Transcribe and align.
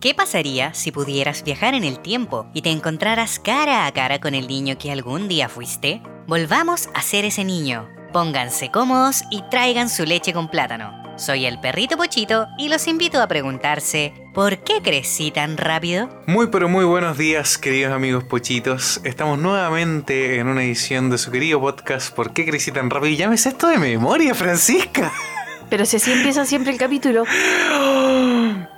¿Qué 0.00 0.14
pasaría 0.14 0.74
si 0.74 0.92
pudieras 0.92 1.42
viajar 1.42 1.74
en 1.74 1.82
el 1.82 1.98
tiempo 1.98 2.46
y 2.54 2.62
te 2.62 2.70
encontraras 2.70 3.40
cara 3.40 3.84
a 3.84 3.92
cara 3.92 4.20
con 4.20 4.36
el 4.36 4.46
niño 4.46 4.78
que 4.78 4.92
algún 4.92 5.26
día 5.26 5.48
fuiste? 5.48 6.00
Volvamos 6.28 6.88
a 6.94 7.02
ser 7.02 7.24
ese 7.24 7.44
niño. 7.44 7.88
Pónganse 8.12 8.70
cómodos 8.70 9.24
y 9.28 9.42
traigan 9.50 9.90
su 9.90 10.04
leche 10.04 10.32
con 10.32 10.48
plátano. 10.48 10.92
Soy 11.16 11.46
el 11.46 11.58
perrito 11.58 11.96
Pochito 11.96 12.46
y 12.58 12.68
los 12.68 12.86
invito 12.86 13.20
a 13.20 13.26
preguntarse, 13.26 14.14
¿por 14.34 14.58
qué 14.58 14.80
crecí 14.82 15.32
tan 15.32 15.56
rápido? 15.56 16.08
Muy 16.28 16.46
pero 16.46 16.68
muy 16.68 16.84
buenos 16.84 17.18
días 17.18 17.58
queridos 17.58 17.92
amigos 17.92 18.22
pochitos. 18.22 19.00
Estamos 19.02 19.36
nuevamente 19.40 20.38
en 20.38 20.46
una 20.46 20.62
edición 20.62 21.10
de 21.10 21.18
su 21.18 21.32
querido 21.32 21.60
podcast 21.60 22.14
¿Por 22.14 22.32
qué 22.32 22.46
crecí 22.46 22.70
tan 22.70 22.88
rápido? 22.88 23.32
Y 23.32 23.34
esto 23.34 23.66
de 23.66 23.78
memoria, 23.78 24.32
Francisca. 24.36 25.12
Pero 25.70 25.86
si 25.86 25.96
así 25.96 26.12
empieza 26.12 26.44
siempre 26.44 26.72
el 26.72 26.78
capítulo. 26.78 27.24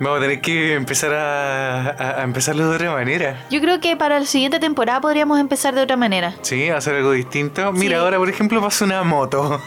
Vamos 0.00 0.18
a 0.18 0.20
tener 0.20 0.40
que 0.40 0.75
empezar 0.75 1.14
a, 1.14 2.20
a, 2.20 2.22
empezarlo 2.25 2.68
de 2.68 2.75
otra 2.77 2.93
manera. 2.93 3.44
Yo 3.50 3.61
creo 3.61 3.80
que 3.80 3.96
para 3.96 4.18
la 4.18 4.26
siguiente 4.26 4.58
temporada 4.58 5.00
podríamos 5.00 5.39
empezar 5.39 5.75
de 5.75 5.82
otra 5.82 5.96
manera. 5.96 6.35
Sí, 6.43 6.68
hacer 6.68 6.96
algo 6.96 7.13
distinto. 7.13 7.72
Mira, 7.72 8.00
ahora 8.00 8.18
por 8.18 8.29
ejemplo 8.29 8.61
pasa 8.61 8.85
una 8.85 9.03
moto. 9.03 9.61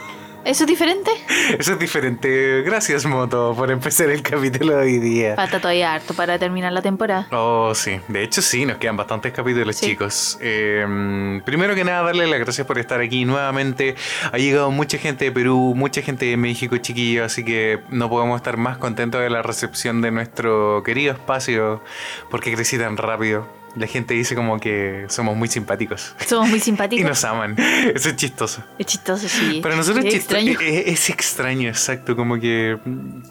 ¿Eso 0.46 0.66
es 0.66 0.68
diferente? 0.68 1.10
Eso 1.58 1.74
es 1.74 1.80
diferente. 1.80 2.62
Gracias, 2.64 3.06
Moto, 3.06 3.54
por 3.56 3.72
empezar 3.72 4.10
el 4.10 4.22
capítulo 4.22 4.76
de 4.76 4.84
hoy 4.84 5.00
día. 5.00 5.36
Falta 5.36 5.60
todavía 5.60 5.94
harto 5.94 6.14
para 6.14 6.38
terminar 6.38 6.74
la 6.74 6.82
temporada. 6.82 7.28
Oh, 7.32 7.74
sí. 7.74 8.00
De 8.10 8.24
hecho, 8.24 8.42
sí, 8.42 8.66
nos 8.66 8.78
quedan 8.78 8.98
bastantes 8.98 9.32
capítulos, 9.32 9.80
chicos. 9.80 10.38
Eh, 10.42 11.42
primero 11.46 11.76
que 11.76 11.86
nada, 11.86 12.04
darle 12.04 12.28
las 12.28 12.40
gracias 12.40 12.68
por 12.68 12.78
estar 12.78 13.00
aquí 13.00 13.24
nuevamente. 13.24 13.96
Ha 14.34 14.38
llegado 14.38 14.70
mucha 14.70 14.98
gente 14.98 15.26
de 15.26 15.32
Perú, 15.32 15.74
mucha 15.76 16.02
gente 16.02 16.26
de 16.26 16.36
México, 16.36 16.76
chiquillo, 16.78 17.24
así 17.24 17.46
que 17.46 17.80
no 17.90 18.10
podemos 18.10 18.36
estar 18.36 18.58
más 18.58 18.78
contentos 18.78 19.22
de 19.22 19.30
la 19.30 19.44
recepción 19.44 20.02
de 20.02 20.12
nuestro 20.12 20.84
querido 20.84 21.14
espacio, 21.14 21.82
porque 22.30 22.54
crecí 22.54 22.78
tan 22.78 22.98
rápido. 22.98 23.63
La 23.76 23.88
gente 23.88 24.14
dice 24.14 24.36
como 24.36 24.60
que 24.60 25.06
somos 25.10 25.36
muy 25.36 25.48
simpáticos. 25.48 26.16
Somos 26.28 26.50
muy 26.50 26.60
simpáticos. 26.60 27.02
y 27.06 27.08
nos 27.08 27.24
aman. 27.24 27.56
Eso 27.58 28.10
es 28.10 28.16
chistoso. 28.16 28.64
Es 28.78 28.86
chistoso, 28.86 29.28
sí. 29.28 29.62
Para 29.62 29.76
nosotros 29.76 30.06
es 30.06 30.16
extraño. 30.16 30.60
Es, 30.60 31.10
extraño, 31.10 31.70
exacto. 31.70 32.16
Como 32.16 32.40
que, 32.40 32.78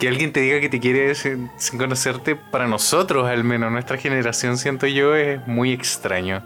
que 0.00 0.08
alguien 0.08 0.32
te 0.32 0.40
diga 0.40 0.60
que 0.60 0.68
te 0.68 0.80
quiere 0.80 1.14
sin, 1.14 1.50
conocerte, 1.78 2.34
para 2.34 2.66
nosotros 2.66 3.28
al 3.28 3.44
menos, 3.44 3.70
nuestra 3.70 3.98
generación, 3.98 4.58
siento 4.58 4.86
yo, 4.88 5.14
es 5.14 5.46
muy 5.46 5.72
extraño. 5.72 6.42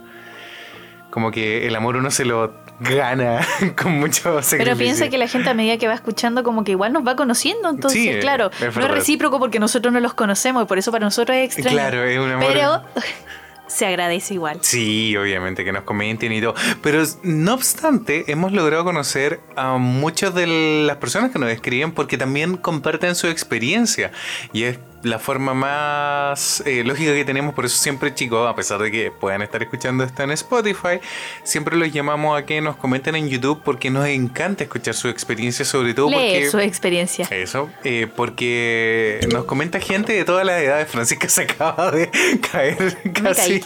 Como 1.09 1.31
que 1.31 1.65
el 1.65 1.75
amor 1.75 1.95
uno 1.95 2.11
se 2.11 2.25
lo 2.25 2.53
gana 2.79 3.41
con 3.81 3.93
mucho 3.93 4.41
sacrificio. 4.43 4.57
Pero 4.59 4.77
piensa 4.77 5.09
que 5.09 5.17
la 5.17 5.27
gente 5.27 5.49
a 5.49 5.53
medida 5.53 5.77
que 5.77 5.87
va 5.87 5.95
escuchando 5.95 6.43
como 6.43 6.63
que 6.63 6.73
igual 6.73 6.93
nos 6.93 7.05
va 7.05 7.15
conociendo, 7.15 7.69
entonces 7.69 8.17
claro, 8.17 8.51
no 8.59 8.67
es 8.67 8.91
recíproco 8.91 9.39
porque 9.39 9.59
nosotros 9.59 9.93
no 9.93 9.99
los 9.99 10.13
conocemos 10.13 10.63
y 10.63 10.65
por 10.67 10.77
eso 10.77 10.91
para 10.91 11.05
nosotros 11.05 11.35
es 11.37 11.45
extraño. 11.45 11.75
Claro, 11.75 12.03
es 12.03 12.19
un 12.19 12.31
amor. 12.31 12.47
Pero 12.47 12.83
se 13.67 13.85
agradece 13.85 14.33
igual. 14.33 14.59
Sí, 14.61 15.15
obviamente 15.17 15.63
que 15.63 15.71
nos 15.71 15.83
comenten 15.83 16.31
y 16.31 16.41
todo. 16.41 16.55
Pero 16.81 17.03
no 17.23 17.53
obstante, 17.53 18.25
hemos 18.27 18.51
logrado 18.51 18.83
conocer 18.83 19.39
a 19.55 19.77
muchas 19.77 20.33
de 20.33 20.85
las 20.85 20.97
personas 20.97 21.31
que 21.31 21.39
nos 21.39 21.49
escriben 21.49 21.91
porque 21.91 22.17
también 22.17 22.57
comparten 22.57 23.15
su 23.15 23.27
experiencia. 23.27 24.11
Y 24.53 24.63
es 24.63 24.79
la 25.07 25.19
forma 25.19 25.53
más 25.53 26.63
eh, 26.65 26.83
lógica 26.83 27.13
que 27.13 27.25
tenemos, 27.25 27.53
por 27.53 27.65
eso 27.65 27.77
siempre 27.77 28.13
chicos, 28.13 28.47
a 28.47 28.55
pesar 28.55 28.81
de 28.81 28.91
que 28.91 29.11
puedan 29.11 29.41
estar 29.41 29.61
escuchando 29.61 30.03
esto 30.03 30.23
en 30.23 30.31
Spotify, 30.31 30.99
siempre 31.43 31.75
los 31.77 31.91
llamamos 31.91 32.37
a 32.39 32.45
que 32.45 32.61
nos 32.61 32.75
comenten 32.75 33.15
en 33.15 33.29
YouTube 33.29 33.61
porque 33.63 33.89
nos 33.89 34.07
encanta 34.07 34.63
escuchar 34.63 34.93
su 34.93 35.07
experiencia, 35.07 35.65
sobre 35.65 35.93
todo 35.93 36.11
porque... 36.11 36.49
su 36.49 36.59
experiencia. 36.59 37.27
Eso, 37.31 37.69
eh, 37.83 38.07
porque 38.15 39.19
nos 39.31 39.45
comenta 39.45 39.79
gente 39.79 40.13
de 40.13 40.25
todas 40.25 40.45
las 40.45 40.61
edades. 40.61 40.87
Francisca 40.89 41.29
se 41.29 41.41
acaba 41.43 41.91
de 41.91 42.09
caer 42.51 42.97
casi. 43.13 43.63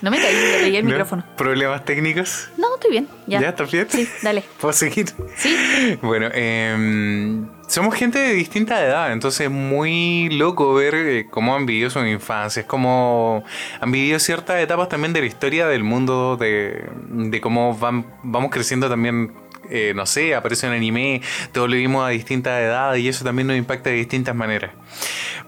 No 0.00 0.10
me 0.10 0.18
caí, 0.18 0.34
le 0.34 0.58
pegué 0.60 0.78
el 0.78 0.84
micrófono. 0.84 1.24
¿Problemas 1.36 1.84
técnicos? 1.84 2.48
No, 2.56 2.74
estoy 2.74 2.90
bien. 2.92 3.08
¿Ya? 3.26 3.40
¿Ya? 3.40 3.48
¿Estás 3.50 3.70
bien? 3.70 3.86
Sí, 3.90 4.08
dale. 4.22 4.44
¿Puedo 4.60 4.72
seguir? 4.72 5.06
Sí. 5.36 5.98
Bueno, 6.02 6.28
eh 6.32 7.57
somos 7.68 7.94
gente 7.94 8.18
de 8.18 8.32
distinta 8.32 8.82
edad, 8.82 9.12
entonces 9.12 9.42
es 9.42 9.50
muy 9.50 10.30
loco 10.30 10.74
ver 10.74 10.94
eh, 10.94 11.26
cómo 11.30 11.54
han 11.54 11.66
vivido 11.66 11.90
su 11.90 12.04
infancia, 12.04 12.66
cómo 12.66 13.44
han 13.80 13.92
vivido 13.92 14.18
ciertas 14.18 14.60
etapas 14.60 14.88
también 14.88 15.12
de 15.12 15.20
la 15.20 15.26
historia 15.26 15.68
del 15.68 15.84
mundo, 15.84 16.36
de, 16.36 17.40
cómo 17.42 17.76
van, 17.76 18.06
vamos 18.22 18.50
creciendo 18.50 18.88
también 18.88 19.32
eh, 19.70 19.92
no 19.94 20.06
sé, 20.06 20.34
aparece 20.34 20.66
un 20.66 20.72
anime, 20.72 21.20
todos 21.52 21.68
lo 21.68 21.76
vimos 21.76 22.06
a 22.06 22.08
distintas 22.08 22.58
edades 22.58 23.02
y 23.02 23.08
eso 23.08 23.22
también 23.22 23.46
nos 23.48 23.56
impacta 23.58 23.90
de 23.90 23.96
distintas 23.96 24.34
maneras. 24.34 24.70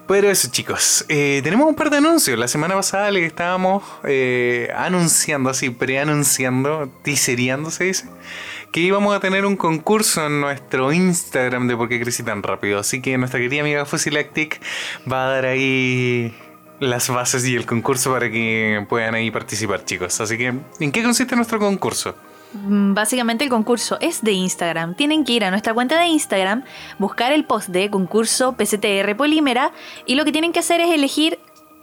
Pero 0.07 0.29
eso 0.29 0.49
chicos, 0.51 1.05
eh, 1.09 1.41
tenemos 1.43 1.67
un 1.67 1.73
par 1.73 1.89
de 1.89 1.97
anuncios. 1.97 2.37
La 2.37 2.47
semana 2.47 2.75
pasada 2.75 3.09
le 3.09 3.25
estábamos 3.25 3.83
anunciando, 4.75 5.49
así, 5.49 5.71
preanunciando, 5.71 6.91
teasereando 7.03 7.71
se 7.71 7.85
dice 7.85 8.05
que 8.71 8.79
íbamos 8.79 9.15
a 9.15 9.19
tener 9.19 9.45
un 9.45 9.57
concurso 9.57 10.25
en 10.25 10.41
nuestro 10.41 10.93
Instagram 10.93 11.67
de 11.67 11.75
por 11.75 11.89
qué 11.89 11.99
crecí 11.99 12.23
tan 12.23 12.41
rápido. 12.41 12.79
Así 12.79 13.01
que 13.01 13.17
nuestra 13.17 13.39
querida 13.39 13.61
amiga 13.61 13.85
Fusilactic 13.85 14.61
va 15.11 15.25
a 15.25 15.29
dar 15.31 15.45
ahí 15.45 16.33
las 16.79 17.09
bases 17.09 17.45
y 17.45 17.55
el 17.55 17.65
concurso 17.65 18.11
para 18.11 18.31
que 18.31 18.85
puedan 18.89 19.13
ahí 19.13 19.29
participar, 19.29 19.85
chicos. 19.85 20.19
Así 20.21 20.37
que, 20.37 20.53
¿en 20.79 20.91
qué 20.91 21.03
consiste 21.03 21.35
nuestro 21.35 21.59
concurso? 21.59 22.15
Mm, 22.53 22.93
básicamente 22.93 23.43
el 23.43 23.49
concurso 23.49 23.97
es 24.01 24.23
de 24.23 24.31
Instagram. 24.31 24.95
Tienen 24.95 25.23
que 25.25 25.33
ir 25.33 25.43
a 25.43 25.51
nuestra 25.51 25.73
cuenta 25.73 25.99
de 25.99 26.07
Instagram, 26.07 26.63
buscar 26.97 27.31
el 27.33 27.45
post 27.45 27.69
de 27.69 27.89
concurso 27.89 28.53
PCTR 28.53 29.15
Polímera 29.15 29.71
y 30.05 30.15
lo 30.15 30.25
que 30.25 30.31
tienen 30.31 30.53
que 30.53 30.59
hacer 30.59 30.81
es 30.81 30.91
elegir 30.91 31.39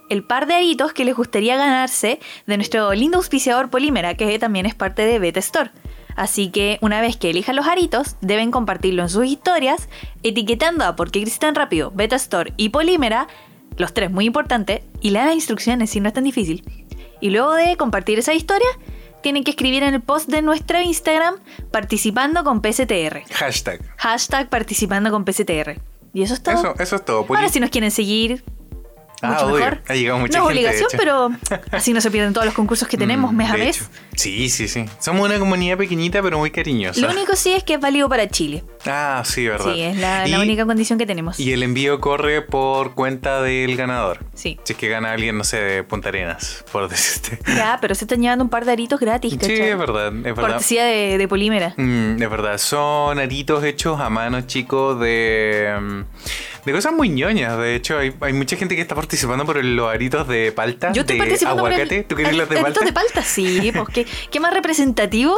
el 0.09 0.23
par 0.23 0.47
de 0.47 0.55
aritos 0.55 0.91
que 0.91 1.05
les 1.05 1.15
gustaría 1.15 1.55
ganarse 1.55 2.19
de 2.47 2.57
nuestro 2.57 2.91
lindo 2.93 3.17
auspiciador 3.17 3.69
Polímera, 3.69 4.15
que 4.15 4.37
también 4.39 4.65
es 4.65 4.75
parte 4.75 5.03
de 5.03 5.19
Beta 5.19 5.39
Store. 5.39 5.71
Así 6.19 6.49
que 6.49 6.79
una 6.81 6.99
vez 6.99 7.15
que 7.15 7.29
elijan 7.29 7.55
los 7.55 7.65
aritos, 7.65 8.17
deben 8.19 8.51
compartirlo 8.51 9.03
en 9.03 9.09
sus 9.09 9.25
historias, 9.25 9.87
etiquetando 10.21 10.83
a 10.83 10.97
Porque 10.97 11.25
tan 11.39 11.55
Rápido, 11.55 11.93
Beta 11.95 12.17
Store 12.17 12.51
y 12.57 12.69
Polímera, 12.69 13.29
los 13.77 13.93
tres 13.93 14.11
muy 14.11 14.25
importantes, 14.25 14.81
y 14.99 15.11
lean 15.11 15.27
las 15.27 15.35
instrucciones 15.35 15.91
si 15.91 16.01
no 16.01 16.09
es 16.09 16.13
tan 16.13 16.25
difícil. 16.25 16.65
Y 17.21 17.29
luego 17.29 17.53
de 17.53 17.77
compartir 17.77 18.19
esa 18.19 18.33
historia, 18.33 18.67
tienen 19.23 19.45
que 19.45 19.51
escribir 19.51 19.81
en 19.83 19.93
el 19.93 20.01
post 20.01 20.27
de 20.27 20.41
nuestro 20.41 20.81
Instagram 20.81 21.35
participando 21.71 22.43
con 22.43 22.61
PSTR. 22.61 23.23
Hashtag. 23.31 23.79
Hashtag 23.95 24.49
participando 24.49 25.11
con 25.11 25.23
PSTR. 25.23 25.79
Y 26.11 26.23
eso 26.23 26.33
es 26.33 26.43
todo. 26.43 26.55
Eso, 26.55 26.75
eso 26.79 26.95
es 26.97 27.05
todo. 27.05 27.25
Ahora 27.29 27.47
si 27.47 27.61
nos 27.61 27.69
quieren 27.69 27.91
seguir, 27.91 28.43
ah, 29.21 29.31
mucho 29.31 29.47
mejor. 29.53 29.81
Ha 29.87 29.95
llegado 29.95 30.19
mucha 30.19 30.37
no 30.37 30.45
es 30.45 30.51
obligación, 30.51 30.89
pero 30.97 31.29
así 31.71 31.93
no 31.93 32.01
se 32.01 32.11
pierden 32.11 32.33
todos 32.33 32.45
los 32.45 32.53
concursos 32.53 32.87
que 32.87 32.97
tenemos 32.97 33.31
mm, 33.31 33.35
mes 33.35 33.49
a 33.49 33.57
mes. 33.57 33.89
Sí, 34.15 34.49
sí, 34.49 34.67
sí. 34.67 34.85
Somos 34.99 35.25
una 35.25 35.39
comunidad 35.39 35.77
pequeñita, 35.77 36.21
pero 36.21 36.39
muy 36.39 36.51
cariñosa. 36.51 36.99
Lo 36.99 37.09
único 37.09 37.35
sí 37.35 37.53
es 37.53 37.63
que 37.63 37.75
es 37.75 37.79
válido 37.79 38.09
para 38.09 38.27
Chile. 38.27 38.63
Ah, 38.85 39.23
sí, 39.25 39.47
verdad. 39.47 39.73
Sí, 39.73 39.81
es 39.81 39.97
la, 39.97 40.39
única 40.39 40.65
condición 40.65 40.99
que 40.99 41.05
tenemos. 41.05 41.39
Y 41.39 41.53
el 41.53 41.63
envío 41.63 41.99
corre 41.99 42.41
por 42.41 42.95
cuenta 42.95 43.41
del 43.41 43.75
ganador. 43.75 44.25
Sí. 44.33 44.59
Si 44.63 44.73
es 44.73 44.79
que 44.79 44.89
gana 44.89 45.13
alguien, 45.13 45.37
no 45.37 45.43
sé, 45.43 45.57
de 45.57 45.83
Punta 45.83 46.09
Arenas, 46.09 46.65
por 46.71 46.89
decirte. 46.89 47.39
Ya, 47.59 47.77
pero 47.81 47.93
se 47.93 48.05
están 48.05 48.21
llevando 48.21 48.43
un 48.43 48.49
par 48.49 48.63
de 48.63 48.71
aritos 48.71 48.99
gratis, 48.99 49.33
¿cachai? 49.33 49.57
Sí, 49.57 49.61
es 49.63 49.77
verdad, 49.77 50.07
es 50.07 50.23
verdad. 50.23 50.51
Cortesía 50.51 50.85
de, 50.85 51.17
de 51.17 51.27
polímera. 51.27 51.73
Mm, 51.75 52.21
es 52.21 52.29
verdad. 52.29 52.57
Son 52.57 53.19
aritos 53.19 53.63
hechos 53.63 53.99
a 53.99 54.09
mano, 54.09 54.41
chicos, 54.41 54.99
de... 54.99 55.77
Mm, 55.79 56.01
de 56.65 56.71
cosas 56.73 56.93
muy 56.93 57.09
ñoñas. 57.09 57.57
De 57.57 57.75
hecho, 57.75 57.97
hay, 57.97 58.13
hay 58.21 58.33
mucha 58.33 58.55
gente 58.55 58.75
que 58.75 58.81
está 58.81 58.95
participando 59.09 59.43
por 59.43 59.63
los 59.65 59.89
aritos 59.89 60.27
de 60.27 60.51
palta. 60.51 60.91
Yo 60.91 61.01
estoy 61.01 61.15
de 61.15 61.23
participando 61.23 61.65
aguacate. 61.65 62.03
¿Tú 62.03 62.15
quieres 62.15 62.37
los 62.37 62.47
de 62.47 62.61
palta? 62.61 62.85
de 62.85 62.93
palta, 62.93 63.23
sí. 63.23 63.71
Pues, 63.73 64.05
¿qué, 64.29 64.39
más 64.39 64.53
representativo 64.53 65.35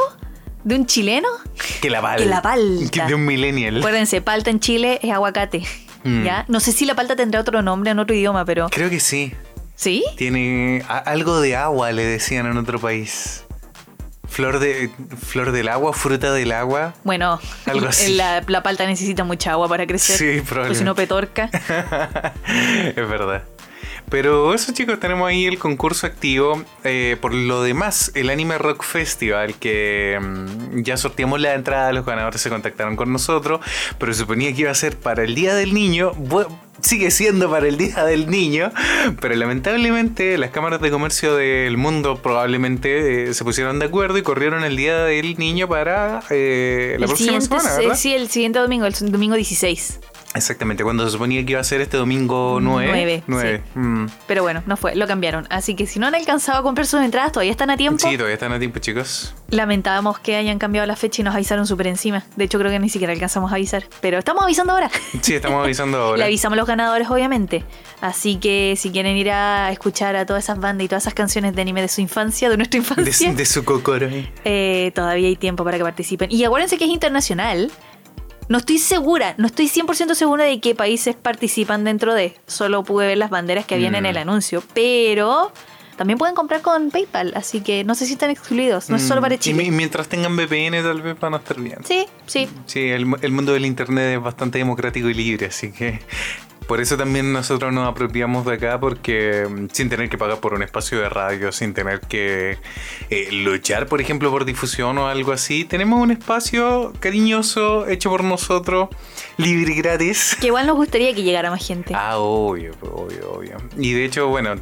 de 0.65 0.75
un 0.75 0.85
chileno? 0.85 1.29
Que 1.79 1.89
la 1.89 2.01
palta. 2.01 2.21
Que 2.21 2.29
la 2.29 2.41
palta. 2.41 3.05
de 3.05 3.15
un 3.15 3.25
millennial. 3.25 3.77
Acuérdense, 3.77 4.21
palta 4.21 4.49
en 4.49 4.59
Chile 4.59 4.99
es 5.01 5.11
aguacate. 5.11 5.63
Mm. 6.03 6.25
¿Ya? 6.25 6.45
No 6.49 6.59
sé 6.59 6.73
si 6.73 6.85
la 6.85 6.95
palta 6.95 7.15
tendrá 7.15 7.39
otro 7.39 7.61
nombre 7.61 7.91
en 7.91 7.99
otro 7.99 8.13
idioma, 8.13 8.43
pero. 8.43 8.67
Creo 8.69 8.89
que 8.89 8.99
sí. 8.99 9.33
¿Sí? 9.75 10.03
Tiene 10.17 10.83
algo 10.89 11.39
de 11.39 11.56
agua, 11.56 11.94
le 11.94 12.03
decían 12.03 12.47
en 12.47 12.57
otro 12.57 12.77
país. 12.77 13.45
Flor, 14.27 14.59
de, 14.59 14.89
flor 15.17 15.53
del 15.53 15.69
agua, 15.69 15.94
fruta 15.94 16.33
del 16.33 16.51
agua. 16.51 16.94
Bueno, 17.06 17.39
algo 17.65 17.88
así. 17.88 18.15
La, 18.15 18.44
la, 18.45 18.63
palta 18.63 18.85
necesita 18.85 19.24
mucha 19.24 19.53
agua 19.53 19.69
para 19.69 19.88
crecer. 19.88 20.17
Sí, 20.17 20.41
probablemente. 20.41 20.67
Pues 20.67 20.77
si 20.77 20.83
no 20.83 20.94
petorca. 20.95 21.50
es 22.95 23.09
verdad. 23.09 23.44
Pero 24.12 24.54
eso 24.54 24.74
chicos, 24.74 25.00
tenemos 25.00 25.30
ahí 25.30 25.46
el 25.46 25.58
concurso 25.58 26.06
activo. 26.06 26.62
Eh, 26.84 27.16
por 27.22 27.34
lo 27.34 27.63
demás, 27.63 28.12
el 28.13 28.30
Anime 28.30 28.58
Rock 28.58 28.84
Festival, 28.84 29.56
que 29.56 30.19
mm, 30.22 30.81
ya 30.81 30.98
sorteamos 30.98 31.40
la 31.40 31.54
entrada, 31.54 31.94
los 31.94 32.06
ganadores 32.06 32.42
se 32.42 32.50
contactaron 32.50 32.98
con 32.98 33.13
nosotros, 33.13 33.62
pero 33.98 34.13
suponía 34.13 34.54
que 34.54 34.62
iba 34.63 34.72
a 34.72 34.75
ser 34.75 34.98
para 34.98 35.24
el 35.24 35.34
Día 35.34 35.56
del 35.56 35.74
Niño. 35.74 36.12
sigue 36.81 37.10
siendo 37.10 37.50
para 37.50 37.69
el 37.69 37.78
Día 37.78 38.04
del 38.04 38.30
Niño, 38.30 38.74
pero 39.22 39.34
lamentablemente 39.36 40.38
las 40.38 40.50
cámaras 40.50 40.81
de 40.81 40.92
comercio 40.92 41.38
del 41.38 41.78
mundo 41.78 42.22
probablemente 42.22 43.30
eh, 43.30 43.34
se 43.34 43.46
pusieron 43.46 43.80
de 43.80 43.86
acuerdo 43.86 44.18
y 44.18 44.24
corrieron 44.24 44.66
el 44.66 44.75
Día 44.75 45.06
del 45.06 45.38
Niño 45.38 45.69
para 45.69 46.22
eh, 46.31 46.98
la 47.00 47.08
próxima 47.08 47.40
semana, 47.40 47.78
¿verdad? 47.78 47.96
Sí, 47.96 48.13
el 48.13 48.30
siguiente 48.30 48.60
domingo, 48.60 48.86
el 48.86 48.94
domingo 49.10 49.36
16. 49.36 50.02
Exactamente, 50.33 50.83
cuando 50.83 51.04
se 51.06 51.12
suponía 51.12 51.45
que 51.45 51.51
iba 51.51 51.62
a 51.62 51.63
ser 51.63 51.81
este 51.81 51.98
domingo 51.98 52.60
9. 52.62 53.24
Nueve, 53.28 53.62
sí. 53.74 54.13
Pero 54.28 54.44
bueno, 54.44 54.63
no 54.66 54.78
fue, 54.78 54.95
lo 54.95 55.06
cambiaron. 55.07 55.45
Así 55.50 55.75
que 55.75 55.86
si 55.88 56.00
no 56.00 56.07
han 56.07 56.16
alcanzado 56.16 56.60
a 56.60 56.63
comprar 56.63 56.88
sus 56.88 57.01
entradas, 57.01 57.31
todavía 57.31 57.51
están 57.51 57.69
a 57.69 57.78
tiempo. 57.78 58.00
Sí, 58.07 58.16
todavía 58.16 58.36
están 58.36 58.54
a 58.54 58.60
tiempo, 58.60 58.80
chicos. 58.80 59.33
Lamentábamos 59.50 60.19
que 60.19 60.38
hayan 60.38 60.57
cambiado 60.57 60.88
la 60.88 60.95
fecha 60.95 61.22
y 61.22 61.25
nos 61.25 61.36
avisaron 61.36 61.68
súper 61.68 61.88
encima. 61.88 62.24
De 62.38 62.45
hecho, 62.45 62.57
creo 62.60 62.72
que 62.72 62.80
ni 62.80 62.88
siquiera 62.89 63.12
alcanzamos 63.13 63.51
a 63.51 63.56
avisar. 63.56 63.83
Pero 64.00 64.19
estamos 64.19 64.44
avisando 64.44 64.74
ahora. 64.74 64.89
Sí, 65.22 65.36
estamos 65.36 65.63
avisando 65.63 65.98
ahora. 66.01 66.18
Le 66.18 66.24
avisamos 66.24 66.56
a 66.56 66.57
los 66.57 66.68
ganadores, 66.68 67.10
obviamente. 67.10 67.63
Así 68.00 68.38
que 68.38 68.75
si 68.77 68.92
quieren 68.92 69.18
ir 69.18 69.30
a 69.30 69.72
escuchar 69.72 70.16
a 70.16 70.25
todas 70.25 70.45
esas 70.45 70.60
bandas 70.60 70.86
y 70.86 70.88
todas 70.88 71.04
esas 71.04 71.13
canciones 71.13 71.54
de 71.56 71.62
anime 71.62 71.81
de 71.81 71.88
su 71.89 72.01
infancia, 72.01 72.50
de 72.50 72.57
nuestra 72.57 72.77
infancia. 72.80 73.30
De, 73.30 73.36
de 73.36 73.45
su 73.45 73.63
cocoro. 73.66 74.07
Eh, 74.45 74.92
todavía 74.95 75.27
hay 75.27 75.36
tiempo 75.36 75.63
para 75.63 75.77
que 75.77 75.84
participen. 75.84 76.31
Y 76.31 76.44
acuérdense 76.44 76.77
que 76.77 76.86
es 76.86 76.89
internacional. 76.89 77.69
No 78.51 78.57
estoy 78.57 78.80
segura, 78.80 79.33
no 79.38 79.48
estoy 79.48 79.69
100% 79.69 80.13
segura 80.13 80.44
de 80.44 80.59
qué 80.59 80.75
países 80.75 81.15
participan 81.15 81.86
dentro 81.86 82.13
de. 82.13 82.36
Solo 82.48 82.83
pude 82.83 83.07
ver 83.07 83.18
las 83.18 83.30
banderas 83.30 83.65
que 83.65 83.75
habían 83.75 83.95
en 83.95 84.06
el 84.06 84.15
Mm. 84.15 84.19
anuncio, 84.27 84.62
pero 84.74 85.53
también 85.95 86.18
pueden 86.18 86.36
comprar 86.36 86.62
con 86.62 86.92
PayPal, 86.92 87.31
así 87.38 87.62
que 87.62 87.86
no 87.86 87.95
sé 87.95 88.06
si 88.06 88.12
están 88.13 88.30
excluidos, 88.30 88.89
no 88.89 88.98
es 88.98 89.03
solo 89.03 89.21
para 89.21 89.36
Mm, 89.36 89.38
y 89.38 89.39
Chile. 89.39 89.63
mi- 89.63 89.71
mientras 89.71 90.09
tengan 90.09 90.36
VPN, 90.36 90.83
tal 90.83 91.01
vez 91.01 91.18
van 91.18 91.33
a 91.33 91.38
estar 91.38 91.62
bien. 91.62 91.77
Sí, 91.86 92.06
sí. 92.25 92.50
Sí, 92.65 92.89
el, 92.89 93.06
el 93.21 93.31
mundo 93.31 93.53
del 93.53 93.65
internet 93.65 94.18
es 94.18 94.21
bastante 94.21 94.57
democrático 94.57 95.07
y 95.07 95.13
libre, 95.13 95.45
así 95.45 95.71
que 95.71 96.01
por 96.68 96.80
eso 96.80 96.98
también 96.98 97.34
nosotros 97.34 97.74
nos 97.74 97.88
apropiamos 97.88 98.46
de 98.46 98.54
acá, 98.54 98.80
porque 98.80 99.48
mm, 99.50 99.68
sin 99.72 99.90
tener 99.90 100.10
que 100.10 100.18
pagar 100.18 100.40
por 100.40 100.54
un 100.54 100.63
espacio 100.63 101.00
de 101.00 101.10
radio, 101.10 101.52
sin 101.52 101.74
tener 101.74 102.00
que 102.02 102.58
eh, 103.10 103.30
luchar, 103.31 103.88
por 103.88 104.02
ejemplo, 104.02 104.31
por 104.31 104.46
difusión 104.46 104.98
o 104.98 105.08
algo 105.08 105.31
así, 105.31 105.66
tenemos 105.66 106.02
un 106.02 106.12
espacio 106.12 106.94
cariñoso, 107.00 107.88
hecho 107.88 108.10
por 108.10 108.24
nosotros, 108.24 108.90
libre 109.38 109.74
y 109.74 109.75
gratis. 109.78 110.38
Que 110.40 110.48
igual 110.48 110.68
nos 110.68 110.75
gustaría 110.75 111.13
que 111.13 111.24
llegara 111.24 111.50
más 111.50 111.66
gente. 111.66 111.94
Ah, 111.96 112.18
obvio, 112.18 112.74
obvio, 112.81 113.34
obvio. 113.34 113.58
Y 113.78 113.94
de 113.94 114.06
hecho, 114.06 114.28
bueno, 114.28 114.56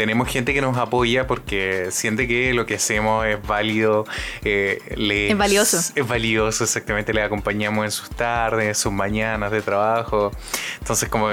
tenemos 0.00 0.28
gente 0.28 0.54
que 0.54 0.62
nos 0.62 0.78
apoya 0.78 1.26
porque 1.26 1.88
siente 1.90 2.26
que 2.26 2.54
lo 2.54 2.64
que 2.64 2.76
hacemos 2.76 3.26
es 3.26 3.36
válido. 3.46 4.06
eh, 4.44 4.80
les- 4.96 5.30
Es 5.32 5.36
valioso. 5.36 5.76
Es 5.94 6.08
valioso, 6.08 6.64
exactamente. 6.64 7.12
Les 7.12 7.22
acompañamos 7.22 7.84
en 7.84 7.90
sus 7.90 8.08
tardes, 8.08 8.78
sus 8.78 8.92
mañanas 8.92 9.52
de 9.52 9.60
trabajo. 9.60 10.32
Entonces, 10.78 11.10
como, 11.10 11.28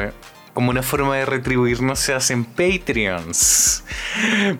como 0.53 0.69
una 0.71 0.83
forma 0.83 1.15
de 1.15 1.25
retribuirnos, 1.25 1.97
se 1.97 2.13
hacen 2.13 2.43
Patreons. 2.43 3.85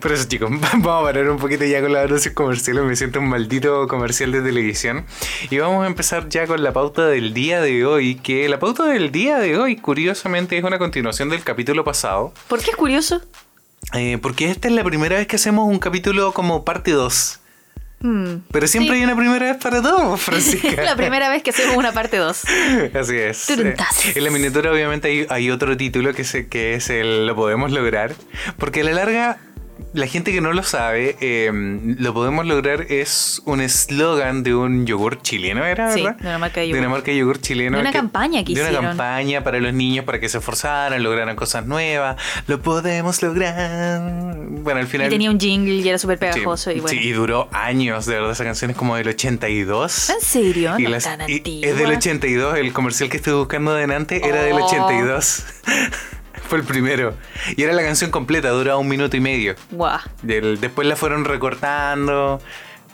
Por 0.00 0.12
eso, 0.12 0.26
chicos, 0.26 0.48
vamos 0.82 0.86
a 0.88 1.02
parar 1.04 1.28
un 1.28 1.36
poquito 1.36 1.66
ya 1.66 1.82
con 1.82 1.92
los 1.92 2.02
anuncios 2.02 2.32
comerciales. 2.32 2.84
Me 2.84 2.96
siento 2.96 3.18
un 3.20 3.28
maldito 3.28 3.86
comercial 3.88 4.32
de 4.32 4.40
televisión. 4.40 5.04
Y 5.50 5.58
vamos 5.58 5.84
a 5.84 5.86
empezar 5.86 6.30
ya 6.30 6.46
con 6.46 6.62
la 6.62 6.72
pauta 6.72 7.06
del 7.08 7.34
día 7.34 7.60
de 7.60 7.84
hoy. 7.84 8.14
Que 8.14 8.48
la 8.48 8.58
pauta 8.58 8.84
del 8.86 9.12
día 9.12 9.36
de 9.38 9.58
hoy, 9.58 9.76
curiosamente, 9.76 10.56
es 10.56 10.64
una 10.64 10.78
continuación 10.78 11.28
del 11.28 11.42
capítulo 11.42 11.84
pasado. 11.84 12.32
¿Por 12.48 12.62
qué 12.62 12.70
es 12.70 12.76
curioso? 12.76 13.20
Eh, 13.94 14.18
porque 14.20 14.50
esta 14.50 14.68
es 14.68 14.74
la 14.74 14.84
primera 14.84 15.16
vez 15.16 15.26
que 15.26 15.36
hacemos 15.36 15.66
un 15.66 15.78
capítulo 15.78 16.32
como 16.32 16.64
parte 16.64 16.90
2. 16.92 17.40
Hmm. 18.00 18.36
Pero 18.52 18.68
siempre 18.68 18.94
Sí. 18.94 19.00
hay 19.00 19.04
una 19.04 19.16
primera 19.16 19.46
vez 19.46 19.56
para 19.56 19.82
todo, 19.82 20.16
Francisca. 20.18 20.82
la 20.84 20.94
primera 20.94 21.28
vez 21.30 21.42
que 21.42 21.50
hacemos 21.50 21.76
una 21.76 21.90
parte 21.92 22.16
2. 22.18 22.42
Así 22.94 23.16
es. 23.16 23.50
Eh, 23.50 23.74
En 24.14 24.24
la 24.24 24.30
miniatura 24.30 24.70
obviamente 24.70 25.08
hay, 25.08 25.26
hay 25.30 25.50
otro 25.50 25.76
título 25.76 26.14
que, 26.14 26.22
se, 26.24 26.46
que 26.48 26.74
es 26.74 26.90
el 26.90 27.26
Lo 27.26 27.34
podemos 27.34 27.72
lograr. 27.72 28.14
Porque 28.58 28.82
a 28.82 28.84
la 28.84 28.92
larga, 28.92 29.38
la 29.98 30.06
gente 30.06 30.32
que 30.32 30.40
no 30.40 30.52
lo 30.52 30.62
sabe, 30.62 31.16
eh, 31.20 31.50
Lo 31.98 32.14
podemos 32.14 32.46
lograr 32.46 32.86
es 32.88 33.42
un 33.44 33.60
eslogan 33.60 34.42
de 34.42 34.54
un 34.54 34.86
yogur 34.86 35.20
chileno, 35.22 35.64
¿era? 35.64 35.92
Sí, 35.92 36.02
¿verdad? 36.02 36.18
de 36.18 36.28
una 36.28 36.38
marca 36.38 36.60
de 36.60 36.66
De 36.66 36.68
yogur. 36.72 36.80
una 36.80 36.88
marca 36.88 37.10
de 37.10 37.16
yogur 37.18 37.40
chileno. 37.40 37.76
De 37.76 37.82
una 37.82 37.92
campaña 37.92 38.44
que 38.44 38.54
De 38.54 38.62
una 38.62 38.80
campaña 38.80 39.44
para 39.44 39.58
los 39.60 39.72
niños, 39.74 40.04
para 40.04 40.20
que 40.20 40.28
se 40.28 40.38
esforzaran, 40.38 41.02
lograran 41.02 41.36
cosas 41.36 41.66
nuevas. 41.66 42.16
Lo 42.46 42.60
podemos 42.62 43.22
lograr. 43.22 44.00
Bueno, 44.50 44.80
al 44.80 44.86
final... 44.86 45.06
Y 45.08 45.10
tenía 45.10 45.30
un 45.30 45.38
jingle 45.40 45.74
y 45.74 45.88
era 45.88 45.98
súper 45.98 46.18
Sí, 46.18 46.24
pegajoso. 46.26 46.70
y 46.70 46.80
bueno. 46.80 46.88
sí, 46.88 47.06
y 47.06 47.12
duró 47.12 47.48
años, 47.52 48.06
de 48.06 48.14
verdad, 48.14 48.30
esa 48.32 48.44
canción 48.44 48.70
es 48.70 48.76
como 48.76 48.96
del 48.96 49.08
82. 49.08 50.10
¿En 50.10 50.20
serio? 50.20 50.74
Y 50.78 50.84
No 50.84 50.90
las- 50.90 51.04
tan 51.04 51.20
y 51.28 51.42
es 51.64 51.76
del 51.76 51.90
82, 51.90 52.56
el 52.58 52.72
comercial 52.72 53.08
que 53.10 53.16
estuve 53.18 53.34
buscando 53.34 53.74
delante 53.74 54.26
era 54.26 54.42
del 54.42 54.54
Oh. 54.54 54.64
82. 54.66 55.44
Fue 56.48 56.58
el 56.58 56.64
primero. 56.64 57.14
Y 57.56 57.62
era 57.62 57.74
la 57.74 57.82
canción 57.82 58.10
completa, 58.10 58.48
duraba 58.50 58.78
un 58.78 58.88
minuto 58.88 59.16
y 59.16 59.20
medio. 59.20 59.54
Guau. 59.70 60.00
Después 60.22 60.88
la 60.88 60.96
fueron 60.96 61.24
recortando. 61.24 62.40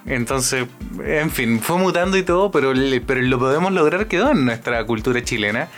Entonces, 0.06 0.66
en 1.04 1.30
fin, 1.30 1.60
fue 1.60 1.78
mutando 1.78 2.16
y 2.16 2.24
todo, 2.24 2.50
pero, 2.50 2.72
pero 3.06 3.22
lo 3.22 3.38
podemos 3.38 3.72
lograr 3.72 4.06
quedó 4.06 4.32
en 4.32 4.44
nuestra 4.44 4.84
cultura 4.84 5.22
chilena. 5.22 5.68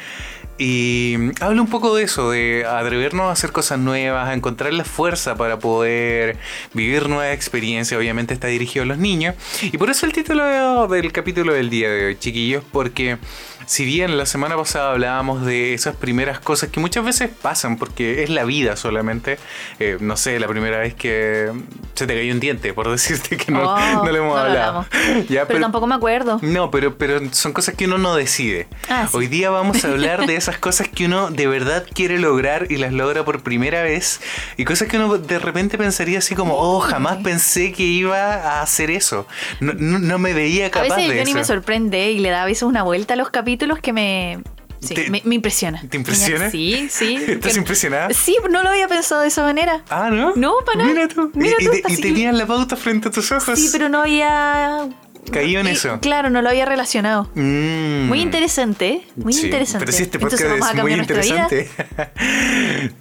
Y 0.59 1.17
habla 1.43 1.61
un 1.61 1.69
poco 1.69 1.95
de 1.95 2.05
eso, 2.05 2.31
de 2.31 2.65
atrevernos 2.65 3.27
a 3.27 3.33
hacer 3.33 3.53
cosas 3.53 3.79
nuevas, 3.79 4.29
a 4.29 4.33
encontrar 4.33 4.73
la 4.73 4.85
fuerza 4.85 5.37
para 5.37 5.59
poder 5.59 6.39
vivir 6.73 7.11
nuevas 7.11 7.35
experiencias. 7.35 7.99
Obviamente 7.99 8.33
está 8.33 8.47
dirigido 8.49 8.85
a 8.85 8.87
los 8.87 8.97
niños. 8.97 9.35
Y 9.61 9.77
por 9.77 9.91
eso 9.91 10.07
el 10.07 10.13
título 10.13 10.89
del 10.89 11.13
capítulo 11.13 11.53
del 11.53 11.69
día 11.69 11.91
de 11.91 12.07
hoy, 12.07 12.17
chiquillos, 12.17 12.65
porque 12.73 13.19
si 13.67 13.85
bien 13.85 14.17
la 14.17 14.27
semana 14.27 14.57
pasada 14.57 14.93
hablábamos 14.93 15.45
de 15.45 15.75
esas 15.75 15.95
primeras 15.97 16.39
cosas 16.41 16.71
que 16.71 16.81
muchas 16.81 17.05
veces 17.05 17.31
pasan, 17.43 17.77
porque 17.77 18.23
es 18.23 18.31
la 18.31 18.45
vida 18.45 18.77
solamente, 18.77 19.39
eh, 19.81 19.99
no 20.01 20.17
sé, 20.17 20.39
la 20.41 20.49
primera 20.49 20.79
vez 20.79 20.95
que 20.95 21.51
se 21.95 22.07
te 22.07 22.15
cayó 22.15 22.33
un 22.33 22.41
diente, 22.41 22.73
por 22.73 22.89
decirte 22.91 23.37
que 23.37 23.53
no, 23.53 23.75
Oh, 23.75 24.05
no 24.05 24.11
lo 24.13 24.17
hemos 24.17 24.35
no 24.35 24.41
hablado. 24.41 24.87
Ya, 25.29 25.47
Pero, 25.47 25.61
tampoco 25.61 25.87
me 25.87 25.95
acuerdo. 25.95 26.39
no, 26.43 26.71
pero, 26.71 26.97
pero 26.97 27.21
son 27.33 27.53
cosas 27.53 27.75
que 27.75 27.87
uno 27.87 27.99
no 27.99 28.15
decide. 28.15 28.69
Ah, 28.89 29.09
sí. 29.11 29.17
Hoy 29.17 29.27
día 29.27 29.51
vamos 29.51 29.85
a 29.85 29.89
hablar 29.89 30.27
de 30.27 30.37
esas 30.37 30.59
cosas 30.59 30.89
que 30.89 31.07
uno 31.07 31.31
de 31.31 31.47
verdad 31.47 31.85
quiere 31.93 32.19
lograr 32.19 32.67
y 32.71 32.77
las 32.77 32.93
logra 32.93 33.25
por 33.25 33.43
primera 33.43 33.83
vez. 33.83 34.21
Y 34.57 34.65
cosas 34.65 34.89
que 34.89 34.97
uno 34.99 35.19
de 35.19 35.39
repente 35.39 35.77
pensaría 35.79 36.19
así 36.19 36.35
como, 36.35 36.55
oh, 36.57 36.81
jamás 36.81 37.19
pensé 37.25 37.73
que 37.73 37.83
iba 37.83 38.17
a 38.35 38.63
hacer 38.63 38.91
eso. 38.91 39.27
No, 39.61 39.73
no- 39.75 40.19
me 40.19 40.33
veía 40.33 40.67
A 40.69 40.71
capaz 40.71 40.97
veces 40.97 41.11
de 41.11 41.19
Johnny 41.19 41.31
eso. 41.33 41.39
me 41.41 41.45
sorprende 41.45 42.11
y 42.13 42.21
le 42.21 42.31
da 42.31 42.43
a 42.43 42.47
veces 42.47 42.63
una 42.63 42.83
vuelta 42.83 43.15
a 43.15 43.17
los 43.17 43.29
capítulos 43.31 43.56
que 43.81 43.93
me. 43.93 44.39
Sí, 44.79 44.95
¿Te- 44.95 45.11
me, 45.11 45.23
me 45.25 45.35
impresiona. 45.35 45.83
¿Te 45.89 45.97
impresiona? 45.97 46.51
Sí, 46.51 46.89
sí. 46.91 47.17
¿Estás 47.29 47.55
Que- 47.55 47.59
impresionada? 47.59 48.11
Sí, 48.13 48.37
no 48.51 48.63
lo 48.63 48.69
había 48.69 48.87
pensado 48.89 49.23
de 49.23 49.29
esa 49.29 49.43
manera. 49.43 49.83
Ah, 49.89 50.11
¿no? 50.11 50.35
No, 50.37 50.55
para 50.65 50.79
nada. 50.81 50.93
Mira 50.93 51.09
tú. 51.09 51.31
Mira 51.35 51.57
y, 51.59 51.65
tú, 51.65 51.73
y 51.89 51.93
y 51.95 51.97
tenías 51.97 52.35
la 52.35 52.47
pauta 52.47 52.77
frente 52.77 53.09
a 53.09 53.11
tus 53.11 53.33
ojos. 53.33 53.59
Sí, 53.59 53.71
pero 53.73 53.89
no 53.89 54.01
había. 54.03 54.89
Caído 55.31 55.61
en 55.61 55.67
y- 55.69 55.71
eso. 55.71 55.99
Claro, 56.01 56.31
no 56.31 56.43
lo 56.43 56.49
había 56.49 56.65
relacionado. 56.65 57.29
Mm. 57.35 58.07
Muy 58.09 58.21
interesante, 58.21 59.03
muy 59.17 59.33
Sí, 59.33 59.47
interesante. 59.47 59.85
Pero 59.87 59.97
si 59.97 60.03
este 60.05 60.19
Entonces 60.19 60.41
podcast 60.43 60.63
a 60.75 60.77
es 60.77 60.83
muy 60.83 60.93
interesante. 60.95 61.69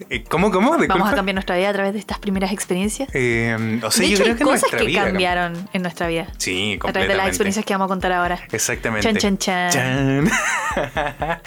Eh, 0.09 0.23
¿Cómo, 0.29 0.51
cómo? 0.51 0.77
Vamos 0.87 1.11
a 1.11 1.15
cambiar 1.15 1.35
nuestra 1.35 1.57
vida 1.57 1.69
a 1.69 1.73
través 1.73 1.93
de 1.93 1.99
estas 1.99 2.19
primeras 2.19 2.51
experiencias. 2.51 3.09
Eh, 3.13 3.79
o 3.83 3.91
sea, 3.91 4.01
de 4.03 4.09
yo 4.09 4.15
hecho, 4.15 4.23
creo 4.23 4.33
hay 4.33 4.37
que 4.37 4.43
cosas 4.43 4.61
nuestra 4.61 4.79
que 4.79 4.85
vida 4.85 5.03
cambiaron 5.05 5.69
en 5.73 5.81
nuestra 5.81 6.07
vida. 6.07 6.27
Sí, 6.27 6.29
A 6.29 6.33
través 6.37 6.69
de 6.69 6.77
completamente. 6.79 7.17
las 7.17 7.27
experiencias 7.27 7.65
que 7.65 7.73
vamos 7.73 7.85
a 7.85 7.89
contar 7.89 8.11
ahora. 8.11 8.39
Exactamente. 8.51 9.07
Chan, 9.07 9.37
chan, 9.37 9.37
chan. 9.37 10.29
Chan. 10.29 10.31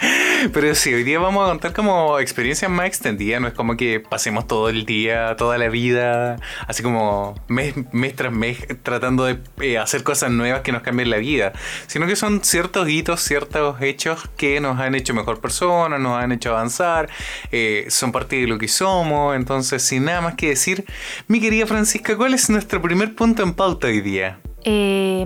Pero 0.53 0.75
sí, 0.75 0.93
hoy 0.93 1.03
día 1.03 1.19
vamos 1.19 1.45
a 1.45 1.49
contar 1.49 1.73
como 1.73 2.19
experiencias 2.19 2.69
más 2.71 2.85
extendidas. 2.87 3.41
No 3.41 3.47
es 3.47 3.53
como 3.53 3.77
que 3.77 3.99
pasemos 3.99 4.47
todo 4.47 4.69
el 4.69 4.85
día, 4.85 5.35
toda 5.37 5.57
la 5.57 5.69
vida, 5.69 6.37
así 6.67 6.83
como 6.83 7.35
mes, 7.47 7.73
mes 7.91 8.15
tras 8.15 8.31
mes, 8.33 8.57
tratando 8.83 9.25
de 9.25 9.39
eh, 9.61 9.77
hacer 9.77 10.03
cosas 10.03 10.31
nuevas 10.31 10.61
que 10.61 10.68
nos 10.71 10.81
cambien 10.81 11.09
la 11.09 11.17
vida. 11.17 11.53
Sino 11.87 12.07
que 12.07 12.15
son 12.15 12.43
ciertos 12.43 12.89
hitos, 12.89 13.21
ciertos 13.21 13.81
hechos 13.81 14.29
que 14.37 14.59
nos 14.59 14.79
han 14.79 14.95
hecho 14.95 15.13
mejor 15.13 15.39
personas, 15.39 15.99
nos 15.99 16.21
han 16.21 16.31
hecho 16.31 16.51
avanzar, 16.51 17.09
eh, 17.51 17.85
son 17.89 18.11
parte 18.11 18.37
de 18.37 18.47
lo 18.47 18.57
que 18.57 18.67
somos. 18.67 19.35
Entonces, 19.35 19.83
sin 19.83 20.05
nada 20.05 20.21
más 20.21 20.35
que 20.35 20.49
decir, 20.49 20.85
mi 21.27 21.39
querida 21.39 21.65
Francisca, 21.65 22.15
¿cuál 22.17 22.33
es 22.33 22.49
nuestro 22.49 22.81
primer 22.81 23.15
punto 23.15 23.43
en 23.43 23.53
pauta 23.53 23.87
hoy 23.87 24.01
día? 24.01 24.39
Eh, 24.63 25.25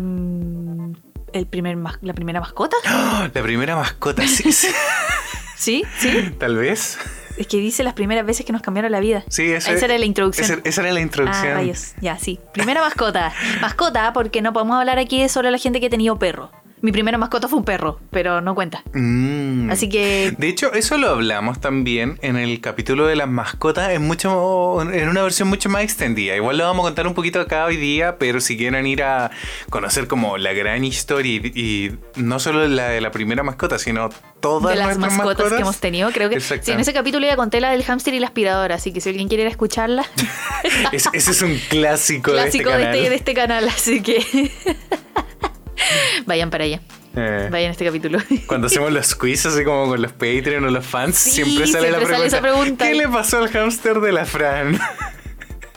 el 1.33 1.47
primer 1.47 1.77
la 2.01 2.13
primera 2.13 2.39
mascota. 2.39 2.77
¡Oh! 2.85 3.27
La 3.33 3.41
primera 3.41 3.75
mascota, 3.75 4.27
sí, 4.27 4.51
sí. 4.51 4.67
Sí, 5.55 5.83
sí. 5.97 6.35
Tal 6.39 6.57
vez. 6.57 6.97
Es 7.37 7.47
que 7.47 7.57
dice 7.57 7.83
las 7.83 7.93
primeras 7.93 8.25
veces 8.25 8.45
que 8.45 8.53
nos 8.53 8.61
cambiaron 8.61 8.91
la 8.91 8.99
vida. 8.99 9.23
Sí, 9.27 9.51
esa, 9.51 9.71
Esa 9.71 9.85
era 9.85 9.97
la 9.97 10.05
introducción. 10.05 10.45
Esa, 10.45 10.59
esa 10.63 10.81
era 10.81 10.91
la 10.91 11.01
introducción. 11.01 11.47
Ah, 11.47 11.55
rayos. 11.55 11.93
Ya, 11.99 12.17
sí. 12.17 12.39
Primera 12.53 12.81
mascota. 12.81 13.33
Mascota, 13.61 14.13
porque 14.13 14.41
no 14.41 14.53
podemos 14.53 14.77
hablar 14.77 14.99
aquí 14.99 15.27
sobre 15.29 15.49
la 15.51 15.57
gente 15.57 15.79
que 15.79 15.87
ha 15.87 15.89
tenido 15.89 16.17
perro. 16.19 16.51
Mi 16.83 16.91
primera 16.91 17.17
mascota 17.17 17.47
fue 17.47 17.59
un 17.59 17.63
perro, 17.63 17.97
pero 18.11 18.41
no 18.41 18.55
cuenta. 18.55 18.83
Mm. 18.91 19.71
Así 19.71 19.87
que 19.87 20.33
De 20.37 20.49
hecho, 20.49 20.73
eso 20.73 20.97
lo 20.97 21.11
hablamos 21.11 21.61
también 21.61 22.19
en 22.21 22.35
el 22.35 22.59
capítulo 22.59 23.07
de 23.07 23.15
las 23.15 23.29
mascotas, 23.29 23.91
en 23.91 24.01
mucho, 24.05 24.81
en 24.81 25.07
una 25.07 25.23
versión 25.23 25.47
mucho 25.47 25.69
más 25.69 25.83
extendida. 25.83 26.35
Igual 26.35 26.57
lo 26.57 26.65
vamos 26.65 26.83
a 26.83 26.87
contar 26.89 27.07
un 27.07 27.13
poquito 27.13 27.39
acá 27.39 27.63
hoy 27.63 27.77
día, 27.77 28.17
pero 28.17 28.41
si 28.41 28.57
quieren 28.57 28.85
ir 28.85 29.01
a 29.01 29.31
conocer 29.69 30.07
como 30.07 30.37
la 30.37 30.51
gran 30.51 30.83
historia 30.83 31.31
y, 31.41 31.51
y 31.55 31.95
no 32.19 32.37
solo 32.39 32.67
la 32.67 32.89
de 32.89 32.99
la 32.99 33.11
primera 33.11 33.43
mascota, 33.43 33.79
sino 33.79 34.09
todas 34.41 34.73
de 34.73 34.79
las 34.83 34.97
nuestras 34.97 35.13
mascotas, 35.25 35.53
que 35.53 35.61
hemos 35.61 35.77
tenido, 35.77 36.11
creo 36.11 36.29
que 36.29 36.41
sí, 36.41 36.53
en 36.67 36.81
ese 36.81 36.91
capítulo 36.91 37.25
ya 37.25 37.37
conté 37.37 37.61
la 37.61 37.71
del 37.71 37.85
hámster 37.85 38.13
y 38.13 38.19
la 38.19 38.27
aspiradora, 38.27 38.75
así 38.75 38.91
que 38.91 38.99
si 38.99 39.07
alguien 39.07 39.29
quiere 39.29 39.43
ir 39.43 39.47
a 39.47 39.51
escucharla, 39.51 40.05
Es- 40.91 41.07
ese 41.13 41.31
es 41.31 41.41
un 41.41 41.57
clásico, 41.69 42.31
clásico 42.33 42.71
de 42.71 42.77
de 42.77 42.83
este 42.83 42.89
este, 42.89 42.93
canal. 42.99 43.09
de 43.09 43.15
este 43.15 43.33
canal, 43.33 43.67
así 43.69 44.01
que 44.01 44.51
vayan 46.25 46.49
para 46.49 46.63
allá. 46.65 46.81
Eh. 47.15 47.47
Vayan 47.51 47.69
a 47.69 47.71
este 47.71 47.85
capítulo. 47.85 48.19
Cuando 48.47 48.67
hacemos 48.67 48.91
los 48.91 49.15
quiz 49.15 49.45
así 49.45 49.63
como 49.63 49.87
con 49.87 50.01
los 50.01 50.11
Patreon 50.13 50.65
o 50.65 50.69
los 50.69 50.85
fans, 50.85 51.15
Sí, 51.15 51.31
siempre 51.31 51.67
sale 51.67 51.91
la 51.91 51.97
sale 51.97 52.05
pregunta, 52.05 52.27
esa 52.27 52.41
pregunta. 52.41 52.87
¿Qué 52.87 52.95
le 52.95 53.07
pasó 53.07 53.37
al 53.37 53.49
hámster 53.49 53.99
de 53.99 54.11
la 54.11 54.25
Fran? 54.25 54.79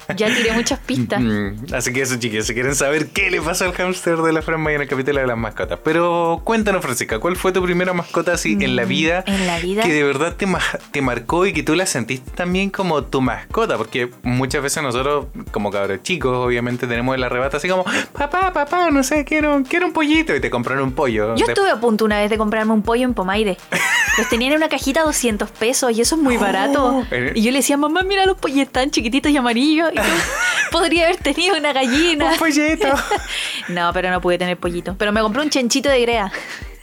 ya 0.16 0.26
tiré 0.34 0.52
muchas 0.52 0.78
pistas. 0.80 1.20
Mm, 1.20 1.72
Así 1.75 1.92
que 1.92 2.02
eso, 2.02 2.16
chiquillos, 2.16 2.46
si 2.46 2.54
quieren 2.54 2.75
saber 2.75 3.08
qué 3.08 3.30
le 3.30 3.40
pasó 3.40 3.64
al 3.64 3.72
hámster 3.72 4.16
de 4.18 4.32
la 4.32 4.42
Fran, 4.42 4.62
vayan 4.62 4.80
al 4.82 4.88
capítulo 4.88 5.20
de 5.20 5.26
las 5.26 5.36
mascotas. 5.38 5.78
Pero 5.82 6.40
cuéntanos, 6.44 6.82
Francisca, 6.82 7.18
¿cuál 7.18 7.36
fue 7.36 7.52
tu 7.52 7.62
primera 7.62 7.92
mascota 7.92 8.32
así 8.32 8.56
en 8.60 8.76
la 8.76 8.84
Mm, 8.84 8.88
vida? 8.88 9.25
en 9.26 9.46
la 9.46 9.58
vida. 9.58 9.82
Que 9.82 9.92
de 9.92 10.02
verdad 10.04 10.34
te, 10.36 10.46
ma- 10.46 10.60
te 10.90 11.02
marcó 11.02 11.46
y 11.46 11.52
que 11.52 11.62
tú 11.62 11.75
la 11.75 11.86
sentiste 11.86 12.30
también 12.32 12.70
como 12.70 13.02
tu 13.04 13.20
mascota. 13.20 13.76
Porque 13.76 14.10
muchas 14.22 14.62
veces 14.62 14.82
nosotros, 14.82 15.26
como 15.52 15.70
cabros 15.70 16.02
chicos, 16.02 16.36
obviamente 16.36 16.86
tenemos 16.86 17.14
el 17.14 17.25
arrebato 17.25 17.56
así 17.56 17.68
como, 17.68 17.84
papá, 18.12 18.52
papá, 18.52 18.90
no 18.90 19.02
sé, 19.02 19.25
quiero, 19.25 19.62
quiero 19.68 19.86
un 19.86 19.92
pollito. 19.92 20.34
Y 20.34 20.40
te 20.40 20.50
compraron 20.50 20.84
un 20.84 20.92
pollo. 20.92 21.34
Yo 21.36 21.46
estuve 21.46 21.70
a 21.70 21.80
punto 21.80 22.04
una 22.04 22.20
vez 22.20 22.30
de 22.30 22.38
comprarme 22.38 22.72
un 22.72 22.82
pollo 22.82 23.04
en 23.04 23.14
Pomaire. 23.14 23.56
Los 24.18 24.28
tenían 24.30 24.52
en 24.52 24.58
una 24.58 24.68
cajita 24.70 25.00
a 25.00 25.04
200 25.04 25.50
pesos 25.50 25.92
y 25.96 26.00
eso 26.00 26.14
es 26.14 26.22
muy 26.22 26.36
barato. 26.38 27.04
Eh. 27.10 27.32
Y 27.34 27.42
yo 27.42 27.50
le 27.50 27.58
decía, 27.58 27.76
mamá, 27.76 28.02
mira 28.02 28.25
los 28.25 28.38
pollos 28.38 28.66
tan 28.70 28.90
chiquititos 28.90 29.30
y 29.30 29.36
amarillos. 29.36 29.90
Podría 30.70 31.04
haber 31.04 31.16
tenido 31.16 31.56
una 31.56 31.72
gallina. 31.72 32.32
Un 32.32 32.38
pollito. 32.38 32.88
No, 33.68 33.90
pero 33.92 34.10
no 34.10 34.20
pude 34.20 34.38
tener 34.38 34.56
pollito. 34.56 34.94
Pero 34.96 35.10
me 35.12 35.20
compré 35.20 35.42
un 35.42 35.50
chanchito 35.50 35.88
de 35.88 36.00
grea. 36.02 36.30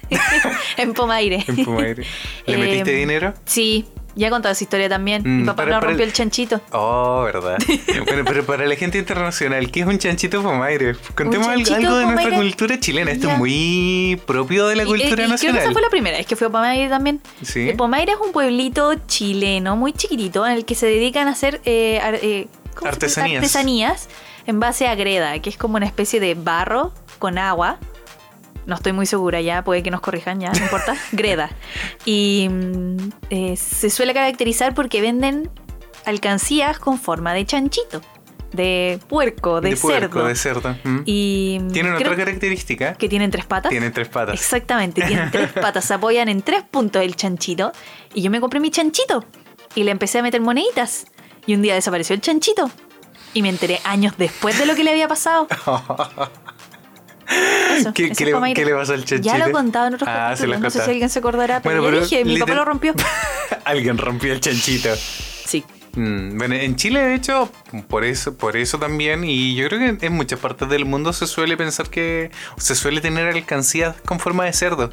en 0.77 0.93
Pomaire. 0.93 1.43
En 1.47 1.63
Pumaire. 1.63 2.03
¿Le 2.45 2.53
Eh, 2.55 2.57
metiste 2.57 2.91
dinero? 2.91 3.33
Sí, 3.45 3.85
ya 4.15 4.27
he 4.27 4.29
contado 4.29 4.51
esa 4.51 4.63
historia 4.63 4.89
también. 4.89 5.21
Mm, 5.23 5.39
Mi 5.41 5.45
papá 5.45 5.55
para- 5.63 5.69
no 5.71 5.75
para 5.79 5.87
rompió 5.87 6.03
el- 6.03 6.09
el 6.09 6.13
chanchito. 6.13 6.61
Oh, 6.71 7.23
verdad. 7.23 7.57
bueno, 8.05 8.23
pero 8.25 8.45
para 8.45 8.65
la 8.65 8.75
gente 8.75 8.97
internacional, 8.97 9.71
¿qué 9.71 9.79
es 9.81 9.85
un 9.87 9.97
chanchito 9.97 10.43
pomaire? 10.43 10.95
Contemos 11.15 11.47
algo, 11.47 11.63
chanchito 11.63 11.87
algo 11.87 11.97
de 11.99 12.05
nuestra 12.05 12.23
pomaire? 12.31 12.47
cultura 12.49 12.79
chilena. 12.79 13.11
Esto 13.11 13.31
es 13.31 13.37
muy 13.37 14.19
propio 14.27 14.67
de 14.67 14.75
la 14.75 14.83
cultura 14.85 15.07
y- 15.09 15.11
y 15.11 15.15
Creo 15.15 15.25
que 15.27 15.31
nacional. 15.31 15.61
esa 15.63 15.71
fue 15.71 15.81
la 15.81 15.89
primera 15.89 16.17
vez 16.17 16.27
que 16.27 16.35
fui 16.35 16.47
a 16.47 16.49
Pomaire 16.49 16.89
también. 16.89 17.21
Sí. 17.43 17.69
Eh, 17.69 17.75
Pomaire 17.75 18.11
es 18.11 18.17
un 18.19 18.33
pueblito 18.33 18.93
chileno 19.07 19.77
muy 19.77 19.93
chiquitito 19.93 20.45
en 20.45 20.51
el 20.51 20.65
que 20.65 20.75
se 20.75 20.85
dedican 20.87 21.27
a 21.27 21.31
hacer 21.31 21.61
eh, 21.65 21.99
eh. 22.21 22.47
Artesanías. 22.83 23.37
artesanías 23.37 24.09
en 24.45 24.59
base 24.59 24.87
a 24.87 24.95
greda, 24.95 25.39
que 25.39 25.49
es 25.49 25.57
como 25.57 25.77
una 25.77 25.85
especie 25.85 26.19
de 26.19 26.35
barro 26.35 26.93
con 27.19 27.37
agua. 27.37 27.79
No 28.65 28.75
estoy 28.75 28.93
muy 28.93 29.05
segura 29.05 29.41
ya, 29.41 29.63
puede 29.63 29.83
que 29.83 29.91
nos 29.91 30.01
corrijan 30.01 30.39
ya, 30.39 30.51
no 30.51 30.59
importa. 30.63 30.95
greda. 31.11 31.49
Y 32.05 32.47
mm, 32.49 32.97
eh, 33.29 33.57
se 33.57 33.89
suele 33.89 34.13
caracterizar 34.13 34.73
porque 34.73 35.01
venden 35.01 35.49
alcancías 36.05 36.79
con 36.79 36.97
forma 36.99 37.33
de 37.33 37.45
chanchito, 37.45 38.01
de 38.53 38.99
puerco, 39.07 39.59
de, 39.61 39.75
puerco, 39.75 40.19
cerdo. 40.19 40.27
de 40.27 40.35
cerdo. 40.35 40.75
Mm. 40.83 40.99
Y 41.05 41.59
mm, 41.61 41.71
Tienen 41.71 41.93
otra 41.93 42.15
característica. 42.15 42.93
que 42.93 43.09
tienen 43.09 43.31
tres 43.31 43.45
patas. 43.45 43.69
Tienen 43.69 43.91
tres 43.91 44.07
patas. 44.07 44.35
Exactamente, 44.35 45.01
tienen 45.01 45.29
tres 45.31 45.51
patas, 45.61 45.85
se 45.85 45.93
apoyan 45.93 46.29
en 46.29 46.41
tres 46.41 46.63
puntos 46.63 47.01
el 47.01 47.15
chanchito. 47.15 47.73
Y 48.13 48.21
yo 48.21 48.31
me 48.31 48.39
compré 48.39 48.59
mi 48.59 48.71
chanchito 48.71 49.25
y 49.75 49.83
le 49.83 49.91
empecé 49.91 50.19
a 50.19 50.23
meter 50.23 50.39
moneditas. 50.41 51.05
Y 51.45 51.55
un 51.55 51.61
día 51.61 51.73
desapareció 51.75 52.13
el 52.15 52.21
chanchito. 52.21 52.69
Y 53.33 53.41
me 53.41 53.49
enteré 53.49 53.79
años 53.83 54.13
después 54.17 54.57
de 54.59 54.65
lo 54.65 54.75
que 54.75 54.83
le 54.83 54.91
había 54.91 55.07
pasado. 55.07 55.47
Eso, 57.77 57.93
¿Qué- 57.93 58.05
eso 58.07 58.15
qué 58.17 58.25
le- 58.25 58.53
qué 58.53 58.65
le 58.65 58.73
pasó 58.75 58.93
al 58.93 59.05
chanchito? 59.05 59.21
Ya 59.33 59.37
lo 59.39 59.47
he 59.47 59.51
contado 59.51 59.87
en 59.87 59.95
otros 59.95 60.07
Ah, 60.09 60.29
capítulos. 60.31 60.59
No 60.59 60.69
sé 60.69 60.81
si 60.83 60.89
alguien 60.91 61.09
se 61.09 61.19
acordará, 61.19 61.61
pero 61.61 61.81
Bueno, 61.81 61.97
pero 61.97 62.03
dije, 62.07 62.23
mi 62.25 62.37
papá 62.37 62.53
lo 62.53 62.65
rompió. 62.65 62.93
Alguien 63.65 63.97
rompió 63.97 64.33
el 64.33 64.39
chanchito. 64.41 64.89
Sí. 64.95 65.63
Mm, 65.95 66.37
Bueno, 66.37 66.55
en 66.55 66.75
Chile, 66.75 66.99
de 67.01 67.15
hecho, 67.15 67.49
por 67.87 68.03
eso, 68.03 68.35
por 68.35 68.57
eso 68.57 68.77
también, 68.77 69.23
y 69.23 69.55
yo 69.55 69.67
creo 69.67 69.97
que 69.97 70.05
en 70.05 70.13
muchas 70.13 70.39
partes 70.39 70.67
del 70.69 70.85
mundo 70.85 71.13
se 71.13 71.25
suele 71.25 71.55
pensar 71.57 71.89
que 71.89 72.29
se 72.57 72.75
suele 72.75 72.99
tener 73.01 73.27
alcancías 73.27 73.95
con 74.05 74.19
forma 74.19 74.43
de 74.45 74.53
cerdo. 74.53 74.91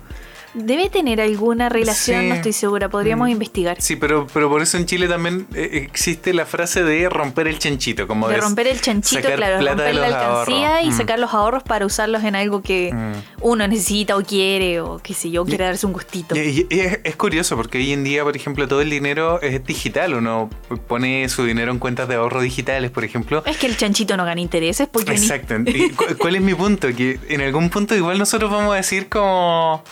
Debe 0.54 0.90
tener 0.90 1.20
alguna 1.20 1.68
relación, 1.68 2.22
Sí. 2.22 2.28
no 2.28 2.34
estoy 2.34 2.52
segura. 2.52 2.88
Podríamos 2.88 3.28
Mm. 3.28 3.32
investigar. 3.32 3.80
Sí, 3.80 3.94
pero, 3.96 4.26
pero 4.34 4.48
por 4.48 4.62
eso 4.62 4.76
en 4.78 4.86
Chile 4.86 5.06
también 5.06 5.46
eh, 5.54 5.70
existe 5.88 6.34
la 6.34 6.44
frase 6.44 6.82
de 6.82 7.08
romper 7.08 7.46
el 7.46 7.58
chanchito, 7.58 8.08
como 8.08 8.28
De 8.28 8.36
romper 8.36 8.66
el 8.66 8.80
chanchito, 8.80 9.22
claro, 9.36 9.64
romper 9.64 9.94
la 9.94 10.06
alcancía 10.06 10.68
ahorros. 10.68 10.84
y 10.86 10.90
Mm. 10.90 10.96
sacar 10.96 11.18
los 11.20 11.32
ahorros 11.34 11.62
para 11.62 11.86
usarlos 11.86 12.24
en 12.24 12.34
algo 12.34 12.62
que 12.62 12.90
Mm. 12.92 13.12
uno 13.42 13.68
necesita 13.68 14.16
o 14.16 14.22
quiere, 14.24 14.80
o 14.80 14.98
qué 14.98 15.14
sé 15.14 15.30
yo, 15.30 15.44
quiere 15.44 15.64
darse 15.64 15.86
un 15.86 15.92
gustito. 15.92 16.34
Y, 16.34 16.40
y- 16.40 16.66
y 16.68 16.80
es, 16.80 16.98
es 17.04 17.16
curioso 17.16 17.54
porque 17.56 17.78
hoy 17.78 17.92
en 17.92 18.02
día, 18.02 18.24
por 18.24 18.34
ejemplo, 18.36 18.66
todo 18.66 18.80
el 18.80 18.90
dinero 18.90 19.40
es 19.42 19.64
digital. 19.64 20.14
Uno 20.14 20.50
pone 20.88 21.28
su 21.28 21.44
dinero 21.44 21.70
en 21.70 21.78
cuentas 21.78 22.08
de 22.08 22.16
ahorro 22.16 22.40
digitales, 22.40 22.90
por 22.90 23.04
ejemplo. 23.04 23.42
Es 23.46 23.56
que 23.56 23.66
el 23.66 23.76
chanchito 23.76 24.16
no 24.16 24.24
gana 24.24 24.40
intereses, 24.40 24.88
ni- 24.94 25.12
Exacto. 25.12 25.54
¿Y 25.66 25.90
cu- 25.90 26.16
¿Cuál 26.18 26.34
es 26.36 26.42
mi 26.42 26.54
punto? 26.54 26.88
Que 26.94 27.20
en 27.28 27.40
algún 27.40 27.70
punto 27.70 27.94
igual 27.94 28.18
nosotros 28.18 28.50
vamos 28.50 28.72
a 28.72 28.76
decir 28.76 29.08
como... 29.08 29.82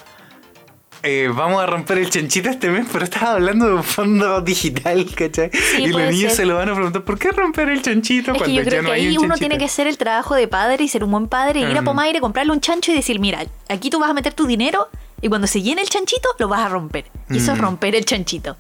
eh, 1.03 1.31
vamos 1.35 1.63
a 1.63 1.67
romper 1.67 1.99
el 1.99 2.11
chanchito 2.11 2.49
este 2.51 2.69
mes, 2.71 2.87
pero 2.93 3.05
estás 3.05 3.23
hablando 3.23 3.67
de 3.67 3.75
un 3.75 3.85
fondo 3.85 4.41
digital, 4.41 5.07
¿cachai? 5.15 5.51
y 5.79 5.87
los 5.87 6.01
niños 6.03 6.33
ser. 6.33 6.43
se 6.43 6.45
lo 6.47 6.57
van 6.57 6.69
a 6.69 6.75
preguntar, 6.75 7.03
¿por 7.05 7.19
qué 7.19 7.31
romper 7.33 7.69
el 7.69 7.83
chanchito 7.83 8.33
Es 8.33 8.39
que 8.39 8.39
cuando 8.45 8.55
yo 8.57 8.63
ya 8.63 8.69
creo 8.71 8.83
no 8.83 8.89
que 8.89 8.95
hay 8.95 9.01
ahí 9.07 9.17
un 9.17 9.25
uno 9.25 9.29
chanchito? 9.35 9.39
tiene 9.49 9.59
que 9.59 9.65
hacer 9.67 9.87
el 9.87 9.97
trabajo 9.99 10.35
de 10.35 10.49
padre 10.49 10.85
y 10.85 10.89
ser 10.89 11.05
un 11.05 11.11
buen 11.13 11.29
padre, 11.29 11.61
ir 11.61 11.77
a 11.77 11.83
Mm. 11.83 11.85
Pomaire, 11.85 12.21
comprarle 12.21 12.53
un 12.53 12.61
chancho 12.61 12.91
y 12.93 12.95
decir, 12.95 13.21
mira, 13.21 13.45
aquí 13.69 13.91
tú 13.91 13.99
vas 14.01 14.11
a 14.11 14.15
meter 14.15 14.33
tu 14.35 14.47
dinero 14.47 14.89
y 15.23 15.29
cuando 15.29 15.47
se 15.47 15.63
llene 15.63 15.83
el 15.83 15.89
chanchito 15.89 16.29
lo 16.39 16.49
vas 16.49 16.61
a 16.61 16.69
romper. 16.69 17.05
Y 17.31 17.39
eso 17.39 17.53
es 17.53 17.59
Mm. 17.59 17.63
romper 17.63 17.95
el 17.95 18.05
chanchito. 18.05 18.57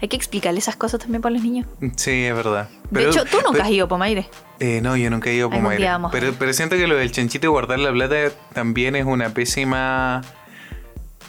Hay 0.00 0.08
que 0.08 0.16
explicarle 0.16 0.58
esas 0.58 0.76
cosas 0.76 1.00
también 1.00 1.22
para 1.22 1.34
los 1.34 1.42
niños. 1.42 1.66
Sí, 1.96 2.24
es 2.24 2.34
verdad. 2.34 2.68
de 2.90 3.08
hecho, 3.08 3.24
tú 3.24 3.38
nunca 3.38 3.52
pero- 3.52 3.64
has 3.64 3.70
ido 3.70 3.86
a 3.86 3.88
Pomaire. 3.88 4.28
Eh, 4.60 4.80
no, 4.82 4.96
yo 4.96 5.08
nunca 5.10 5.30
he 5.30 5.34
ido 5.34 5.48
a 5.48 5.50
Pomaire. 5.50 5.88
Pero, 6.12 6.34
pero 6.38 6.52
siento 6.52 6.76
que 6.76 6.86
lo 6.86 6.96
del 6.96 7.10
chanchito 7.12 7.46
y 7.46 7.50
guardar 7.50 7.78
la 7.78 7.90
plata 7.92 8.30
también 8.54 8.94
es 8.96 9.04
una 9.06 9.30
pésima. 9.30 10.22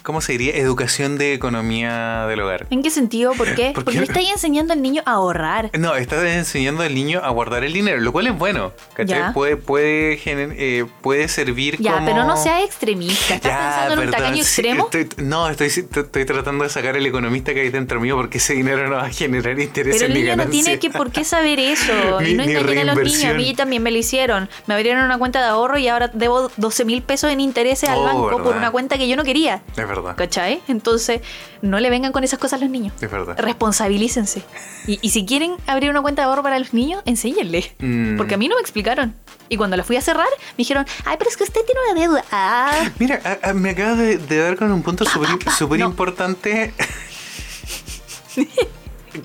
¿Cómo 0.08 0.22
se 0.22 0.32
diría? 0.32 0.56
Educación 0.56 1.18
de 1.18 1.34
economía 1.34 2.24
del 2.28 2.40
hogar. 2.40 2.66
¿En 2.70 2.82
qué 2.82 2.88
sentido? 2.88 3.32
¿Por 3.34 3.54
qué? 3.54 3.72
¿Por 3.74 3.84
Porque 3.84 3.98
le 3.98 4.06
estáis 4.06 4.30
enseñando 4.30 4.72
al 4.72 4.80
niño 4.80 5.02
a 5.04 5.10
ahorrar. 5.12 5.70
No, 5.78 5.94
estás 5.96 6.24
enseñando 6.24 6.82
al 6.82 6.94
niño 6.94 7.20
a 7.22 7.28
guardar 7.28 7.62
el 7.62 7.74
dinero, 7.74 8.00
lo 8.00 8.10
cual 8.10 8.26
es 8.28 8.38
bueno. 8.38 8.72
¿Cachai? 8.94 9.18
Ya. 9.18 9.32
Puede, 9.34 9.58
puede, 9.58 10.18
eh, 10.24 10.86
puede 11.02 11.28
servir 11.28 11.76
Ya, 11.78 11.92
como. 11.92 12.06
pero 12.06 12.24
no 12.24 12.38
seas 12.38 12.64
extremista. 12.64 13.34
¿Estás 13.34 13.52
pensando 13.52 13.92
en 13.92 13.98
un 13.98 14.04
perdón, 14.06 14.12
tacaño 14.22 14.34
sí, 14.36 14.40
extremo? 14.62 14.84
estoy- 14.90 15.24
no, 15.26 15.46
estoy, 15.50 15.66
estoy 15.66 16.24
tratando 16.24 16.64
de 16.64 16.70
sacar 16.70 16.96
el 16.96 17.04
economista 17.04 17.52
que 17.52 17.60
hay 17.60 17.68
dentro 17.68 18.00
mío 18.00 18.16
porque 18.16 18.38
ese 18.38 18.54
dinero 18.54 18.88
no 18.88 18.96
va 18.96 19.04
a 19.04 19.10
generar 19.10 19.60
intereses 19.60 20.00
Pero 20.00 20.06
el 20.10 20.14
ni 20.18 20.22
niño 20.24 20.36
no 20.36 20.46
tiene 20.46 20.78
que 20.78 20.88
por 20.88 21.10
qué 21.10 21.22
saber 21.24 21.60
eso. 21.60 21.92
Ni- 22.22 22.30
y 22.30 22.34
no 22.34 22.44
engañen 22.44 22.88
a 22.88 22.94
los 22.94 23.04
niños. 23.04 23.24
A 23.26 23.34
mí 23.34 23.52
también 23.54 23.82
me 23.82 23.90
lo 23.90 23.98
hicieron. 23.98 24.48
Me 24.66 24.72
abrieron 24.74 25.04
una 25.04 25.18
cuenta 25.18 25.40
de 25.42 25.48
ahorro 25.48 25.76
y 25.76 25.86
ahora 25.88 26.08
debo 26.14 26.50
12 26.56 26.86
mil 26.86 27.02
pesos 27.02 27.30
en 27.30 27.40
intereses 27.40 27.90
al 27.90 27.98
Oh, 27.98 28.04
banco 28.04 28.42
por 28.42 28.56
una 28.56 28.70
cuenta 28.70 28.96
que 28.96 29.06
yo 29.06 29.14
no 29.14 29.22
quería. 29.22 29.60
Es 29.72 29.76
verdad. 29.76 29.97
¿Cachai? 30.16 30.60
Entonces, 30.68 31.20
no 31.62 31.78
le 31.80 31.90
vengan 31.90 32.12
con 32.12 32.24
esas 32.24 32.38
cosas 32.38 32.60
a 32.60 32.62
los 32.64 32.70
niños. 32.70 32.92
Es 33.00 33.10
verdad. 33.10 33.38
Responsabilícense. 33.38 34.42
Y, 34.86 34.98
y 35.02 35.10
si 35.10 35.24
quieren 35.26 35.54
abrir 35.66 35.90
una 35.90 36.00
cuenta 36.02 36.22
de 36.22 36.28
ahorro 36.28 36.42
para 36.42 36.58
los 36.58 36.72
niños, 36.74 37.02
enséñenle. 37.04 37.74
Mm. 37.78 38.16
Porque 38.16 38.34
a 38.34 38.38
mí 38.38 38.48
no 38.48 38.54
me 38.56 38.60
explicaron. 38.60 39.14
Y 39.48 39.56
cuando 39.56 39.76
la 39.76 39.84
fui 39.84 39.96
a 39.96 40.00
cerrar, 40.00 40.26
me 40.50 40.56
dijeron, 40.58 40.84
ay, 41.04 41.16
pero 41.18 41.30
es 41.30 41.36
que 41.36 41.44
usted 41.44 41.60
tiene 41.64 41.80
una 41.90 42.00
deuda. 42.00 42.24
Ah, 42.32 42.90
Mira, 42.98 43.20
a- 43.42 43.50
a- 43.50 43.54
me 43.54 43.70
acabas 43.70 43.98
de, 43.98 44.18
de 44.18 44.36
dar 44.38 44.56
con 44.56 44.70
un 44.72 44.82
punto 44.82 45.04
súper 45.04 45.30
súper 45.56 45.80
no. 45.80 45.86
importante. 45.86 46.72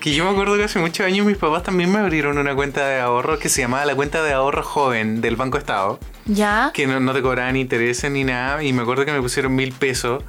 que 0.00 0.14
yo 0.14 0.24
me 0.24 0.30
acuerdo 0.30 0.56
que 0.56 0.64
hace 0.64 0.78
muchos 0.78 1.06
años 1.06 1.24
mis 1.26 1.36
papás 1.36 1.62
también 1.62 1.92
me 1.92 1.98
abrieron 1.98 2.38
una 2.38 2.54
cuenta 2.54 2.86
de 2.88 3.00
ahorro 3.00 3.38
que 3.38 3.48
se 3.48 3.60
llamaba 3.60 3.84
la 3.84 3.94
cuenta 3.94 4.22
de 4.22 4.32
ahorro 4.32 4.62
joven 4.64 5.20
del 5.20 5.36
Banco 5.36 5.58
Estado. 5.58 6.00
ya. 6.24 6.70
Que 6.74 6.86
no, 6.86 6.98
no 7.00 7.12
te 7.12 7.22
cobraban 7.22 7.56
intereses 7.56 8.10
ni 8.10 8.24
nada. 8.24 8.62
Y 8.62 8.72
me 8.72 8.82
acuerdo 8.82 9.04
que 9.04 9.12
me 9.12 9.20
pusieron 9.20 9.54
mil 9.54 9.72
pesos. 9.72 10.22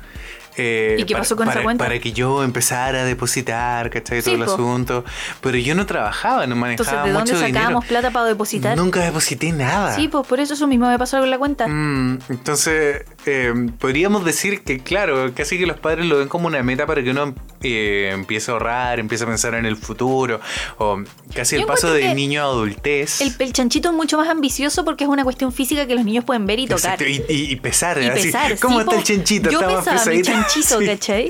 Eh, 0.58 0.96
¿Y 1.00 1.04
qué 1.04 1.14
para- 1.14 1.22
pasó 1.24 1.36
con 1.36 1.46
esa 1.48 1.54
para- 1.56 1.64
cuenta? 1.64 1.84
Para 1.86 2.00
que 2.00 2.12
yo 2.14 2.44
empezara 2.44 3.02
a 3.02 3.04
depositar, 3.06 3.90
¿cachai? 3.90 4.22
Sí, 4.22 4.32
Todo 4.32 4.36
el 4.36 4.46
po. 4.46 4.54
asunto. 4.54 5.06
Pero 5.42 5.58
yo 5.58 5.76
no 5.76 5.86
trabajaba, 5.86 6.46
no 6.48 6.56
Entonces, 6.56 6.94
manejaba 6.94 7.08
¿de 7.08 7.14
dónde 7.14 7.32
mucho 7.34 7.46
dinero. 7.46 7.60
sacábamos 7.60 7.86
plata 7.86 8.12
para 8.12 8.26
depositar? 8.26 8.78
Nunca 8.78 9.00
deposité 9.02 9.52
nada. 9.52 9.96
Sí, 9.96 10.08
pues 10.08 10.26
por 10.28 10.40
eso 10.40 10.54
eso 10.54 10.68
mismo 10.68 10.88
me 10.88 10.98
pasó 10.98 11.20
con 11.20 11.30
la 11.30 11.38
cuenta. 11.38 11.68
Mm, 11.68 12.20
entonces, 12.30 13.04
eh, 13.26 13.54
podríamos 13.80 14.24
decir 14.26 14.62
que, 14.62 14.80
claro, 14.80 15.32
casi 15.36 15.58
que 15.58 15.66
los 15.66 15.80
padres 15.80 16.06
lo 16.06 16.18
ven 16.20 16.28
como 16.28 16.48
una 16.48 16.62
meta 16.64 16.86
para 16.86 17.04
que 17.04 17.12
uno 17.12 17.34
eh, 17.62 18.10
empiece 18.14 18.52
a 18.52 18.54
ahorrar, 18.54 19.00
empiece 19.00 19.24
a 19.24 19.28
pensar 19.28 19.54
en 19.56 19.66
el 19.66 19.76
futuro, 19.78 20.40
o 20.78 21.02
casi 21.34 21.56
el 21.56 21.66
paso 21.66 21.92
de 21.94 22.14
niño 22.14 22.42
a 22.42 22.46
adultez. 22.46 23.22
El, 23.22 23.34
el 23.40 23.54
chanchito 23.54 23.90
es 23.90 23.96
mucho 23.96 24.18
más 24.18 24.30
ambicioso 24.30 24.86
porque 24.86 25.04
es 25.04 25.10
una 25.10 25.24
cuestión 25.24 25.52
física 25.52 25.86
que 25.88 25.96
los 25.96 26.06
niños 26.06 26.24
pueden 26.26 26.46
ver 26.46 26.60
y 26.60 26.68
tocar. 26.68 27.02
Exacto, 27.02 27.32
y, 27.34 27.56
pesar, 27.58 28.02
Y 28.02 28.06
así, 28.08 28.24
pesar, 28.24 28.60
¿Cómo 28.60 28.76
sí, 28.76 28.82
está 28.82 28.96
el 28.98 29.04
chanchito? 29.04 29.50
Yo 29.50 29.60
¿Está 29.62 29.78
pesaba 29.94 30.12
mi 30.16 30.22
chanchito, 30.22 30.80
Sí. 30.80 30.86
¿cachai? 30.86 31.28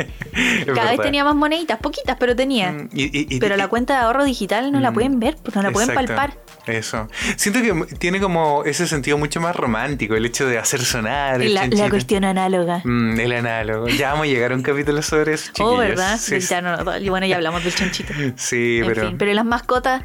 Cada 0.74 0.92
vez 0.92 1.02
tenía 1.02 1.24
más 1.24 1.36
moneditas, 1.36 1.80
poquitas, 1.80 2.18
pero 2.20 2.36
tenía. 2.36 2.72
Mm, 2.72 2.90
y- 2.94 3.40
pero 3.40 3.56
la 3.58 3.68
cuenta 3.68 3.94
de 3.94 4.00
ahorro 4.02 4.24
digital 4.26 4.72
no 4.72 4.80
la 4.80 4.92
Mm, 4.92 4.94
pueden 4.94 5.20
ver, 5.20 5.38
pues 5.44 5.56
no 5.56 5.62
la 5.62 5.72
pueden 5.72 5.90
exacto, 5.90 6.16
palpar. 6.16 6.38
Eso. 6.68 7.08
Siento 7.38 7.62
que 7.62 7.96
tiene 7.98 8.20
como 8.20 8.64
ese 8.66 8.88
sentido 8.88 9.18
mucho 9.18 9.40
más 9.40 9.56
romántico, 9.56 10.16
el 10.16 10.26
hecho 10.26 10.48
de 10.48 10.58
hacer 10.58 10.82
sonar 10.84 11.42
el 11.42 11.54
La, 11.54 11.68
la 11.68 11.85
chanchito. 11.86 11.96
cuestión 11.96 12.24
análoga. 12.26 12.82
Mm, 12.84 13.20
el 13.20 13.32
análogo. 13.32 13.88
Ya 13.88 14.12
vamos 14.12 14.26
a 14.26 14.30
llegar 14.30 14.52
a 14.52 14.56
un 14.56 14.62
capítulo 14.64 15.02
sobre 15.02 15.34
eso, 15.34 15.52
Oh, 15.52 15.54
chiquillos. 15.54 15.78
¿verdad? 15.80 16.18
Sí, 16.20 16.40
Ya 16.40 16.62
no- 16.62 16.84
bueno, 16.84 17.26
ya 17.26 17.36
hablamos 17.38 17.64
del 17.64 17.74
chanchito. 17.76 18.14
sí, 18.36 18.80
en 18.82 18.88
pero... 18.88 19.08
fin, 19.08 19.18
pero 19.18 19.34
las 19.34 19.46
mascotas, 19.46 20.04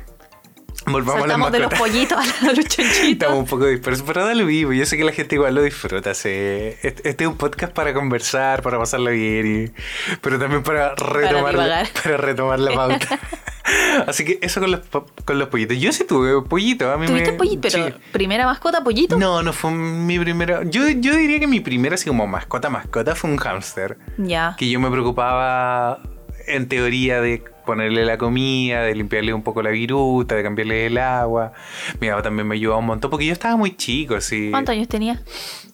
Volvamos 0.87 1.15
a 1.25 1.27
la 1.27 1.35
Saltamos 1.35 1.53
de 1.53 1.59
los 1.61 1.75
pollitos 1.75 2.19
a 2.19 2.25
los 2.25 2.35
Estamos 2.59 2.69
chanchitos. 2.69 3.33
un 3.35 3.45
poco 3.47 3.67
dispersos, 3.67 4.05
pero 4.07 4.25
da 4.27 4.35
lo 4.35 4.47
vivo. 4.47 4.73
Yo 4.73 4.87
sé 4.87 4.97
que 4.97 5.05
la 5.05 5.13
gente 5.13 5.35
igual 5.35 5.55
lo 5.55 5.63
disfruta. 5.63 6.15
sí. 6.15 6.29
Este 6.31 7.09
este 7.09 7.25
es 7.25 7.29
un 7.29 7.37
podcast 7.37 7.73
para 7.73 7.93
conversar, 7.93 8.63
para 8.63 8.79
pasarla 8.79 9.11
bien, 9.11 9.65
y- 9.75 10.17
pero 10.21 10.39
también 10.39 10.63
para 10.63 10.95
retomar, 10.95 11.55
para 12.03 12.17
retomar 12.17 12.61
la 12.61 12.73
pauta. 12.73 13.19
Así 14.07 14.25
que 14.25 14.39
eso 14.43 14.59
con 14.61 14.71
los, 14.73 14.81
con 15.25 15.39
los 15.39 15.49
pollitos. 15.49 15.79
Yo 15.79 15.93
sí 15.93 16.05
tuve 16.05 16.43
pollito. 16.49 16.91
A 16.91 16.97
mí 16.97 17.07
¿Tuviste 17.07 17.33
me, 17.33 17.39
pollito? 17.39 17.69
Pero 17.71 17.87
sí. 17.89 17.95
primera 18.11 18.47
mascota, 18.47 18.83
pollito. 18.83 19.17
No, 19.19 19.43
no 19.43 19.53
fue 19.53 19.71
mi 19.71 20.19
primera. 20.19 20.63
Yo, 20.65 20.89
yo 20.89 21.15
diría 21.15 21.39
que 21.39 21.47
mi 21.47 21.61
primera, 21.61 21.95
así 21.95 22.07
como 22.07 22.27
mascota, 22.27 22.69
mascota, 22.71 23.15
fue 23.15 23.31
un 23.31 23.37
hámster. 23.37 23.99
Ya. 24.19 24.57
Que 24.59 24.69
yo 24.71 24.81
me 24.81 24.91
preocupaba, 24.91 26.01
en 26.49 26.69
teoría, 26.69 27.21
de 27.21 27.45
ponerle 27.65 28.05
la 28.05 28.19
comida, 28.19 28.83
de 28.83 28.95
limpiarle 28.95 29.33
un 29.35 29.43
poco 29.43 29.63
la 29.63 29.71
viruta, 29.71 30.35
de 30.35 30.43
cambiarle 30.43 30.87
el 30.87 30.99
agua. 30.99 31.53
Mi 32.01 32.09
papá 32.09 32.23
también 32.23 32.47
me 32.49 32.55
ayudaba 32.55 32.79
un 32.79 32.87
montón, 32.87 33.11
porque 33.11 33.27
yo 33.27 33.33
estaba 33.33 33.57
muy 33.57 33.77
chico, 33.77 34.15
así. 34.17 34.49
¿Cuántos 34.51 34.73
años 34.75 34.89
tenía? 34.89 35.21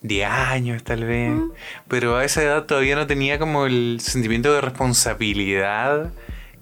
10 0.02 0.28
años 0.28 0.82
tal 0.84 1.04
vez. 1.04 1.30
Mm. 1.32 1.50
Pero 1.88 2.16
a 2.16 2.24
esa 2.24 2.42
edad 2.42 2.64
todavía 2.66 2.96
no 2.96 3.06
tenía 3.06 3.38
como 3.38 3.66
el 3.66 3.98
sentimiento 4.00 4.52
de 4.52 4.60
responsabilidad 4.60 6.12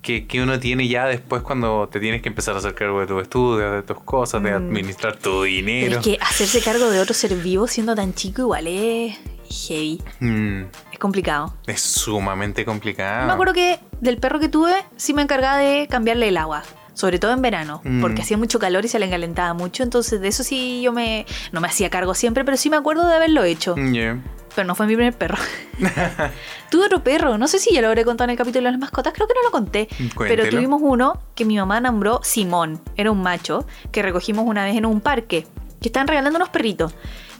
que, 0.02 0.26
que 0.26 0.42
uno 0.42 0.60
tiene 0.60 0.86
ya 0.86 1.06
después 1.06 1.40
cuando 1.42 1.88
te 1.90 1.98
tienes 1.98 2.20
que 2.20 2.28
empezar 2.28 2.54
a 2.54 2.58
hacer 2.58 2.74
cargo 2.74 3.00
de 3.00 3.06
tus 3.06 3.22
estudios, 3.22 3.72
de 3.72 3.82
tus 3.82 4.02
cosas, 4.02 4.42
de 4.42 4.50
Mm. 4.50 4.54
administrar 4.54 5.16
tu 5.16 5.30
Pero 5.30 5.42
dinero. 5.44 5.98
es 5.98 6.04
que 6.04 6.18
hacerse 6.20 6.60
cargo 6.60 6.90
de 6.90 7.00
otro 7.00 7.14
ser 7.14 7.34
vivo 7.36 7.66
siendo 7.66 7.94
tan 7.94 8.12
chico 8.14 8.42
igual 8.42 8.66
es 8.66 9.16
heavy. 9.50 10.02
Mm, 10.20 10.62
Es 10.92 10.98
complicado. 10.98 11.54
es 11.66 11.80
sumamente 11.80 12.64
complicado. 12.64 13.26
Me 13.26 13.32
acuerdo 13.32 13.52
que 13.54 13.78
del 14.00 14.18
perro 14.18 14.38
que 14.40 14.48
tuve 14.48 14.74
sí 14.96 15.14
me 15.14 15.22
encargaba 15.22 15.58
de 15.58 15.86
cambiarle 15.88 16.28
el 16.28 16.36
agua. 16.36 16.62
Sobre 16.94 17.18
todo 17.18 17.32
en 17.32 17.42
verano, 17.42 17.80
Mm. 17.82 18.00
porque 18.00 18.22
hacía 18.22 18.36
mucho 18.36 18.60
calor 18.60 18.84
y 18.84 18.88
se 18.88 19.00
le 19.00 19.06
encalentaba 19.06 19.52
mucho. 19.52 19.82
Entonces, 19.82 20.20
de 20.20 20.28
eso 20.28 20.44
sí 20.44 20.80
yo 20.80 20.92
me. 20.92 21.26
No 21.50 21.60
me 21.60 21.66
hacía 21.66 21.90
cargo 21.90 22.14
siempre, 22.14 22.44
pero 22.44 22.56
sí 22.56 22.70
me 22.70 22.76
acuerdo 22.76 23.08
de 23.08 23.16
haberlo 23.16 23.42
hecho. 23.42 23.74
Yeah. 23.74 24.22
Pero 24.54 24.68
no 24.68 24.76
fue 24.76 24.86
mi 24.86 24.94
primer 24.94 25.12
perro. 25.12 25.36
Tuve 26.70 26.86
otro 26.86 27.02
perro, 27.02 27.36
no 27.38 27.48
sé 27.48 27.58
si 27.58 27.72
ya 27.74 27.80
lo 27.80 27.88
habré 27.88 28.04
contado 28.04 28.26
en 28.26 28.30
el 28.30 28.36
capítulo 28.36 28.66
de 28.66 28.72
las 28.72 28.80
mascotas, 28.80 29.12
creo 29.12 29.26
que 29.26 29.34
no 29.34 29.42
lo 29.42 29.50
conté. 29.50 29.88
Pero 29.98 30.10
Cuéntelo. 30.14 30.50
tuvimos 30.50 30.80
uno 30.84 31.20
que 31.34 31.44
mi 31.44 31.56
mamá 31.56 31.80
nombró 31.80 32.20
Simón, 32.22 32.80
era 32.96 33.10
un 33.10 33.22
macho 33.22 33.66
que 33.90 34.00
recogimos 34.02 34.44
una 34.46 34.64
vez 34.64 34.76
en 34.76 34.86
un 34.86 35.00
parque, 35.00 35.46
que 35.80 35.88
estaban 35.88 36.06
regalando 36.08 36.36
unos 36.36 36.48
perritos. 36.50 36.94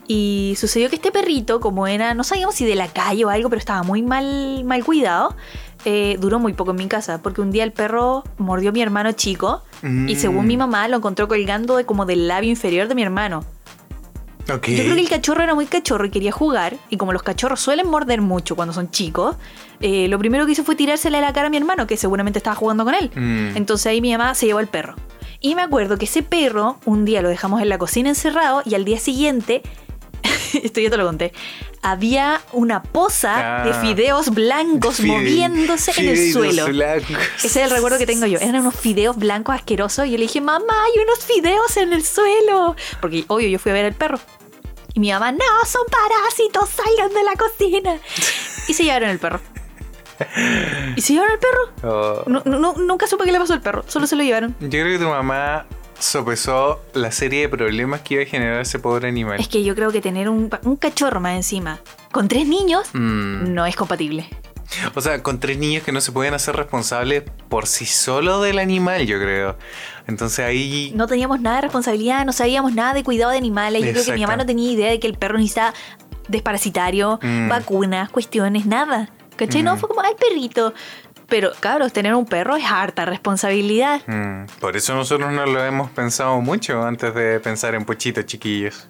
Y 0.06 0.54
sucedió 0.58 0.90
que 0.90 0.96
este 0.96 1.10
perrito, 1.12 1.60
como 1.60 1.86
era, 1.86 2.12
no 2.14 2.24
sabíamos 2.24 2.54
si 2.54 2.64
de 2.66 2.74
la 2.74 2.88
calle 2.88 3.24
o 3.24 3.30
algo, 3.30 3.48
pero 3.48 3.58
estaba 3.58 3.82
muy 3.82 4.02
mal, 4.02 4.62
mal 4.64 4.84
cuidado, 4.84 5.34
eh, 5.86 6.16
duró 6.20 6.38
muy 6.38 6.52
poco 6.52 6.72
en 6.72 6.76
mi 6.76 6.86
casa, 6.88 7.22
porque 7.22 7.40
un 7.40 7.50
día 7.50 7.64
el 7.64 7.72
perro 7.72 8.22
mordió 8.38 8.70
a 8.70 8.72
mi 8.72 8.82
hermano 8.82 9.12
chico 9.12 9.62
y 9.82 9.86
Mm. 9.86 10.16
según 10.16 10.46
mi 10.46 10.56
mamá 10.56 10.88
lo 10.88 10.96
encontró 10.98 11.26
colgando 11.28 11.76
de 11.76 11.84
como 11.86 12.04
del 12.06 12.28
labio 12.28 12.50
inferior 12.50 12.86
de 12.88 12.94
mi 12.94 13.02
hermano. 13.02 13.44
Yo 14.46 14.60
creo 14.60 14.94
que 14.94 15.00
el 15.00 15.08
cachorro 15.08 15.42
era 15.42 15.54
muy 15.54 15.64
cachorro 15.64 16.04
y 16.04 16.10
quería 16.10 16.30
jugar. 16.30 16.76
Y 16.90 16.98
como 16.98 17.14
los 17.14 17.22
cachorros 17.22 17.60
suelen 17.60 17.88
morder 17.88 18.20
mucho 18.20 18.56
cuando 18.56 18.74
son 18.74 18.90
chicos, 18.90 19.36
eh, 19.80 20.06
lo 20.08 20.18
primero 20.18 20.44
que 20.44 20.52
hizo 20.52 20.64
fue 20.64 20.76
tirársele 20.76 21.16
a 21.16 21.20
la 21.22 21.32
cara 21.32 21.46
a 21.46 21.50
mi 21.50 21.56
hermano, 21.56 21.86
que 21.86 21.96
seguramente 21.96 22.40
estaba 22.40 22.54
jugando 22.54 22.84
con 22.84 22.94
él. 22.94 23.10
Mm. 23.14 23.56
Entonces 23.56 23.86
ahí 23.86 24.02
mi 24.02 24.12
mamá 24.12 24.34
se 24.34 24.44
llevó 24.44 24.58
al 24.58 24.66
perro. 24.68 24.96
Y 25.40 25.54
me 25.54 25.62
acuerdo 25.62 25.96
que 25.96 26.04
ese 26.04 26.22
perro, 26.22 26.78
un 26.84 27.06
día 27.06 27.22
lo 27.22 27.30
dejamos 27.30 27.62
en 27.62 27.70
la 27.70 27.78
cocina 27.78 28.10
encerrado 28.10 28.60
y 28.66 28.74
al 28.74 28.84
día 28.84 28.98
siguiente, 28.98 29.62
esto 30.62 30.80
ya 30.80 30.90
te 30.90 30.96
lo 30.96 31.04
conté, 31.06 31.32
había 31.82 32.40
una 32.52 32.82
poza 32.82 33.62
Ah. 33.62 33.64
de 33.64 33.74
fideos 33.74 34.30
blancos 34.30 34.98
Fide- 35.00 35.06
moviéndose 35.08 35.92
en 36.00 36.08
el 36.08 36.32
suelo. 36.32 36.66
blancos. 36.66 37.16
Ese 37.38 37.46
es 37.46 37.56
el 37.56 37.70
recuerdo 37.70 37.98
que 37.98 38.06
tengo 38.06 38.26
yo. 38.26 38.38
Eran 38.38 38.56
unos 38.60 38.74
fideos 38.76 39.16
blancos 39.16 39.54
asquerosos. 39.54 40.06
Y 40.06 40.12
yo 40.12 40.16
le 40.18 40.22
dije, 40.24 40.40
mamá, 40.40 40.74
hay 40.84 41.02
unos 41.02 41.18
fideos 41.24 41.76
en 41.76 41.92
el 41.92 42.04
suelo. 42.04 42.74
Porque, 43.00 43.24
obvio, 43.28 43.48
yo 43.48 43.58
fui 43.58 43.70
a 43.70 43.74
ver 43.74 43.84
al 43.86 43.92
perro. 43.94 44.18
Y 44.94 45.00
mi 45.00 45.10
mamá, 45.12 45.32
no, 45.32 45.38
son 45.66 45.82
parásitos, 45.90 46.68
salgan 46.70 47.12
de 47.12 47.22
la 47.24 47.32
cocina. 47.34 47.96
Y 48.68 48.74
se 48.74 48.84
llevaron 48.84 49.10
el 49.10 49.18
perro. 49.18 49.40
¿Y 50.96 51.00
se 51.00 51.12
llevaron 51.14 51.34
el 51.34 51.40
perro? 51.40 51.92
Oh. 51.92 52.22
Nu- 52.30 52.42
nu- 52.44 52.74
nunca 52.78 53.06
supe 53.06 53.24
qué 53.24 53.32
le 53.32 53.38
pasó 53.40 53.52
al 53.54 53.60
perro, 53.60 53.84
solo 53.88 54.06
se 54.06 54.14
lo 54.16 54.22
llevaron. 54.22 54.54
Yo 54.60 54.68
creo 54.70 54.86
que 54.86 54.98
tu 55.04 55.10
mamá 55.10 55.66
sopesó 55.98 56.80
la 56.94 57.10
serie 57.12 57.42
de 57.42 57.48
problemas 57.48 58.00
que 58.02 58.14
iba 58.14 58.22
a 58.22 58.26
generar 58.26 58.60
ese 58.60 58.78
pobre 58.78 59.08
animal. 59.08 59.40
Es 59.40 59.48
que 59.48 59.62
yo 59.64 59.74
creo 59.74 59.90
que 59.92 60.00
tener 60.00 60.28
un, 60.28 60.48
cachorro 60.78 61.20
más 61.20 61.36
encima 61.36 61.80
con 62.12 62.28
tres 62.28 62.46
niños 62.46 62.88
Mm. 62.92 63.54
no 63.54 63.66
es 63.66 63.76
compatible. 63.76 64.28
O 64.94 65.00
sea, 65.00 65.22
con 65.22 65.38
tres 65.40 65.58
niños 65.58 65.82
que 65.84 65.92
no 65.92 66.00
se 66.00 66.10
pueden 66.10 66.34
hacer 66.34 66.56
responsables 66.56 67.22
por 67.48 67.66
sí 67.66 67.86
solo 67.86 68.40
del 68.40 68.58
animal, 68.58 69.06
yo 69.06 69.20
creo. 69.20 69.56
Entonces 70.06 70.44
ahí... 70.44 70.92
No 70.96 71.06
teníamos 71.06 71.40
nada 71.40 71.56
de 71.56 71.62
responsabilidad, 71.62 72.24
no 72.24 72.32
sabíamos 72.32 72.74
nada 72.74 72.92
de 72.94 73.04
cuidado 73.04 73.30
de 73.30 73.38
animales. 73.38 73.84
Yo 73.84 73.92
creo 73.92 74.04
que 74.04 74.12
mi 74.14 74.22
mamá 74.22 74.36
no 74.36 74.46
tenía 74.46 74.72
idea 74.72 74.90
de 74.90 74.98
que 74.98 75.06
el 75.06 75.14
perro 75.14 75.36
necesitaba 75.38 75.74
desparasitario, 76.28 77.18
Mm. 77.22 77.48
vacunas, 77.48 78.08
cuestiones, 78.10 78.66
nada. 78.66 79.10
¿Cachai? 79.36 79.62
No, 79.62 79.76
fue 79.76 79.88
como, 79.88 80.00
ay, 80.00 80.14
perrito. 80.18 80.72
Pero, 81.34 81.50
cabros, 81.58 81.92
tener 81.92 82.14
un 82.14 82.26
perro 82.26 82.54
es 82.54 82.64
harta 82.64 83.04
responsabilidad. 83.06 84.02
Mm, 84.06 84.44
Por 84.60 84.76
eso 84.76 84.94
nosotros 84.94 85.32
no 85.32 85.44
lo 85.46 85.64
hemos 85.64 85.90
pensado 85.90 86.40
mucho 86.40 86.80
antes 86.86 87.12
de 87.12 87.40
pensar 87.40 87.74
en 87.74 87.84
pochitos 87.84 88.24
chiquillos. 88.24 88.86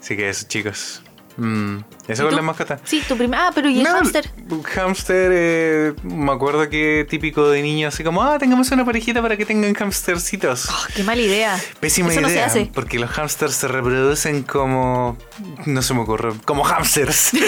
Así 0.00 0.16
que 0.16 0.30
eso, 0.30 0.46
chicos. 0.48 1.02
Mm, 1.36 1.80
Eso 2.08 2.22
¿Y 2.22 2.26
con 2.28 2.36
la 2.36 2.40
mascota. 2.42 2.78
Sí, 2.84 3.02
tu 3.06 3.18
primer. 3.18 3.38
Ah, 3.38 3.50
pero 3.54 3.68
¿y 3.68 3.78
el 3.80 3.84
No, 3.84 3.90
hámster? 3.90 4.30
Hámster, 4.64 5.30
eh, 5.34 5.92
me 6.04 6.32
acuerdo 6.32 6.70
que 6.70 7.06
típico 7.08 7.50
de 7.50 7.60
niño, 7.60 7.88
así 7.88 8.02
como, 8.02 8.22
ah, 8.22 8.38
tengamos 8.38 8.70
una 8.70 8.86
parejita 8.86 9.20
para 9.20 9.36
que 9.36 9.44
tengan 9.44 9.74
hamstercitos. 9.78 10.70
Oh, 10.70 10.86
qué 10.96 11.02
mala 11.04 11.20
idea. 11.20 11.58
Pésima 11.80 12.08
Eso 12.10 12.20
idea, 12.20 12.28
no 12.28 12.32
se 12.34 12.42
hace. 12.42 12.70
porque 12.74 12.98
los 12.98 13.10
hamsters 13.10 13.54
se 13.56 13.68
reproducen 13.68 14.42
como, 14.42 15.18
no 15.66 15.82
se 15.82 15.92
me 15.92 16.00
ocurre, 16.00 16.32
como 16.46 16.64
hamsters. 16.64 17.32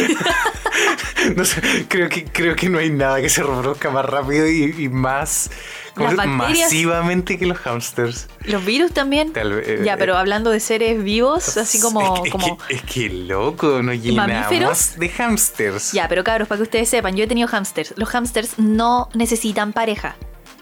no 1.36 1.44
sé, 1.44 1.86
creo 1.88 2.08
que 2.08 2.24
creo 2.24 2.56
que 2.56 2.68
no 2.68 2.78
hay 2.78 2.90
nada 2.90 3.20
que 3.20 3.28
se 3.28 3.42
reproduzca 3.42 3.90
más 3.90 4.04
rápido 4.04 4.48
y, 4.48 4.74
y 4.78 4.88
más 4.88 5.50
bacterias. 5.96 6.26
masivamente 6.26 7.38
que 7.38 7.46
los 7.46 7.58
hamsters. 7.58 8.28
¿Los 8.44 8.64
virus 8.64 8.92
también? 8.92 9.32
Tal 9.32 9.52
vez, 9.52 9.84
ya, 9.84 9.94
eh, 9.94 9.96
pero 9.98 10.16
hablando 10.16 10.50
de 10.50 10.60
seres 10.60 11.02
vivos, 11.02 11.56
así 11.56 11.80
como. 11.80 12.16
es, 12.16 12.20
que, 12.22 12.30
como... 12.30 12.46
es, 12.46 12.52
que, 12.66 12.74
es 12.74 12.82
que 12.82 13.10
loco, 13.10 13.82
nos 13.82 14.00
llenamos 14.00 14.98
de 14.98 15.08
hamsters. 15.08 15.92
Ya, 15.92 16.08
pero 16.08 16.24
cabros, 16.24 16.48
para 16.48 16.58
que 16.58 16.64
ustedes 16.64 16.88
sepan, 16.88 17.16
yo 17.16 17.24
he 17.24 17.26
tenido 17.26 17.48
hamsters. 17.48 17.94
Los 17.96 18.08
hamsters 18.10 18.58
no 18.58 19.08
necesitan 19.14 19.72
pareja. 19.72 20.16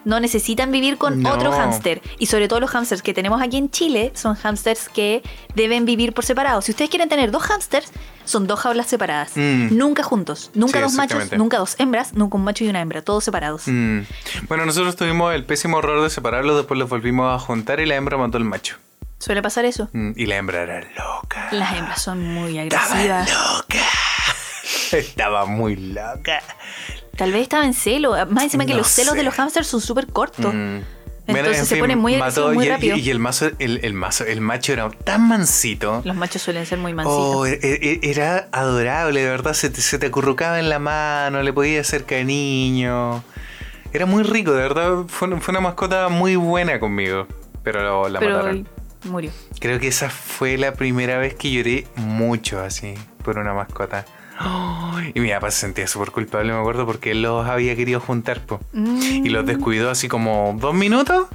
No 0.05 0.19
necesitan 0.21 0.71
vivir 0.73 0.99
con 0.99 1.23
No. 1.23 1.33
otro 1.33 1.53
hámster. 1.53 2.03
Y 2.19 2.27
sobre 2.27 2.49
todo 2.49 2.61
los 2.61 2.71
hámsters 2.71 3.03
que 3.03 3.15
tenemos 3.15 3.41
aquí 3.43 3.57
en 3.57 3.71
Chile 3.71 4.13
son 4.15 4.35
hámsters 4.37 4.89
que 4.89 5.23
deben 5.55 5.85
vivir 5.85 6.13
por 6.13 6.25
separado. 6.25 6.61
Si 6.63 6.73
ustedes 6.73 6.91
quieren 6.91 7.09
tener 7.09 7.31
dos 7.31 7.43
hámsters, 7.45 7.93
son 8.25 8.47
dos 8.47 8.61
jaulas 8.61 8.87
separadas. 8.87 9.33
Mm. 9.37 9.77
Nunca 9.77 10.03
juntos. 10.03 10.51
Nunca 10.55 10.79
Sí, 10.79 10.83
dos 10.83 10.93
machos, 10.95 11.33
nunca 11.33 11.59
dos 11.59 11.77
hembras, 11.79 12.15
nunca 12.15 12.37
un 12.37 12.45
macho 12.45 12.65
y 12.65 12.69
una 12.69 12.81
hembra. 12.81 13.03
Todos 13.03 13.25
separados. 13.25 13.63
Mm. 13.67 14.01
Bueno, 14.49 14.67
nosotros 14.67 14.97
tuvimos 14.97 15.35
el 15.35 15.45
pésimo 15.45 15.79
error 15.79 16.03
de 16.03 16.11
separarlos, 16.11 16.57
después 16.57 16.79
los 16.79 16.89
volvimos 16.89 17.35
a 17.35 17.39
juntar 17.45 17.81
y 17.81 17.87
la 17.87 17.95
hembra 17.97 18.17
mató 18.19 18.39
al 18.39 18.45
macho. 18.45 18.77
Suele 19.19 19.41
pasar 19.41 19.65
eso. 19.65 19.89
Mm, 19.93 20.13
Y 20.17 20.27
la 20.27 20.37
hembra 20.37 20.63
era 20.63 20.81
loca. 20.97 21.49
Las 21.53 21.75
hembras 21.77 22.03
son 22.03 22.25
muy 22.25 22.59
Estaba 22.59 22.85
agresivas. 22.87 23.31
loca. 23.31 23.79
Estaba 24.93 25.47
muy 25.47 25.77
loca. 25.77 26.41
Tal 27.17 27.33
vez 27.33 27.43
estaba 27.43 27.65
en 27.65 27.75
celo. 27.75 28.15
Más 28.31 28.45
encima 28.45 28.65
que 28.67 28.73
No 28.73 28.79
los 28.79 28.89
celos 28.89 29.13
sé. 29.13 29.19
de 29.19 29.23
los 29.25 29.35
hámsters 29.35 29.67
son 29.67 29.81
súper 29.81 30.07
cortos. 30.07 30.53
Mm. 30.55 30.81
Entonces 31.25 31.45
Bueno, 31.45 31.49
en 31.61 31.67
se 31.67 31.75
fin, 31.77 31.79
ponen 31.85 31.99
muy 32.01 32.17
mató- 32.17 32.53
muy 32.53 32.67
y, 32.67 32.69
rápido. 32.69 32.97
Y, 32.97 33.01
y 33.01 33.11
el, 33.11 33.21
mazo, 33.21 33.51
el, 33.61 33.79
el 33.85 33.95
mazo, 33.95 34.25
el 34.25 34.41
macho 34.41 34.73
era 34.73 34.91
tan 34.91 35.29
mansito. 35.29 36.03
Los 36.05 36.17
machos 36.17 36.43
suelen 36.43 36.67
ser 36.67 36.79
muy 36.79 36.95
mansitos. 36.95 37.17
Oh, 37.37 37.47
e- 37.47 37.61
e- 37.63 38.01
era 38.03 38.49
adorable, 38.51 39.23
de 39.23 39.29
verdad. 39.31 39.53
Se 39.55 39.71
te, 39.71 39.81
se 39.81 40.01
te 40.01 40.07
acurrucaba 40.07 40.59
en 40.59 40.69
la 40.69 40.81
mano, 40.81 41.43
le 41.45 41.53
podía 41.53 41.81
hacer 41.81 42.05
cariño. 42.05 43.23
Era 43.93 44.07
muy 44.07 44.25
rico, 44.25 44.51
de 44.53 44.63
verdad. 44.63 45.05
Fue, 45.07 45.29
fue 45.41 45.53
una 45.53 45.61
mascota 45.61 46.09
muy 46.09 46.35
buena 46.37 46.81
conmigo. 46.81 47.29
Pero 47.63 48.09
la 48.09 48.19
pero 48.19 48.37
mataron. 48.39 48.69
murió. 49.05 49.31
Creo 49.61 49.79
que 49.79 49.87
esa 49.89 50.11
fue 50.11 50.57
la 50.59 50.73
primera 50.75 51.19
vez 51.19 51.35
que 51.35 51.53
lloré 51.53 51.87
mucho 51.95 52.61
así 52.61 52.95
por 53.23 53.39
una 53.39 53.55
mascota. 53.55 54.05
Y 55.15 55.21
mi 55.21 55.31
papá 55.31 55.51
se 55.51 55.61
sentía 55.61 55.87
súper 55.87 56.11
culpable, 56.11 56.53
me 56.53 56.59
acuerdo, 56.59 56.87
porque 56.87 57.11
él 57.11 57.23
los 57.23 57.47
había 57.47 57.77
querido 57.77 58.01
juntar, 58.01 58.41
po. 58.41 58.61
Y 58.75 59.29
los 59.29 59.45
descuidó 59.47 59.91
así 59.91 60.09
como 60.09 60.57
dos 60.59 60.75
minutos 60.75 61.27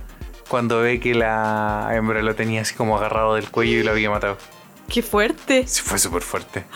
cuando 0.48 0.80
ve 0.80 1.00
que 1.00 1.14
la 1.14 1.90
hembra 1.94 2.22
lo 2.22 2.34
tenía 2.36 2.62
así 2.62 2.74
como 2.76 2.98
agarrado 2.98 3.36
del 3.36 3.50
cuello 3.50 3.80
y 3.80 3.84
lo 3.84 3.92
había 3.92 4.10
matado. 4.10 4.38
¡Qué 4.88 5.02
fuerte! 5.04 5.68
Sí, 5.68 5.82
fue 5.84 6.00
súper 6.00 6.22
fuerte. 6.22 6.66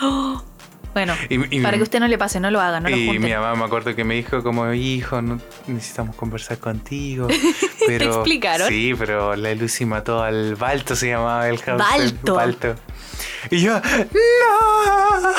Bueno, 0.92 1.14
Y- 1.30 1.56
y- 1.56 1.62
para 1.62 1.78
que 1.78 1.82
usted 1.84 2.00
no 2.00 2.06
le 2.06 2.18
pase, 2.18 2.38
no 2.38 2.50
lo 2.50 2.60
haga, 2.60 2.78
no 2.78 2.90
lo 2.90 2.94
y 2.98 3.18
mi 3.18 3.32
mamá 3.32 3.54
me 3.54 3.64
acuerdo 3.64 3.96
que 3.96 4.04
me 4.04 4.14
dijo 4.14 4.42
como, 4.42 4.70
hijo, 4.74 5.22
no, 5.22 5.38
necesitamos 5.66 6.14
conversar 6.16 6.58
contigo. 6.58 7.28
Pero, 7.86 8.16
explicaron? 8.16 8.68
Sí, 8.68 8.92
pero 8.96 9.34
la 9.34 9.54
Lucy 9.54 9.86
mató 9.86 10.22
al 10.22 10.54
Balto, 10.54 10.94
se 10.94 11.08
llamaba 11.08 11.48
el. 11.48 11.58
Balto. 11.78 12.34
Balto. 12.34 12.74
Y 13.50 13.60
yo, 13.60 13.74
¡No! 13.80 15.32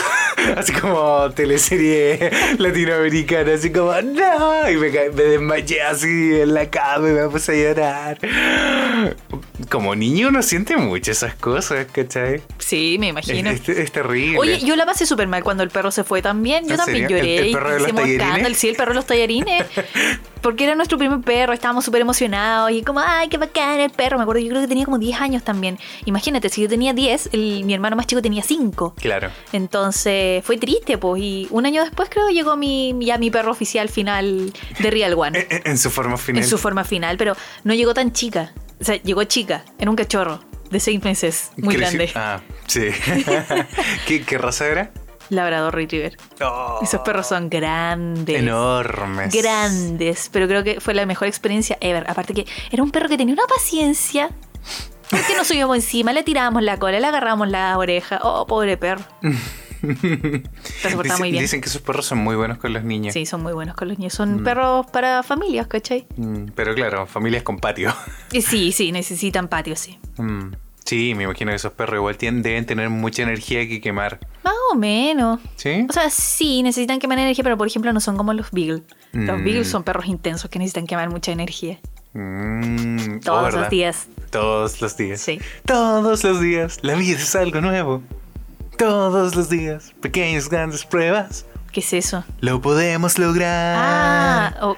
Así 0.57 0.73
como 0.73 1.31
teleserie 1.31 2.29
latinoamericana, 2.57 3.53
así 3.53 3.71
como, 3.71 3.93
¡No! 4.01 4.69
Y 4.69 4.75
me, 4.77 4.89
me 4.89 5.23
desmayé 5.23 5.81
así 5.83 6.07
en 6.41 6.53
la 6.53 6.69
cama 6.69 7.09
y 7.09 7.11
me 7.13 7.29
puse 7.29 7.51
a 7.51 7.55
llorar. 7.73 8.17
Como 9.69 9.95
niño 9.95 10.27
uno 10.29 10.41
siente 10.43 10.75
mucho 10.77 11.11
esas 11.11 11.35
cosas, 11.35 11.87
¿cachai? 11.91 12.41
Sí, 12.59 12.97
me 12.99 13.07
imagino. 13.07 13.49
es- 13.49 13.67
es 13.69 13.91
terrible. 13.91 14.37
Oye, 14.37 14.59
yo 14.59 14.75
la 14.75 14.85
pasé 14.85 15.05
súper 15.05 15.27
mal 15.27 15.43
cuando 15.43 15.63
el 15.63 15.69
perro 15.69 15.91
se 15.91 16.03
fue 16.03 16.21
también. 16.21 16.65
Yo 16.65 16.71
¿En 16.71 16.77
también 16.77 17.07
serio? 17.07 17.17
lloré. 17.17 17.37
¿El- 17.37 17.45
el 17.47 17.51
perro 17.53 17.73
de 17.73 17.79
los 17.79 17.87
tallarines? 17.93 18.21
escándalo. 18.21 18.55
Sí, 18.55 18.69
el 18.69 18.75
perro 18.75 18.89
de 18.91 18.95
los 18.95 19.05
tallarines. 19.07 19.65
Porque 20.43 20.65
era 20.65 20.75
nuestro 20.75 20.97
primer 20.99 21.21
perro, 21.21 21.53
estábamos 21.53 21.85
súper 21.85 22.01
emocionados 22.01 22.69
y 22.71 22.83
como, 22.83 22.99
ay, 22.99 23.29
qué 23.29 23.37
bacán 23.37 23.79
el 23.79 23.89
perro. 23.89 24.17
Me 24.17 24.23
acuerdo, 24.23 24.41
yo 24.41 24.49
creo 24.49 24.61
que 24.61 24.67
tenía 24.67 24.85
como 24.85 24.99
10 24.99 25.19
años 25.21 25.41
también. 25.43 25.79
Imagínate, 26.05 26.49
si 26.49 26.61
yo 26.61 26.67
tenía 26.69 26.93
10, 26.93 27.29
el- 27.31 27.63
mi 27.63 27.73
hermano 27.73 27.95
más 27.95 28.05
chico 28.07 28.21
tenía 28.21 28.43
5. 28.43 28.93
Claro. 28.97 29.29
Entonces 29.53 30.43
fue 30.45 30.57
triste, 30.57 30.97
pues. 30.97 31.21
Y 31.23 31.47
un 31.49 31.65
año 31.65 31.81
después 31.83 32.09
creo 32.09 32.29
llegó 32.29 32.55
mi, 32.57 32.93
ya 33.01 33.17
mi 33.17 33.31
perro 33.31 33.51
oficial 33.51 33.89
final 33.89 34.53
de 34.79 34.91
Real 34.91 35.13
One. 35.17 35.47
En, 35.65 35.77
su 35.77 35.89
forma 35.89 36.17
final. 36.17 36.43
en 36.43 36.49
su 36.49 36.57
forma 36.57 36.83
final, 36.83 37.17
pero 37.17 37.35
no 37.63 37.73
llegó 37.73 37.93
tan 37.93 38.11
chica. 38.11 38.53
O 38.81 38.83
sea, 38.83 38.95
llegó 39.01 39.23
chica, 39.23 39.63
era 39.79 39.89
un 39.89 39.95
cachorro 39.95 40.41
de 40.69 40.79
6 40.79 41.01
meses, 41.03 41.51
muy 41.55 41.75
Creció- 41.75 41.97
grande. 41.99 42.11
Ah, 42.15 42.41
sí. 42.67 42.87
¿Qué, 44.07 44.23
qué 44.23 44.37
raza 44.37 44.67
era? 44.67 44.91
Labrador 45.33 45.73
Retriever. 45.75 46.17
Oh, 46.41 46.79
Esos 46.81 47.01
perros 47.01 47.27
son 47.27 47.49
grandes. 47.49 48.39
enormes. 48.39 49.33
Grandes, 49.33 50.29
pero 50.31 50.47
creo 50.47 50.63
que 50.63 50.79
fue 50.79 50.93
la 50.93 51.05
mejor 51.05 51.27
experiencia 51.27 51.77
ever. 51.81 52.09
Aparte 52.09 52.33
que 52.33 52.45
era 52.71 52.81
un 52.83 52.91
perro 52.91 53.09
que 53.09 53.17
tenía 53.17 53.33
una 53.33 53.45
paciencia. 53.47 54.29
Porque 55.09 55.35
nos 55.35 55.47
subíamos 55.47 55.75
encima, 55.75 56.11
le 56.13 56.23
tirábamos 56.23 56.63
la 56.63 56.79
cola, 56.79 56.99
le 56.99 57.05
agarramos 57.07 57.47
la 57.49 57.77
oreja. 57.77 58.19
Oh, 58.23 58.47
pobre 58.47 58.77
perro. 58.77 59.03
Dicen, 59.83 61.17
muy 61.19 61.31
bien. 61.31 61.41
dicen 61.43 61.59
que 61.59 61.67
esos 61.67 61.81
perros 61.81 62.05
son 62.05 62.19
muy 62.19 62.37
buenos 62.37 62.57
con 62.57 62.71
los 62.71 62.83
niños. 62.85 63.13
Sí, 63.13 63.25
son 63.25 63.43
muy 63.43 63.51
buenos 63.51 63.75
con 63.75 63.89
los 63.89 63.97
niños. 63.99 64.13
Son 64.13 64.41
perros 64.43 64.85
para 64.87 65.23
familias, 65.23 65.67
¿cachai? 65.67 66.07
Mm, 66.15 66.45
Pero 66.55 66.73
claro, 66.73 67.05
familias 67.05 67.43
con 67.43 67.57
patio. 67.57 67.93
Sí, 68.31 68.71
sí, 68.71 68.91
necesitan 68.93 69.49
patio, 69.49 69.75
sí. 69.75 69.99
Mm, 70.17 70.51
Sí, 70.85 71.13
me 71.15 71.23
imagino 71.23 71.51
que 71.51 71.55
esos 71.55 71.71
perros 71.73 71.97
igual 71.97 72.17
tienen- 72.17 72.41
deben 72.43 72.65
tener 72.65 72.89
mucha 72.89 73.23
energía 73.23 73.67
que 73.67 73.79
quemar. 73.81 74.19
Más 74.43 74.53
o 74.71 74.75
menos. 74.75 75.39
¿Sí? 75.55 75.85
O 75.89 75.93
sea, 75.93 76.09
sí, 76.09 76.61
necesitan 76.61 76.99
quemar 76.99 77.17
energía, 77.19 77.43
pero 77.43 77.57
por 77.57 77.67
ejemplo 77.67 77.93
no 77.93 77.99
son 78.01 78.17
como 78.17 78.33
los 78.33 78.51
Beagle. 78.51 78.83
Los 79.13 79.39
Mm. 79.39 79.43
Beagle 79.43 79.65
son 79.65 79.83
perros 79.83 80.05
intensos 80.07 80.49
que 80.49 80.59
necesitan 80.59 80.85
quemar 80.85 81.09
mucha 81.09 81.31
energía. 81.31 81.79
Mm, 82.13 83.15
oh, 83.17 83.19
Todos 83.23 83.53
los 83.53 83.69
días. 83.69 84.07
Todos 84.29 84.81
los 84.81 84.97
días. 84.97 85.21
Sí. 85.21 85.39
Todos 85.65 86.23
los 86.23 86.39
días. 86.41 86.79
La 86.81 86.95
vida 86.95 87.17
es 87.17 87.35
algo 87.35 87.61
nuevo. 87.61 88.01
Todos 88.77 89.35
los 89.35 89.49
días. 89.49 89.93
Pequeñas, 90.01 90.49
grandes 90.49 90.83
pruebas. 90.85 91.45
¿Qué 91.71 91.79
es 91.79 91.93
eso? 91.93 92.23
Lo 92.39 92.61
podemos 92.61 93.17
lograr. 93.17 93.75
Ah, 93.79 94.55
oh, 94.61 94.77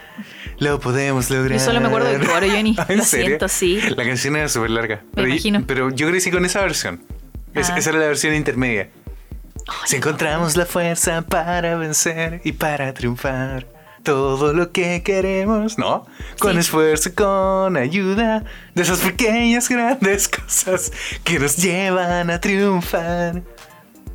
Lo 0.60 0.80
podemos 0.80 1.30
lograr. 1.30 1.60
Yo 1.60 1.64
solo 1.66 1.82
me 1.82 1.88
acuerdo 1.88 2.10
del 2.10 2.26
coro, 2.26 2.48
Johnny. 2.50 2.76
¿En 2.90 2.98
Lo 2.98 3.04
serio? 3.04 3.26
siento, 3.28 3.48
sí. 3.48 3.80
La 3.96 4.04
canción 4.06 4.36
era 4.36 4.48
súper 4.50 4.70
larga. 4.72 5.02
pero, 5.14 5.28
yo- 5.28 5.34
imagino. 5.34 5.64
pero 5.68 5.90
yo 5.92 6.08
crecí 6.10 6.32
con 6.32 6.46
esa 6.46 6.62
versión. 6.62 7.04
Es- 7.54 7.70
Ah. 7.70 7.78
esa 7.78 7.90
era 7.92 8.00
la 8.00 8.08
versión 8.08 8.34
intermedia. 8.36 8.90
si 9.86 9.96
encontramos 9.96 10.56
la 10.58 10.66
fuerza 10.66 11.24
para 11.24 11.76
vencer 11.76 12.40
y 12.44 12.52
para 12.52 12.94
triunfar. 12.94 13.66
Todo 14.04 14.54
lo 14.54 14.72
que 14.72 15.02
queremos, 15.02 15.80
¿no? 15.80 16.06
Con 16.38 16.54
Sí. 16.54 16.60
esfuerzo, 16.60 17.10
con 17.16 17.76
ayuda 17.76 18.44
de 18.76 18.82
esas 18.84 19.00
pequeñas 19.00 19.68
grandes 19.68 20.28
cosas 20.28 20.92
que 21.24 21.40
nos 21.40 21.58
llevan 21.58 22.30
a 22.30 22.40
triunfar. 22.40 23.42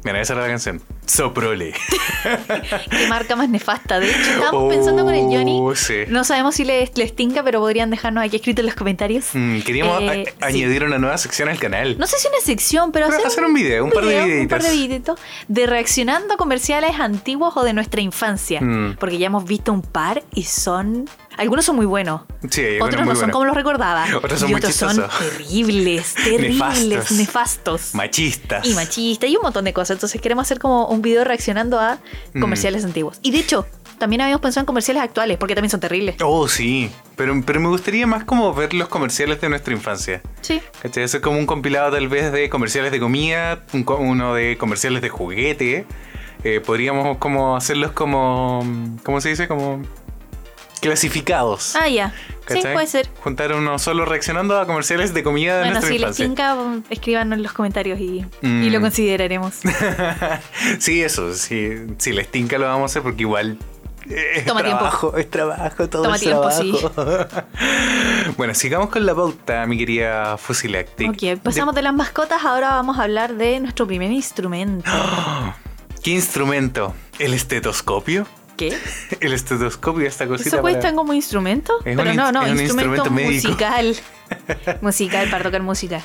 Mira, 0.02 0.20
esa 0.20 0.32
era 0.32 0.42
la 0.42 0.48
canción. 0.48 0.80
Soprole. 1.06 1.74
qué 2.90 3.06
marca 3.08 3.36
más 3.36 3.48
nefasta. 3.48 4.00
De 4.00 4.10
hecho, 4.10 4.30
estábamos 4.30 4.72
pensando 4.72 5.04
con 5.04 5.14
el 5.14 5.24
Johnny. 5.24 5.58
Oh, 5.60 5.74
sí. 5.74 6.04
No 6.08 6.24
sabemos 6.24 6.54
si 6.54 6.64
les, 6.64 6.96
les 6.96 7.14
tinca, 7.14 7.42
pero 7.42 7.60
podrían 7.60 7.90
dejarnos 7.90 8.24
aquí 8.24 8.36
escrito 8.36 8.60
en 8.60 8.66
los 8.66 8.74
comentarios. 8.76 9.26
Mm, 9.34 9.60
queríamos 9.60 10.00
Eh, 10.02 10.24
sí. 10.26 10.32
añadir 10.44 10.84
una 10.84 10.98
nueva 10.98 11.18
sección 11.18 11.48
al 11.48 11.58
canal. 11.58 11.98
No 11.98 12.06
sé 12.06 12.18
si 12.18 12.28
una 12.28 12.40
sección, 12.40 12.92
pero, 12.92 13.06
Pero 13.06 13.18
hacer, 13.18 13.26
hacer 13.26 13.44
un 13.44 13.54
video, 13.54 13.84
un 13.84 13.90
par 13.90 14.04
de 14.04 14.42
Un 14.42 14.48
par 14.48 14.62
de 14.62 14.70
videitos. 14.70 14.88
videitos 14.88 15.20
de 15.48 15.66
reaccionando 15.66 16.34
a 16.34 16.36
comerciales 16.36 16.98
antiguos 16.98 17.56
o 17.56 17.62
de 17.64 17.72
nuestra 17.72 18.00
infancia. 18.00 18.60
Mm. 18.60 18.96
Porque 18.98 19.18
ya 19.18 19.26
hemos 19.26 19.44
visto 19.44 19.72
un 19.72 19.82
par 19.82 20.22
y 20.34 20.44
son. 20.44 21.08
Algunos 21.40 21.64
son 21.64 21.76
muy 21.76 21.86
buenos. 21.86 22.22
Sí, 22.50 22.62
Otros 22.80 23.06
no 23.06 23.16
son 23.16 23.30
como 23.30 23.44
los 23.46 23.54
recordaba. 23.56 24.06
Otros 24.16 24.38
son 24.40 24.50
y 24.50 24.54
otros 24.54 24.74
son 24.74 24.96
terribles, 25.18 26.14
terribles, 26.24 26.58
Nefastos. 26.86 27.10
nefastos. 27.12 27.94
Machistas. 27.94 28.66
y 28.66 28.74
machistas 28.74 29.30
y 29.30 29.36
un 29.36 29.42
montón 29.42 29.64
de 29.64 29.72
cosas. 29.72 29.96
Entonces 29.96 30.20
queremos 30.20 30.42
hacer 30.46 30.58
como 30.58 30.86
un 30.86 31.00
video 31.02 31.24
reaccionando 31.24 31.80
a 31.80 31.98
Mm. 32.34 32.40
comerciales 32.40 32.84
antiguos. 32.84 33.18
Y 33.22 33.30
de 33.30 33.38
hecho, 33.38 33.66
también 33.98 34.20
habíamos 34.22 34.40
pensado 34.42 34.62
en 34.62 34.66
comerciales 34.66 35.02
actuales, 35.02 35.36
porque 35.38 35.54
también 35.54 35.70
son 35.70 35.80
terribles. 35.80 36.16
Oh, 36.22 36.46
sí. 36.48 36.90
Pero, 37.16 37.34
pero 37.44 37.60
me 37.60 37.68
gustaría 37.68 38.06
más 38.06 38.24
como 38.24 38.52
ver 38.54 38.72
los 38.74 38.88
comerciales 38.88 39.40
de 39.40 39.48
nuestra 39.48 39.72
infancia. 39.74 40.22
Sí. 40.42 40.60
¿Cachai? 40.82 41.04
Hacer 41.04 41.20
como 41.20 41.38
un 41.38 41.46
compilado 41.46 41.90
tal 41.92 42.08
vez 42.08 42.32
de 42.32 42.48
comerciales 42.48 42.92
de 42.92 43.00
comida, 43.00 43.60
un 43.72 43.82
co- 43.84 43.96
uno 43.98 44.34
de 44.34 44.56
comerciales 44.58 45.02
de 45.02 45.08
juguete. 45.10 45.86
Eh, 46.42 46.60
podríamos 46.64 47.18
como 47.18 47.54
hacerlos 47.56 47.92
como... 47.92 48.64
¿Cómo 49.04 49.20
se 49.20 49.28
dice? 49.28 49.46
Como 49.46 49.82
clasificados. 50.80 51.76
Ah, 51.76 51.88
ya. 51.88 52.12
Sí, 52.48 52.60
puede 52.72 52.86
ser. 52.88 53.08
Juntar 53.22 53.52
uno 53.52 53.78
solo 53.78 54.04
reaccionando 54.04 54.58
a 54.58 54.66
comerciales 54.66 55.14
de 55.14 55.22
comida 55.22 55.54
de 55.58 55.60
Bueno, 55.60 55.74
nuestra 55.80 55.92
si 55.92 55.98
les 55.98 56.16
tinca, 56.16 56.56
escríbanos 56.90 57.36
en 57.36 57.42
los 57.44 57.52
comentarios 57.52 58.00
y, 58.00 58.24
Mm. 58.42 58.62
y 58.64 58.70
lo 58.70 58.80
consideraremos. 58.80 59.54
sí, 60.80 61.00
eso, 61.02 61.32
sí, 61.34 61.70
si 61.98 62.12
les 62.12 62.28
tinca 62.28 62.58
lo 62.58 62.66
vamos 62.66 62.82
a 62.82 62.86
hacer 62.86 63.02
porque 63.02 63.22
igual 63.22 63.56
es 64.08 64.44
Toma 64.46 64.62
tiempo. 64.64 64.78
trabajo, 64.80 65.16
es 65.16 65.30
trabajo, 65.30 65.88
todo 65.88 66.02
Toma 66.02 66.16
es 66.16 66.22
tiempo, 66.22 66.48
trabajo. 66.48 67.28
bueno, 68.36 68.54
sigamos 68.54 68.88
con 68.88 69.06
la 69.06 69.14
pauta, 69.14 69.66
mi 69.66 69.78
querida 69.78 70.36
Fusilactic. 70.36 71.10
Ok, 71.10 71.40
pasamos 71.42 71.74
de 71.76 71.82
las 71.82 71.94
mascotas, 71.94 72.44
ahora 72.44 72.70
vamos 72.70 72.98
a 72.98 73.04
hablar 73.04 73.34
de 73.34 73.60
nuestro 73.60 73.86
primer 73.86 74.10
instrumento. 74.10 74.90
¿Qué 76.02 76.12
instrumento? 76.12 76.94
¿El 77.18 77.34
estetoscopio? 77.34 78.26
¿Qué? 78.60 78.76
El 79.20 79.32
estetoscopio, 79.32 80.06
esta 80.06 80.26
cosita 80.26 80.48
¿Eso 80.50 80.62
para- 80.62 80.74
cuesta 80.74 80.94
como 80.94 81.14
instrumento? 81.14 81.72
Es 81.84 81.96
Pero 81.96 82.10
un 82.10 82.16
no, 82.16 82.30
no, 82.30 82.44
es 82.44 82.52
un 82.52 82.60
instrumento 82.60 83.10
musical. 83.10 83.96
musical 84.82 85.30
para 85.30 85.44
tocar 85.44 85.62
música. 85.62 86.02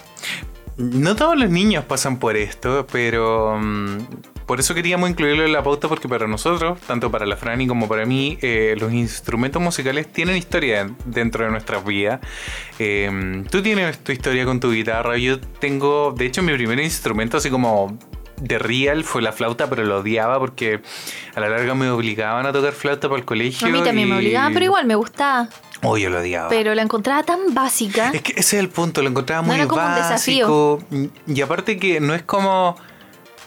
No 0.77 1.15
todos 1.15 1.37
los 1.37 1.49
niños 1.49 1.83
pasan 1.85 2.17
por 2.17 2.35
esto, 2.35 2.85
pero 2.91 3.57
mm, 3.61 3.97
por 4.45 4.59
eso 4.59 4.73
queríamos 4.73 5.09
incluirlo 5.09 5.45
en 5.45 5.51
la 5.53 5.63
pauta 5.63 5.87
porque 5.87 6.07
para 6.09 6.27
nosotros, 6.27 6.79
tanto 6.81 7.09
para 7.11 7.25
la 7.25 7.35
Franny 7.37 7.65
como 7.67 7.87
para 7.87 8.05
mí, 8.05 8.37
eh, 8.41 8.75
los 8.77 8.91
instrumentos 8.93 9.61
musicales 9.61 10.11
tienen 10.11 10.35
historia 10.37 10.89
dentro 11.05 11.45
de 11.45 11.51
nuestras 11.51 11.83
vidas. 11.85 12.19
Eh, 12.79 13.43
tú 13.49 13.61
tienes 13.61 13.99
tu 13.99 14.11
historia 14.11 14.43
con 14.45 14.59
tu 14.59 14.71
guitarra, 14.71 15.17
yo 15.17 15.39
tengo, 15.39 16.13
de 16.17 16.25
hecho 16.25 16.41
mi 16.41 16.53
primer 16.53 16.79
instrumento 16.79 17.37
así 17.37 17.49
como 17.49 17.97
de 18.37 18.59
real 18.59 19.03
fue 19.03 19.21
la 19.21 19.31
flauta, 19.31 19.69
pero 19.69 19.83
lo 19.83 19.99
odiaba 19.99 20.39
porque 20.39 20.81
a 21.35 21.39
la 21.39 21.49
larga 21.49 21.73
me 21.75 21.89
obligaban 21.89 22.45
a 22.45 22.51
tocar 22.53 22.73
flauta 22.73 23.07
para 23.07 23.19
el 23.19 23.25
colegio. 23.25 23.67
A 23.67 23.69
mí 23.69 23.81
también 23.83 24.09
me 24.09 24.15
obligaban, 24.17 24.53
pero 24.53 24.65
igual 24.65 24.85
me 24.85 24.95
gustaba. 24.95 25.47
Oh, 25.81 25.97
yo 25.97 26.09
lo 26.09 26.19
odiaba. 26.19 26.49
Pero 26.49 26.73
la 26.73 26.81
encontraba 26.81 27.23
tan 27.23 27.53
básica. 27.53 28.11
Es 28.13 28.21
que 28.21 28.31
ese 28.31 28.57
es 28.57 28.63
el 28.63 28.69
punto, 28.69 29.01
lo 29.01 29.09
encontraba 29.09 29.41
No 29.41 29.47
muy 29.47 29.55
era 29.57 29.67
como 29.67 29.85
un 29.85 29.91
básico. 29.91 30.83
Y 31.27 31.41
aparte 31.41 31.77
que 31.77 31.99
no 31.99 32.13
es 32.15 32.23
como. 32.23 32.75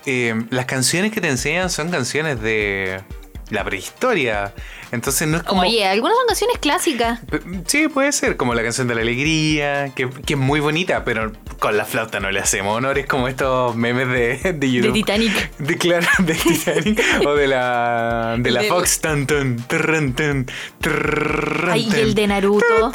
eh, 0.07 0.35
las 0.51 0.67
canciones 0.67 1.13
que 1.13 1.21
te 1.21 1.29
enseñan 1.29 1.69
son 1.71 1.91
canciones 1.91 2.41
de 2.41 3.03
la 3.51 3.65
prehistoria. 3.65 4.55
Entonces 4.93 5.29
no 5.29 5.39
es 5.39 5.43
como. 5.43 5.63
Oye, 5.63 5.87
algunas 5.87 6.17
son 6.17 6.27
canciones 6.27 6.59
clásicas. 6.59 7.21
Sí, 7.67 7.89
puede 7.89 8.13
ser, 8.13 8.37
como 8.37 8.55
la 8.55 8.63
canción 8.63 8.89
de 8.89 8.95
la 8.95 9.03
alegría, 9.03 9.93
que, 9.95 10.09
que 10.09 10.35
es 10.35 10.39
muy 10.39 10.61
bonita, 10.61 11.05
pero 11.05 11.33
con 11.59 11.77
la 11.77 11.85
flauta 11.85 12.21
no 12.21 12.31
le 12.31 12.41
hacemos 12.41 12.77
honores 12.77 13.07
como 13.07 13.29
estos 13.29 13.77
memes 13.77 14.09
de, 14.09 14.53
de 14.53 14.71
YouTube. 14.71 14.89
De 14.89 14.95
Titanic. 14.95 15.57
De, 15.59 15.77
claro, 15.77 16.07
de 16.19 16.35
Titanic 16.35 17.03
o 17.27 17.35
de 17.35 17.47
la, 17.49 18.37
de 18.39 18.51
la 18.51 18.63
Fox. 18.65 19.01
Tan, 19.01 19.27
tan, 19.27 19.57
tarran, 19.67 20.15
tan, 20.15 20.47
tarran, 20.81 21.71
Ay, 21.73 21.89
y 21.95 22.01
el 22.01 22.15
de 22.15 22.27
Naruto. 22.27 22.93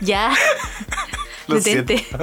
Ya. 0.00 0.34
Lo 1.48 1.56
Detente. 1.56 2.04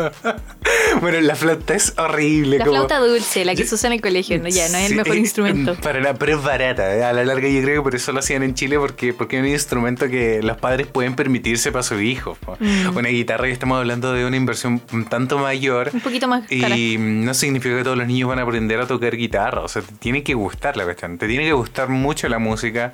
Bueno, 1.00 1.22
la 1.22 1.36
flauta 1.36 1.74
es 1.74 1.94
horrible. 1.98 2.58
La 2.58 2.66
como- 2.66 2.78
flauta 2.78 3.00
dulce, 3.00 3.46
la 3.46 3.56
que 3.56 3.66
se 3.66 3.76
usa 3.76 3.88
en 3.88 3.94
el 3.94 4.02
colegio, 4.02 4.38
no, 4.40 4.50
ya, 4.50 4.68
no 4.70 4.78
es 4.78 4.92
el 4.92 4.98
mejor 4.98 5.16
eh, 5.16 5.20
instrumento. 5.20 5.76
Para 5.82 6.00
nada, 6.02 6.14
pero 6.16 6.38
es 6.38 6.44
barata. 6.44 6.96
eh. 6.96 7.04
A 7.04 7.14
la 7.14 7.24
larga 7.24 7.48
yo 7.48 7.62
creo 7.62 7.82
que 7.82 7.84
por 7.84 7.96
eso 7.96 8.12
lo 8.12 8.20
hacían 8.20 8.44
en 8.44 8.56
Chile, 8.56 8.78
porque, 8.78 9.14
porque 9.14 9.38
es 9.38 9.44
un 9.44 9.50
instrumento 9.50 10.10
que 10.10 10.42
los 10.42 10.58
padres 10.58 10.88
pueden 10.88 11.16
permitirse 11.16 11.72
para 11.72 11.84
sus 11.84 12.02
hijos. 12.02 12.38
Mm. 12.60 12.96
Una 12.98 13.10
guitarra 13.10 13.46
que 13.46 13.52
estamos 13.54 13.78
hablando 13.78 14.12
de 14.14 14.26
una 14.26 14.36
inversión 14.36 14.82
un 14.92 15.06
tanto 15.06 15.38
mayor. 15.40 15.92
Un 15.94 16.02
poquito 16.02 16.28
más 16.28 16.44
cara. 16.48 16.76
Y 16.76 16.98
no 16.98 17.34
significa 17.34 17.76
que 17.78 17.84
todos 17.84 17.98
los 17.98 18.08
niños 18.08 18.28
van 18.30 18.40
a 18.40 18.44
aprender 18.44 18.80
a 18.80 18.88
tocar 18.88 19.16
guitarra. 19.16 19.62
O 19.62 19.68
sea, 19.68 19.82
te 19.82 19.94
tiene 19.96 20.24
que 20.24 20.34
gustar 20.34 20.76
la 20.78 20.84
cuestión. 20.84 21.18
Te 21.18 21.28
tiene 21.28 21.46
que 21.46 21.54
gustar 21.54 21.88
mucho 21.90 22.28
la 22.28 22.40
música. 22.40 22.94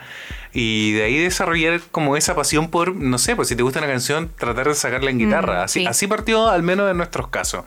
Y 0.59 0.93
de 0.93 1.03
ahí 1.03 1.19
desarrollar 1.19 1.79
como 1.91 2.17
esa 2.17 2.33
pasión 2.33 2.71
por, 2.71 2.95
no 2.95 3.19
sé, 3.19 3.35
pues 3.35 3.47
si 3.47 3.55
te 3.55 3.61
gusta 3.61 3.77
una 3.77 3.87
canción, 3.87 4.31
tratar 4.39 4.67
de 4.67 4.73
sacarla 4.73 5.11
en 5.11 5.19
guitarra. 5.19 5.59
Mm, 5.59 5.63
así, 5.65 5.79
sí. 5.81 5.85
así 5.85 6.07
partió 6.07 6.49
al 6.49 6.63
menos 6.63 6.89
en 6.89 6.97
nuestros 6.97 7.27
casos. 7.27 7.63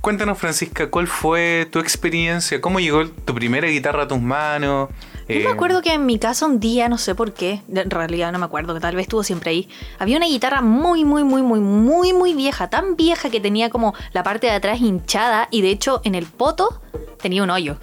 Cuéntanos, 0.00 0.38
Francisca, 0.38 0.88
¿cuál 0.88 1.08
fue 1.08 1.66
tu 1.72 1.80
experiencia? 1.80 2.60
¿Cómo 2.60 2.78
llegó 2.78 3.08
tu 3.08 3.34
primera 3.34 3.66
guitarra 3.66 4.04
a 4.04 4.06
tus 4.06 4.20
manos? 4.20 4.88
Yo 5.28 5.34
Eh, 5.34 5.42
me 5.42 5.50
acuerdo 5.50 5.82
que 5.82 5.92
en 5.94 6.06
mi 6.06 6.20
casa 6.20 6.46
un 6.46 6.60
día, 6.60 6.88
no 6.88 6.96
sé 6.96 7.16
por 7.16 7.34
qué, 7.34 7.60
en 7.74 7.90
realidad 7.90 8.30
no 8.30 8.38
me 8.38 8.44
acuerdo, 8.44 8.72
que 8.72 8.78
tal 8.78 8.94
vez 8.94 9.06
estuvo 9.06 9.24
siempre 9.24 9.50
ahí, 9.50 9.68
había 9.98 10.16
una 10.16 10.26
guitarra 10.26 10.60
muy, 10.60 11.04
muy, 11.04 11.24
muy, 11.24 11.42
muy, 11.42 11.58
muy, 11.58 12.12
muy 12.12 12.34
vieja, 12.34 12.70
tan 12.70 12.94
vieja 12.94 13.30
que 13.30 13.40
tenía 13.40 13.68
como 13.68 13.94
la 14.12 14.22
parte 14.22 14.46
de 14.46 14.52
atrás 14.52 14.80
hinchada 14.80 15.48
y 15.50 15.62
de 15.62 15.70
hecho 15.70 16.02
en 16.04 16.14
el 16.14 16.26
poto 16.26 16.80
tenía 17.20 17.42
un 17.42 17.50
hoyo. 17.50 17.78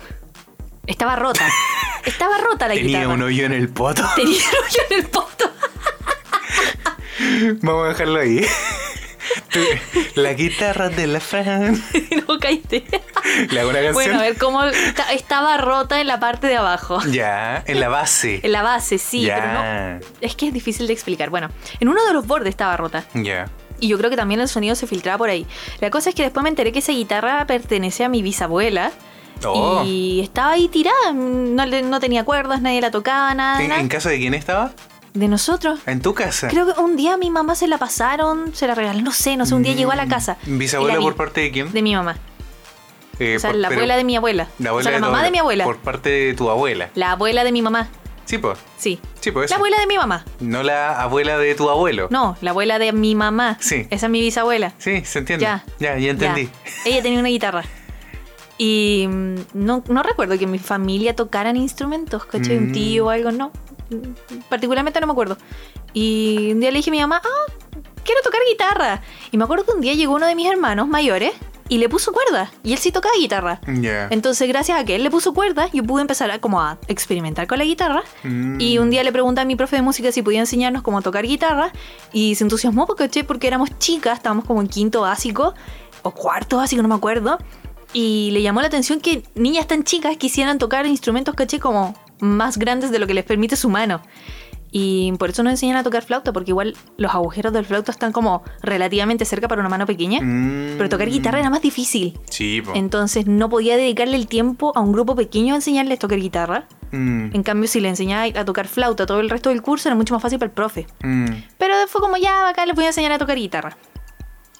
Estaba 0.87 1.15
rota. 1.15 1.47
Estaba 2.05 2.37
rota 2.37 2.67
la 2.67 2.75
Tenía 2.75 2.99
guitarra. 2.99 3.13
un 3.13 3.21
hoyo 3.23 3.45
en 3.45 3.53
el 3.53 3.69
poto. 3.69 4.03
Tenía 4.15 4.37
un 4.37 4.65
hoyo 4.65 4.79
en 4.89 4.99
el 4.99 5.07
poto. 5.07 5.51
Vamos 7.61 7.85
a 7.85 7.89
dejarlo 7.89 8.19
ahí. 8.19 8.45
La 10.15 10.33
guitarra 10.33 10.89
de 10.89 11.07
la 11.07 11.19
Fran. 11.19 11.81
no 12.27 12.37
caíste. 12.39 12.83
¿Le 13.49 13.59
hago 13.59 13.69
una 13.69 13.79
canción? 13.81 13.93
Bueno, 13.95 14.19
a 14.19 14.21
ver 14.21 14.37
cómo 14.37 14.63
esta- 14.63 15.11
estaba 15.13 15.57
rota 15.57 15.99
en 15.99 16.07
la 16.07 16.19
parte 16.19 16.47
de 16.47 16.57
abajo. 16.57 16.99
Ya, 17.09 17.63
en 17.65 17.79
la 17.79 17.89
base. 17.89 18.41
En 18.43 18.51
la 18.51 18.61
base, 18.61 18.97
sí, 18.97 19.21
ya. 19.23 19.35
pero 19.35 19.53
no. 19.53 19.99
Es 20.21 20.35
que 20.35 20.47
es 20.47 20.53
difícil 20.53 20.87
de 20.87 20.93
explicar. 20.93 21.29
Bueno, 21.29 21.49
en 21.79 21.87
uno 21.87 22.05
de 22.05 22.13
los 22.13 22.27
bordes 22.27 22.49
estaba 22.49 22.77
rota. 22.77 23.05
Ya. 23.13 23.49
Y 23.79 23.87
yo 23.89 23.97
creo 23.97 24.09
que 24.09 24.15
también 24.15 24.39
el 24.41 24.47
sonido 24.47 24.75
se 24.75 24.87
filtraba 24.87 25.17
por 25.17 25.29
ahí. 25.29 25.45
La 25.81 25.89
cosa 25.89 26.09
es 26.09 26.15
que 26.15 26.23
después 26.23 26.43
me 26.43 26.49
enteré 26.49 26.71
que 26.71 26.79
esa 26.79 26.91
guitarra 26.91 27.45
pertenece 27.47 28.03
a 28.03 28.09
mi 28.09 28.21
bisabuela. 28.21 28.91
Oh. 29.43 29.83
Y 29.85 30.21
estaba 30.21 30.51
ahí 30.51 30.67
tirada. 30.67 31.11
No, 31.13 31.65
no 31.65 31.99
tenía 31.99 32.23
cuerdas, 32.23 32.61
nadie 32.61 32.81
la 32.81 32.91
tocaba, 32.91 33.33
nada. 33.33 33.61
¿En, 33.61 33.69
nada. 33.69 33.81
en 33.81 33.87
casa 33.89 34.09
de 34.09 34.17
quién 34.17 34.33
estaba? 34.33 34.71
De 35.13 35.27
nosotros. 35.27 35.79
¿En 35.85 36.01
tu 36.01 36.13
casa? 36.13 36.47
Creo 36.49 36.73
que 36.73 36.79
un 36.81 36.97
día 36.97 37.13
a 37.13 37.17
mi 37.17 37.29
mamá 37.29 37.55
se 37.55 37.67
la 37.67 37.77
pasaron, 37.77 38.53
se 38.55 38.67
la 38.67 38.75
regalaron, 38.75 39.03
no 39.03 39.11
sé, 39.11 39.37
no 39.37 39.45
sé, 39.45 39.55
un 39.55 39.63
día 39.63 39.73
llegó 39.73 39.91
a 39.91 39.95
la 39.95 40.07
casa. 40.07 40.37
Mm, 40.45 40.57
¿Bisabuela 40.57 40.93
Y 40.93 40.95
la 40.95 40.99
vi- 40.99 41.05
por 41.05 41.15
parte 41.15 41.41
de 41.41 41.51
quién? 41.51 41.71
De 41.71 41.81
mi 41.81 41.95
mamá. 41.95 42.17
Eh, 43.19 43.37
O 43.37 43.39
sea, 43.39 43.51
por- 43.51 43.59
la 43.59 43.69
abuela 43.69 43.95
de 43.95 44.03
mi 44.03 44.17
abuela. 44.17 44.47
La 44.59 44.73
o 44.73 44.81
sea, 44.81 44.91
la 44.91 44.97
de 44.97 45.01
mamá 45.01 45.23
de 45.23 45.31
mi 45.31 45.37
abuela. 45.39 45.63
Por 45.63 45.77
parte 45.77 46.09
de 46.09 46.33
tu 46.33 46.49
abuela. 46.49 46.89
La 46.95 47.11
abuela 47.11 47.45
de 47.45 47.51
mi 47.53 47.61
mamá. 47.61 47.87
Sí, 48.25 48.39
pues. 48.39 48.57
Sí. 48.77 48.99
Sí, 49.21 49.31
pues. 49.31 49.49
La 49.51 49.55
abuela 49.55 49.79
de 49.79 49.87
mi 49.87 49.95
mamá. 49.97 50.25
No 50.41 50.63
la 50.63 50.99
abuela 51.01 51.37
de 51.37 51.55
tu 51.55 51.69
abuelo. 51.69 52.07
No, 52.09 52.35
la 52.41 52.49
abuela 52.51 52.77
de 52.79 52.91
mi 52.91 53.15
mamá. 53.15 53.57
Sí. 53.61 53.87
Esa 53.91 54.07
es 54.07 54.11
mi 54.11 54.19
bisabuela. 54.19 54.73
Sí, 54.79 55.05
se 55.05 55.19
entiende. 55.19 55.43
Ya. 55.45 55.63
Ya, 55.79 55.97
ya 55.97 56.09
entendí. 56.11 56.45
Ya. 56.47 56.51
Ella 56.91 57.01
tenía 57.03 57.19
una 57.19 57.29
guitarra. 57.29 57.63
Y 58.57 59.07
mm, 59.07 59.35
no, 59.53 59.83
no 59.87 60.03
recuerdo 60.03 60.37
que 60.37 60.47
mi 60.47 60.59
familia 60.59 61.15
tocaran 61.15 61.57
instrumentos, 61.57 62.25
¿cachai? 62.25 62.59
Mm. 62.59 62.63
Un 62.63 62.71
tío 62.71 63.05
o 63.05 63.09
algo, 63.09 63.31
no. 63.31 63.51
Mm, 63.89 64.39
Particularmente 64.49 64.99
no 64.99 65.07
me 65.07 65.13
acuerdo. 65.13 65.37
Y 65.93 66.51
un 66.53 66.59
día 66.59 66.71
le 66.71 66.77
dije 66.77 66.89
a 66.89 66.91
mi 66.91 66.99
mamá, 67.01 67.21
ah, 67.23 67.51
quiero 68.03 68.21
tocar 68.21 68.41
guitarra. 68.49 69.01
Y 69.31 69.37
me 69.37 69.43
acuerdo 69.43 69.65
que 69.65 69.71
un 69.71 69.81
día 69.81 69.93
llegó 69.93 70.15
uno 70.15 70.27
de 70.27 70.35
mis 70.35 70.49
hermanos 70.49 70.87
mayores 70.87 71.33
y 71.67 71.79
le 71.79 71.89
puso 71.89 72.13
cuerda. 72.13 72.51
Y 72.63 72.73
él 72.73 72.79
sí 72.79 72.91
tocaba 72.91 73.15
guitarra. 73.19 73.59
Entonces, 74.11 74.47
gracias 74.47 74.79
a 74.79 74.85
que 74.85 74.95
él 74.95 75.03
le 75.03 75.09
puso 75.09 75.33
cuerda, 75.33 75.67
yo 75.73 75.83
pude 75.83 76.01
empezar 76.01 76.29
a, 76.31 76.39
como 76.39 76.61
a 76.61 76.77
experimentar 76.87 77.47
con 77.47 77.57
la 77.57 77.65
guitarra. 77.65 78.03
Mm. 78.23 78.61
Y 78.61 78.77
un 78.77 78.89
día 78.89 79.03
le 79.03 79.11
pregunté 79.11 79.41
a 79.41 79.45
mi 79.45 79.55
profe 79.55 79.75
de 79.77 79.81
música 79.81 80.11
si 80.11 80.21
podía 80.21 80.39
enseñarnos 80.39 80.83
cómo 80.83 81.01
tocar 81.01 81.25
guitarra. 81.25 81.71
Y 82.13 82.35
se 82.35 82.43
entusiasmó 82.43 82.85
porque, 82.85 83.09
che, 83.09 83.23
porque 83.23 83.47
éramos 83.47 83.77
chicas, 83.79 84.17
estábamos 84.17 84.45
como 84.45 84.61
en 84.61 84.67
quinto 84.67 85.01
básico 85.01 85.55
o 86.03 86.11
cuarto 86.11 86.57
básico, 86.57 86.81
no 86.81 86.87
me 86.87 86.95
acuerdo. 86.95 87.39
Y 87.93 88.31
le 88.31 88.41
llamó 88.41 88.61
la 88.61 88.67
atención 88.67 88.99
que 88.99 89.23
niñas 89.35 89.67
tan 89.67 89.83
chicas 89.83 90.17
quisieran 90.17 90.57
tocar 90.57 90.85
instrumentos, 90.85 91.35
caché, 91.35 91.59
como 91.59 91.95
más 92.19 92.57
grandes 92.57 92.91
de 92.91 92.99
lo 92.99 93.07
que 93.07 93.13
les 93.13 93.23
permite 93.23 93.55
su 93.55 93.69
mano. 93.69 94.01
Y 94.77 95.13
por 95.13 95.29
eso 95.29 95.41
nos 95.41 95.51
enseñan 95.51 95.77
a 95.77 95.83
tocar 95.83 96.03
flauta, 96.03 96.33
porque 96.33 96.51
igual 96.51 96.75
los 96.97 97.13
agujeros 97.13 97.53
del 97.53 97.63
flauta 97.63 97.93
están 97.93 98.11
como 98.11 98.43
relativamente 98.61 99.23
cerca 99.23 99.47
para 99.47 99.61
una 99.61 99.69
mano 99.69 99.85
pequeña. 99.85 100.19
Mm. 100.21 100.75
Pero 100.75 100.89
tocar 100.89 101.09
guitarra 101.09 101.39
era 101.39 101.49
más 101.49 101.61
difícil. 101.61 102.19
Sí, 102.29 102.61
po. 102.61 102.73
Entonces 102.75 103.25
no 103.25 103.49
podía 103.49 103.77
dedicarle 103.77 104.17
el 104.17 104.27
tiempo 104.27 104.73
a 104.75 104.81
un 104.81 104.91
grupo 104.91 105.15
pequeño 105.15 105.53
a 105.53 105.57
enseñarles 105.57 105.95
a 105.95 105.99
tocar 105.99 106.19
guitarra. 106.19 106.67
Mm. 106.91 107.29
En 107.33 107.43
cambio, 107.43 107.69
si 107.69 107.79
le 107.79 107.87
enseñaba 107.87 108.25
a 108.37 108.43
tocar 108.43 108.67
flauta 108.67 109.05
todo 109.05 109.21
el 109.21 109.29
resto 109.29 109.49
del 109.49 109.61
curso, 109.61 109.87
era 109.87 109.95
mucho 109.95 110.13
más 110.13 110.21
fácil 110.21 110.39
para 110.39 110.47
el 110.47 110.53
profe. 110.53 110.87
Mm. 111.01 111.25
Pero 111.57 111.73
fue 111.87 112.01
como, 112.01 112.17
ya, 112.17 112.49
acá 112.49 112.65
les 112.65 112.75
voy 112.75 112.83
a 112.83 112.87
enseñar 112.87 113.13
a 113.13 113.17
tocar 113.17 113.37
guitarra. 113.37 113.77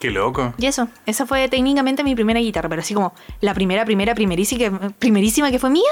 Qué 0.06 0.12
loco. 0.12 0.54
Y 0.58 0.66
eso, 0.68 0.88
esa 1.06 1.26
fue 1.26 1.48
técnicamente 1.50 2.04
mi 2.04 2.16
primera 2.16 2.40
guitarra, 2.40 2.70
pero 2.70 2.82
así 2.82 2.94
como 2.94 3.14
la 3.42 3.54
primera, 3.54 3.86
primera, 3.86 4.16
primerísima, 4.16 4.92
primerísima 5.00 5.52
que 5.52 5.60
fue 5.60 5.70
mía, 5.70 5.84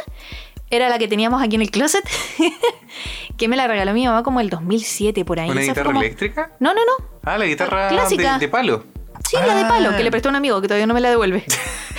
era 0.69 0.89
la 0.89 0.97
que 0.97 1.08
teníamos 1.08 1.41
aquí 1.41 1.56
en 1.56 1.62
el 1.62 1.71
closet, 1.71 2.04
que 3.38 3.47
me 3.47 3.56
la 3.56 3.67
regaló 3.67 3.93
mi 3.93 4.06
mamá 4.06 4.23
como 4.23 4.39
el 4.39 4.49
2007, 4.49 5.26
por 5.26 5.39
ahí. 5.39 5.49
¿Una 5.49 5.62
Esa 5.62 5.71
guitarra 5.71 5.88
como- 5.88 6.02
eléctrica? 6.02 6.52
No, 6.60 6.73
no, 6.73 6.82
no. 6.86 7.06
Ah, 7.23 7.38
la 7.38 7.45
guitarra 7.45 7.89
Clásica. 7.89 8.34
de, 8.34 8.39
de 8.39 8.47
palo. 8.49 8.84
Sí, 9.28 9.38
la 9.45 9.56
de 9.56 9.65
palo, 9.65 9.89
Ah. 9.93 9.97
que 9.97 10.04
le 10.04 10.12
prestó 10.12 10.30
a 10.30 10.32
un 10.32 10.36
amigo 10.36 10.60
que 10.62 10.67
todavía 10.67 10.86
no 10.88 10.93
me 10.93 10.99
la 11.02 11.10
devuelve. 11.10 11.43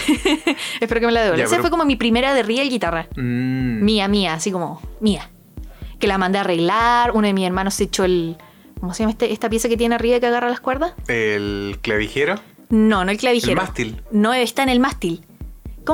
Espero 0.81 1.01
que 1.01 1.07
me 1.07 1.13
la 1.13 1.21
devuelva. 1.23 1.39
Ya, 1.39 1.45
Esa 1.45 1.53
pero- 1.53 1.63
fue 1.63 1.71
como 1.71 1.85
mi 1.85 1.97
primera 1.97 2.35
de 2.35 2.43
real 2.43 2.69
guitarra. 2.69 3.07
Mm. 3.17 3.83
Mía, 3.85 4.09
mía, 4.09 4.35
así 4.35 4.51
como 4.53 4.81
mía. 5.01 5.31
Que 5.99 6.07
la 6.07 6.19
mandé 6.19 6.39
a 6.39 6.43
arreglar. 6.43 7.13
Uno 7.13 7.27
de 7.27 7.33
mis 7.33 7.47
hermanos 7.47 7.75
se 7.75 7.85
echó 7.85 8.05
el. 8.05 8.37
¿Cómo 8.81 8.93
se 8.95 9.01
llama 9.03 9.13
este- 9.13 9.33
esta 9.33 9.49
pieza 9.49 9.69
que 9.69 9.77
tiene 9.77 9.95
arriba 9.95 10.21
que 10.21 10.27
agarra 10.27 10.49
las 10.49 10.61
cuerdas? 10.61 10.95
El 11.09 11.79
clavijero. 11.83 12.37
No, 12.71 13.05
no 13.05 13.11
el 13.11 13.17
clavijero. 13.19 13.53
El 13.53 13.57
mástil. 13.59 14.03
No, 14.11 14.35
está 14.35 14.63
en 14.63 14.69
el 14.69 14.81
mástil. 14.81 15.25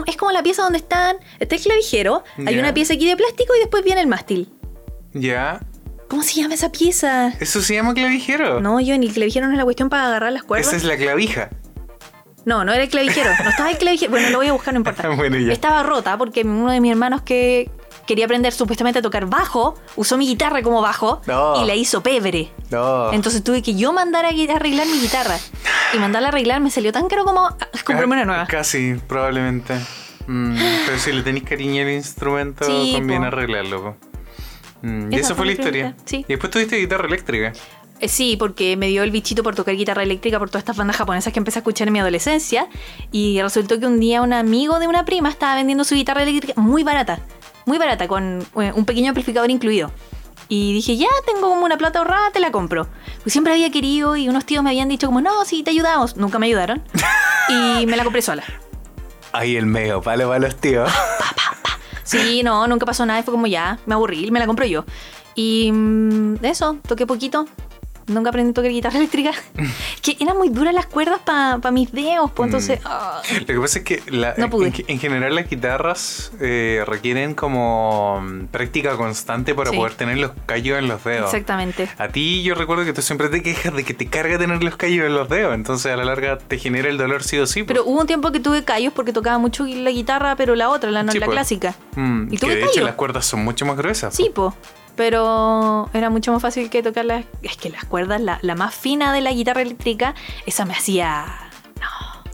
Es 0.06 0.16
como 0.16 0.30
la 0.30 0.42
pieza 0.42 0.62
donde 0.62 0.78
están. 0.78 1.16
Está 1.40 1.56
el 1.56 1.60
clavijero, 1.62 2.22
hay 2.46 2.58
una 2.58 2.72
pieza 2.72 2.94
aquí 2.94 3.08
de 3.08 3.16
plástico 3.16 3.54
y 3.56 3.58
después 3.58 3.82
viene 3.84 4.00
el 4.00 4.06
mástil. 4.06 4.48
Ya. 5.12 5.60
¿Cómo 6.08 6.22
se 6.22 6.40
llama 6.40 6.54
esa 6.54 6.70
pieza? 6.72 7.28
¿Eso 7.40 7.60
se 7.60 7.74
llama 7.74 7.94
clavijero? 7.94 8.60
No, 8.60 8.80
yo 8.80 8.96
ni 8.98 9.06
el 9.06 9.12
clavijero 9.12 9.46
no 9.46 9.52
es 9.52 9.58
la 9.58 9.64
cuestión 9.64 9.88
para 9.88 10.06
agarrar 10.06 10.32
las 10.32 10.42
cuerdas. 10.44 10.68
Esa 10.68 10.76
es 10.76 10.84
la 10.84 10.96
clavija. 10.96 11.50
No, 12.44 12.64
no 12.64 12.72
era 12.72 12.82
el 12.84 12.88
clavijero. 12.88 13.30
No 13.44 13.50
estaba 13.50 13.70
el 13.70 13.78
clavijero. 13.78 14.10
Bueno, 14.10 14.30
lo 14.30 14.38
voy 14.38 14.46
a 14.48 14.52
buscar, 14.52 14.72
no 14.74 14.78
importa. 14.80 15.08
Bueno, 15.16 15.36
ya. 15.38 15.52
Estaba 15.52 15.82
rota 15.82 16.16
porque 16.18 16.42
uno 16.42 16.70
de 16.70 16.80
mis 16.80 16.90
hermanos 16.92 17.22
que 17.22 17.70
quería 18.10 18.24
aprender 18.24 18.52
supuestamente 18.52 18.98
a 18.98 19.02
tocar 19.02 19.26
bajo, 19.26 19.76
usó 19.94 20.18
mi 20.18 20.26
guitarra 20.26 20.62
como 20.62 20.82
bajo 20.82 21.20
No. 21.28 21.62
y 21.62 21.66
la 21.66 21.76
hizo 21.76 22.02
pebre. 22.02 22.50
No. 22.70 23.12
Entonces 23.12 23.44
tuve 23.44 23.62
que 23.62 23.74
yo 23.76 23.92
mandar 23.92 24.24
a 24.24 24.28
arreglar 24.30 24.86
mi 24.88 24.98
guitarra. 24.98 25.38
Y 25.94 25.98
mandarla 25.98 26.28
a 26.28 26.30
arreglar 26.32 26.60
me 26.60 26.70
salió 26.72 26.90
tan 26.92 27.06
caro 27.08 27.24
como 27.24 27.40
ah, 27.46 27.56
comprarme 27.84 28.14
una 28.16 28.24
nueva. 28.24 28.46
Casi, 28.46 28.94
probablemente. 29.06 29.74
Mm, 30.26 30.56
pero 30.86 30.98
si 30.98 31.12
le 31.12 31.22
tenéis 31.22 31.44
cariño 31.44 31.82
al 31.82 31.90
instrumento, 31.90 32.64
Sí, 32.64 32.94
conviene 32.96 33.28
po. 33.30 33.36
arreglarlo. 33.36 33.82
po. 33.82 33.96
Mm, 34.82 35.12
y 35.12 35.16
Esa 35.16 35.26
esa 35.26 35.34
fue 35.36 35.46
la 35.46 35.52
historia. 35.52 35.94
sí. 36.04 36.24
Y 36.26 36.32
después 36.32 36.50
tuviste 36.50 36.76
guitarra 36.76 37.06
eléctrica. 37.06 37.52
Eh, 38.00 38.08
Sí, 38.08 38.36
porque 38.38 38.76
me 38.78 38.88
dio 38.88 39.02
el 39.02 39.10
bichito 39.10 39.42
por 39.42 39.54
tocar 39.54 39.76
guitarra 39.76 40.02
eléctrica 40.02 40.38
por 40.38 40.48
todas 40.48 40.62
estas 40.62 40.76
bandas 40.76 40.96
japonesas 40.96 41.32
que 41.34 41.38
empecé 41.38 41.58
a 41.58 41.60
escuchar 41.60 41.86
en 41.88 41.92
mi 41.92 42.00
adolescencia. 42.00 42.66
Y 43.12 43.40
resultó 43.42 43.78
que 43.78 43.86
un 43.86 44.00
día 44.00 44.22
un 44.22 44.32
amigo 44.32 44.78
de 44.78 44.88
una 44.88 45.04
prima 45.04 45.28
estaba 45.28 45.54
vendiendo 45.54 45.84
su 45.84 45.94
guitarra 45.94 46.22
eléctrica 46.22 46.58
muy 46.60 46.82
barata. 46.82 47.20
Muy 47.70 47.78
barata, 47.78 48.08
con 48.08 48.44
eh, 48.60 48.72
un 48.74 48.84
pequeño 48.84 49.10
amplificador 49.10 49.48
incluido. 49.48 49.92
Y 50.48 50.72
dije, 50.72 50.96
ya 50.96 51.06
tengo 51.24 51.50
como 51.50 51.64
una 51.64 51.78
plata 51.78 52.00
ahorrada, 52.00 52.32
te 52.32 52.40
la 52.40 52.50
compro. 52.50 52.88
Pues 53.22 53.32
siempre 53.32 53.52
había 53.52 53.70
querido 53.70 54.16
y 54.16 54.28
unos 54.28 54.44
tíos 54.44 54.64
me 54.64 54.70
habían 54.70 54.88
dicho 54.88 55.06
como, 55.06 55.20
no, 55.20 55.44
sí, 55.44 55.62
te 55.62 55.70
ayudamos. 55.70 56.16
Nunca 56.16 56.40
me 56.40 56.46
ayudaron. 56.46 56.82
Y 57.48 57.86
me 57.86 57.96
la 57.96 58.02
compré 58.02 58.22
sola. 58.22 58.42
Ahí 59.30 59.54
el 59.54 59.66
medio, 59.66 60.02
palo 60.02 60.26
para 60.26 60.40
los 60.40 60.56
tíos. 60.56 60.90
Sí, 62.02 62.42
no, 62.42 62.66
nunca 62.66 62.86
pasó 62.86 63.06
nada. 63.06 63.20
y 63.20 63.22
Fue 63.22 63.30
como 63.30 63.46
ya, 63.46 63.78
me 63.86 63.94
aburrí, 63.94 64.32
me 64.32 64.40
la 64.40 64.46
compro 64.46 64.66
yo. 64.66 64.84
Y 65.36 65.70
mm, 65.70 66.44
eso, 66.44 66.76
toqué 66.88 67.06
poquito. 67.06 67.46
Nunca 68.06 68.30
aprendí 68.30 68.50
a 68.50 68.54
tocar 68.54 68.70
guitarra 68.70 68.96
eléctrica. 68.98 69.32
que 70.02 70.16
eran 70.20 70.36
muy 70.36 70.48
duras 70.48 70.74
las 70.74 70.86
cuerdas 70.86 71.20
para 71.24 71.70
mis 71.70 71.92
dedos, 71.92 72.30
pues 72.32 72.48
entonces. 72.48 72.80
ah. 72.84 73.22
Lo 73.40 73.46
que 73.46 73.60
pasa 73.60 73.78
es 73.80 73.84
que 73.84 74.02
la- 74.10 74.34
No 74.36 74.50
pude. 74.50 74.68
En, 74.68 74.74
en 74.88 74.98
general 74.98 75.34
las 75.34 75.48
guitarras 75.48 76.32
eh, 76.40 76.82
requieren 76.86 77.34
como 77.34 78.20
mm, 78.22 78.46
práctica 78.46 78.96
constante 78.96 79.54
para 79.54 79.70
Sí. 79.70 79.76
poder 79.76 79.94
tener 79.94 80.18
los 80.18 80.32
callos 80.46 80.78
en 80.78 80.88
los 80.88 81.02
dedos. 81.04 81.26
Exactamente. 81.32 81.88
A 81.98 82.08
ti 82.08 82.42
yo 82.42 82.54
recuerdo 82.54 82.84
que 82.84 82.92
tú 82.92 83.02
siempre 83.02 83.28
te 83.28 83.42
quejas 83.42 83.74
de 83.74 83.84
que 83.84 83.94
te 83.94 84.06
carga 84.08 84.38
tener 84.38 84.62
los 84.64 84.76
callos 84.76 85.06
en 85.06 85.14
los 85.14 85.28
dedos, 85.28 85.54
entonces 85.54 85.92
a 85.92 85.96
la 85.96 86.04
larga 86.04 86.38
te 86.38 86.58
genera 86.58 86.88
el 86.88 86.98
dolor 86.98 87.22
sí 87.22 87.38
o 87.38 87.46
sí. 87.46 87.62
Pero 87.62 87.82
pues. 87.84 87.92
hubo 87.92 88.00
un 88.00 88.06
tiempo 88.06 88.32
que 88.32 88.40
tuve 88.40 88.64
callos 88.64 88.92
porque 88.92 89.12
tocaba 89.12 89.38
mucho 89.38 89.64
la 89.66 89.90
guitarra, 89.90 90.34
pero 90.36 90.54
la 90.56 90.68
otra, 90.70 90.90
la, 90.90 91.02
no- 91.02 91.12
Sí, 91.12 91.18
la 91.18 91.26
pues. 91.26 91.34
clásica. 91.36 91.74
Mm, 91.96 92.32
¿Y 92.32 92.36
que 92.38 92.46
de 92.56 92.64
hecho 92.64 92.80
las 92.80 92.94
cuerdas 92.94 93.26
son 93.26 93.44
mucho 93.44 93.64
más 93.66 93.76
gruesas. 93.76 94.14
Sí, 94.14 94.30
po. 94.34 94.54
Pero 95.00 95.88
era 95.94 96.10
mucho 96.10 96.30
más 96.30 96.42
fácil 96.42 96.68
que 96.68 96.82
tocar 96.82 97.06
las. 97.06 97.24
Es 97.40 97.56
que 97.56 97.70
las 97.70 97.86
cuerdas, 97.86 98.20
la, 98.20 98.38
la 98.42 98.54
más 98.54 98.74
fina 98.74 99.14
de 99.14 99.22
la 99.22 99.32
guitarra 99.32 99.62
eléctrica, 99.62 100.14
esa 100.44 100.66
me 100.66 100.74
hacía. 100.74 101.24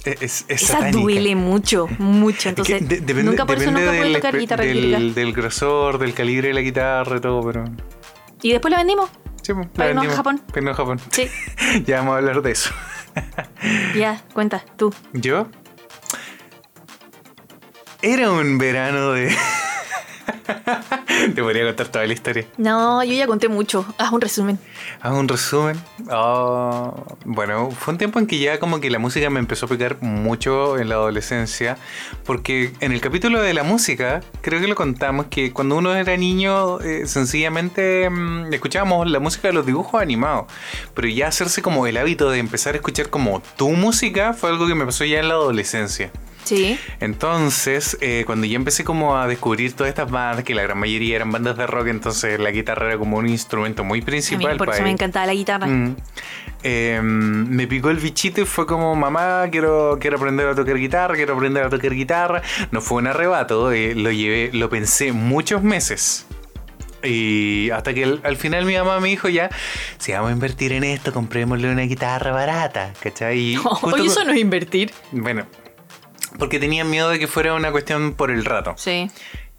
Es- 0.05 0.21
es 0.21 0.45
esa 0.49 0.73
satánica. 0.73 0.99
duele 0.99 1.37
mucho, 1.37 1.87
mucho. 2.01 2.49
Es 2.49 2.55
que 2.57 2.61
Entonces, 2.77 2.89
de- 2.89 2.97
depende, 3.03 3.23
nunca 3.23 3.47
por 3.47 3.59
eso 3.59 3.71
nunca 3.71 3.87
pude 3.87 4.01
del, 4.01 4.13
tocar 4.15 4.37
guitarra 4.37 4.65
eléctrica. 4.65 4.99
del, 4.99 5.15
del 5.15 5.33
grosor, 5.33 5.99
del 5.99 6.13
calibre 6.13 6.49
de 6.49 6.55
la 6.55 6.61
guitarra 6.61 7.19
y 7.19 7.21
todo, 7.21 7.41
pero... 7.47 7.65
Y 8.43 8.51
después 8.51 8.73
la 8.73 8.79
vendimos. 8.79 9.11
Sí, 9.43 9.55
pues, 9.55 9.69
Para 9.69 9.91
irnos 9.91 10.03
a 10.03 10.09
vendimos. 10.09 10.17
Japón. 10.17 10.39
Para 10.49 10.59
irnos 10.59 10.75
a 10.75 10.77
Japón. 10.77 11.01
Sí. 11.13 11.29
ya 11.87 11.99
vamos 11.99 12.15
a 12.15 12.17
hablar 12.19 12.43
de 12.43 12.51
eso. 12.51 12.71
Ya, 13.97 14.21
cuenta, 14.35 14.65
tú. 14.77 14.93
¿Yo? 15.13 15.47
Era 18.03 18.33
un 18.33 18.59
verano 18.59 19.13
de... 19.13 19.33
Te 21.35 21.43
podría 21.43 21.65
contar 21.65 21.89
toda 21.89 22.07
la 22.07 22.13
historia. 22.13 22.47
No, 22.57 23.03
yo 23.05 23.13
ya 23.13 23.27
conté 23.27 23.49
mucho. 23.49 23.87
Haz 23.99 24.13
un 24.13 24.21
resumen. 24.21 24.59
Haz 25.01 25.13
un 25.13 25.29
resumen. 25.29 25.77
Oh, 26.11 27.05
bueno, 27.25 27.71
fue 27.71 27.93
un 27.93 27.99
tiempo 27.99 28.19
en 28.19 28.27
que 28.27 28.39
ya 28.39 28.59
como 28.59 28.81
que 28.81 28.91
la 28.91 28.99
música 28.99 29.31
me 29.31 29.41
empezó 29.41 29.67
a 29.67 29.69
pegar 29.69 30.03
mucho 30.03 30.79
en 30.79 30.89
la 30.89 30.97
adolescencia. 30.97 31.79
Porque 32.25 32.73
en 32.81 32.93
el 32.93 33.01
capítulo 33.01 33.41
de 33.41 33.55
la 33.55 33.63
música, 33.63 34.21
creo 34.43 34.61
que 34.61 34.69
lo 34.69 34.75
contamos, 34.75 35.27
que 35.27 35.53
cuando 35.53 35.77
uno 35.77 35.95
era 35.95 36.17
niño, 36.17 36.81
eh, 36.81 37.07
sencillamente 37.07 38.09
mm, 38.11 38.53
escuchábamos 38.53 39.11
la 39.11 39.21
música 39.21 39.49
de 39.49 39.55
los 39.55 39.67
dibujos 39.67 40.01
animados. 40.01 40.47
Pero 40.95 41.09
ya 41.09 41.29
hacerse 41.29 41.63
como 41.63 41.87
el 41.87 41.97
hábito 41.97 42.31
de 42.31 42.39
empezar 42.39 42.75
a 42.75 42.77
escuchar 42.77 43.11
como 43.11 43.43
tu 43.57 43.71
música 43.71 44.33
fue 44.33 44.51
algo 44.51 44.67
que 44.67 44.75
me 44.75 44.85
pasó 44.85 45.05
ya 45.05 45.21
en 45.21 45.29
la 45.29 45.35
adolescencia. 45.35 46.11
Sí. 46.47 46.79
Entonces, 47.01 47.99
eh, 48.01 48.23
cuando 48.25 48.47
ya 48.47 48.55
empecé 48.57 48.85
como 48.85 49.17
a 49.19 49.27
descubrir 49.27 49.73
todas 49.75 49.89
estas 49.89 50.11
bandas, 50.11 50.45
que 50.45 50.55
la 50.55 50.63
gran 50.63 50.79
mayoría 50.79 51.17
eran 51.17 51.33
bandas 51.33 51.57
de 51.57 51.67
rock, 51.67 51.89
entonces 51.89 52.39
la 52.39 52.51
guitarra 52.53 52.87
era 52.87 52.99
como 52.99 53.17
un 53.19 53.29
instrumento 53.29 53.83
muy 53.85 53.99
A 53.99 54.03
mí 54.03 54.07
principal. 54.07 54.57
por 54.57 54.67
para 54.69 54.77
eso 54.79 54.85
me 54.85 54.93
encantaba 54.93 55.27
la 55.27 55.35
guitarra. 55.35 55.67
Mm. 55.67 55.97
Eh, 56.63 57.01
me 57.03 57.67
picó 57.67 57.91
el 57.91 57.97
bichito 57.99 58.41
y 58.41 58.45
fue 58.45 58.65
como, 58.67 58.95
mamá, 58.95 59.45
quiero, 59.51 59.99
quiero 60.01 60.17
aprender 60.17 60.47
a 60.47 60.55
tocar 60.55 60.77
guitarra, 60.79 61.15
quiero 61.17 61.35
aprender 61.35 61.65
a 61.65 61.69
tocar 61.69 61.93
guitarra. 61.93 62.43
No 62.71 62.81
fue 62.81 62.99
un 62.99 63.09
arrebato, 63.09 63.73
eh, 63.73 63.95
lo 63.95 64.11
llevé, 64.13 64.51
lo 64.53 64.71
pensé 64.71 65.13
muchos 65.13 65.63
meses. 65.63 66.27
Y 67.03 67.71
hasta 67.71 67.93
que 67.95 68.05
al, 68.05 68.21
al 68.25 68.37
final 68.37 68.65
mi 68.65 68.75
mamá 68.75 68.99
me 69.01 69.09
dijo 69.09 69.29
ya, 69.29 69.49
si 69.99 70.13
vamos 70.13 70.31
a 70.31 70.33
invertir 70.33 70.73
en 70.73 70.83
esto, 70.83 71.13
comprémosle 71.13 71.71
una 71.71 71.83
guitarra 71.83 72.33
barata, 72.33 72.93
¿cachai? 73.01 73.39
Y 73.39 73.57
justo 73.57 73.87
Oye, 73.87 73.97
con- 73.99 74.07
eso 74.07 74.25
no 74.25 74.33
es 74.33 74.39
invertir. 74.39 74.91
Bueno, 75.13 75.47
porque 76.39 76.59
tenía 76.59 76.85
miedo 76.85 77.11
de 77.11 77.19
que 77.19 77.27
fuera 77.27 77.55
una 77.55 77.73
cuestión 77.73 78.15
por 78.15 78.31
el 78.31 78.45
rato. 78.45 78.75
Sí. 78.77 79.11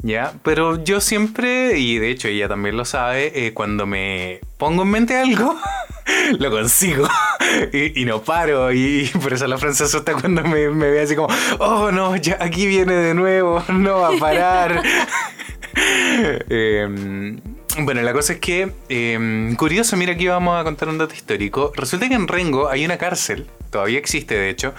¿Ya? 0.03 0.33
Pero 0.43 0.83
yo 0.83 1.01
siempre, 1.01 1.79
y 1.79 1.97
de 1.97 2.11
hecho 2.11 2.27
ella 2.27 2.47
también 2.47 2.77
lo 2.77 2.85
sabe, 2.85 3.47
eh, 3.47 3.53
cuando 3.53 3.85
me 3.85 4.41
pongo 4.57 4.83
en 4.83 4.89
mente 4.89 5.17
algo, 5.17 5.57
lo 6.39 6.51
consigo. 6.51 7.07
y, 7.73 8.01
y 8.01 8.05
no 8.05 8.21
paro. 8.21 8.71
Y, 8.71 9.09
por 9.21 9.33
eso 9.33 9.47
la 9.47 9.57
Francia 9.57 9.85
asusta 9.85 10.13
cuando 10.13 10.43
me, 10.43 10.69
me 10.69 10.89
ve 10.89 11.01
así 11.01 11.15
como, 11.15 11.33
oh 11.59 11.91
no, 11.91 12.15
ya 12.15 12.37
aquí 12.39 12.67
viene 12.67 12.93
de 12.93 13.13
nuevo, 13.13 13.63
no 13.69 13.99
va 13.99 14.09
a 14.09 14.19
parar. 14.19 14.83
Eh, 16.49 16.87
bueno, 17.79 18.01
la 18.01 18.13
cosa 18.13 18.33
es 18.33 18.39
que, 18.39 18.71
eh, 18.89 19.53
curioso, 19.57 19.95
mira 19.97 20.13
aquí 20.13 20.27
vamos 20.27 20.59
a 20.59 20.63
contar 20.63 20.89
un 20.89 20.97
dato 20.97 21.13
histórico. 21.13 21.71
Resulta 21.75 22.09
que 22.09 22.15
en 22.15 22.27
Rengo 22.27 22.69
hay 22.69 22.85
una 22.85 22.97
cárcel, 22.97 23.47
todavía 23.69 23.99
existe 23.99 24.35
de 24.35 24.49
hecho, 24.49 24.73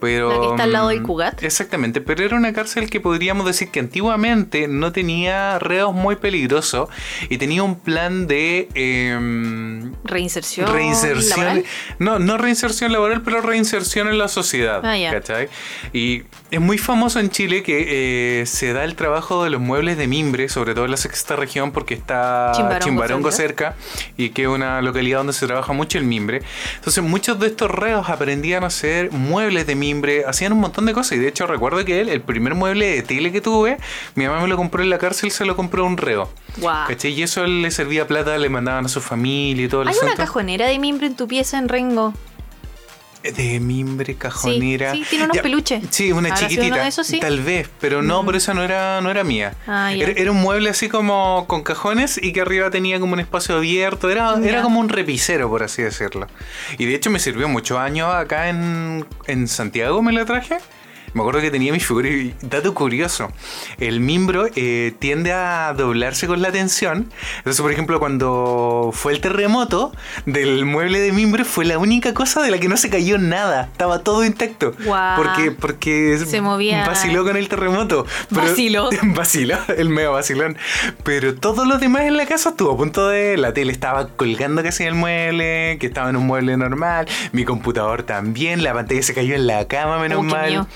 pero... 0.00 0.28
¿La 0.30 0.40
que 0.40 0.46
está 0.50 0.62
al 0.64 0.72
lado 0.72 0.88
del 0.88 1.00
mm, 1.00 1.06
Cugat? 1.06 1.42
Exactamente, 1.42 2.00
pero 2.00 2.24
era 2.24 2.36
una 2.36 2.52
cárcel 2.52 2.90
que 2.90 3.00
podríamos 3.00 3.46
decir 3.46 3.70
que 3.70 3.80
antiguamente 3.80 4.68
no 4.68 4.92
tenía 4.92 5.58
reos 5.58 5.94
muy 5.94 6.16
peligrosos 6.16 6.88
y 7.28 7.38
tenía 7.38 7.62
un 7.62 7.80
plan 7.80 8.26
de... 8.26 8.68
eh, 8.74 9.90
Reinserción. 10.04 10.72
reinserción. 10.72 11.40
laboral. 11.40 11.64
No, 11.98 12.18
no 12.18 12.38
reinserción 12.38 12.92
laboral, 12.92 13.22
pero 13.22 13.40
reinserción 13.40 14.08
en 14.08 14.18
la 14.18 14.28
sociedad. 14.28 14.80
Ah, 14.84 14.96
ya. 14.96 15.10
¿cachai? 15.10 15.48
Y 15.92 16.22
es 16.50 16.60
muy 16.60 16.78
famoso 16.78 17.20
en 17.20 17.30
Chile 17.30 17.62
que 17.62 18.40
eh, 18.40 18.46
se 18.46 18.72
da 18.72 18.84
el 18.84 18.94
trabajo 18.94 19.42
de 19.44 19.50
los 19.50 19.60
muebles 19.60 19.96
de 19.96 20.06
mimbre, 20.06 20.48
sobre 20.48 20.74
todo 20.74 20.84
en 20.84 20.90
la 20.92 20.96
sexta 20.96 21.36
región, 21.36 21.72
porque 21.72 21.94
está 21.94 22.43
Chimbarongo 22.52 22.84
Chimbarongo 22.84 23.30
cerca 23.32 23.74
y 24.16 24.30
que 24.30 24.42
es 24.42 24.48
una 24.48 24.80
localidad 24.82 25.18
donde 25.18 25.32
se 25.32 25.46
trabaja 25.46 25.72
mucho 25.72 25.98
el 25.98 26.04
mimbre. 26.04 26.42
Entonces, 26.76 27.02
muchos 27.02 27.38
de 27.38 27.48
estos 27.48 27.70
reos 27.70 28.08
aprendían 28.08 28.64
a 28.64 28.68
hacer 28.68 29.10
muebles 29.12 29.66
de 29.66 29.74
mimbre, 29.74 30.24
hacían 30.26 30.52
un 30.52 30.60
montón 30.60 30.86
de 30.86 30.92
cosas. 30.92 31.12
Y 31.12 31.18
de 31.18 31.28
hecho, 31.28 31.46
recuerdo 31.46 31.84
que 31.84 32.00
él, 32.00 32.08
el 32.08 32.20
primer 32.20 32.54
mueble 32.54 32.86
de 32.94 33.02
tele 33.02 33.32
que 33.32 33.40
tuve, 33.40 33.78
mi 34.14 34.26
mamá 34.26 34.40
me 34.42 34.48
lo 34.48 34.56
compró 34.56 34.82
en 34.82 34.90
la 34.90 34.98
cárcel, 34.98 35.30
se 35.30 35.44
lo 35.44 35.56
compró 35.56 35.84
un 35.84 35.96
reo. 35.96 36.28
Guau. 36.58 36.86
¿Cachai? 36.88 37.12
Y 37.12 37.22
eso 37.22 37.44
le 37.46 37.70
servía 37.70 38.06
plata, 38.06 38.36
le 38.38 38.48
mandaban 38.48 38.84
a 38.86 38.88
su 38.88 39.00
familia 39.00 39.64
y 39.64 39.68
todo 39.68 39.82
el 39.82 39.88
Hay 39.88 39.94
una 39.94 40.06
asunto. 40.12 40.22
cajonera 40.22 40.66
de 40.66 40.78
mimbre 40.78 41.06
en 41.06 41.16
tu 41.16 41.26
pieza 41.28 41.58
en 41.58 41.68
Rengo. 41.68 42.14
De 43.32 43.58
mimbre, 43.58 44.16
cajonera. 44.16 44.92
Sí, 44.92 44.98
sí, 45.04 45.06
tiene 45.10 45.24
unos 45.24 45.38
peluches. 45.38 45.82
Sí, 45.90 46.12
una 46.12 46.28
¿Habrá 46.28 46.36
sido 46.36 46.48
chiquitita. 46.50 46.86
esos, 46.86 47.06
sí? 47.06 47.20
Tal 47.20 47.40
vez, 47.40 47.70
pero 47.80 48.02
no, 48.02 48.24
pero 48.26 48.36
esa 48.36 48.52
no 48.52 48.62
era, 48.62 49.00
no 49.00 49.10
era 49.10 49.24
mía. 49.24 49.54
Ah, 49.66 49.94
era, 49.94 50.12
era 50.12 50.30
un 50.30 50.42
mueble 50.42 50.68
así 50.68 50.88
como 50.88 51.46
con 51.46 51.62
cajones 51.62 52.20
y 52.22 52.32
que 52.32 52.42
arriba 52.42 52.70
tenía 52.70 53.00
como 53.00 53.14
un 53.14 53.20
espacio 53.20 53.56
abierto. 53.56 54.10
Era, 54.10 54.34
era 54.44 54.60
como 54.62 54.78
un 54.78 54.88
repisero, 54.90 55.48
por 55.48 55.62
así 55.62 55.82
decirlo. 55.82 56.26
Y 56.76 56.84
de 56.84 56.94
hecho 56.94 57.10
me 57.10 57.18
sirvió 57.18 57.48
muchos 57.48 57.78
años 57.78 58.12
acá 58.12 58.48
en, 58.50 59.06
en 59.26 59.48
Santiago, 59.48 60.02
me 60.02 60.12
la 60.12 60.24
traje. 60.26 60.58
Me 61.14 61.20
acuerdo 61.20 61.40
que 61.40 61.50
tenía 61.50 61.72
mi 61.72 61.80
figura 61.80 62.08
y 62.08 62.34
dato 62.42 62.74
curioso, 62.74 63.30
el 63.78 64.00
mimbro 64.00 64.46
eh, 64.56 64.92
tiende 64.98 65.32
a 65.32 65.72
doblarse 65.76 66.26
con 66.26 66.42
la 66.42 66.50
tensión. 66.52 67.10
Entonces, 67.38 67.60
por 67.62 67.70
ejemplo, 67.72 67.98
cuando 68.00 68.90
fue 68.92 69.12
el 69.12 69.20
terremoto 69.20 69.92
del 70.26 70.64
mueble 70.64 70.98
de 71.00 71.12
mimbre 71.12 71.44
fue 71.44 71.64
la 71.64 71.78
única 71.78 72.14
cosa 72.14 72.42
de 72.42 72.50
la 72.50 72.58
que 72.58 72.68
no 72.68 72.76
se 72.76 72.90
cayó 72.90 73.16
nada. 73.18 73.68
Estaba 73.72 74.00
todo 74.00 74.24
intacto. 74.24 74.72
Guau. 74.84 75.16
Porque, 75.22 75.50
porque 75.52 76.18
Se 76.26 76.40
movía. 76.40 76.84
vaciló 76.86 77.24
con 77.24 77.36
el 77.36 77.48
terremoto. 77.48 78.06
Vaciló. 78.30 78.90
vaciló, 79.02 79.58
el 79.76 79.88
medio 79.90 80.12
vacilón. 80.12 80.56
Pero 81.04 81.34
todo 81.36 81.64
lo 81.64 81.78
demás 81.78 82.02
en 82.02 82.16
la 82.16 82.26
casa 82.26 82.50
estuvo 82.50 82.72
a 82.72 82.76
punto 82.76 83.08
de... 83.08 83.36
La 83.36 83.52
tele 83.54 83.72
estaba 83.72 84.08
colgando 84.08 84.62
casi 84.62 84.82
en 84.82 84.88
el 84.90 84.94
mueble, 84.96 85.76
que 85.78 85.86
estaba 85.86 86.10
en 86.10 86.16
un 86.16 86.26
mueble 86.26 86.56
normal. 86.56 87.06
Mi 87.32 87.44
computador 87.44 88.02
también. 88.02 88.64
La 88.64 88.72
pantalla 88.74 89.02
se 89.02 89.14
cayó 89.14 89.34
en 89.36 89.46
la 89.46 89.66
cama, 89.68 89.98
menos 89.98 90.18
Oh, 90.18 90.22
mal. 90.22 90.66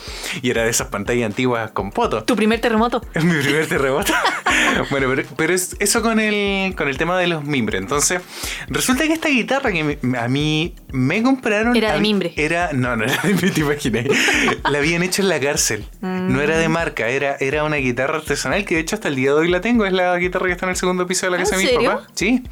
Y 0.43 0.51
era 0.51 0.65
de 0.65 0.71
esas 0.71 0.89
pantallas 0.89 1.27
antiguas 1.27 1.71
con 1.73 1.91
poto. 1.91 2.25
Tu 2.25 2.37
primer 2.37 2.61
terremoto. 2.61 3.03
Es 3.15 3.25
mi 3.25 3.41
primer 3.41 3.67
terremoto. 3.67 4.13
bueno, 4.91 5.09
pero, 5.15 5.29
pero 5.37 5.55
es 5.55 5.77
eso 5.79 6.03
con 6.03 6.21
el, 6.21 6.75
con 6.77 6.89
el 6.89 6.97
tema 6.99 7.19
de 7.19 7.27
los 7.27 7.45
mimbres. 7.45 7.81
Entonces, 7.81 8.21
resulta 8.69 9.05
que 9.07 9.13
esta 9.15 9.29
guitarra 9.29 9.73
que 9.73 9.99
me- 10.03 10.19
a 10.19 10.29
mí 10.29 10.75
me 10.93 11.23
compraron. 11.23 11.77
Era 11.77 11.93
de 11.93 12.01
mí- 12.01 12.09
mimbre. 12.09 12.33
Era, 12.37 12.71
no, 12.73 12.97
no 12.97 13.05
era 13.05 13.17
de 13.23 13.29
mimbre, 13.29 13.51
te 13.53 13.61
imaginé. 13.61 14.09
La 14.71 14.79
habían 14.79 15.03
hecho 15.03 15.23
en 15.23 15.29
la 15.29 15.41
cárcel. 15.41 15.87
No 16.01 16.41
era 16.41 16.57
Mm. 16.57 16.61
de 16.61 16.69
marca, 16.69 17.09
era, 17.09 17.37
era 17.41 17.65
una 17.65 17.77
guitarra 17.77 18.17
artesanal 18.17 18.65
que 18.65 18.75
de 18.77 18.81
hecho 18.81 18.97
hasta 18.97 19.09
el 19.09 19.17
día 19.17 19.31
de 19.31 19.37
hoy 19.37 19.49
la 19.49 19.61
tengo. 19.61 19.85
Es 19.87 19.93
la 19.93 20.17
guitarra 20.19 20.47
que 20.47 20.53
está 20.53 20.67
en 20.67 20.71
el 20.71 20.77
segundo 20.77 21.07
piso 21.07 21.27
de 21.27 21.31
la 21.33 21.37
¿En 21.39 21.45
casa 21.45 21.57
de 21.57 21.79
mi 21.79 21.85
papá. 21.87 22.07
Sí, 22.15 22.43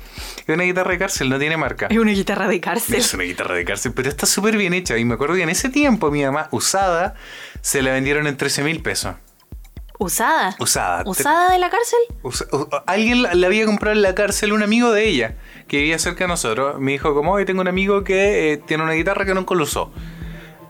es 0.46 0.54
una 0.54 0.64
guitarra 0.64 0.90
de 0.92 0.98
cárcel, 0.98 1.28
no 1.28 1.38
tiene 1.38 1.56
marca. 1.56 1.86
Es 1.90 1.98
una 1.98 2.12
guitarra 2.12 2.48
de 2.48 2.60
cárcel. 2.60 2.94
Es 2.96 3.12
una 3.14 3.24
guitarra 3.24 3.54
de 3.54 3.64
cárcel, 3.64 3.92
pero 3.94 4.08
está 4.08 4.26
súper 4.26 4.56
bien 4.56 4.72
hecha. 4.74 4.96
Y 4.98 5.04
me 5.04 5.14
acuerdo 5.14 5.34
que 5.34 5.42
en 5.42 5.48
ese 5.48 5.68
tiempo 5.70 6.10
mi 6.10 6.22
mamá, 6.24 6.48
usada, 6.50 7.14
se 7.66 7.82
la 7.82 7.90
vendieron 7.90 8.28
en 8.28 8.36
13 8.36 8.62
mil 8.62 8.80
pesos. 8.80 9.16
¿Usada? 9.98 10.54
Usada. 10.60 11.02
¿Usada 11.04 11.50
de 11.50 11.58
la 11.58 11.68
cárcel? 11.68 11.98
Usa- 12.22 12.46
alguien 12.86 13.22
la, 13.22 13.34
la 13.34 13.46
había 13.48 13.66
comprado 13.66 13.96
en 13.96 14.02
la 14.02 14.14
cárcel, 14.14 14.52
un 14.52 14.62
amigo 14.62 14.92
de 14.92 15.08
ella, 15.08 15.34
que 15.66 15.78
vivía 15.78 15.98
cerca 15.98 16.22
de 16.24 16.28
nosotros. 16.28 16.78
Me 16.78 16.92
dijo, 16.92 17.12
como 17.12 17.32
hoy 17.32 17.44
tengo 17.44 17.62
un 17.62 17.66
amigo 17.66 18.04
que 18.04 18.52
eh, 18.52 18.56
tiene 18.58 18.84
una 18.84 18.92
guitarra 18.92 19.24
que 19.24 19.34
nunca 19.34 19.56
lo 19.56 19.64
usó. 19.64 19.90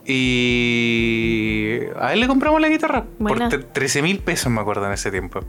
Y 0.09 1.79
a 2.01 2.12
él 2.12 2.21
le 2.21 2.27
compramos 2.29 2.61
la 2.61 2.69
guitarra 2.69 3.05
Buena. 3.19 3.49
por 3.49 3.59
tre- 3.61 3.66
13 3.73 4.03
mil 4.03 4.19
pesos, 4.21 4.51
me 4.53 4.61
acuerdo, 4.61 4.87
en 4.87 4.92
ese 4.92 5.11
tiempo. 5.11 5.40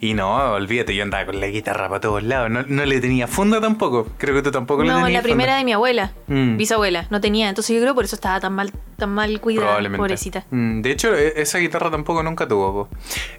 Y 0.00 0.14
no, 0.14 0.52
olvídate, 0.52 0.94
yo 0.94 1.02
andaba 1.02 1.26
con 1.26 1.40
la 1.40 1.46
guitarra 1.48 1.88
para 1.88 2.00
todos 2.00 2.22
lados. 2.22 2.50
No, 2.50 2.62
no 2.66 2.84
le 2.84 3.00
tenía 3.00 3.26
funda 3.26 3.60
tampoco. 3.60 4.08
Creo 4.18 4.34
que 4.34 4.42
tú 4.42 4.50
tampoco 4.50 4.82
le 4.82 4.88
No, 4.90 4.96
tenías 5.04 5.12
la 5.12 5.22
primera 5.22 5.52
funda. 5.52 5.58
de 5.58 5.64
mi 5.64 5.72
abuela, 5.72 6.12
Mm. 6.26 6.56
bisabuela, 6.56 7.06
no 7.10 7.20
tenía. 7.20 7.48
Entonces 7.48 7.74
yo 7.74 7.82
creo 7.82 7.94
por 7.94 8.04
eso 8.04 8.14
estaba 8.16 8.40
tan 8.40 8.52
mal, 8.54 8.72
tan 8.96 9.10
mal 9.14 9.40
cuidada, 9.40 9.80
pobrecita. 9.96 10.44
Mm, 10.50 10.82
De 10.82 10.90
hecho, 10.90 11.14
e- 11.14 11.40
esa 11.40 11.58
guitarra 11.58 11.90
tampoco 11.90 12.22
nunca 12.22 12.46
tuvo. 12.48 12.64
po. 12.88 12.88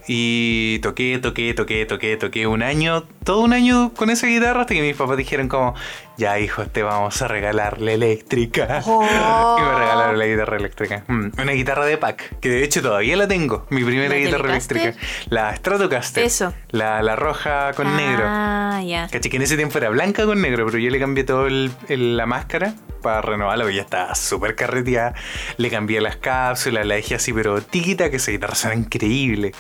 Y 0.08 0.80
toqué, 0.80 1.20
toqué, 1.20 1.54
toqué, 1.54 1.86
toqué, 1.86 2.18
toqué 2.18 2.48
un 2.48 2.64
año, 2.64 3.04
todo 3.24 3.42
un 3.42 3.54
año 3.54 3.92
con 3.96 4.10
esa 4.10 4.28
guitarra 4.28 4.62
hasta 4.62 4.74
que 4.74 4.82
mis 4.82 4.96
papás 4.96 5.18
dijeron 5.18 5.48
como, 5.48 5.74
ya 6.18 6.40
hijo, 6.40 6.66
te 6.68 6.84
vamos 6.84 7.22
a 7.22 7.28
regalar 7.28 7.82
la 7.82 7.92
eléctrica. 7.94 8.82
Oh. 8.86 9.04
y 9.60 9.62
me 9.62 9.76
regalaron 9.80 10.18
la 10.20 10.26
guitarra 10.26 10.58
eléctrica. 10.58 11.04
Mm, 11.08 11.28
Una 11.42 11.52
guitarra 11.52 11.86
de 11.86 11.98
pack, 11.98 12.40
que 12.40 12.50
de 12.50 12.64
hecho 12.64 12.82
todavía 12.82 13.16
la 13.18 13.28
tengo. 13.28 13.66
Mi 13.70 13.84
primera 13.84 14.10
¿La 14.10 14.16
guitarra 14.16 14.44
Telecaster? 14.44 14.78
eléctrica. 14.78 15.08
La 15.30 15.56
Stratocaster. 15.56 16.24
Eso. 16.24 16.54
La, 16.70 17.02
la 17.02 17.16
roja 17.16 17.74
con 17.74 17.96
negro. 17.96 18.24
Ah, 18.28 18.82
ya. 18.86 19.08
Caché 19.12 19.30
que 19.30 19.38
en 19.38 19.44
ese 19.44 19.56
tiempo 19.58 19.78
era 19.78 19.90
blanca 19.90 20.26
con 20.26 20.42
negro, 20.42 20.66
pero 20.66 20.78
yo 20.78 20.90
le 20.90 21.00
cambié 21.00 21.24
todo 21.24 21.48
el- 21.48 21.72
el- 21.90 22.18
la 22.18 22.26
máscara 22.26 22.74
para 23.02 23.22
renovarla, 23.22 23.64
porque 23.66 23.76
ya 23.78 23.84
estaba 23.84 24.16
súper 24.16 24.56
carreteada. 24.56 25.14
Le 25.58 25.70
cambié 25.70 26.02
las 26.02 26.16
cápsulas, 26.18 26.86
la 26.86 26.96
dejé 26.96 27.16
así, 27.16 27.34
pero 27.34 27.62
tiquita, 27.62 28.10
que 28.10 28.16
esa 28.18 28.32
guitarra 28.32 28.56
suena 28.56 28.76
increíble. 28.76 29.52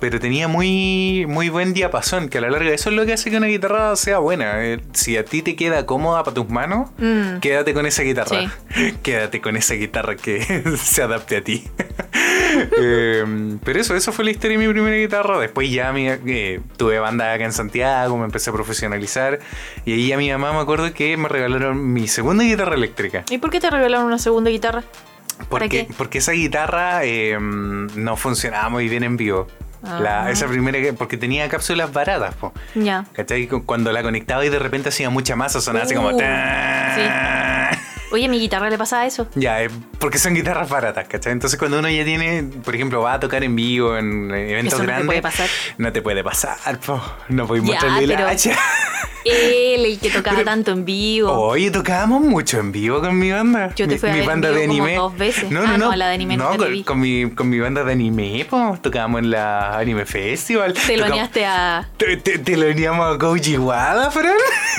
Pero 0.00 0.20
tenía 0.20 0.46
muy, 0.46 1.26
muy 1.28 1.48
buen 1.48 1.72
diapasón, 1.74 2.28
que 2.28 2.38
a 2.38 2.40
la 2.40 2.50
larga 2.50 2.70
eso 2.70 2.88
es 2.90 2.94
lo 2.96 3.04
que 3.04 3.12
hace 3.14 3.30
que 3.30 3.36
una 3.36 3.48
guitarra 3.48 3.96
sea 3.96 4.18
buena. 4.18 4.64
Eh, 4.64 4.80
si 4.92 5.16
a 5.16 5.24
ti 5.24 5.42
te 5.42 5.56
queda 5.56 5.86
cómoda 5.86 6.22
para 6.22 6.34
tus 6.34 6.48
manos, 6.48 6.90
Mm. 6.98 7.38
quédate 7.40 7.74
con 7.74 7.84
esa 7.84 8.02
guitarra. 8.04 8.52
Quédate 9.02 9.40
con 9.40 9.56
esa 9.56 9.74
guitarra 9.74 10.14
que 10.16 10.40
se 10.82 11.02
adapte 11.02 11.36
a 11.38 11.42
ti. 11.44 11.64
Eh, 12.80 13.58
pero 13.62 13.78
eso, 13.80 13.94
eso 13.94 14.10
fue 14.10 14.24
la 14.24 14.30
historia 14.30 14.58
de 14.58 14.66
mi 14.66 14.72
primera 14.72 14.96
guitarra. 14.96 15.38
Después 15.38 15.70
ya 15.70 15.92
mi- 15.92 16.08
eh, 16.08 16.60
tuve 16.76 16.98
banda 16.98 17.32
acá 17.34 17.44
en 17.44 17.52
Santiago, 17.52 18.16
me 18.16 18.24
empecé 18.24 18.50
a 18.50 18.52
profesionalizar. 18.52 19.38
Y 19.84 19.92
ahí 19.92 20.12
a 20.12 20.16
mi 20.16 20.30
mamá 20.30 20.52
me 20.52 20.58
acuerdo 20.60 20.92
que 20.92 21.16
me 21.16 21.28
regalaron 21.28 21.92
mi 21.92 22.08
segunda 22.08 22.44
guitarra 22.44 22.74
eléctrica. 22.74 23.24
¿Y 23.30 23.38
por 23.38 23.50
qué 23.50 23.60
te 23.60 23.70
regalaron 23.70 24.06
una 24.06 24.18
segunda 24.18 24.50
guitarra? 24.50 24.82
¿Para 25.36 25.48
Porque, 25.48 25.86
porque 25.96 26.18
esa 26.18 26.32
guitarra 26.32 27.04
eh, 27.04 27.36
no 27.38 28.16
funcionaba 28.16 28.68
muy 28.70 28.88
bien 28.88 29.04
en 29.04 29.16
vivo. 29.16 29.46
La- 29.82 30.30
esa 30.30 30.46
primera, 30.46 30.80
que- 30.80 30.92
porque 30.92 31.16
tenía 31.16 31.48
cápsulas 31.48 31.92
baratas, 31.92 32.34
po. 32.34 32.52
Ya. 32.74 33.04
¿Cachai? 33.12 33.46
Cu- 33.46 33.64
Cuando 33.64 33.92
la 33.92 34.02
conectaba 34.02 34.44
y 34.44 34.48
de 34.48 34.58
repente 34.58 34.88
hacía 34.88 35.10
mucha 35.10 35.36
masa, 35.36 35.60
sonaba 35.60 35.84
así 35.84 35.94
como... 35.94 36.08
Uh, 36.08 36.16
"Tan". 36.16 37.57
Oye, 38.10 38.24
a 38.26 38.28
mi 38.28 38.38
guitarra 38.40 38.70
le 38.70 38.78
pasaba 38.78 39.06
eso. 39.06 39.28
Ya, 39.34 39.62
eh, 39.62 39.68
porque 39.98 40.18
son 40.18 40.34
guitarras 40.34 40.68
baratas, 40.68 41.06
¿cachai? 41.08 41.32
Entonces 41.32 41.58
cuando 41.58 41.78
uno 41.78 41.88
ya 41.90 42.04
tiene, 42.04 42.44
por 42.64 42.74
ejemplo, 42.74 43.02
va 43.02 43.14
a 43.14 43.20
tocar 43.20 43.44
en 43.44 43.54
vivo 43.54 43.96
en 43.96 44.30
eventos 44.32 44.74
Eso 44.74 44.78
no 44.78 44.86
te 44.86 44.86
grandes... 44.86 45.06
puede 45.06 45.22
pasar. 45.22 45.48
No 45.76 45.92
te 45.92 46.02
puede 46.02 46.24
pasar, 46.24 46.80
po. 46.80 47.00
No 47.28 47.46
voy 47.46 47.60
mostrarle 47.60 48.06
la 48.06 48.16
pero- 48.16 48.28
hacha. 48.28 48.56
Él, 49.24 49.84
el 49.84 49.98
que 49.98 50.08
tocaba 50.10 50.42
tanto 50.42 50.70
en 50.70 50.84
vivo. 50.86 51.30
Oye, 51.30 51.70
tocábamos 51.70 52.22
mucho 52.22 52.60
en 52.60 52.72
vivo 52.72 53.00
con 53.00 53.18
mi 53.18 53.30
banda. 53.30 53.74
Yo 53.76 53.86
te 53.86 53.94
mi, 53.94 53.98
fui 53.98 54.08
a 54.08 54.12
mi 54.12 54.18
ver 54.20 54.22
en 54.22 54.26
banda 54.28 54.48
vivo 54.50 54.60
de 54.60 54.66
como 54.68 54.82
anime. 54.84 54.96
dos 54.96 55.18
veces. 55.18 55.50
No, 55.50 55.60
Ah, 55.60 55.64
no, 55.66 55.72
no. 55.78 55.90
no, 55.90 55.96
la 55.96 56.08
de 56.08 56.14
anime 56.14 56.36
no, 56.38 56.56
con, 56.56 56.72
vi. 56.72 56.82
con 56.84 57.00
mi, 57.00 57.30
con 57.32 57.48
mi 57.50 57.58
banda 57.60 57.84
de 57.84 57.92
anime, 57.92 58.46
po. 58.48 58.78
Tocábamos 58.80 59.18
en 59.22 59.30
la 59.32 59.76
Anime 59.76 60.06
Festival. 60.06 60.72
Te 60.72 60.96
lo 60.96 61.04
añaste 61.06 61.44
a 61.44 61.86
Te, 61.98 62.16
te, 62.16 62.38
te 62.38 62.56
lo 62.56 62.66
veníamos 62.66 63.14
a 63.16 63.18
Koji 63.18 63.58
Wada, 63.58 64.10
Fran. 64.10 64.32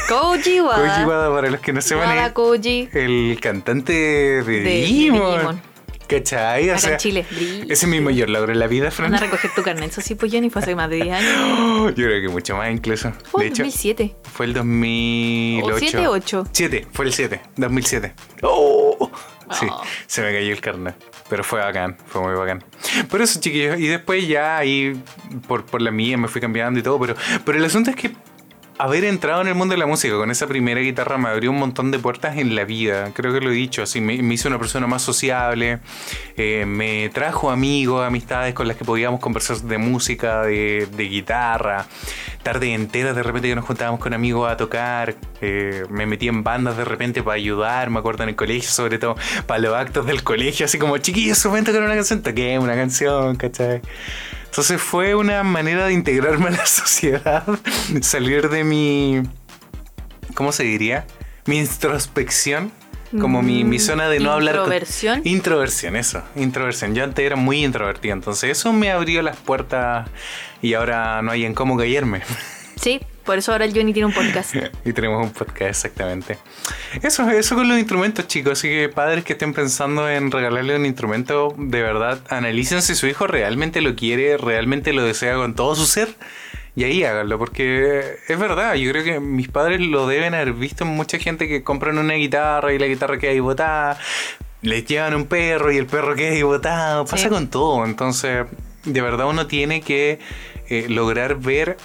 Koji 0.08 0.62
Wada. 0.62 0.78
Koji 0.96 1.06
Wada, 1.06 1.32
para 1.36 1.50
los 1.52 1.60
que 1.60 1.74
no 1.74 1.82
sepan, 1.82 2.32
Koji. 2.34 2.90
el 2.94 3.19
cantante 3.42 3.94
de, 3.94 4.44
de 4.44 4.60
Digimon. 4.62 5.32
Digimon. 5.38 5.62
¿Cachai? 6.08 6.70
O 6.70 6.72
Acá 6.72 6.80
sea, 6.82 6.92
en 6.94 6.98
Chile. 6.98 7.26
Ese 7.30 7.72
es 7.74 7.88
mi 7.88 8.00
mayor 8.02 8.32
logro 8.32 8.52
en 8.52 8.58
la 8.58 8.66
vida, 8.66 8.90
Fran. 8.90 9.12
Van 9.12 9.22
a 9.22 9.26
recoger 9.26 9.52
tu 9.56 9.62
carnet. 9.62 9.92
Eso 9.92 10.02
sí, 10.02 10.16
pues 10.16 10.32
yo 10.32 10.42
ni 10.42 10.50
fue 10.50 10.64
hace 10.64 10.74
más 10.76 10.90
de 10.90 10.96
10 11.04 11.08
años. 11.12 11.94
Yo 11.96 12.06
creo 12.06 12.22
que 12.22 12.30
mucho 12.30 12.56
más 12.58 12.72
incluso. 12.72 13.14
Fue 13.30 13.46
hecho, 13.46 13.62
2007. 13.64 14.16
fue 14.24 14.48
el 14.48 14.54
2008. 14.56 15.76
O 15.76 15.78
7, 15.78 16.08
8. 16.08 16.48
7, 16.52 16.88
fue 16.92 17.06
el 17.06 17.14
7, 17.14 17.42
2007. 17.58 18.14
¡Oh! 18.42 19.12
Sí, 19.52 19.66
Oh. 19.70 19.82
se 20.08 20.22
me 20.24 20.32
cayó 20.32 20.52
el 20.52 20.62
carnet. 20.62 20.96
Pero 21.30 21.44
fue 21.44 21.60
bacán, 21.60 21.96
fue 22.08 22.22
muy 22.22 22.34
bacán. 22.34 22.64
Por 23.10 23.22
eso, 23.22 23.40
chiquillos, 23.40 23.80
y 23.80 23.88
después 23.88 24.28
ya 24.28 24.58
ahí, 24.58 25.00
por, 25.48 25.64
por 25.66 25.80
la 25.82 25.92
mía, 25.92 26.18
me 26.18 26.28
fui 26.28 26.42
cambiando 26.42 26.80
y 26.80 26.84
todo. 26.84 27.00
Pero, 27.00 27.16
pero 27.46 27.58
el 27.60 27.66
asunto 27.66 27.92
es 27.92 27.96
que 27.96 28.12
haber 28.80 29.04
entrado 29.04 29.42
en 29.42 29.50
el 29.50 29.56
mundo 29.56 29.74
de 29.74 29.78
la 29.78 29.86
música 29.86 30.16
con 30.16 30.32
esa 30.32 30.48
primera 30.48 30.80
guitarra 30.80 31.18
me 31.18 31.28
abrió 31.28 31.52
un 31.52 31.60
montón 31.60 31.92
de 31.92 32.00
puertas 32.00 32.38
en 32.38 32.56
la 32.56 32.64
vida. 32.64 33.12
Creo 33.14 33.34
que 33.34 33.42
lo 33.42 33.52
he 33.52 33.54
dicho, 33.54 33.84
así 33.84 34.00
me, 34.00 34.22
me 34.24 34.34
hizo 34.34 34.48
una 34.48 34.58
persona 34.58 34.88
más 34.88 35.02
sociable, 35.02 35.80
eh, 36.38 36.64
me 36.66 37.10
trajo 37.10 37.52
amigos, 37.52 38.08
amistades 38.08 38.54
con 38.54 38.70
las 38.70 38.78
que 38.78 38.86
podíamos 38.86 39.20
conversar 39.20 39.58
de 39.58 39.78
música, 39.78 40.44
de, 40.44 40.88
guitarra. 40.98 41.88
Tarde 42.42 42.74
enteras 42.74 43.18
de 43.18 43.24
repente 43.24 43.50
que 43.50 43.56
nos 43.56 43.66
juntábamos 43.66 44.00
con 44.00 44.14
amigos 44.14 44.50
a 44.50 44.56
tocar. 44.56 45.16
eh, 45.42 45.84
me 45.90 46.06
metí 46.06 46.30
en 46.30 46.44
bandas 46.44 46.78
de 46.78 46.86
repente 46.86 47.22
para 47.22 47.36
ayudar, 47.36 47.90
me 47.90 48.00
acuerdo 48.00 48.24
en 48.24 48.30
el 48.30 48.36
colegio, 48.38 48.70
sobre 48.70 48.98
todo 48.98 49.16
para 49.46 49.60
los 49.60 49.76
actos 49.76 50.06
del 50.06 50.24
colegio, 50.24 50.66
así 50.66 50.80
como 50.80 50.98
chiquillos, 51.00 51.44
pueden 51.44 51.66
tocar 51.66 51.82
una 51.82 51.96
canción, 51.96 52.22
toqué 52.22 52.58
una 52.58 52.76
canción, 52.76 53.36
¿cachai? 53.36 53.82
Entonces 54.60 54.82
fue 54.82 55.16
una 55.16 55.42
manera 55.42 55.86
de 55.86 55.94
integrarme 55.94 56.50
a 56.50 56.52
la 56.52 56.66
sociedad, 56.66 57.46
salir 58.02 58.50
de 58.50 58.66
mi, 58.66 59.24
¿cómo 60.34 60.52
se 60.52 60.64
diría? 60.64 61.08
Mi 61.46 61.60
introspección, 61.60 62.70
como 63.22 63.42
mi, 63.42 63.64
mi 63.64 63.80
zona 63.80 64.10
de 64.10 64.20
no 64.20 64.34
hablar 64.34 64.56
con... 64.56 64.64
Introversión. 64.66 65.22
Introversión, 65.24 65.96
eso, 65.96 66.24
introversión. 66.36 66.94
Yo 66.94 67.06
antes 67.06 67.26
era 67.26 67.38
muy 67.38 67.64
introvertido, 67.64 68.14
entonces 68.14 68.50
eso 68.50 68.74
me 68.74 68.92
abrió 68.92 69.22
las 69.22 69.38
puertas 69.38 70.10
y 70.62 70.74
ahora 70.74 71.22
no 71.22 71.32
hay 71.32 71.46
en 71.46 71.54
cómo 71.54 71.78
callarme. 71.78 72.24
Sí, 72.76 73.00
por 73.30 73.38
eso 73.38 73.52
ahora 73.52 73.66
el 73.66 73.76
Johnny 73.76 73.94
tiene 73.94 74.08
un 74.08 74.14
podcast. 74.14 74.56
y 74.86 74.92
tenemos 74.92 75.24
un 75.24 75.32
podcast, 75.32 75.86
exactamente. 75.86 76.40
Eso, 77.04 77.30
eso 77.30 77.54
con 77.54 77.68
los 77.68 77.78
instrumentos, 77.78 78.26
chicos. 78.26 78.54
Así 78.54 78.68
que 78.68 78.90
padres 78.90 79.24
que 79.24 79.34
estén 79.34 79.54
pensando 79.54 80.10
en 80.10 80.32
regalarle 80.32 80.76
un 80.76 80.88
instrumento, 80.88 81.54
de 81.56 81.84
verdad, 81.84 82.22
analicen 82.30 82.82
si 82.82 82.96
su 82.96 83.06
hijo 83.06 83.28
realmente 83.28 83.82
lo 83.82 83.94
quiere, 83.96 84.36
realmente 84.38 84.94
lo 84.94 85.04
desea 85.04 85.36
con 85.36 85.54
todo 85.54 85.76
su 85.76 85.86
ser. 85.86 86.10
Y 86.76 86.86
ahí 86.86 87.04
háganlo, 87.04 87.38
porque 87.38 88.16
es 88.28 88.40
verdad, 88.40 88.74
yo 88.74 88.90
creo 88.90 89.04
que 89.04 89.20
mis 89.20 89.48
padres 89.48 89.80
lo 89.80 90.08
deben 90.08 90.34
haber 90.34 90.54
visto 90.54 90.84
en 90.84 90.90
mucha 90.90 91.20
gente 91.20 91.48
que 91.48 91.62
compran 91.62 92.00
una 92.00 92.16
guitarra 92.16 92.74
y 92.74 92.80
la 92.80 92.88
guitarra 92.88 93.20
queda 93.20 93.30
ahí 93.34 93.40
botada, 93.40 94.00
les 94.64 94.88
llevan 94.88 95.14
un 95.14 95.28
perro 95.28 95.72
y 95.72 95.78
el 95.78 95.86
perro 95.86 96.16
queda 96.16 96.32
ahí 96.32 96.42
botado, 96.42 97.06
pasa 97.06 97.26
Sí. 97.26 97.30
con 97.30 97.48
todo, 97.48 97.86
entonces 97.86 98.48
de 98.86 99.02
verdad 99.02 99.28
uno 99.28 99.46
tiene 99.46 99.82
que 99.82 100.18
eh, 100.68 100.88
lograr 100.90 101.36
ver... 101.36 101.78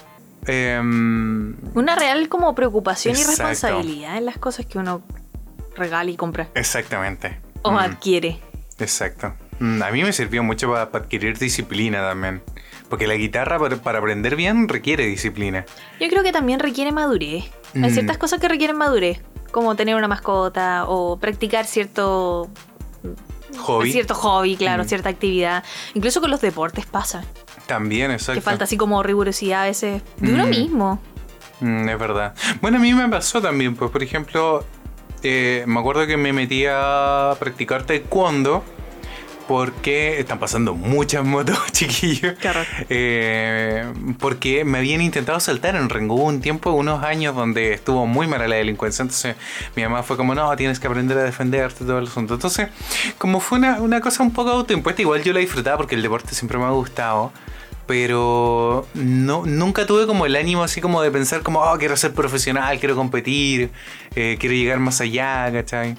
em, 0.46 1.56
Una 1.74 1.96
real 1.96 2.28
como 2.28 2.54
preocupación 2.54 3.14
Exacto. 3.16 3.42
y 3.42 3.46
responsabilidad 3.46 4.18
en 4.18 4.26
las 4.26 4.38
cosas 4.38 4.66
que 4.66 4.78
uno 4.78 5.02
regala 5.76 6.10
y 6.10 6.16
compra. 6.16 6.48
exactamente. 6.54 7.40
O 7.62 7.72
Mm. 7.72 7.76
adquiere. 7.78 8.38
Exacto. 8.78 9.34
Mm, 9.60 9.82
A 9.82 9.90
mí 9.90 10.02
me 10.02 10.12
sirvió 10.12 10.42
mucho 10.42 10.68
para, 10.70 10.82
adquirir 10.82 11.38
disciplina 11.38 12.00
también. 12.00 12.42
Porque 12.90 13.06
la 13.06 13.14
guitarra 13.14 13.58
para, 13.58 13.76
para 13.76 13.98
aprender 13.98 14.36
bien 14.36 14.68
requiere 14.68 15.06
disciplina. 15.06 15.64
Yo 16.00 16.08
creo 16.08 16.22
que 16.22 16.32
también 16.32 16.60
requiere 16.60 16.92
madurez. 16.92 17.44
Hay 17.74 17.80
Mm. 17.90 17.94
ciertas 17.94 18.18
cosas 18.18 18.40
que 18.40 18.48
requieren 18.48 18.76
madurez. 18.76 19.20
Como 19.52 19.74
tener 19.76 19.94
una 19.94 20.08
mascota 20.08 20.84
o 20.86 21.16
practicar 21.18 21.64
cierto 21.64 22.50
Hobby. 23.58 23.92
cierto 23.92 24.14
hobby, 24.14 24.56
claro, 24.56 24.82
Mm. 24.84 24.86
cierta 24.88 25.08
actividad. 25.08 25.64
Incluso 25.94 26.20
con 26.20 26.30
los 26.30 26.40
deportes 26.40 26.86
pasa. 26.86 27.24
También, 27.66 28.10
exacto. 28.10 28.34
Que 28.40 28.44
falta 28.44 28.64
así 28.64 28.76
como 28.76 29.02
rigurosidad 29.02 29.62
a 29.62 29.66
veces 29.66 30.02
de 30.18 30.32
uno 30.32 30.46
Mm. 30.46 30.50
mismo. 30.50 31.00
Mm, 31.60 31.88
es 31.88 31.98
verdad. 31.98 32.34
Bueno, 32.60 32.76
a 32.78 32.80
mí 32.80 32.92
me 32.94 33.08
pasó 33.08 33.40
también, 33.40 33.74
pues 33.76 33.90
por 33.90 34.02
ejemplo, 34.02 34.64
eh, 35.22 35.64
me 35.66 35.80
acuerdo 35.80 36.06
que 36.06 36.16
me 36.16 36.32
metí 36.32 36.64
a 36.68 37.34
practicar 37.38 37.84
taekwondo 37.84 38.62
porque 39.48 40.18
están 40.20 40.38
pasando 40.38 40.74
muchas 40.74 41.22
motos, 41.24 41.58
chiquillos. 41.72 42.34
Eh, 42.88 43.84
porque 44.18 44.64
me 44.64 44.78
habían 44.78 45.00
intentado 45.02 45.38
saltar 45.40 45.76
en 45.76 45.90
Rengo. 45.90 46.14
Hubo 46.14 46.24
un 46.24 46.40
tiempo, 46.40 46.70
unos 46.72 47.02
años, 47.04 47.34
donde 47.36 47.74
estuvo 47.74 48.06
muy 48.06 48.26
mala 48.26 48.48
la 48.48 48.56
delincuencia. 48.56 49.02
Entonces 49.02 49.36
mi 49.76 49.82
mamá 49.82 50.02
fue 50.02 50.16
como, 50.16 50.34
no, 50.34 50.54
tienes 50.56 50.80
que 50.80 50.86
aprender 50.86 51.18
a 51.18 51.22
defenderte, 51.24 51.84
todo 51.84 51.98
el 51.98 52.06
asunto. 52.06 52.34
Entonces, 52.34 52.68
como 53.18 53.38
fue 53.40 53.58
una, 53.58 53.80
una 53.82 54.00
cosa 54.00 54.22
un 54.22 54.32
poco 54.32 54.50
autoimpuesta, 54.50 55.02
igual 55.02 55.22
yo 55.22 55.32
la 55.34 55.40
disfrutaba 55.40 55.76
porque 55.76 55.94
el 55.94 56.02
deporte 56.02 56.34
siempre 56.34 56.58
me 56.58 56.64
ha 56.64 56.70
gustado. 56.70 57.32
Pero 57.86 58.86
no, 58.94 59.44
nunca 59.44 59.86
tuve 59.86 60.06
como 60.06 60.26
el 60.26 60.36
ánimo 60.36 60.62
así 60.62 60.80
como 60.80 61.02
de 61.02 61.10
pensar 61.10 61.42
como, 61.42 61.60
oh, 61.60 61.76
quiero 61.78 61.96
ser 61.96 62.14
profesional, 62.14 62.78
quiero 62.78 62.96
competir, 62.96 63.70
eh, 64.16 64.36
quiero 64.38 64.54
llegar 64.54 64.78
más 64.78 65.00
allá, 65.00 65.50
¿cachai? 65.52 65.96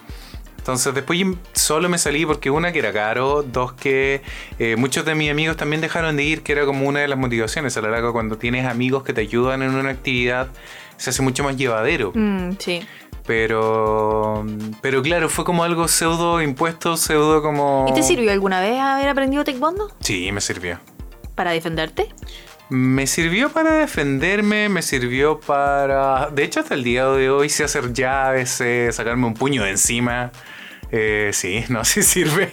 Entonces 0.65 0.95
después 0.95 1.19
solo 1.53 1.89
me 1.89 1.99
salí 1.99 2.25
porque 2.25 2.49
una 2.49 2.71
que 2.71 2.79
era 2.79 2.91
caro, 2.91 3.43
dos 3.43 3.73
que 3.73 4.23
eh, 4.57 4.75
muchos 4.77 5.05
de 5.05 5.13
mis 5.13 5.29
amigos 5.29 5.57
también 5.57 5.79
dejaron 5.79 6.17
de 6.17 6.23
ir, 6.23 6.41
que 6.41 6.53
era 6.53 6.65
como 6.65 6.87
una 6.87 7.01
de 7.01 7.07
las 7.07 7.19
motivaciones. 7.19 7.77
A 7.77 7.81
la 7.81 7.89
larga 7.91 8.11
cuando 8.11 8.39
tienes 8.39 8.65
amigos 8.65 9.03
que 9.03 9.13
te 9.13 9.21
ayudan 9.21 9.61
en 9.61 9.75
una 9.75 9.91
actividad, 9.91 10.47
se 10.97 11.11
hace 11.11 11.21
mucho 11.21 11.43
más 11.43 11.55
llevadero. 11.55 12.11
Mm, 12.15 12.53
sí. 12.57 12.81
Pero, 13.27 14.43
pero 14.81 15.03
claro, 15.03 15.29
fue 15.29 15.45
como 15.45 15.63
algo 15.63 15.87
pseudo 15.87 16.41
impuesto, 16.41 16.97
pseudo 16.97 17.43
como... 17.43 17.85
¿Y 17.87 17.93
te 17.93 18.01
sirvió 18.01 18.31
alguna 18.31 18.59
vez 18.59 18.79
haber 18.79 19.07
aprendido 19.07 19.43
taekwondo? 19.43 19.91
Sí, 19.99 20.31
me 20.31 20.41
sirvió. 20.41 20.79
¿Para 21.35 21.51
defenderte? 21.51 22.07
Me 22.69 23.05
sirvió 23.05 23.51
para 23.51 23.75
defenderme, 23.75 24.69
me 24.69 24.81
sirvió 24.81 25.39
para... 25.39 26.29
De 26.31 26.43
hecho, 26.43 26.61
hasta 26.61 26.73
el 26.73 26.83
día 26.83 27.05
de 27.05 27.29
hoy 27.29 27.49
sé 27.49 27.63
hacer 27.63 27.93
llaves, 27.93 28.49
sé 28.49 28.91
sacarme 28.91 29.27
un 29.27 29.35
puño 29.35 29.63
de 29.63 29.71
encima. 29.71 30.31
Eh, 30.91 31.29
sí, 31.33 31.63
no, 31.69 31.85
sí 31.85 32.01
sirve. 32.01 32.51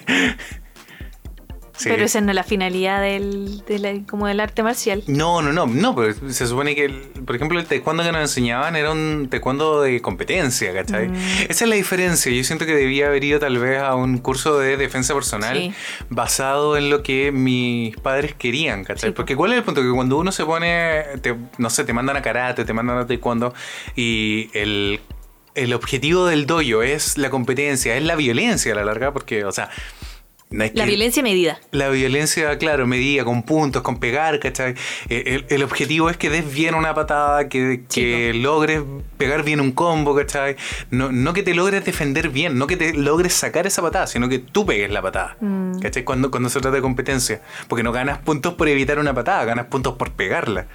Sí. 1.76 1.88
Pero 1.88 2.04
esa 2.04 2.20
no 2.20 2.30
es 2.30 2.34
la 2.34 2.44
finalidad 2.44 3.00
del, 3.00 3.62
como 4.08 4.26
del 4.26 4.40
arte 4.40 4.62
marcial. 4.62 5.02
No, 5.06 5.40
no, 5.40 5.52
no, 5.52 5.66
no, 5.66 5.96
pero 5.96 6.14
se 6.30 6.46
supone 6.46 6.74
que, 6.74 6.84
el- 6.84 7.00
por 7.24 7.34
ejemplo, 7.34 7.58
el 7.58 7.64
taekwondo 7.66 8.02
que 8.02 8.12
nos 8.12 8.20
enseñaban 8.20 8.76
era 8.76 8.92
un 8.92 9.28
taekwondo 9.30 9.80
de 9.80 10.00
competencia, 10.02 10.72
¿cachai? 10.74 11.08
Mm. 11.08 11.14
Esa 11.48 11.64
es 11.64 11.68
la 11.68 11.74
diferencia. 11.76 12.30
Yo 12.30 12.44
siento 12.44 12.66
que 12.66 12.74
debía 12.74 13.06
haber 13.06 13.24
ido 13.24 13.38
tal 13.40 13.58
vez 13.58 13.78
a 13.80 13.94
un 13.94 14.18
curso 14.18 14.58
de 14.58 14.76
defensa 14.76 15.14
personal 15.14 15.56
Sí. 15.56 15.72
basado 16.10 16.76
en 16.76 16.90
lo 16.90 17.02
que 17.02 17.32
mis 17.32 17.96
padres 17.96 18.34
querían, 18.34 18.84
¿cachai? 18.84 19.10
Sí. 19.10 19.14
Porque 19.16 19.34
¿cuál 19.34 19.52
es 19.52 19.58
el 19.58 19.64
punto? 19.64 19.80
Que 19.80 19.90
cuando 19.90 20.18
uno 20.18 20.30
se 20.30 20.44
pone, 20.44 21.02
te- 21.22 21.34
no 21.58 21.70
sé, 21.70 21.84
te 21.84 21.92
mandan 21.94 22.16
a 22.18 22.22
karate, 22.22 22.64
te 22.66 22.72
mandan 22.74 22.98
a 22.98 23.06
taekwondo 23.06 23.54
y 23.96 24.50
el, 24.52 25.00
el 25.54 25.72
objetivo 25.72 26.26
del 26.26 26.44
dojo 26.46 26.82
es 26.82 27.16
la 27.16 27.30
competencia, 27.30 27.96
es 27.96 28.02
la 28.04 28.14
violencia 28.14 28.72
a 28.72 28.76
la 28.76 28.84
larga, 28.84 29.12
porque, 29.12 29.44
o 29.46 29.52
sea... 29.52 29.70
no 30.52 30.64
La 30.74 30.84
violencia 30.84 31.22
medida. 31.22 31.58
la 31.70 31.88
violencia, 31.88 32.56
claro, 32.58 32.86
medida 32.86 33.24
con 33.24 33.42
puntos, 33.42 33.82
con 33.82 33.98
pegar, 33.98 34.38
¿cachai? 34.40 34.74
Eh, 35.08 35.22
El, 35.26 35.46
el 35.48 35.62
objetivo 35.62 36.10
es 36.10 36.16
que 36.16 36.30
des 36.30 36.52
bien 36.52 36.74
una 36.74 36.94
patada, 36.94 37.48
que, 37.48 37.82
que 37.92 38.32
logres 38.34 38.82
pegar 39.18 39.42
bien 39.44 39.60
un 39.60 39.72
combo, 39.72 40.14
¿cachai? 40.14 40.56
No, 40.90 41.10
no 41.12 41.32
que 41.32 41.42
te 41.42 41.54
logres 41.54 41.84
defender 41.84 42.28
bien, 42.28 42.58
no 42.58 42.66
que 42.66 42.76
te 42.76 42.92
logres 42.92 43.32
sacar 43.34 43.66
esa 43.66 43.82
patada, 43.82 44.06
sino 44.06 44.28
que 44.28 44.38
tú 44.38 44.66
pegues 44.66 44.90
la 44.90 45.02
patada, 45.02 45.36
Mm. 45.40 45.80
¿cachai? 45.80 46.04
Cuando, 46.04 46.30
cuando 46.30 46.48
se 46.48 46.60
trata 46.60 46.76
de 46.76 46.82
competencia. 46.82 47.40
Porque 47.68 47.82
no 47.82 47.92
ganas 47.92 48.18
puntos 48.18 48.54
por 48.54 48.68
evitar 48.68 48.98
una 48.98 49.14
patada, 49.14 49.44
ganas 49.44 49.66
puntos 49.66 49.94
por 49.96 50.12
pegarla. 50.12 50.66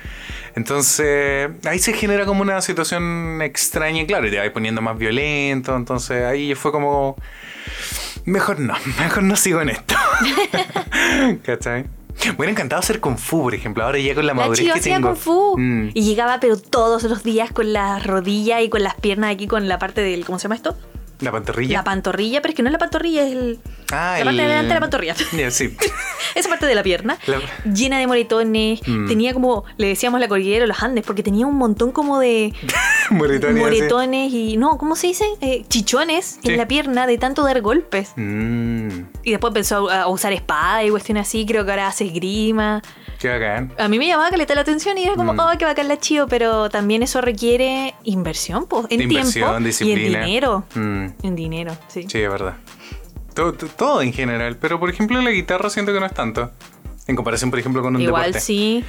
Entonces, 0.56 1.50
ahí 1.66 1.80
se 1.80 1.94
genera 1.94 2.26
como 2.26 2.42
una 2.42 2.62
situación 2.62 3.42
extraña, 3.42 4.02
y 4.02 4.06
claro, 4.08 4.28
y 4.28 4.32
te 4.32 4.38
vas 4.38 4.50
poniendo 4.50 4.82
más 4.82 4.98
violento, 4.98 5.76
entonces 5.76 6.24
ahí 6.24 6.56
fue 6.56 6.72
como... 6.72 7.16
Mejor 8.28 8.60
no, 8.60 8.76
mejor 9.00 9.24
no 9.24 9.36
sigo 9.38 9.62
en 9.62 9.70
esto. 9.70 9.96
¿Cachai? 11.44 11.86
Me 12.26 12.32
hubiera 12.32 12.52
encantado 12.52 12.82
hacer 12.82 13.00
Kung 13.00 13.18
Fu, 13.18 13.44
por 13.44 13.56
ejemplo. 13.56 13.86
Ahora 13.86 14.00
ya 14.00 14.14
con 14.14 14.26
la 14.26 14.34
La 14.34 14.42
madurez 14.42 14.60
que 14.60 14.72
hacía 14.72 14.96
tengo. 14.96 15.10
Kung 15.10 15.18
Fu. 15.18 15.56
Mm. 15.58 15.92
Y 15.94 16.04
llegaba, 16.04 16.40
pero 16.42 16.58
todos 16.58 17.04
los 17.04 17.24
días 17.24 17.52
con 17.52 17.72
las 17.72 18.06
rodillas 18.06 18.64
y 18.64 18.70
con 18.70 18.84
las 18.84 18.96
piernas 18.96 19.34
aquí, 19.34 19.48
con 19.48 19.70
la 19.70 19.80
parte 19.80 20.02
del. 20.02 20.26
¿Cómo 20.26 20.40
se 20.40 20.44
llama 20.44 20.56
esto? 20.56 20.76
La 21.20 21.32
pantorrilla. 21.32 21.78
La 21.80 21.84
pantorrilla, 21.84 22.42
pero 22.42 22.52
es 22.52 22.56
que 22.56 22.62
no 22.62 22.70
es 22.70 22.74
la 22.74 22.78
pantorrilla, 22.80 23.24
es 23.26 23.32
el, 23.32 23.60
ah, 23.92 24.18
la 24.20 24.26
parte 24.26 24.38
de 24.38 24.44
el- 24.44 24.50
delante 24.50 24.68
de 24.68 24.74
la 24.76 24.80
pantorrilla. 24.80 25.16
Sí. 25.52 25.76
Esa 26.36 26.50
parte 26.50 26.66
de 26.68 26.76
la 26.76 26.84
pierna, 26.84 27.18
La- 27.26 27.40
llena 27.72 27.98
de 27.98 28.06
moretones. 28.06 28.82
Mm. 28.88 29.08
Tenía 29.08 29.34
como, 29.34 29.64
le 29.78 29.88
decíamos 29.88 30.20
la 30.20 30.28
cordillera 30.28 30.62
de 30.62 30.68
los 30.68 30.84
Andes, 30.84 31.04
porque 31.06 31.24
tenía 31.24 31.48
un 31.48 31.56
montón 31.56 31.92
como 31.92 32.20
de 32.20 32.54
Moretones. 33.10 33.58
moretones 33.58 34.32
y, 34.34 34.58
no, 34.58 34.78
¿cómo 34.78 34.96
se 34.96 35.08
dice? 35.08 35.26
Eh, 35.42 35.64
chichones 35.68 36.40
Sí. 36.44 36.50
en 36.52 36.58
la 36.58 36.68
pierna 36.68 37.08
de 37.08 37.18
tanto 37.18 37.44
dar 37.44 37.62
golpes. 37.62 38.12
Mm, 38.16 38.88
Y 39.24 39.32
después 39.32 39.72
a, 39.72 39.78
a 39.78 40.08
usar 40.10 40.34
espada 40.34 40.84
y 40.84 40.90
cuestiones 40.90 41.28
así, 41.28 41.46
creo 41.46 41.66
que 41.66 41.72
ahora 41.72 41.88
hace 41.88 42.06
esgrima. 42.06 42.84
Qué 43.20 43.30
bacán. 43.30 43.74
A 43.78 43.88
mí 43.88 43.98
me 44.00 44.08
llamaba 44.08 44.30
caleta 44.30 44.56
la 44.56 44.62
atención 44.62 44.98
y 44.98 45.04
era 45.04 45.16
como, 45.16 45.34
Mm. 45.34 45.40
oh, 45.40 45.52
qué 45.58 45.66
bacán 45.66 45.88
la 45.88 45.98
chido, 46.00 46.28
pero 46.28 46.70
también 46.70 47.04
eso 47.04 47.22
requiere 47.22 47.94
inversión, 48.04 48.66
pues, 48.68 48.86
en 48.90 49.02
Inversión, 49.02 49.50
tiempo 49.52 49.66
disciplina. 49.66 50.00
y 50.02 50.06
en 50.06 50.26
dinero. 50.26 50.64
Mm, 50.76 51.06
En 51.24 51.36
dinero, 51.36 51.78
sí. 51.88 52.06
sí, 52.08 52.20
es 52.20 52.30
verdad. 52.30 52.56
Todo, 53.34 54.02
en 54.02 54.14
general. 54.14 54.58
Pero, 54.60 54.80
por 54.80 54.90
ejemplo, 54.90 55.22
la 55.22 55.30
guitarra 55.30 55.70
siento 55.70 55.94
que 55.94 56.00
no 56.00 56.06
es 56.08 56.14
tanto. 56.14 56.52
En 57.06 57.16
comparación, 57.16 57.52
por 57.52 57.60
ejemplo, 57.60 57.82
con 57.84 57.96
un 57.96 58.02
Igual 58.02 58.24
deporte. 58.24 58.40
sí. 58.42 58.84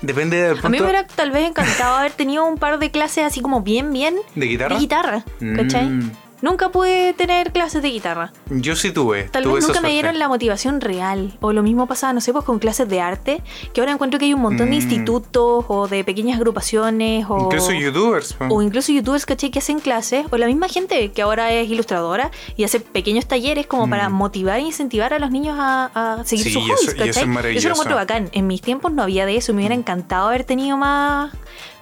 Depende 0.00 0.36
del 0.42 0.52
punto 0.54 0.66
A 0.66 0.70
mí 0.70 0.78
me 0.78 0.82
hubiera 0.84 1.06
tal 1.06 1.30
vez 1.30 1.48
encantado 1.48 1.96
haber 1.96 2.10
tenido 2.12 2.44
un 2.44 2.56
par 2.58 2.78
de 2.80 2.90
clases 2.90 3.24
así 3.24 3.40
como 3.40 3.60
bien, 3.60 3.92
bien 3.92 4.16
¿De 4.34 4.46
guitarra? 4.46 4.74
de 4.74 4.80
guitarra, 4.80 5.24
¿cachai? 5.56 5.86
Mm. 5.90 6.10
Nunca 6.42 6.70
pude 6.70 7.12
tener 7.14 7.52
clases 7.52 7.82
de 7.82 7.88
guitarra. 7.90 8.32
Yo 8.50 8.76
sí 8.76 8.90
tuve. 8.90 9.24
Tal 9.24 9.44
tuve 9.44 9.54
vez 9.54 9.66
nunca 9.68 9.80
me 9.80 9.90
dieron 9.90 10.18
la 10.18 10.28
motivación 10.28 10.80
real. 10.80 11.38
O 11.40 11.52
lo 11.52 11.62
mismo 11.62 11.86
pasaba, 11.86 12.12
no 12.12 12.20
sé, 12.20 12.32
pues 12.32 12.44
con 12.44 12.58
clases 12.58 12.88
de 12.88 13.00
arte, 13.00 13.42
que 13.72 13.80
ahora 13.80 13.92
encuentro 13.92 14.18
que 14.18 14.26
hay 14.26 14.34
un 14.34 14.40
montón 14.42 14.66
de 14.70 14.72
Mm. 14.76 14.80
institutos 14.82 15.64
o 15.68 15.88
de 15.88 16.02
pequeñas 16.04 16.36
agrupaciones 16.36 17.24
o... 17.28 17.38
Incluso 17.38 17.72
youtubers. 17.72 18.36
o 18.50 18.60
incluso 18.60 18.92
youtubers, 18.92 19.24
¿cachai? 19.24 19.50
Que 19.50 19.60
hacen 19.60 19.78
clases, 19.78 20.26
o 20.30 20.36
la 20.36 20.46
misma 20.46 20.68
gente 20.68 21.12
que 21.12 21.22
ahora 21.22 21.52
es 21.52 21.70
ilustradora 21.70 22.30
y 22.56 22.64
hace 22.64 22.80
pequeños 22.80 23.26
talleres 23.26 23.66
como 23.66 23.88
para 23.88 24.08
motivar 24.08 24.58
e 24.58 24.62
incentivar 24.62 25.14
a 25.14 25.18
los 25.20 25.30
niños 25.30 25.56
a, 25.58 26.18
a 26.18 26.24
seguir 26.24 26.46
Mm. 26.46 26.48
Sí, 26.48 26.52
sus 26.54 26.62
eso- 26.64 26.74
hobbies, 26.92 27.06
y 27.06 27.08
eso 27.08 27.20
es 27.20 27.26
maravilloso. 27.28 27.68
lo 27.68 27.74
encuentro 27.74 27.96
bacán. 27.96 28.28
En 28.32 28.46
mis 28.48 28.60
tiempos 28.62 28.92
no 28.92 29.02
había 29.02 29.26
de 29.26 29.36
eso, 29.36 29.52
me 29.54 29.60
hubiera 29.60 29.74
encantado 29.76 30.26
haber 30.28 30.42
tenido 30.44 30.76
más 30.76 31.32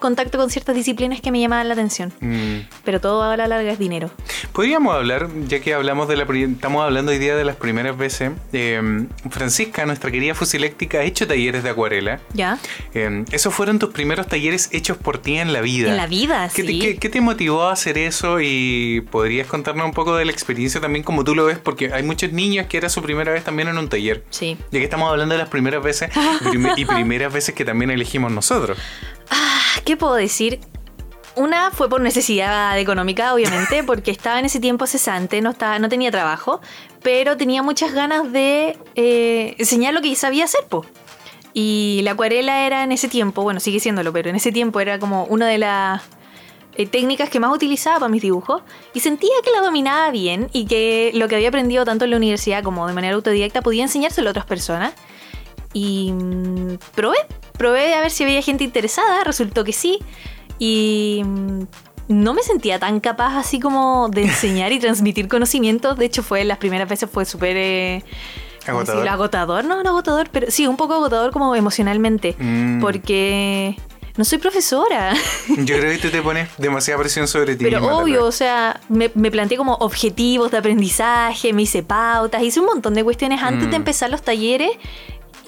contacto 0.01 0.39
con 0.39 0.51
ciertas 0.51 0.75
disciplinas 0.75 1.21
que 1.21 1.31
me 1.31 1.41
llamaban 1.41 1.69
la 1.69 1.75
atención. 1.75 2.13
Mm. 2.21 2.67
Pero 2.85 3.01
todo 3.01 3.23
a 3.23 3.37
la 3.37 3.47
larga 3.47 3.71
es 3.71 3.79
dinero. 3.79 4.11
Podríamos 4.53 4.95
hablar, 4.95 5.29
ya 5.47 5.61
que 5.61 5.75
hablamos 5.75 6.09
de 6.09 6.17
la 6.17 6.27
estamos 6.31 6.83
hablando 6.85 7.13
hoy 7.13 7.19
día 7.19 7.37
de 7.37 7.45
las 7.45 7.57
primeras 7.57 7.97
veces. 7.97 8.33
eh, 8.53 9.07
Francisca, 9.31 9.85
nuestra 9.87 10.11
querida 10.11 10.35
fusiléctica, 10.35 10.99
ha 10.99 11.03
hecho 11.05 11.27
talleres 11.27 11.63
de 11.63 11.71
acuarela. 11.71 12.21
¿Ya? 12.35 12.59
Eh, 12.95 13.25
esos 13.33 13.55
fueron 13.55 13.79
tus 13.79 13.91
primeros 13.91 14.27
talleres 14.27 14.69
hechos 14.73 14.97
por 14.97 15.19
ti 15.19 15.37
en 15.39 15.53
la 15.53 15.61
vida. 15.61 15.89
En 15.91 15.97
la 15.97 16.07
vida, 16.07 16.49
¿Qué, 16.55 16.63
te, 16.63 16.69
sí. 16.69 16.79
qué- 16.79 16.97
qué 16.99 17.09
te 17.09 17.21
motivó 17.21 17.65
a 17.65 17.73
hacer 17.73 17.99
eso? 17.99 18.39
Y 18.41 19.03
podrías 19.11 19.47
contarnos 19.47 19.85
un 19.87 19.93
poco 19.93 20.17
de 20.17 20.25
la 20.25 20.33
experiencia 20.33 20.81
también, 20.81 21.05
como 21.05 21.25
tú 21.25 21.35
lo 21.35 21.45
ves, 21.47 21.59
porque 21.59 21.93
hay 21.93 22.03
muchos 22.03 22.33
niños 22.33 22.67
que 22.67 22.77
era 22.77 22.89
su 22.89 23.03
primera 23.03 23.33
vez 23.33 23.45
también 23.45 23.69
en 23.69 23.79
un 23.79 23.89
taller. 23.89 24.25
Sí. 24.31 24.57
Ya 24.71 24.79
que 24.79 24.85
estamos 24.85 25.11
hablando 25.11 25.35
de 25.35 25.39
las 25.41 25.49
primeras 25.49 25.83
veces 25.83 26.11
y 26.77 26.85
primeras 26.85 27.33
veces 27.33 27.55
que 27.55 27.65
también 27.65 27.91
elegimos 27.91 28.33
nosotros. 28.33 28.79
Ah, 29.31 29.81
¿Qué 29.85 29.97
puedo 29.97 30.15
decir? 30.15 30.61
Una 31.37 31.71
fue 31.71 31.89
por 31.89 32.01
necesidad 32.01 32.79
económica, 32.79 33.33
obviamente, 33.35 33.83
porque 33.87 34.11
estaba 34.11 34.39
en 34.39 34.45
ese 34.45 34.61
tiempo 34.61 34.87
cesante, 34.87 35.41
no, 35.41 35.51
estaba, 35.51 35.79
no 35.79 35.89
tenía 35.89 36.11
trabajo, 36.11 36.61
pero 37.03 37.37
tenía 37.37 37.63
muchas 37.63 37.93
ganas 37.93 38.31
de 38.33 38.77
eh, 38.95 39.55
enseñar 39.59 39.95
lo 39.95 40.03
que 40.03 40.15
sabía 40.17 40.45
hacer, 40.45 40.65
po. 40.69 40.85
Y 41.53 42.01
la 42.05 42.13
acuarela 42.13 42.67
era 42.67 42.85
en 42.85 42.93
ese 42.93 43.09
tiempo, 43.09 43.43
bueno, 43.43 43.61
sigue 43.61 43.81
siéndolo, 43.81 44.13
pero 44.13 44.31
en 44.31 44.37
ese 44.37 44.53
tiempo 44.53 44.81
era 44.81 44.99
como 44.99 45.25
una 45.25 45.47
de 45.49 45.59
las 45.59 46.03
eh, 46.77 46.87
técnicas 46.87 47.29
que 47.29 47.41
más 47.41 47.53
utilizaba 47.53 47.99
para 47.99 48.09
mis 48.09 48.23
dibujos 48.23 48.63
y 48.95 49.01
sentía 49.01 49.31
que 49.45 49.51
la 49.51 49.61
dominaba 49.61 50.11
bien 50.11 50.49
y 50.53 50.67
que 50.67 51.11
lo 51.15 51.27
que 51.27 51.35
había 51.35 51.49
aprendido 51.49 51.85
tanto 51.85 52.05
en 52.05 52.13
la 52.13 52.17
universidad 52.17 52.63
como 52.63 52.87
de 52.87 52.95
manera 52.95 53.17
autodidacta 53.17 53.63
podía 53.63 53.83
enseñárselo 53.83 54.29
a 54.29 54.31
otras 54.31 54.47
personas. 54.47 54.95
Y 55.73 56.13
mm, 56.13 56.79
probé, 56.95 57.17
probé 57.57 57.95
a 57.95 58.01
ver 58.01 58.11
si 58.11 58.25
había 58.25 58.43
gente 58.43 58.65
interesada, 58.65 59.25
resultó 59.25 59.65
que 59.65 59.73
sí. 59.73 59.99
Y 60.59 61.23
mm, 61.25 61.63
no 62.09 62.35
me 62.35 62.43
sentía 62.43 62.79
tan 62.79 63.01
capaz 63.01 63.37
así 63.39 63.61
como 63.61 64.09
de 64.09 64.23
enseñar 64.25 64.73
y 64.73 64.79
transmitir 64.79 65.29
conocimientos. 65.29 65.97
De 65.97 66.07
hecho, 66.07 66.23
fue 66.23 66.45
las 66.45 66.59
primeras 66.59 66.89
veces 66.89 67.09
fue 67.11 67.25
súper... 67.25 67.57
eh, 67.57 68.05
¿cómo 68.67 68.79
Agotador. 68.79 68.97
decirlo? 69.03 69.11
agotador, 69.13 69.65
no, 69.65 69.83
no 69.83 69.91
agotador, 69.91 70.29
pero 70.31 70.51
sí, 70.51 70.67
un 70.67 70.77
poco 70.77 70.95
agotador 70.95 71.31
como 71.33 71.55
emocionalmente. 71.55 72.35
Mm. 72.39 72.81
Porque 72.81 73.77
no 74.17 74.25
soy 74.25 74.39
profesora. 74.39 75.15
Yo 75.49 75.79
creo 75.79 75.93
que 75.93 75.99
tú 75.99 76.11
te 76.11 76.21
pones 76.21 76.49
demasiada 76.59 77.01
presión 77.01 77.27
sobre 77.29 77.55
ti. 77.57 77.65
Pero 77.65 77.81
misma, 77.81 77.97
obvio, 77.97 78.25
o 78.27 78.33
sea, 78.33 78.81
me, 78.89 79.11
me 79.15 79.31
planteé 79.31 79.57
como 79.57 79.75
objetivos 79.77 80.51
de 80.51 80.59
aprendizaje, 80.59 81.53
me 81.55 81.63
hice 81.63 81.83
pautas, 81.85 82.43
hice 82.43 82.59
un 82.61 82.67
montón 82.67 82.93
de 82.95 83.05
cuestiones 83.05 83.41
antes 83.41 83.69
Mm. 83.69 83.71
de 83.71 83.77
empezar 83.77 84.11
los 84.11 84.23
talleres. 84.23 84.73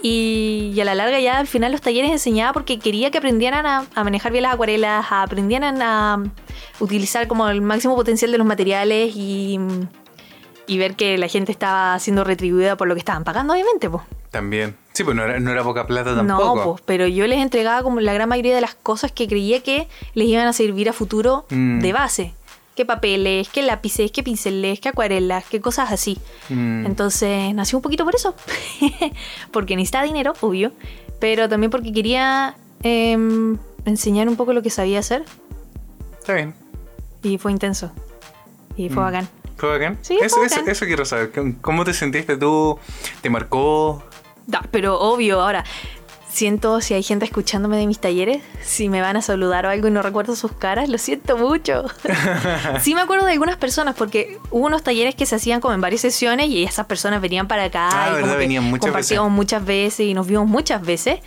Y, 0.02 0.72
y 0.74 0.80
a 0.80 0.84
la 0.84 0.94
larga 0.96 1.20
ya 1.20 1.38
al 1.38 1.46
final 1.46 1.70
los 1.72 1.80
talleres 1.80 2.10
enseñaba 2.10 2.52
porque 2.52 2.78
quería 2.80 3.10
que 3.12 3.18
aprendieran 3.18 3.66
a, 3.66 3.86
a 3.94 4.04
manejar 4.04 4.32
bien 4.32 4.42
las 4.42 4.54
acuarelas, 4.54 5.06
a- 5.10 5.22
aprendieran 5.22 5.80
a 5.80 6.22
utilizar 6.80 7.28
como 7.28 7.48
el 7.48 7.60
máximo 7.62 7.94
potencial 7.94 8.32
de 8.32 8.38
los 8.38 8.46
materiales 8.46 9.14
y, 9.14 9.58
y 10.66 10.78
ver 10.78 10.96
que 10.96 11.16
la 11.18 11.28
gente 11.28 11.52
estaba 11.52 11.96
siendo 12.00 12.24
retribuida 12.24 12.76
por 12.76 12.88
lo 12.88 12.94
que 12.94 12.98
estaban 12.98 13.22
pagando, 13.22 13.52
obviamente, 13.52 13.88
pues. 13.88 14.02
También. 14.32 14.74
Sí, 14.92 15.04
pues 15.04 15.14
no 15.16 15.22
era, 15.24 15.38
no 15.38 15.50
era 15.52 15.62
poca 15.62 15.86
plata 15.86 16.14
tampoco. 16.16 16.56
No, 16.56 16.64
pues, 16.64 16.82
pero 16.84 17.06
yo 17.06 17.26
les 17.26 17.38
entregaba 17.38 17.82
como 17.82 18.00
la 18.00 18.12
gran 18.12 18.28
mayoría 18.28 18.54
de 18.54 18.60
las 18.60 18.74
cosas 18.74 19.12
que 19.12 19.28
creía 19.28 19.62
que 19.62 19.88
les 20.14 20.26
iban 20.26 20.46
a 20.48 20.52
servir 20.52 20.88
a 20.88 20.92
futuro 20.92 21.46
Mm. 21.50 21.80
de 21.80 21.92
base. 21.92 22.34
¿Qué 22.74 22.86
papeles, 22.86 23.48
qué 23.50 23.62
lápices, 23.62 24.10
qué 24.10 24.22
pinceles, 24.22 24.80
qué 24.80 24.88
acuarelas, 24.88 25.44
qué 25.50 25.60
cosas 25.60 25.92
así? 25.92 26.18
Mm. 26.48 26.86
Entonces 26.86 27.54
nació 27.54 27.78
un 27.78 27.82
poquito 27.82 28.04
por 28.04 28.14
eso. 28.14 28.34
porque 29.52 29.76
necesitaba 29.76 30.04
dinero, 30.04 30.32
obvio. 30.40 30.72
Pero 31.20 31.48
también 31.48 31.70
porque 31.70 31.92
quería 31.92 32.56
em, 32.82 33.58
enseñar 33.84 34.28
un 34.28 34.36
poco 34.36 34.52
lo 34.54 34.62
que 34.62 34.70
sabía 34.70 35.00
hacer. 35.00 35.24
Está 36.18 36.34
bien. 36.34 36.54
Y 37.22 37.36
fue 37.38 37.52
intenso. 37.52 37.92
Y 38.76 38.88
fue 38.88 39.02
Mm. 39.02 39.06
bacán. 39.06 39.28
¿Fue 39.58 39.68
bacán? 39.68 39.98
Sí, 40.00 40.18
eso, 40.20 40.36
fue 40.36 40.46
eso- 40.46 40.56
bacán. 40.56 40.70
eso 40.72 40.86
quiero 40.86 41.04
saber. 41.04 41.30
¿Cómo 41.60 41.84
te 41.84 41.92
sentiste 41.92 42.36
tú? 42.36 42.78
¿Te 43.20 43.28
marcó? 43.30 44.02
Da, 44.46 44.66
pero 44.72 44.98
obvio, 44.98 45.40
ahora, 45.40 45.62
siento 46.32 46.80
si 46.80 46.94
hay 46.94 47.02
gente 47.02 47.24
escuchándome 47.24 47.76
de 47.76 47.86
mis 47.86 47.98
talleres, 47.98 48.42
si 48.62 48.88
me 48.88 49.00
van 49.00 49.16
a 49.16 49.22
saludar 49.22 49.66
o 49.66 49.68
algo 49.68 49.88
y 49.88 49.90
no 49.90 50.02
recuerdo 50.02 50.34
sus 50.34 50.52
caras, 50.52 50.88
lo 50.88 50.96
siento 50.98 51.36
mucho. 51.36 51.84
sí 52.80 52.94
me 52.94 53.02
acuerdo 53.02 53.26
de 53.26 53.32
algunas 53.32 53.56
personas 53.56 53.94
porque 53.96 54.38
hubo 54.50 54.66
unos 54.66 54.82
talleres 54.82 55.14
que 55.14 55.26
se 55.26 55.36
hacían 55.36 55.60
como 55.60 55.74
en 55.74 55.80
varias 55.80 56.00
sesiones 56.00 56.48
y 56.48 56.64
esas 56.64 56.86
personas 56.86 57.20
venían 57.20 57.48
para 57.48 57.64
acá 57.64 57.88
Ah, 57.92 58.10
y 58.10 58.14
verdad, 58.14 58.38
venían 58.38 58.64
muchas 58.64 58.86
compartíamos 58.86 59.30
muchas 59.30 59.64
veces 59.64 60.06
y 60.06 60.14
nos 60.14 60.26
vimos 60.26 60.46
muchas 60.46 60.82
veces. 60.82 61.20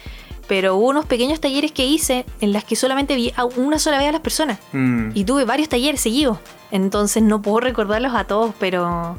Pero 0.48 0.76
hubo 0.76 0.90
unos 0.90 1.06
pequeños 1.06 1.40
talleres 1.40 1.72
que 1.72 1.86
hice 1.86 2.24
en 2.40 2.54
las 2.54 2.64
que 2.64 2.76
solamente 2.76 3.16
vi 3.16 3.34
a 3.36 3.46
una 3.46 3.80
sola 3.80 3.98
vez 3.98 4.10
a 4.10 4.12
las 4.12 4.22
personas. 4.22 4.60
Mm. 4.74 5.10
Y 5.16 5.24
tuve 5.24 5.44
varios 5.44 5.70
talleres 5.70 6.02
seguidos. 6.02 6.38
Entonces 6.70 7.24
no 7.24 7.42
puedo 7.42 7.62
recordarlos 7.62 8.14
a 8.14 8.26
todos, 8.26 8.54
pero, 8.60 9.18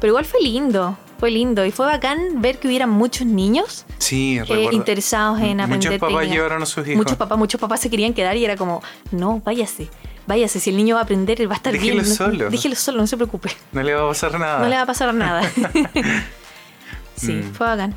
pero 0.00 0.08
igual 0.08 0.26
fue 0.26 0.42
lindo. 0.42 0.98
Fue 1.18 1.30
lindo. 1.30 1.64
Y 1.64 1.70
fue 1.72 1.86
bacán 1.86 2.40
ver 2.42 2.58
que 2.58 2.68
hubieran 2.68 2.90
muchos 2.90 3.26
niños 3.26 3.86
Sí, 3.98 4.38
eh, 4.48 4.68
interesados 4.72 5.40
en 5.40 5.60
aprender 5.60 5.90
Muchos 5.92 6.10
papás 6.10 6.28
llevaron 6.28 6.62
a 6.62 6.66
sus 6.66 6.86
hijos. 6.86 6.96
Muchos 6.96 7.16
papás, 7.16 7.38
muchos 7.38 7.60
papás 7.60 7.80
se 7.80 7.88
querían 7.90 8.12
quedar 8.14 8.36
y 8.36 8.44
era 8.44 8.56
como, 8.56 8.82
no, 9.12 9.40
váyase, 9.44 9.88
váyase, 10.26 10.60
si 10.60 10.70
el 10.70 10.76
niño 10.76 10.94
va 10.96 11.00
a 11.00 11.04
aprender, 11.04 11.48
va 11.48 11.54
a 11.54 11.56
estar 11.56 11.72
Déjelo 11.72 11.94
bien. 12.02 12.08
no- 12.08 12.14
solo. 12.14 12.50
Déjelo 12.50 12.74
solo, 12.76 12.98
no 12.98 13.06
se 13.06 13.16
preocupe. 13.16 13.50
No 13.72 13.82
le 13.82 13.94
va 13.94 14.02
a 14.04 14.08
pasar 14.08 14.38
nada. 14.38 14.58
No 14.60 14.68
le 14.68 14.76
va 14.76 14.82
a 14.82 14.86
pasar 14.86 15.14
nada. 15.14 15.42
sí, 17.16 17.32
Mm. 17.32 17.52
fue 17.54 17.66
bacán. 17.66 17.94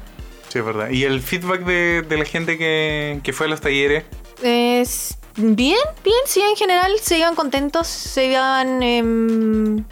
Sí, 0.47 0.59
es 0.59 0.65
verdad. 0.65 0.89
¿Y 0.89 1.03
el 1.03 1.21
feedback 1.21 1.63
de, 1.65 2.03
de 2.07 2.17
la 2.17 2.25
gente 2.25 2.57
que, 2.57 3.19
que 3.23 3.33
fue 3.33 3.45
a 3.45 3.49
los 3.49 3.61
talleres? 3.61 4.05
Es 4.41 5.17
bien, 5.35 5.77
bien, 6.03 6.17
sí, 6.25 6.41
en 6.41 6.55
general 6.55 6.93
se 7.01 7.19
iban 7.19 7.35
contentos, 7.35 7.87
se 7.87 8.27
iban... 8.27 8.81
em, 8.81 9.83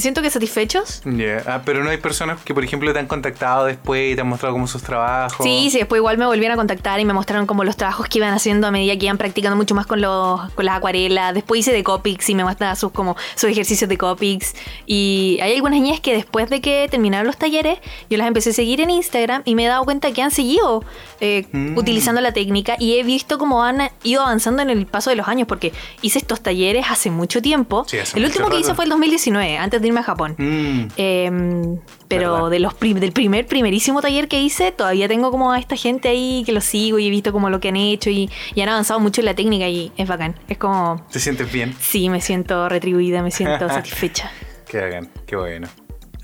siento 0.00 0.22
que 0.22 0.30
satisfechos. 0.30 1.02
Ya. 1.04 1.42
Ah, 1.46 1.62
pero 1.64 1.82
no 1.84 1.90
hay 1.90 1.98
personas 1.98 2.40
que, 2.42 2.54
por 2.54 2.64
ejemplo, 2.64 2.92
te 2.92 2.98
han 2.98 3.06
contactado 3.06 3.64
después 3.66 4.12
y 4.12 4.14
te 4.14 4.20
han 4.20 4.28
mostrado 4.28 4.54
como 4.54 4.66
sus 4.66 4.82
trabajos. 4.82 5.44
Sí, 5.44 5.68
sí, 5.70 5.78
después 5.78 5.98
igual 5.98 6.18
me 6.18 6.26
volvieron 6.26 6.54
a 6.54 6.56
contactar 6.56 7.00
y 7.00 7.04
me 7.04 7.12
mostraron 7.12 7.46
como 7.46 7.64
los 7.64 7.76
trabajos 7.76 8.08
que 8.08 8.18
iban 8.18 8.32
haciendo 8.34 8.66
a 8.66 8.70
medida 8.70 8.96
que 8.98 9.06
iban 9.06 9.18
practicando 9.18 9.56
mucho 9.56 9.74
más 9.74 9.86
con 9.86 10.00
los 10.00 10.52
con 10.54 10.64
las 10.64 10.76
acuarelas. 10.78 11.34
Después 11.34 11.60
hice 11.60 11.72
de 11.72 11.82
Copics 11.84 12.28
y 12.30 12.34
me 12.34 12.44
mostraron 12.44 12.76
sus 12.76 12.92
como 12.92 13.16
sus 13.34 13.50
ejercicios 13.50 13.88
de 13.88 13.98
Copics. 13.98 14.54
Y 14.86 15.38
hay 15.42 15.54
algunas 15.54 15.80
niñas 15.80 16.00
que 16.00 16.12
después 16.14 16.50
de 16.50 16.60
que 16.60 16.88
terminaron 16.90 17.26
los 17.26 17.36
talleres, 17.36 17.78
yo 18.10 18.18
las 18.18 18.26
empecé 18.26 18.50
a 18.50 18.52
seguir 18.52 18.80
en 18.80 18.90
Instagram 18.90 19.42
y 19.44 19.54
me 19.54 19.64
he 19.64 19.68
dado 19.68 19.84
cuenta 19.84 20.12
que 20.12 20.22
han 20.22 20.30
seguido 20.30 20.84
eh, 21.20 21.46
Mm. 21.52 21.76
utilizando 21.78 22.20
la 22.20 22.32
técnica 22.32 22.76
y 22.78 22.98
he 22.98 23.02
visto 23.02 23.38
cómo 23.38 23.62
han 23.62 23.90
ido 24.02 24.22
avanzando 24.22 24.62
en 24.62 24.70
el 24.70 24.86
paso 24.86 25.10
de 25.10 25.16
los 25.16 25.28
años 25.28 25.46
porque 25.46 25.72
hice 26.02 26.18
estos 26.18 26.40
talleres 26.42 26.86
hace 26.90 27.10
mucho 27.10 27.40
tiempo. 27.42 27.84
Sí, 27.86 27.98
hace 27.98 28.16
el 28.18 28.24
mucho 28.24 28.38
último 28.40 28.50
que 28.50 28.60
hice 28.60 28.74
fue 28.74 28.84
el 28.84 28.90
2019, 28.90 29.56
antes 29.58 29.80
de 29.84 29.88
irme 29.88 30.00
a 30.00 30.02
Japón. 30.02 30.34
Mm, 30.38 30.88
Em, 30.96 31.78
pero 32.08 32.48
de 32.50 32.58
los 32.58 32.74
prim- 32.74 32.98
del 32.98 33.12
primer, 33.12 33.46
primerísimo 33.46 34.00
taller 34.00 34.28
que 34.28 34.40
hice, 34.40 34.72
todavía 34.72 35.06
tengo 35.08 35.30
como 35.30 35.52
a 35.52 35.58
esta 35.58 35.76
gente 35.76 36.08
ahí 36.08 36.42
que 36.44 36.52
lo 36.52 36.60
sigo 36.60 36.98
y 36.98 37.06
he 37.06 37.10
visto 37.10 37.32
como 37.32 37.50
lo 37.50 37.60
que 37.60 37.68
han 37.68 37.76
hecho 37.76 38.10
y, 38.10 38.30
y 38.54 38.60
han 38.60 38.68
avanzado 38.68 39.00
mucho 39.00 39.20
en 39.20 39.26
la 39.26 39.34
técnica 39.34 39.68
y 39.68 39.92
es 39.96 40.08
bacán. 40.08 40.34
Es 40.48 40.58
como, 40.58 41.04
¿Te 41.10 41.18
sientes 41.20 41.50
bien? 41.52 41.74
sí, 41.80 42.08
me 42.08 42.20
siento 42.20 42.68
retribuida, 42.68 43.22
me 43.22 43.30
siento 43.30 43.68
satisfecha. 43.68 44.30
Qué 44.68 44.80
bacán, 44.80 45.08
qué 45.26 45.36
bueno. 45.36 45.68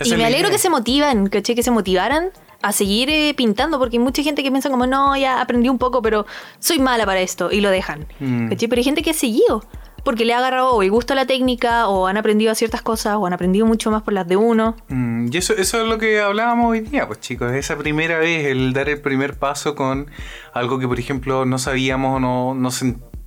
Y 0.04 0.10
me 0.14 0.24
alegro 0.24 0.48
idea. 0.48 0.52
que 0.52 0.58
se 0.58 0.70
motivan, 0.70 1.26
¿caché? 1.28 1.54
Que 1.54 1.62
se 1.62 1.70
motivaran 1.70 2.30
a 2.62 2.72
seguir 2.72 3.10
eh, 3.10 3.34
pintando, 3.34 3.78
porque 3.78 3.96
hay 3.96 4.02
mucha 4.02 4.22
gente 4.22 4.42
que 4.42 4.50
piensa 4.50 4.70
como, 4.70 4.86
no, 4.86 5.16
ya 5.16 5.40
aprendí 5.40 5.68
un 5.68 5.78
poco, 5.78 6.00
pero 6.02 6.26
soy 6.58 6.78
mala 6.78 7.04
para 7.06 7.20
esto, 7.20 7.50
y 7.52 7.60
lo 7.60 7.70
dejan. 7.70 8.06
Mm. 8.18 8.48
Pero 8.48 8.76
hay 8.76 8.84
gente 8.84 9.02
que 9.02 9.10
ha 9.10 9.14
seguido, 9.14 9.62
porque 10.04 10.24
le 10.24 10.34
ha 10.34 10.38
agarrado 10.38 10.82
el 10.82 10.90
gusto 10.90 11.12
a 11.12 11.16
la 11.16 11.26
técnica, 11.26 11.88
o 11.88 12.06
han 12.06 12.16
aprendido 12.16 12.54
ciertas 12.54 12.82
cosas, 12.82 13.16
o 13.16 13.26
han 13.26 13.32
aprendido 13.32 13.66
mucho 13.66 13.90
más 13.90 14.02
por 14.02 14.14
las 14.14 14.26
de 14.28 14.36
uno. 14.36 14.76
Mm, 14.88 15.28
y 15.32 15.36
eso, 15.36 15.54
eso 15.54 15.80
es 15.82 15.88
lo 15.88 15.98
que 15.98 16.20
hablábamos 16.20 16.70
hoy 16.70 16.80
día, 16.80 17.06
pues 17.06 17.20
chicos, 17.20 17.52
esa 17.52 17.76
primera 17.76 18.18
vez, 18.18 18.46
el 18.46 18.72
dar 18.72 18.88
el 18.88 19.00
primer 19.00 19.34
paso 19.38 19.74
con 19.74 20.06
algo 20.54 20.78
que, 20.78 20.88
por 20.88 20.98
ejemplo, 20.98 21.44
no 21.44 21.58
sabíamos 21.58 22.16
o 22.16 22.20
no, 22.20 22.54
no, 22.54 22.70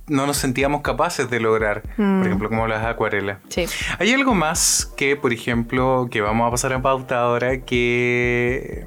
no 0.06 0.26
nos 0.26 0.36
sentíamos 0.36 0.82
capaces 0.82 1.30
de 1.30 1.40
lograr, 1.40 1.82
Mm. 1.96 2.18
por 2.18 2.26
ejemplo, 2.26 2.48
como 2.50 2.66
las 2.66 2.84
acuarelas. 2.84 3.38
Sí. 3.48 3.64
Hay 3.98 4.12
algo 4.12 4.34
más 4.34 4.92
que, 4.96 5.16
por 5.16 5.32
ejemplo, 5.32 6.08
que 6.10 6.20
vamos 6.20 6.46
a 6.46 6.50
pasar 6.50 6.72
a 6.74 6.82
pauta 6.82 7.20
ahora, 7.20 7.60
que 7.62 8.84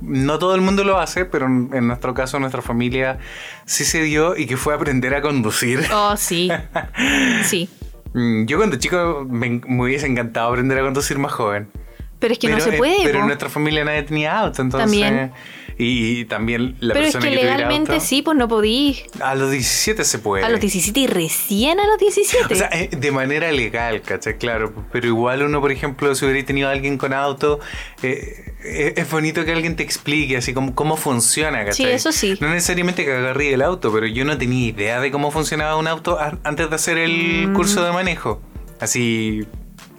no 0.00 0.38
todo 0.38 0.54
el 0.54 0.60
mundo 0.60 0.84
lo 0.84 0.98
hace, 0.98 1.24
pero 1.24 1.46
en 1.46 1.86
nuestro 1.86 2.14
caso, 2.14 2.38
nuestra 2.38 2.62
familia 2.62 3.18
sí 3.64 3.84
se 3.84 4.02
dio 4.02 4.36
y 4.36 4.46
que 4.46 4.56
fue 4.56 4.74
aprender 4.74 5.14
a 5.14 5.22
conducir. 5.22 5.84
Oh, 5.92 6.16
sí. 6.16 6.50
Sí. 7.44 7.68
Mm, 8.14 8.44
Yo 8.46 8.58
cuando 8.58 8.76
chico 8.76 9.26
me, 9.28 9.60
me 9.66 9.82
hubiese 9.84 10.06
encantado 10.06 10.48
aprender 10.50 10.78
a 10.78 10.82
conducir 10.82 11.18
más 11.18 11.32
joven. 11.32 11.68
Pero 12.18 12.34
es 12.34 12.38
que 12.38 12.48
no 12.48 12.60
se 12.60 12.72
puede. 12.72 13.02
pero 13.02 13.20
en 13.20 13.26
nuestra 13.26 13.48
familia 13.48 13.84
nadie 13.84 14.02
tenía 14.04 14.38
auto, 14.38 14.62
entonces. 14.62 14.88
También. 14.90 15.32
Y, 15.78 16.24
también 16.26 16.76
la 16.80 16.94
Pero 16.94 17.06
es 17.06 17.12
persona 17.12 17.24
que 17.24 17.30
que, 17.30 17.36
tuviera 17.40 17.56
legalmente 17.56 17.92
auto, 17.92 18.04
sí, 18.04 18.22
pues 18.22 18.36
no 18.36 18.48
podí. 18.48 18.98
A 19.20 19.34
los 19.34 19.50
17 19.50 20.04
se 20.04 20.18
puede. 20.18 20.44
A 20.44 20.48
los 20.48 20.60
17 20.60 21.00
y 21.00 21.06
recién 21.06 21.80
a 21.80 21.86
los 21.86 21.98
17. 21.98 22.54
O 22.54 22.56
sea, 22.56 22.68
eh, 22.72 22.90
de 22.96 23.10
manera 23.10 23.50
legal, 23.52 24.02
¿cachai? 24.02 24.38
Claro, 24.38 24.72
pero 24.92 25.06
igual 25.06 25.42
uno, 25.42 25.60
por 25.60 25.72
ejemplo, 25.72 26.14
si 26.14 26.24
hubiera 26.24 26.44
tenido 26.46 26.68
a 26.68 26.72
alguien 26.72 26.98
con 26.98 27.12
auto, 27.12 27.60
eh, 28.02 28.54
eh, 28.64 28.94
es 28.96 29.10
bonito 29.10 29.44
que 29.44 29.52
alguien 29.52 29.76
te 29.76 29.82
explique 29.82 30.36
así 30.36 30.52
cómo, 30.54 30.74
cómo 30.74 30.96
funciona, 30.96 31.58
¿cachai? 31.64 31.74
Sí, 31.74 31.84
eso 31.84 32.12
sí. 32.12 32.38
No 32.40 32.48
necesariamente 32.50 33.04
que 33.04 33.12
agarré 33.12 33.52
el 33.54 33.62
auto, 33.62 33.92
pero 33.92 34.06
yo 34.06 34.24
no 34.24 34.38
tenía 34.38 34.68
idea 34.68 35.00
de 35.00 35.10
cómo 35.10 35.30
funcionaba 35.30 35.76
un 35.76 35.88
auto 35.88 36.18
antes 36.44 36.68
de 36.68 36.74
hacer 36.74 36.98
el 36.98 37.48
Mm. 37.48 37.54
curso 37.54 37.82
de 37.84 37.92
manejo. 37.92 38.40
Así, 38.80 39.46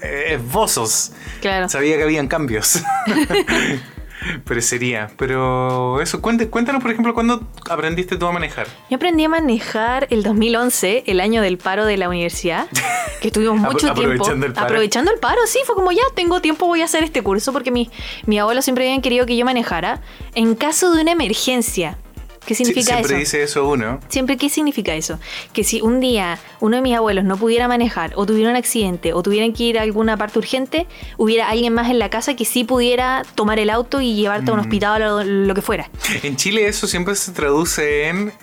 esbozos. 0.02 1.14
claro. 1.42 1.70
Sabía 1.70 1.98
que 1.98 2.04
habían 2.04 2.28
cambios. 2.28 2.82
pero 4.46 4.62
sería. 4.62 5.10
Pero 5.18 6.02
eso, 6.02 6.22
cuéntanos, 6.22 6.82
por 6.82 6.92
ejemplo, 6.92 7.14
¿cuándo 7.14 7.48
aprendiste 7.70 8.18
tú 8.18 8.26
a 8.26 8.32
manejar? 8.32 8.68
Yo 8.90 8.98
aprendí 8.98 9.24
a 9.24 9.30
manejar 9.30 10.08
el 10.10 10.24
2011, 10.24 11.04
el 11.08 11.20
año 11.20 11.42
del 11.42 11.58
paro 11.58 11.86
de 11.86 11.98
la 11.98 12.10
universidad, 12.10 12.68
que 13.22 13.28
estuvimos 13.28 13.58
mucho 13.58 13.94
tiempo 13.94 14.02
aprovechando 14.02 14.46
el 14.46 14.54
paro. 14.54 14.66
aprovechando 14.66 15.12
el 15.12 15.20
paro. 15.20 15.42
Sí, 15.48 15.60
fue 15.66 15.76
como 15.76 15.92
ya 15.92 16.04
tengo 16.16 16.42
tiempo, 16.42 16.68
voy 16.68 16.82
a 16.82 16.86
hacer 16.86 17.04
este 17.04 17.22
curso 17.22 17.54
porque 17.54 17.72
mi, 17.72 17.90
mi 18.26 18.40
abuelo 18.40 18.62
siempre 18.62 18.86
habían 18.86 19.02
querido 19.02 19.26
que 19.26 19.36
yo 19.36 19.46
manejara 19.46 20.02
en 20.36 20.56
caso 20.56 20.92
de 20.92 21.02
una 21.02 21.12
emergencia. 21.12 21.98
¿Qué 22.46 22.56
significa 22.56 22.94
siempre 22.94 23.14
eso? 23.14 23.20
dice 23.20 23.44
eso 23.44 23.68
uno. 23.70 24.00
Siempre, 24.10 24.38
¿qué 24.38 24.50
significa 24.50 24.94
eso? 24.96 25.20
Que 25.54 25.64
si 25.64 25.82
un 25.82 26.00
día 26.00 26.40
uno 26.60 26.76
de 26.78 26.82
mis 26.82 26.96
abuelos 26.96 27.24
no 27.24 27.38
pudiera 27.38 27.68
manejar, 27.68 28.12
o 28.16 28.26
tuviera 28.26 28.50
un 28.50 28.56
accidente, 28.56 29.14
o 29.14 29.24
tuvieran 29.24 29.54
que 29.54 29.64
ir 29.64 29.80
a 29.80 29.84
alguna 29.84 30.18
parte 30.18 30.40
urgente, 30.40 30.88
hubiera 31.18 31.50
alguien 31.50 31.74
más 31.74 31.90
en 31.90 32.00
la 32.00 32.10
casa 32.10 32.36
que 32.36 32.46
sí 32.46 32.64
pudiera 32.64 33.24
tomar 33.36 33.60
el 33.60 33.70
auto 33.70 34.02
y 34.02 34.16
llevarte 34.16 34.52
a 34.52 34.54
un 34.54 34.60
Mm. 34.60 34.64
hospital 34.64 35.02
o 35.04 35.24
lo, 35.24 35.46
lo 35.48 35.54
que 35.56 35.62
fuera. 35.62 35.90
En 36.24 36.36
Chile 36.36 36.68
eso 36.68 36.88
siempre 36.88 37.16
se 37.16 37.32
traduce 37.32 38.08
en... 38.08 38.34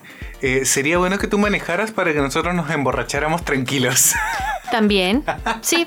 eh, 0.42 0.64
sería 0.64 0.96
bueno 0.98 1.18
que 1.18 1.26
tú 1.26 1.38
manejaras 1.38 1.90
para 1.90 2.12
que 2.12 2.18
nosotros 2.20 2.54
nos 2.54 2.70
emborracháramos 2.70 3.44
tranquilos. 3.44 4.12
También, 4.70 5.24
sí, 5.62 5.86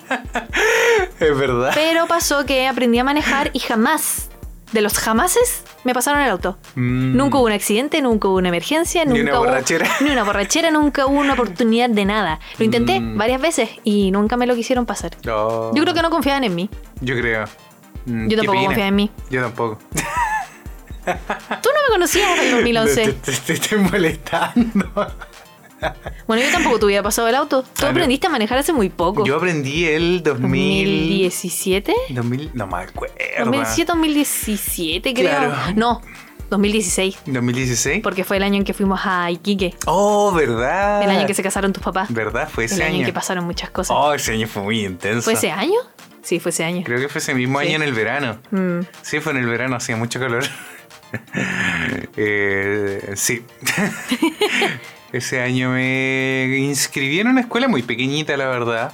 es 1.20 1.38
verdad. 1.38 1.72
Pero 1.74 2.06
pasó 2.08 2.46
que 2.46 2.68
aprendí 2.68 3.00
a 3.00 3.04
manejar 3.04 3.50
y 3.54 3.60
jamás, 3.60 4.30
de 4.74 4.82
los 4.82 4.98
jamases, 4.98 5.64
me 5.86 5.94
pasaron 5.94 6.20
el 6.22 6.30
auto. 6.30 6.58
Mm. 6.76 7.16
Nunca 7.16 7.38
hubo 7.38 7.46
un 7.46 7.52
accidente, 7.54 8.02
nunca 8.02 8.28
hubo 8.28 8.38
una 8.38 8.50
emergencia, 8.50 9.06
Ni 9.06 9.12
nunca 9.20 9.22
una 9.24 9.40
hubo 9.40 9.46
borrachera. 9.48 9.88
ni 10.02 10.10
una 10.10 10.24
borrachera, 10.24 10.72
nunca 10.72 11.06
hubo 11.06 11.20
una 11.20 11.34
oportunidad 11.34 11.90
de 11.90 12.06
nada. 12.06 12.40
Lo 12.58 12.66
intenté 12.66 13.00
Mm. 13.00 13.18
varias 13.18 13.40
veces 13.42 13.70
y 13.84 14.12
nunca 14.12 14.36
me 14.36 14.46
lo 14.48 14.56
quisieron 14.56 14.86
pasar. 14.86 15.16
Oh, 15.32 15.72
Yo 15.74 15.84
creo 15.84 15.94
que 15.94 16.02
no 16.02 16.10
confiaban 16.10 16.44
en 16.44 16.56
mí. 16.56 16.70
Yo 17.02 17.16
creo. 17.16 17.46
Mm, 18.06 18.28
Yo 18.28 18.38
tampoco 18.38 18.64
confiaba 18.66 18.88
en 18.90 18.96
mí. 18.96 19.12
Yo 19.30 19.42
tampoco. 19.42 19.80
Tú 21.06 21.70
no 21.70 21.82
me 21.88 21.90
conocías 21.92 22.38
en 22.40 22.46
el 22.46 22.52
2011. 22.56 23.04
Te, 23.06 23.14
te- 23.14 23.32
te 23.38 23.54
estoy 23.54 23.78
molestando. 23.80 24.90
Bueno, 26.28 26.44
yo 26.44 26.52
tampoco 26.52 26.80
te 26.80 26.86
hubiera 26.86 27.04
pasado 27.04 27.28
el 27.28 27.36
auto. 27.36 27.64
Tú 27.64 27.70
Ah, 27.80 27.84
no. 27.84 27.88
aprendiste 27.90 28.28
a 28.28 28.30
manejar 28.30 28.58
hace 28.58 28.74
muy 28.74 28.90
poco. 28.90 29.26
Yo 29.26 29.38
aprendí 29.38 29.86
el 29.86 30.22
2000... 30.24 30.86
2017. 30.88 31.94
2000 32.10 32.52
no 32.54 32.68
me 32.68 32.78
acuerdo. 32.78 33.16
2007, 33.40 33.92
2017, 33.92 35.14
creo. 35.14 35.30
Claro. 35.30 35.56
No, 35.76 36.02
2016. 36.50 37.18
2016. 37.26 38.02
Porque 38.04 38.24
fue 38.24 38.38
el 38.38 38.44
año 38.44 38.58
en 38.58 38.64
que 38.64 38.74
fuimos 38.74 39.00
a 39.04 39.30
Iquique. 39.32 39.74
Oh, 39.86 40.32
¿verdad? 40.34 41.02
El 41.04 41.10
año 41.10 41.22
en 41.22 41.28
que 41.28 41.34
se 41.34 41.44
casaron 41.44 41.74
tus 41.74 41.84
papás. 41.84 42.12
¿Verdad? 42.14 42.48
Fue 42.50 42.66
ese 42.66 42.76
el 42.76 42.82
año, 42.84 42.90
año. 42.92 43.00
en 43.02 43.06
que 43.06 43.14
pasaron 43.14 43.46
muchas 43.46 43.70
cosas. 43.72 43.96
Oh, 44.00 44.14
ese 44.14 44.34
año 44.34 44.48
fue 44.48 44.64
muy 44.64 44.86
intenso. 44.86 45.24
¿Fue 45.24 45.34
ese 45.34 45.52
año? 45.52 45.80
Sí, 46.22 46.40
fue 46.40 46.52
ese 46.52 46.64
año. 46.64 46.84
Creo 46.86 47.00
que 47.00 47.10
fue 47.10 47.20
ese 47.20 47.34
mismo 47.34 47.60
Sí. 47.60 47.68
año 47.68 47.76
en 47.78 47.82
el 47.84 47.94
verano. 47.94 48.38
Mm. 48.52 48.80
Sí, 49.02 49.20
fue 49.20 49.34
en 49.34 49.40
el 49.40 49.46
verano, 49.48 49.76
hacía 49.76 49.96
mucho 49.96 50.20
calor. 50.20 50.44
Eh, 52.18 53.12
sí. 53.16 53.44
Ese 55.14 55.40
año 55.42 55.70
me 55.70 56.58
inscribí 56.58 57.20
en 57.20 57.28
una 57.28 57.42
escuela 57.42 57.68
muy 57.68 57.84
pequeñita, 57.84 58.36
la 58.36 58.48
verdad. 58.48 58.92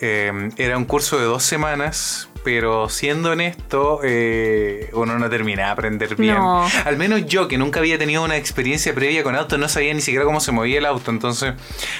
Eh, 0.00 0.50
era 0.56 0.78
un 0.78 0.86
curso 0.86 1.18
de 1.18 1.24
dos 1.26 1.42
semanas, 1.42 2.30
pero 2.42 2.88
siendo 2.88 3.32
honesto, 3.32 4.00
eh, 4.02 4.90
uno 4.94 5.18
no 5.18 5.28
terminaba 5.28 5.66
de 5.66 5.72
aprender 5.72 6.16
bien. 6.16 6.34
No. 6.34 6.66
Al 6.84 6.96
menos 6.96 7.26
yo, 7.26 7.48
que 7.48 7.58
nunca 7.58 7.80
había 7.80 7.98
tenido 7.98 8.24
una 8.24 8.36
experiencia 8.36 8.94
previa 8.94 9.22
con 9.22 9.36
auto, 9.36 9.58
no 9.58 9.68
sabía 9.68 9.92
ni 9.94 10.00
siquiera 10.00 10.24
cómo 10.24 10.40
se 10.40 10.52
movía 10.52 10.78
el 10.78 10.86
auto. 10.86 11.10
Entonces, 11.10 11.52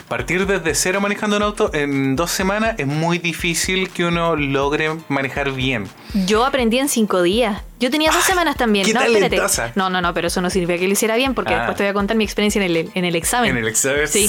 partir 0.08 0.46
desde 0.46 0.74
cero 0.74 1.00
manejando 1.00 1.36
un 1.36 1.42
auto 1.42 1.70
en 1.74 2.16
dos 2.16 2.30
semanas 2.30 2.76
es 2.78 2.86
muy 2.86 3.18
difícil 3.18 3.90
que 3.90 4.06
uno 4.06 4.34
logre 4.34 4.90
manejar 5.08 5.52
bien. 5.52 5.86
Yo 6.26 6.44
aprendí 6.44 6.78
en 6.78 6.88
cinco 6.88 7.22
días. 7.22 7.62
Yo 7.82 7.90
tenía 7.90 8.12
dos 8.12 8.22
semanas 8.22 8.56
también. 8.56 8.86
qué 8.86 8.94
no, 8.94 9.00
talentosa. 9.00 9.72
No, 9.74 9.90
no, 9.90 10.00
no, 10.00 10.14
pero 10.14 10.28
eso 10.28 10.40
no 10.40 10.50
significa 10.50 10.78
que 10.78 10.86
lo 10.86 10.92
hiciera 10.92 11.16
bien 11.16 11.34
porque 11.34 11.52
Ah. 11.52 11.58
después 11.58 11.76
te 11.76 11.82
voy 11.82 11.90
a 11.90 11.94
contar 11.94 12.16
mi 12.16 12.22
experiencia 12.22 12.64
en 12.64 12.70
el, 12.76 12.90
en 12.94 13.04
el 13.04 13.16
examen. 13.16 13.50
En 13.50 13.56
el 13.58 13.66
examen. 13.66 14.06
Sí. 14.06 14.28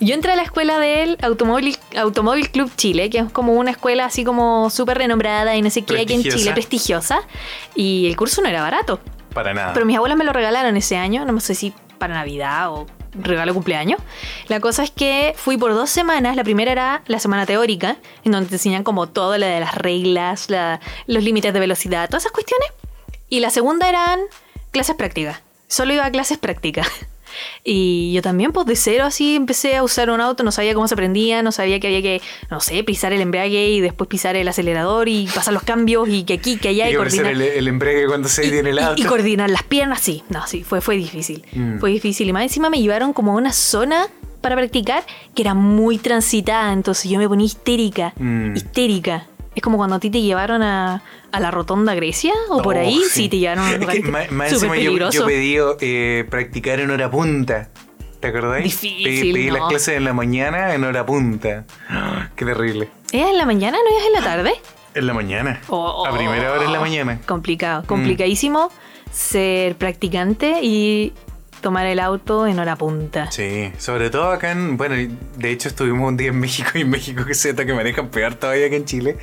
Yo 0.00 0.14
entré 0.14 0.32
a 0.32 0.36
la 0.36 0.42
escuela 0.42 0.78
del 0.78 1.16
Automóvil, 1.22 1.78
Automóvil 1.96 2.50
Club 2.50 2.70
Chile, 2.76 3.08
que 3.08 3.18
es 3.20 3.32
como 3.32 3.54
una 3.54 3.70
escuela 3.70 4.04
así 4.04 4.22
como 4.22 4.68
súper 4.68 4.98
renombrada 4.98 5.56
y 5.56 5.62
no 5.62 5.70
sé 5.70 5.82
qué 5.82 5.94
aquí 5.94 6.12
en 6.12 6.20
Prestigiosa. 6.22 6.38
Chile, 6.38 6.52
prestigiosa. 6.52 7.20
Y 7.74 8.06
el 8.06 8.16
curso 8.16 8.42
no 8.42 8.48
era 8.48 8.60
barato. 8.60 9.00
Para 9.32 9.54
nada. 9.54 9.72
Pero 9.72 9.86
mis 9.86 9.96
abuelas 9.96 10.18
me 10.18 10.24
lo 10.24 10.32
regalaron 10.34 10.76
ese 10.76 10.96
año, 10.98 11.24
no 11.24 11.40
sé 11.40 11.54
si 11.54 11.72
para 11.98 12.12
Navidad 12.14 12.70
o 12.70 12.86
regalo 13.14 13.54
cumpleaños. 13.54 14.00
La 14.48 14.60
cosa 14.60 14.82
es 14.84 14.90
que 14.90 15.34
fui 15.36 15.56
por 15.56 15.72
dos 15.74 15.90
semanas. 15.90 16.36
La 16.36 16.44
primera 16.44 16.72
era 16.72 17.02
la 17.06 17.18
semana 17.18 17.46
teórica, 17.46 17.96
en 18.24 18.32
donde 18.32 18.48
te 18.48 18.56
enseñan 18.56 18.84
como 18.84 19.08
todo 19.08 19.38
lo 19.38 19.46
de 19.46 19.60
las 19.60 19.74
reglas, 19.74 20.50
la- 20.50 20.80
los 21.06 21.22
límites 21.22 21.52
de 21.54 21.60
velocidad, 21.60 22.08
todas 22.08 22.24
esas 22.24 22.32
cuestiones. 22.32 22.68
Y 23.28 23.40
la 23.40 23.50
segunda 23.50 23.88
eran 23.88 24.20
clases 24.70 24.96
prácticas. 24.96 25.40
Solo 25.68 25.92
iba 25.94 26.04
a 26.04 26.10
clases 26.10 26.38
prácticas. 26.38 26.86
Y 27.62 28.12
yo 28.12 28.22
también, 28.22 28.52
pues 28.52 28.66
de 28.66 28.76
cero 28.76 29.04
así, 29.04 29.36
empecé 29.36 29.76
a 29.76 29.82
usar 29.82 30.10
un 30.10 30.20
auto, 30.20 30.42
no 30.42 30.52
sabía 30.52 30.74
cómo 30.74 30.88
se 30.88 30.96
prendía, 30.96 31.42
no 31.42 31.52
sabía 31.52 31.80
que 31.80 31.86
había 31.88 32.02
que, 32.02 32.22
no 32.50 32.60
sé, 32.60 32.82
pisar 32.84 33.12
el 33.12 33.20
embrague 33.20 33.68
y 33.70 33.80
después 33.80 34.08
pisar 34.08 34.36
el 34.36 34.46
acelerador 34.48 35.08
y 35.08 35.28
pasar 35.34 35.54
los 35.54 35.62
cambios 35.62 36.08
y 36.08 36.24
que 36.24 36.34
aquí, 36.34 36.56
que 36.56 36.68
allá 36.68 36.90
y 36.90 36.96
parecer 36.96 37.22
coordinar. 37.22 37.48
el, 37.52 37.58
el 37.58 37.68
embrague 37.68 38.06
cuando 38.06 38.28
se 38.28 38.42
tiene 38.48 38.70
el 38.70 38.76
Y- 38.76 38.80
auto. 38.80 39.02
Y, 39.02 39.04
coordinar 39.04 39.50
las 39.50 39.62
piernas, 39.62 40.00
sí. 40.00 40.22
No, 40.28 40.46
sí, 40.46 40.62
fue, 40.64 40.80
fue 40.80 40.96
difícil. 40.96 41.44
Mm. 41.52 41.78
Fue 41.78 41.90
difícil. 41.90 42.28
Y 42.28 42.32
más 42.32 42.42
encima 42.42 42.70
me 42.70 42.80
llevaron 42.80 43.12
como 43.12 43.32
a 43.32 43.34
una 43.36 43.52
zona 43.52 44.06
para 44.40 44.56
practicar 44.56 45.04
que 45.34 45.42
era 45.42 45.54
muy 45.54 45.98
transitada. 45.98 46.72
Entonces 46.72 47.10
yo 47.10 47.18
me 47.18 47.28
ponía 47.28 47.46
histérica. 47.46 48.12
Mm. 48.18 48.54
Histérica. 48.56 49.26
Es 49.54 49.62
como 49.62 49.76
cuando 49.76 49.96
a 49.96 50.00
ti 50.00 50.10
te 50.10 50.20
llevaron 50.20 50.62
a, 50.62 51.02
a 51.30 51.40
la 51.40 51.50
rotonda 51.50 51.94
Grecia 51.94 52.32
o 52.48 52.60
por 52.62 52.76
Oh, 52.76 52.80
ahí. 52.80 53.00
Sí, 53.08 53.28
te 53.28 53.38
llevaron 53.38 53.64
a 53.66 53.74
un 53.74 53.80
lugar 53.80 54.02
más, 54.02 54.30
más 54.32 54.50
súper 54.50 54.78
encima 54.80 55.10
yo, 55.10 55.26
pedí 55.26 55.56
eh, 55.80 56.24
practicar 56.28 56.80
en 56.80 56.90
hora 56.90 57.10
punta. 57.10 57.68
¿Te 58.20 58.28
acordáis? 58.28 58.64
Difícil, 58.64 59.04
Pedí, 59.04 59.32
pedí 59.32 59.46
no. 59.48 59.58
las 59.58 59.68
clases 59.68 59.96
en 59.96 60.04
la 60.04 60.12
mañana 60.14 60.74
en 60.74 60.82
hora 60.84 61.04
punta. 61.06 61.64
¡Ah! 61.88 62.30
Qué 62.34 62.44
terrible. 62.44 62.88
¿Es 63.12 63.26
en 63.28 63.36
la 63.38 63.44
mañana, 63.46 63.76
no 63.78 63.98
es 63.98 64.06
en 64.06 64.12
la 64.14 64.22
tarde? 64.22 64.52
En 64.94 65.06
la 65.06 65.12
mañana. 65.14 65.60
Oh. 65.68 66.06
A 66.06 66.16
primera 66.16 66.52
hora 66.52 66.64
en 66.64 66.72
la 66.72 66.80
mañana. 66.80 67.20
Complicado, 67.26 67.84
complicadísimo 67.86 68.70
ser 69.12 69.76
practicante 69.76 70.60
y 70.62 71.12
tomar 71.64 71.86
el 71.86 71.98
auto 71.98 72.46
en 72.46 72.58
hora 72.58 72.76
punta. 72.76 73.30
Sí, 73.32 73.72
sobre 73.78 74.10
todo 74.10 74.30
acá 74.30 74.52
en. 74.52 74.76
Bueno, 74.76 74.94
de 75.36 75.50
hecho 75.50 75.68
estuvimos 75.68 76.06
un 76.06 76.18
día 76.18 76.28
en 76.28 76.38
México 76.38 76.70
y 76.74 76.82
en 76.82 76.90
México 76.90 77.24
que 77.24 77.34
sepa 77.34 77.64
que 77.64 77.72
manejan 77.72 78.08
peor 78.10 78.34
todavía 78.34 78.68
que 78.68 78.76
en 78.76 78.84
Chile. 78.84 79.16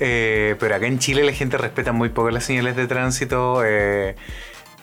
Eh, 0.00 0.56
pero 0.58 0.74
acá 0.74 0.86
en 0.86 0.98
Chile 0.98 1.22
la 1.22 1.32
gente 1.32 1.56
respeta 1.56 1.92
muy 1.92 2.08
poco 2.08 2.30
las 2.30 2.42
señales 2.44 2.74
de 2.74 2.88
tránsito. 2.88 3.62
eh, 3.64 4.16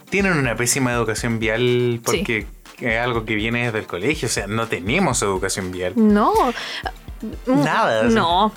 tienen 0.09 0.33
una 0.33 0.55
pésima 0.55 0.93
educación 0.93 1.39
vial 1.39 1.99
porque 2.05 2.45
es 2.79 2.99
algo 2.99 3.25
que 3.25 3.35
viene 3.35 3.65
desde 3.65 3.79
el 3.79 3.85
colegio. 3.87 4.27
O 4.27 4.31
sea, 4.31 4.47
no 4.47 4.67
tenemos 4.67 5.21
educación 5.21 5.71
vial. 5.71 5.93
No. 5.97 6.31
Nada. 7.45 8.03
No. 8.03 8.53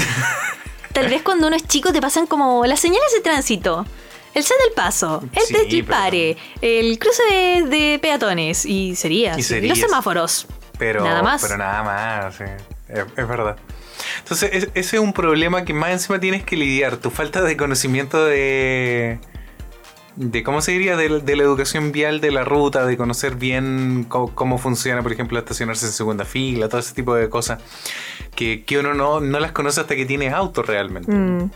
Tal 0.92 1.08
vez 1.08 1.22
cuando 1.22 1.48
uno 1.48 1.56
es 1.56 1.66
chico 1.66 1.92
te 1.92 2.00
pasan 2.00 2.26
como 2.26 2.64
las 2.64 2.78
señales 2.78 3.12
de 3.12 3.20
tránsito. 3.22 3.84
El 4.36 4.42
set 4.44 4.56
del 4.64 4.72
paso, 4.74 5.22
el 5.32 5.42
Sí, 5.42 5.54
el 6.60 6.98
cruce 6.98 7.22
de, 7.30 7.62
de 7.68 7.98
peatones 8.00 8.66
y 8.66 8.94
sería. 8.94 9.30
Y 9.30 9.32
así. 9.32 9.42
sería 9.42 9.70
Los 9.70 9.78
semáforos. 9.78 10.46
Pero 10.78 11.02
Nada 11.02 11.22
más. 11.22 11.42
Pero 11.42 11.56
nada 11.56 11.82
más, 11.82 12.36
sí. 12.36 12.44
es, 12.88 12.98
es 13.16 13.28
verdad. 13.28 13.56
Entonces, 14.18 14.50
es- 14.52 14.68
ese 14.74 14.96
es 14.96 15.02
un 15.02 15.14
problema 15.14 15.64
que 15.64 15.72
más 15.72 15.90
encima 15.90 16.20
tienes 16.20 16.44
que 16.44 16.56
lidiar. 16.56 16.98
Tu 16.98 17.10
falta 17.10 17.40
de 17.42 17.56
conocimiento 17.56 18.26
de. 18.26 19.18
de 20.16 20.42
¿Cómo 20.42 20.60
se 20.60 20.72
diría? 20.72 20.96
De, 20.96 21.20
de 21.20 21.36
la 21.36 21.42
educación 21.42 21.92
vial 21.92 22.20
de 22.20 22.30
la 22.30 22.44
ruta, 22.44 22.84
de 22.84 22.96
conocer 22.98 23.36
bien 23.36 24.04
cómo, 24.06 24.34
cómo 24.34 24.58
funciona, 24.58 25.02
por 25.02 25.12
ejemplo, 25.12 25.38
estacionarse 25.38 25.86
en 25.86 25.92
segunda 25.92 26.26
fila, 26.26 26.68
todo 26.68 26.80
ese 26.80 26.92
tipo 26.92 27.14
de 27.14 27.30
cosas. 27.30 27.62
Que, 28.34 28.64
que 28.66 28.78
uno 28.78 28.92
no, 28.92 29.20
no 29.20 29.40
las 29.40 29.52
conoce 29.52 29.80
hasta 29.80 29.96
que 29.96 30.04
tienes 30.04 30.34
auto 30.34 30.62
realmente. 30.62 31.10
Mm. 31.10 31.50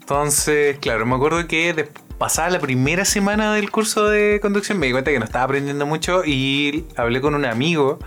Entonces, 0.00 0.78
claro, 0.80 1.06
me 1.06 1.14
acuerdo 1.16 1.48
que 1.48 1.72
de- 1.72 1.88
pasada 2.18 2.50
la 2.50 2.58
primera 2.60 3.04
semana 3.04 3.54
del 3.54 3.70
curso 3.70 4.08
de 4.08 4.38
conducción 4.40 4.78
me 4.78 4.86
di 4.86 4.92
cuenta 4.92 5.10
que 5.10 5.18
no 5.18 5.24
estaba 5.24 5.44
aprendiendo 5.44 5.86
mucho 5.86 6.22
y 6.24 6.86
hablé 6.96 7.20
con 7.20 7.34
un 7.34 7.44
amigo. 7.44 7.98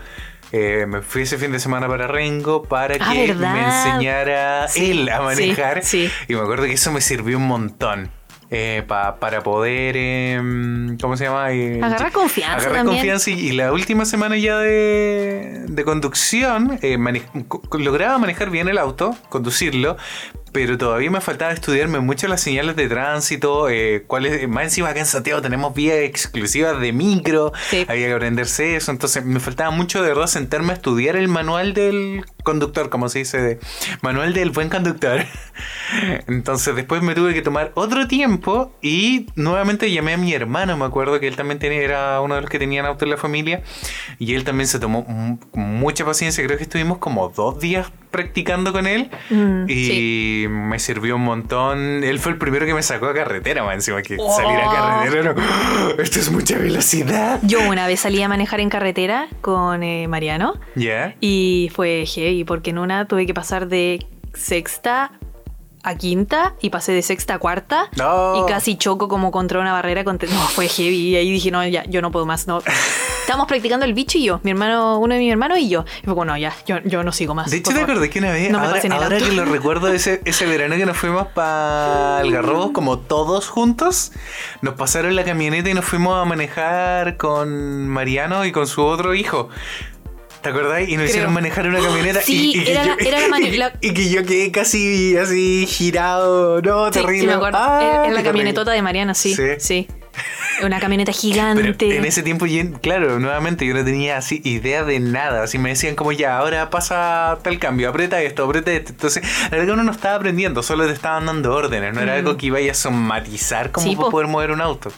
eh, 0.52 0.86
me 0.88 1.02
fui 1.04 1.22
ese 1.24 1.38
fin 1.38 1.52
de 1.52 1.60
semana 1.60 1.88
para 1.88 2.08
Rengo 2.08 2.64
para 2.64 2.96
Ah, 3.00 3.12
que 3.14 3.28
¿verdad? 3.28 3.54
me 3.54 3.64
enseñara 3.66 4.68
Sí, 4.68 4.92
él 4.92 5.10
a 5.10 5.22
manejar. 5.22 5.84
sí, 5.84 6.08
sí. 6.08 6.14
Y 6.28 6.36
me 6.36 6.42
acuerdo 6.42 6.66
que 6.66 6.74
eso 6.74 6.92
me 6.92 7.02
sirvió 7.02 7.38
un 7.38 7.48
montón. 7.48 8.10
Eh, 8.52 8.84
pa- 8.88 9.18
para 9.20 9.42
poder, 9.44 9.96
em, 9.98 10.98
¿cómo 10.98 11.16
se 11.18 11.26
llama? 11.26 11.52
Eh, 11.52 11.80
Agarrar 11.84 12.12
confianza 12.12 12.56
Agarrar 12.58 12.78
también. 12.78 12.98
confianza 12.98 13.30
y, 13.32 13.34
y 13.34 13.52
la 13.52 13.72
última 13.72 14.06
semana 14.06 14.38
ya 14.38 14.58
de, 14.58 15.66
de 15.68 15.84
conducción 15.84 16.80
eh, 16.82 16.98
mane- 16.98 17.22
lograba 17.78 18.18
manejar 18.18 18.50
bien 18.50 18.68
el 18.68 18.78
auto, 18.78 19.16
conducirlo, 19.30 19.98
pero 20.52 20.80
todavía 20.80 21.12
me 21.12 21.22
faltaba 21.22 21.52
estudiarme 21.52 22.00
mucho 22.00 22.28
las 22.28 22.42
señales 22.42 22.76
de 22.76 22.88
tránsito, 22.90 23.70
eh, 23.70 24.04
cuáles, 24.08 24.50
más 24.50 24.64
encima 24.64 24.90
acá 24.90 25.00
en 25.02 25.06
Santiago 25.06 25.44
tenemos 25.44 25.76
vías 25.76 25.98
exclusivas 25.98 26.80
de 26.82 26.92
micro, 26.92 27.54
Sí. 27.70 27.86
había 27.88 28.08
que 28.08 28.14
aprenderse 28.14 28.76
eso, 28.76 28.90
entonces 28.90 29.24
me 29.24 29.40
faltaba 29.40 29.70
mucho 29.70 30.02
de 30.02 30.10
verdad 30.10 30.26
sentarme 30.26 30.72
a 30.72 30.76
estudiar 30.78 31.16
el 31.18 31.28
manual 31.28 31.76
del 31.76 32.26
conductor, 32.50 32.90
como 32.90 33.10
se 33.10 33.20
dice, 33.20 33.42
de, 33.42 33.60
manual 34.02 34.34
del 34.34 34.52
buen 34.52 34.70
conductor. 34.70 35.26
Entonces 36.28 36.76
después 36.76 37.02
me 37.02 37.16
tuve 37.16 37.34
que 37.34 37.42
tomar 37.42 37.72
otro 37.76 38.08
tiempo 38.08 38.72
y 38.82 39.28
nuevamente 39.36 39.92
llamé 39.92 40.14
a 40.14 40.18
mi 40.18 40.34
hermano, 40.34 40.78
me 40.78 40.86
acuerdo 40.86 41.20
que 41.20 41.28
él 41.28 41.36
también 41.36 41.60
tenía, 41.60 41.82
era 41.82 42.22
uno 42.22 42.36
de 42.36 42.42
los 42.42 42.50
que 42.50 42.60
tenían 42.60 42.86
auto 42.86 43.06
en 43.06 43.12
la 43.12 43.18
familia 43.18 43.62
y 44.20 44.36
él 44.36 44.44
también 44.44 44.68
se 44.68 44.80
tomó 44.80 45.04
mu- 45.04 45.38
mucha 45.54 46.06
paciencia, 46.06 46.44
creo 46.46 46.58
que 46.58 46.64
estuvimos 46.64 46.98
como 47.00 47.30
dos 47.30 47.60
días 47.60 47.92
practicando 48.12 48.74
con 48.74 48.88
él 48.88 49.12
Mm, 49.30 49.66
y 49.70 49.86
sí. 49.86 50.46
me 50.50 50.80
sirvió 50.80 51.16
un 51.16 51.22
montón. 51.24 52.04
Él 52.04 52.18
fue 52.18 52.32
el 52.32 52.40
primero 52.40 52.66
que 52.66 52.74
me 52.74 52.82
sacó 52.82 53.06
a 53.06 53.14
carretera, 53.14 53.64
más 53.64 53.76
encima 53.76 54.02
que 54.02 54.18
Oh. 54.20 54.36
salir 54.36 54.58
a 54.58 54.72
carretera. 54.72 55.20
era, 55.20 55.36
"Oh, 55.38 56.02
esto 56.02 56.20
es 56.20 56.32
mucha 56.32 56.58
velocidad. 56.58 57.40
Yo 57.44 57.60
una 57.70 57.86
vez 57.86 58.00
salí 58.00 58.22
a 58.24 58.28
manejar 58.28 58.60
en 58.62 58.70
carretera 58.70 59.28
con 59.42 59.84
eh, 59.84 60.08
Mariano 60.08 60.56
¿Ya? 60.76 61.16
y 61.20 61.70
fue 61.76 62.06
heavy 62.08 62.39
porque 62.44 62.70
en 62.72 62.78
una 62.80 63.06
tuve 63.08 63.26
que 63.26 63.34
pasar 63.34 63.68
de 63.68 64.06
sexta 64.34 65.12
a 65.82 65.96
quinta 65.96 66.56
y 66.60 66.72
pasé 66.72 66.92
de 66.92 67.02
sexta 67.02 67.36
a 67.36 67.40
cuarta 67.40 67.86
No. 67.96 68.44
y 68.44 68.52
casi 68.52 68.76
choco 68.76 69.08
como 69.08 69.32
contra 69.32 69.60
una 69.62 69.72
barrera. 69.72 70.04
Contra... 70.04 70.30
No, 70.30 70.40
fue 70.50 70.68
heavy 70.68 71.10
y 71.10 71.16
ahí 71.16 71.32
dije, 71.32 71.52
no, 71.52 71.66
ya, 71.66 71.86
yo 71.86 72.02
no 72.02 72.12
puedo 72.12 72.26
más. 72.26 72.48
No. 72.48 72.62
Estábamos 73.22 73.48
practicando 73.48 73.86
el 73.86 73.94
bicho 73.94 74.18
y 74.18 74.24
yo, 74.26 74.40
mi 74.44 74.50
hermano, 74.52 74.98
uno 74.98 75.14
de 75.14 75.20
mis 75.20 75.32
hermanos 75.32 75.60
y 75.60 75.70
yo. 75.70 75.86
Y 76.02 76.06
fue 76.06 76.16
como, 76.16 76.26
no, 76.26 76.36
ya, 76.38 76.52
yo, 76.66 76.80
yo 76.84 77.04
no 77.04 77.12
sigo 77.12 77.36
más. 77.36 77.52
De 77.52 77.58
hecho, 77.58 77.70
te 77.70 77.76
favor". 77.76 77.92
acordé 77.92 78.10
que 78.10 78.18
una 78.20 78.32
vez, 78.32 78.52
No 78.52 78.60
ahora, 78.60 78.80
el 78.82 78.92
ahora 78.92 79.18
que 79.20 79.32
lo 79.32 79.46
recuerdo, 79.46 79.88
ese, 79.94 80.20
ese 80.26 80.48
verano 80.48 80.76
que 80.76 80.86
nos 80.88 80.98
fuimos 80.98 81.28
para 81.28 82.18
Algarrobos, 82.18 82.72
como 82.72 82.98
todos 83.00 83.48
juntos, 83.48 84.12
nos 84.64 84.74
pasaron 84.74 85.16
la 85.16 85.24
camioneta 85.24 85.70
y 85.70 85.76
nos 85.76 85.86
fuimos 85.86 86.20
a 86.20 86.26
manejar 86.26 87.18
con 87.18 87.88
Mariano 87.88 88.46
y 88.46 88.52
con 88.52 88.66
su 88.68 88.84
otro 88.84 89.14
hijo. 89.14 89.50
¿Te 90.42 90.50
acordás? 90.50 90.82
Y 90.82 90.92
nos 90.94 90.96
Creo. 90.98 91.06
hicieron 91.06 91.34
manejar 91.34 91.68
una 91.68 91.80
camioneta 91.80 92.22
Sí, 92.22 92.54
y, 92.56 92.60
y 92.60 92.64
que 92.64 92.74
yo, 92.74 92.84
la- 92.86 92.96
era 93.00 93.20
la 93.20 93.28
mani- 93.38 93.58
la- 93.58 93.74
y 93.82 93.94
que 93.94 94.10
yo 94.10 94.26
quedé 94.26 94.52
casi 94.52 95.18
así 95.18 95.66
girado. 95.68 96.62
No, 96.62 96.86
Sí, 96.88 96.92
terrible. 97.02 97.20
sí, 97.22 97.28
me 97.28 97.34
acuerdo. 97.34 97.58
Ah, 97.62 98.04
qué 98.06 98.12
la 98.12 98.24
camionetota 98.24 98.72
de 98.72 98.82
Mariano, 98.82 99.14
sí. 99.14 99.36
Sí. 99.36 99.44
Sí. 99.60 99.88
Una 100.64 100.80
camioneta 100.80 101.12
Pero 101.22 101.22
gigante. 101.22 101.98
en 101.98 102.06
ese 102.06 102.24
tiempo, 102.24 102.46
yo- 102.46 102.64
claro, 102.82 103.20
nuevamente 103.20 103.66
yo 103.66 103.74
no 103.74 103.84
tenía 103.84 104.18
así 104.18 104.42
idea 104.46 104.84
de 104.84 105.00
nada. 105.02 105.44
Así 105.44 105.58
me 105.58 105.70
decían 105.70 105.96
como 105.96 106.12
ya, 106.14 106.38
ahora 106.38 106.70
pasa 106.70 107.38
tal 107.44 107.60
cambio, 107.60 107.90
aprieta 107.90 108.22
esto, 108.22 108.46
aprieta 108.46 108.72
esto. 108.72 108.92
Entonces, 108.92 109.24
la 109.44 109.50
verdad 109.50 109.66
que 109.66 109.72
uno 109.74 109.84
no 109.84 109.92
estaba 109.92 110.16
aprendiendo, 110.16 110.64
solo 110.64 110.86
te 110.88 110.94
estaban 110.94 111.26
dando 111.26 111.54
órdenes. 111.54 111.94
No 111.94 112.02
era 112.02 112.16
algo 112.16 112.38
que 112.38 112.46
iba 112.48 112.60
a 112.60 112.74
somatizar 112.74 113.72
como 113.72 113.88
Mm. 113.88 113.90
Sí, 113.90 113.96
para 113.96 114.06
po. 114.06 114.12
poder 114.12 114.28
mover 114.28 114.52
un 114.52 114.62
auto. 114.62 114.92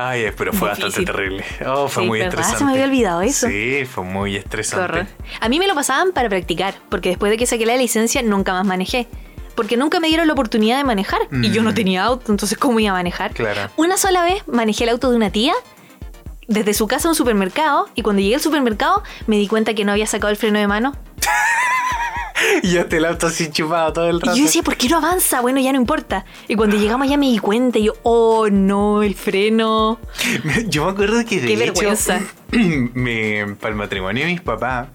Ay, 0.00 0.26
pero 0.36 0.52
fue 0.52 0.68
Difícil. 0.70 0.84
bastante 0.86 1.12
terrible. 1.12 1.44
Oh, 1.66 1.88
fue 1.88 2.02
Sí, 2.02 2.08
muy 2.08 2.18
¿verdad? 2.20 2.32
estresante. 2.40 2.58
Se 2.58 2.64
me 2.64 2.72
había 2.72 2.84
olvidado 2.84 3.22
eso. 3.22 3.46
Sí, 3.48 3.84
fue 3.84 4.04
muy 4.04 4.36
estresante. 4.36 4.84
horror. 4.84 5.06
A 5.40 5.48
mí 5.48 5.58
me 5.58 5.66
lo 5.66 5.74
pasaban 5.74 6.12
para 6.12 6.28
practicar, 6.28 6.74
porque 6.88 7.10
después 7.10 7.30
de 7.30 7.36
que 7.36 7.46
saqué 7.46 7.66
la 7.66 7.76
licencia 7.76 8.22
nunca 8.22 8.52
más 8.52 8.64
manejé. 8.66 9.06
Porque 9.54 9.76
nunca 9.76 10.00
me 10.00 10.08
dieron 10.08 10.26
la 10.26 10.32
oportunidad 10.32 10.78
de 10.78 10.84
manejar. 10.84 11.20
Y 11.30 11.50
yo 11.50 11.62
no 11.62 11.72
Mm. 11.72 11.74
tenía 11.74 12.04
auto, 12.04 12.32
entonces 12.32 12.56
¿cómo 12.56 12.80
iba 12.80 12.90
a 12.90 12.94
manejar? 12.94 13.32
Claro. 13.34 13.70
Una 13.76 13.96
sola 13.98 14.22
vez 14.22 14.42
manejé 14.48 14.84
el 14.84 14.90
auto 14.90 15.10
de 15.10 15.16
una 15.16 15.30
tía 15.30 15.52
desde 16.46 16.72
su 16.74 16.86
casa 16.88 17.08
a 17.08 17.10
un 17.10 17.14
supermercado 17.14 17.88
y 17.94 18.02
cuando 18.02 18.22
llegué 18.22 18.36
al 18.36 18.40
supermercado 18.40 19.02
me 19.26 19.36
di 19.36 19.46
cuenta 19.48 19.74
que 19.74 19.84
no 19.84 19.92
había 19.92 20.06
sacado 20.06 20.30
el 20.30 20.36
freno 20.36 20.58
de 20.58 20.66
mano. 20.66 20.96
Y 22.62 22.72
yo 22.72 22.86
te 22.86 22.98
el 22.98 23.04
auto 23.04 23.26
así 23.26 23.50
chupado 23.50 23.92
todo 23.92 24.08
el 24.08 24.20
rato. 24.20 24.36
Y 24.36 24.40
yo 24.40 24.44
decía, 24.44 24.62
¿por 24.62 24.76
qué 24.76 24.88
no 24.88 24.98
avanza? 24.98 25.40
Bueno, 25.40 25.60
ya 25.60 25.72
no 25.72 25.78
importa. 25.78 26.24
Y 26.48 26.54
cuando 26.54 26.76
llegamos 26.76 27.08
ya 27.08 27.16
me 27.16 27.26
di 27.26 27.38
cuenta 27.38 27.78
y 27.78 27.84
yo, 27.84 27.94
oh 28.02 28.48
no, 28.50 29.02
el 29.02 29.14
freno. 29.14 29.98
Yo 30.68 30.84
me 30.84 30.90
acuerdo 30.92 31.24
que 31.24 31.40
de 31.40 31.46
Qué 31.46 31.52
hecho, 31.54 31.58
vergüenza. 31.60 32.20
me, 32.94 33.56
para 33.60 33.70
el 33.70 33.76
matrimonio 33.76 34.24
de 34.24 34.30
mis 34.32 34.40
papás, 34.40 34.88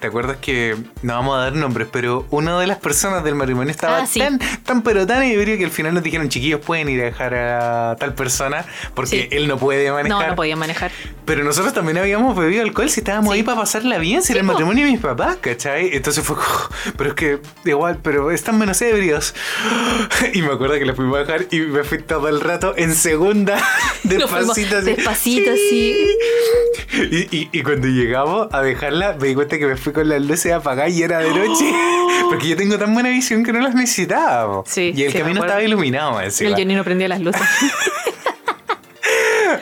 ¿te 0.00 0.06
acuerdas 0.06 0.38
que 0.38 0.76
no 1.02 1.14
vamos 1.14 1.36
a 1.36 1.40
dar 1.42 1.52
nombres, 1.54 1.88
pero 1.90 2.26
una 2.30 2.58
de 2.58 2.66
las 2.66 2.78
personas 2.78 3.22
del 3.24 3.34
matrimonio 3.34 3.70
estaba 3.70 3.98
Ah, 3.98 4.06
sí. 4.06 4.18
tan, 4.20 4.38
tan 4.64 4.82
pero 4.82 5.06
tan 5.06 5.22
ebrio 5.22 5.56
que 5.58 5.64
al 5.64 5.70
final 5.70 5.94
nos 5.94 6.02
dijeron, 6.02 6.28
chiquillos, 6.28 6.60
pueden 6.60 6.88
ir 6.88 7.00
a 7.02 7.04
dejar 7.04 7.34
a 7.34 7.96
tal 7.98 8.14
persona 8.14 8.64
porque 8.94 9.04
Sí. 9.22 9.28
él 9.30 9.46
no 9.48 9.58
puede 9.58 9.90
manejar. 9.92 10.20
No, 10.22 10.26
no 10.28 10.34
podía 10.36 10.56
manejar. 10.56 10.90
Pero 11.24 11.44
nosotros 11.44 11.72
también 11.74 11.98
habíamos 11.98 12.36
bebido 12.36 12.62
alcohol 12.62 12.90
si 12.90 13.00
estábamos 13.00 13.32
Sí. 13.32 13.38
ahí 13.38 13.42
para 13.42 13.60
pasarla 13.60 13.98
bien, 13.98 14.22
si 14.22 14.32
era 14.32 14.40
el 14.40 14.46
matrimonio 14.46 14.84
de 14.86 14.92
mis 14.92 15.00
papás, 15.00 15.36
¿cachai? 15.40 15.90
Entonces 15.94 16.24
fue, 16.24 16.36
pero 16.96 17.10
es 17.10 17.14
que 17.16 17.38
igual, 17.64 17.98
pero 18.02 18.30
están 18.30 18.58
menos 18.58 18.80
ebrios. 18.82 19.34
Y 20.32 20.42
me 20.42 20.52
acuerdo 20.52 20.74
que 20.78 20.84
le 20.84 20.94
fuimos 20.94 21.16
a 21.16 21.20
dejar 21.20 21.46
y 21.50 21.60
me 21.60 21.84
fui 21.84 21.98
todo 22.02 22.28
el 22.28 22.40
rato 22.40 22.74
en 22.76 22.94
segunda, 22.94 23.56
despacito 24.04 24.78
así. 24.78 24.86
despacito, 24.94 25.50
así. 25.52 26.06
Y, 27.10 27.28
y- 27.36 27.48
y 27.52 27.62
cuando 27.62 27.86
llegamos 27.88 28.48
a 28.52 28.62
dejarla, 28.62 29.16
me 29.20 29.28
di 29.28 29.34
cuenta 29.34 29.58
que 29.58 29.66
me 29.66 29.76
fui 29.76 29.92
con 29.92 30.08
las 30.08 30.22
luces 30.22 30.52
apagadas 30.52 30.92
y 30.92 31.02
era 31.02 31.18
de 31.18 31.30
noche. 31.30 31.72
Porque 32.30 32.48
yo 32.48 32.56
tengo 32.56 32.78
tan 32.78 32.92
buena 32.94 33.08
visión 33.10 33.44
que 33.44 33.52
no 33.52 33.60
las 33.60 33.74
necesitaba. 33.74 34.62
Sí, 34.66 34.92
y 34.94 35.02
el 35.04 35.12
sí, 35.12 35.18
camino 35.18 35.40
estaba 35.40 35.62
iluminado 35.62 36.20
encima. 36.20 36.50
El 36.50 36.56
Johnny 36.56 36.74
no 36.74 36.84
prendía 36.84 37.08
las 37.08 37.20
luces. 37.20 37.42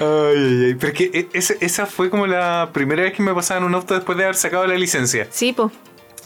Ay, 0.01 0.07
ay, 0.37 0.65
ay. 0.67 0.75
Pero 0.75 0.93
es 0.93 0.99
que 0.99 1.11
e- 1.13 1.29
ese- 1.33 1.59
esa 1.61 1.87
fue 1.87 2.11
como 2.11 2.27
la 2.27 2.71
primera 2.73 3.03
vez 3.03 3.13
que 3.13 3.23
me 3.23 3.35
pasaba 3.35 3.59
en 3.61 3.67
un 3.67 3.75
auto 3.75 3.95
después 3.95 4.17
de 4.19 4.25
haber 4.25 4.37
sacado 4.37 4.67
la 4.67 4.75
licencia. 4.75 5.27
sí, 5.31 5.53
po. 5.53 5.71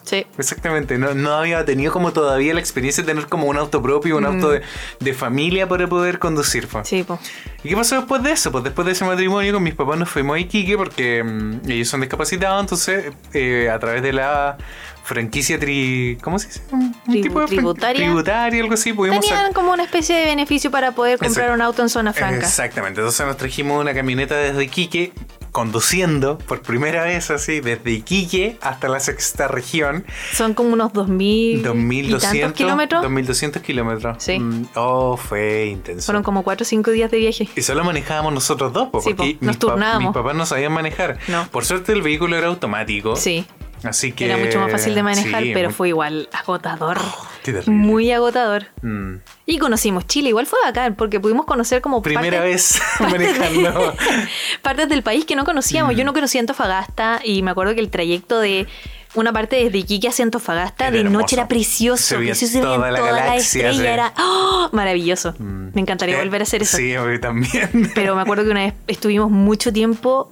Sí. 0.06 0.24
Exactamente, 0.38 0.96
no, 0.98 1.12
no 1.14 1.32
había 1.34 1.64
tenido 1.64 1.92
como 1.92 2.12
todavía 2.12 2.54
la 2.54 2.60
experiencia 2.60 3.02
de 3.02 3.08
tener 3.12 3.26
como 3.26 3.46
un 3.48 3.56
auto 3.58 3.82
propio, 3.82 4.16
un 4.16 4.24
auto 4.24 4.50
de, 4.50 4.62
de 5.00 5.12
familia 5.14 5.68
para 5.68 5.86
poder 5.86 6.18
conducir. 6.18 6.68
po. 6.68 6.78
Mm. 6.78 6.84
Sí, 6.84 7.02
po. 7.02 7.18
¿Y 7.64 7.68
qué 7.70 7.76
pasó 7.76 7.96
después 7.96 8.22
de 8.22 8.30
eso? 8.32 8.50
Pues 8.52 8.64
después 8.64 8.86
de 8.86 8.92
ese 8.92 9.04
matrimonio 9.04 9.52
con 9.52 9.62
mis 9.62 9.74
papás 9.74 9.98
nos 9.98 10.08
fuimos 10.08 10.36
a 10.36 10.38
Iquique 10.38 10.76
porque 10.78 11.22
mm, 11.24 11.68
ellos 11.68 11.88
son 11.88 12.00
discapacitados, 12.00 12.60
entonces 12.62 13.12
eh, 13.34 13.68
a 13.68 13.78
través 13.78 14.00
de 14.02 14.12
la 14.12 14.56
franquicia 15.04 15.58
tri... 15.58 16.18
¿Cómo 16.22 16.38
se 16.38 16.48
dice? 16.48 16.62
Un 16.72 16.92
Tribu- 17.06 17.22
tipo 17.22 17.40
de 17.40 17.46
fran- 17.46 17.48
tributaria. 17.48 18.04
tributaria, 18.06 18.60
algo 18.62 18.74
así, 18.74 18.92
pudimos 18.92 19.20
Tenían 19.20 19.52
como 19.52 19.72
una 19.72 19.84
especie 19.84 20.16
de 20.16 20.24
beneficio 20.26 20.70
para 20.70 20.92
poder 20.92 21.18
comprar 21.18 21.30
Exacto. 21.46 21.54
un 21.54 21.60
auto 21.62 21.82
en 21.82 21.88
zona 21.88 22.12
franca. 22.12 22.38
Exactamente, 22.46 23.00
entonces 23.00 23.24
nos 23.26 23.36
trajimos 23.36 23.80
una 23.80 23.94
camioneta 23.94 24.34
desde 24.36 24.64
Iquique 24.64 25.12
conduciendo 25.56 26.36
por 26.36 26.60
primera 26.60 27.04
vez 27.04 27.30
así 27.30 27.60
desde 27.60 27.90
Iquique 27.90 28.58
hasta 28.60 28.88
la 28.90 29.00
sexta 29.00 29.48
región. 29.48 30.04
Son 30.34 30.52
como 30.52 30.74
unos 30.74 30.92
2000 30.92 31.58
y 31.60 31.62
2200 31.62 32.40
tantos 32.40 32.52
kilómetros. 32.58 33.00
2200 33.02 33.62
kilómetros. 33.62 34.16
Sí. 34.22 34.38
Mm, 34.38 34.66
oh, 34.74 35.16
fue 35.16 35.68
intenso. 35.68 36.04
Fueron 36.04 36.22
como 36.22 36.42
4 36.42 36.62
o 36.62 36.66
5 36.66 36.90
días 36.90 37.10
de 37.10 37.16
viaje. 37.16 37.48
Y 37.56 37.62
solo 37.62 37.84
manejábamos 37.84 38.34
nosotros 38.34 38.70
dos, 38.74 38.90
po, 38.90 39.00
Sí, 39.00 39.14
porque 39.14 39.38
po, 39.40 39.46
nos 39.46 39.54
mis, 39.54 39.56
pa- 39.56 39.60
turnábamos. 39.72 40.02
mis 40.02 40.12
papás 40.14 40.36
no 40.36 40.44
sabían 40.44 40.72
manejar. 40.72 41.18
No. 41.28 41.46
Por 41.50 41.64
suerte 41.64 41.92
el 41.94 42.02
vehículo 42.02 42.36
era 42.36 42.48
automático. 42.48 43.16
Sí, 43.16 43.46
Así 43.82 44.12
que. 44.12 44.26
era 44.26 44.36
mucho 44.36 44.58
más 44.60 44.70
fácil 44.70 44.94
de 44.94 45.02
manejar, 45.02 45.42
sí, 45.42 45.50
pero 45.54 45.68
muy- 45.68 45.74
fue 45.74 45.88
igual 45.88 46.28
agotador. 46.32 46.98
qué 47.42 47.52
terrible. 47.52 47.72
Muy 47.74 48.10
agotador. 48.12 48.66
Mm. 48.82 49.16
Y 49.46 49.58
conocimos 49.58 50.06
Chile, 50.06 50.30
igual 50.30 50.46
fue 50.46 50.58
bacán, 50.64 50.94
porque 50.96 51.20
pudimos 51.20 51.46
conocer 51.46 51.80
como 51.82 52.02
Primera 52.02 52.40
vez 52.40 52.80
manejando. 53.00 53.94
partes 54.62 54.88
del 54.88 55.02
país 55.02 55.24
que 55.24 55.36
no 55.36 55.44
conocíamos. 55.44 55.94
Mm. 55.94 55.96
Yo 55.98 56.04
no 56.04 56.12
conocía 56.12 56.40
Antofagasta 56.40 57.20
y 57.24 57.42
me 57.42 57.50
acuerdo 57.52 57.74
que 57.74 57.80
el 57.80 57.90
trayecto 57.90 58.40
de 58.40 58.66
una 59.14 59.32
parte 59.32 59.56
desde 59.56 59.78
Iquique 59.78 60.08
hacia 60.08 60.24
Antofagasta 60.24 60.88
Era 60.88 60.96
de 60.98 61.04
noche 61.04 61.36
era 61.36 61.48
precioso. 61.48 62.02
Se 62.02 62.16
precioso, 62.16 62.52
se 62.52 62.60
toda 62.60 62.90
la 62.90 63.00
galaxia, 63.00 63.36
estrellas, 63.70 63.76
sí. 63.76 63.86
era 63.86 64.12
¡oh! 64.18 64.68
maravilloso. 64.72 65.34
Mm. 65.38 65.68
Me 65.74 65.80
encantaría 65.80 66.16
Eh, 66.16 66.18
volver 66.18 66.42
a 66.42 66.44
hacer 66.44 66.62
eso. 66.62 66.76
Sí, 66.76 66.94
a 66.94 67.02
mí 67.02 67.18
también. 67.18 67.90
Pero 67.94 68.14
me 68.14 68.22
acuerdo 68.22 68.44
que 68.44 68.50
una 68.50 68.64
vez 68.64 68.74
estuvimos 68.88 69.30
mucho 69.30 69.72
tiempo 69.72 70.30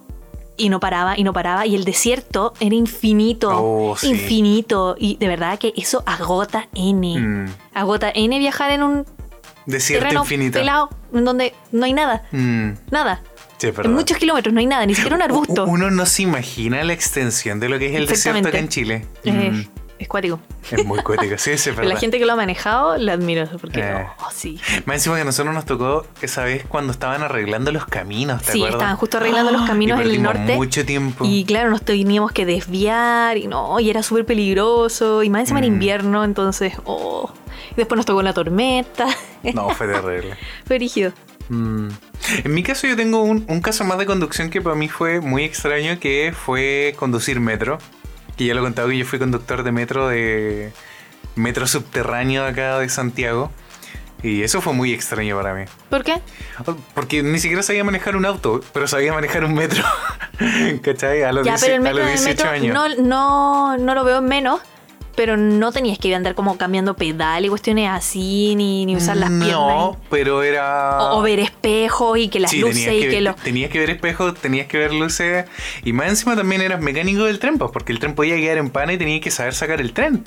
y 0.57 0.69
no 0.69 0.79
paraba 0.81 1.19
y 1.19 1.25
no 1.25 1.33
paraba 1.33 1.67
y 1.67 1.75
el 1.75 1.85
desierto 1.85 2.55
era 2.61 2.75
infinito, 2.75 3.51
Oh, 3.53 3.97
sí. 3.97 4.09
infinito 4.11 4.97
y 4.99 5.17
de 5.17 5.29
verdad 5.29 5.59
que 5.59 5.73
eso 5.77 6.03
agota 6.07 6.69
N. 6.75 7.19
Mm. 7.19 7.47
Agota 7.75 8.11
N 8.15 8.39
viajar 8.39 8.71
en 8.71 8.83
un 8.83 9.07
Desierto 9.67 10.15
infinito. 10.15 10.59
pelado 10.59 10.91
en 11.13 11.25
donde 11.25 11.55
no 11.73 11.85
hay 11.87 11.93
nada, 11.93 12.23
Mm. 12.33 12.71
nada. 12.91 13.23
Sí. 13.59 13.69
En 13.83 13.95
muchos 13.95 14.19
kilómetros 14.19 14.53
no 14.53 14.61
hay 14.61 14.67
nada, 14.67 14.85
ni 14.85 14.95
siquiera 14.95 15.17
un 15.17 15.23
arbusto. 15.23 15.65
Uno 15.65 15.91
no 15.91 16.05
se 16.05 16.23
imagina 16.23 16.83
la 16.85 16.93
extensión 16.93 17.61
de 17.61 17.69
lo 17.71 17.79
que 17.79 17.87
es 17.87 17.95
el 17.95 18.07
desierto 18.07 18.49
acá 18.49 18.59
en 18.59 18.69
Chile. 18.69 19.07
Mm. 19.25 19.63
Es 19.99 20.09
cuático. 20.09 20.41
Es 20.71 20.85
muy 20.85 20.99
cuético, 21.03 21.37
sí, 21.39 21.51
sí, 21.51 21.51
es 21.53 21.65
Pero 21.65 21.77
verdad. 21.77 21.93
la 21.95 22.01
gente 22.01 22.19
que 22.19 22.27
lo 22.27 22.33
ha 22.33 22.37
manejado 22.37 22.97
la 22.97 23.13
admiro 23.13 23.47
porque 23.61 23.81
Eh. 23.81 24.07
oh, 24.19 24.29
sí. 24.35 24.61
Más 24.87 24.97
encima 24.97 25.15
que 25.17 25.23
a 25.23 25.25
nosotros 25.25 25.55
nos 25.55 25.65
tocó 25.65 26.07
esa 26.23 26.45
vez 26.45 26.65
cuando 26.69 26.93
estaban 26.93 27.23
arreglando 27.23 27.71
los 27.73 27.87
caminos, 27.87 28.43
¿te 28.43 28.53
Sí, 28.53 28.59
acuerdas? 28.59 28.77
estaban 28.81 28.97
justo 28.97 29.17
arreglando 29.19 29.53
los 29.53 29.63
caminos 29.67 30.01
en 30.01 30.07
el 30.11 30.23
norte. 30.23 30.57
mucho 30.57 30.85
tiempo. 30.85 31.25
Y 31.27 31.45
claro, 31.45 31.71
nos 31.71 31.83
teníamos 31.83 32.33
que 32.33 32.45
desviar 32.47 33.37
y 33.37 33.47
no, 33.47 33.79
y 33.81 33.91
era 33.91 34.03
súper 34.03 34.25
peligroso. 34.25 35.23
Y 35.23 35.31
más 35.31 35.41
encima 35.41 35.61
era 35.61 35.69
Mm. 35.69 35.73
invierno, 35.73 36.25
entonces, 36.25 36.75
oh. 36.85 37.31
Y 37.73 37.77
después 37.77 37.97
nos 37.97 38.07
tocó 38.07 38.23
la 38.23 38.33
tormenta. 38.33 39.07
No, 39.55 39.71
fue 39.71 39.87
terrible. 39.93 40.37
Fue 40.67 40.79
rígido. 40.79 41.13
Mm. 41.49 41.89
En 42.45 42.55
mi 42.55 42.63
caso 42.63 42.87
yo 42.87 42.97
tengo 42.97 43.23
un, 43.23 43.45
un 43.49 43.61
caso 43.61 43.85
más 43.85 43.99
de 43.99 44.07
conducción 44.07 44.49
que 44.51 44.63
para 44.63 44.75
mí 44.77 44.89
fue 44.89 45.21
muy 45.21 45.45
extraño, 45.45 45.99
que 46.01 46.33
fue 46.35 46.95
conducir 46.99 47.39
metro. 47.39 47.79
Que 48.37 48.47
ya 48.47 48.55
lo 48.55 48.61
he 48.61 48.65
contado 48.65 48.89
que 48.89 48.99
yo 48.99 49.05
fui 49.05 49.19
conductor 49.19 49.63
de 49.63 49.73
metro 49.73 50.09
de 50.09 50.73
metro 51.37 51.67
subterráneo 51.67 52.45
acá 52.45 52.79
de 52.79 52.89
Santiago. 52.89 53.51
Y 54.23 54.43
eso 54.43 54.63
fue 54.63 54.73
muy 54.73 54.93
extraño 54.95 55.37
para 55.37 55.53
mí. 55.55 55.65
¿Por 55.91 56.03
qué? 56.03 56.21
Porque 56.95 57.23
ni 57.23 57.39
siquiera 57.39 57.63
sabía 57.63 57.85
manejar 57.85 58.17
un 58.17 58.25
auto, 58.25 58.63
pero 58.73 58.89
sabía 58.89 59.13
manejar 59.13 59.45
un 59.45 59.53
metro. 59.55 59.85
¿Cachai? 60.83 61.23
A 61.23 61.33
los, 61.33 61.45
Ya, 61.45 61.57
10 61.59 61.63
pero 61.63 61.75
el 61.75 61.81
a 61.81 61.83
metro, 61.83 62.03
el 62.03 62.09
18 62.09 62.29
metro 62.29 62.51
años. 62.51 62.75
no, 62.75 63.03
no, 63.03 63.77
no 63.77 63.95
lo 63.95 64.03
veo 64.05 64.19
en 64.19 64.25
menos. 64.25 64.61
Pero 65.17 65.37
no 65.37 65.71
tenías 65.71 65.99
que 65.99 66.13
andar 66.15 66.35
como 66.35 66.57
cambiando 66.59 66.95
pedal 66.95 67.45
y 67.45 67.49
cuestiones 67.49 67.89
así, 67.89 68.55
ni, 68.57 68.85
ni 68.85 68.97
usar 68.97 69.17
las 69.17 69.29
piernas. 69.31 69.53
No, 69.53 69.97
pero 70.11 70.43
era. 70.43 70.99
O, 71.13 71.19
o 71.19 71.23
ver 71.23 71.39
espejos 71.39 72.19
y 72.19 72.29
que 72.29 72.41
las 72.41 72.51
Sí, 72.51 72.61
luces 72.61 72.85
tenías 72.85 73.05
y 73.05 73.09
que, 73.11 73.21
los. 73.21 73.37
tenías 73.37 73.71
que 73.71 73.79
ver 73.79 73.91
espejos, 73.91 74.35
tenías 74.35 74.67
que 74.67 74.79
ver 74.79 74.93
luces. 74.93 75.47
Y 75.85 75.93
más 75.93 76.09
encima 76.09 76.35
también 76.35 76.63
eras 76.63 76.81
mecánico 76.81 77.25
del 77.25 77.39
tren, 77.39 77.59
pues, 77.59 77.71
porque 77.73 77.93
el 77.93 78.01
tren 78.01 78.15
podía 78.15 78.35
quedar 78.37 78.59
en 78.59 78.71
pana 78.71 78.93
y 78.93 78.99
tenías 78.99 79.21
que 79.23 79.31
saber 79.31 79.55
sacar 79.55 79.81
el 79.81 79.93
tren. 79.93 80.25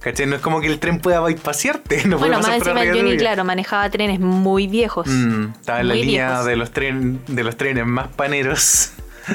¿Cachai? 0.00 0.26
No 0.26 0.36
es 0.36 0.42
como 0.42 0.60
que 0.60 0.68
el 0.68 0.78
tren 0.78 1.00
pueda 1.00 1.20
bypasearte. 1.20 2.02
No 2.06 2.18
Bueno, 2.18 2.38
más 2.38 2.50
encima 2.54 2.82
el 2.82 2.88
Johnny, 2.90 3.00
tuyo. 3.10 3.16
claro, 3.18 3.44
manejaba 3.44 3.88
trenes 3.90 4.20
muy 4.20 4.66
viejos. 4.68 5.06
Mm, 5.08 5.52
estaba 5.58 5.80
en 5.80 5.88
la 5.88 5.94
línea 5.94 6.26
viejos. 6.28 6.46
de 6.46 6.56
los, 6.56 6.70
tren, 6.70 7.20
de 7.26 7.42
los 7.44 7.56
trenes 7.56 7.84
más 7.86 8.08
paneros 8.08 8.92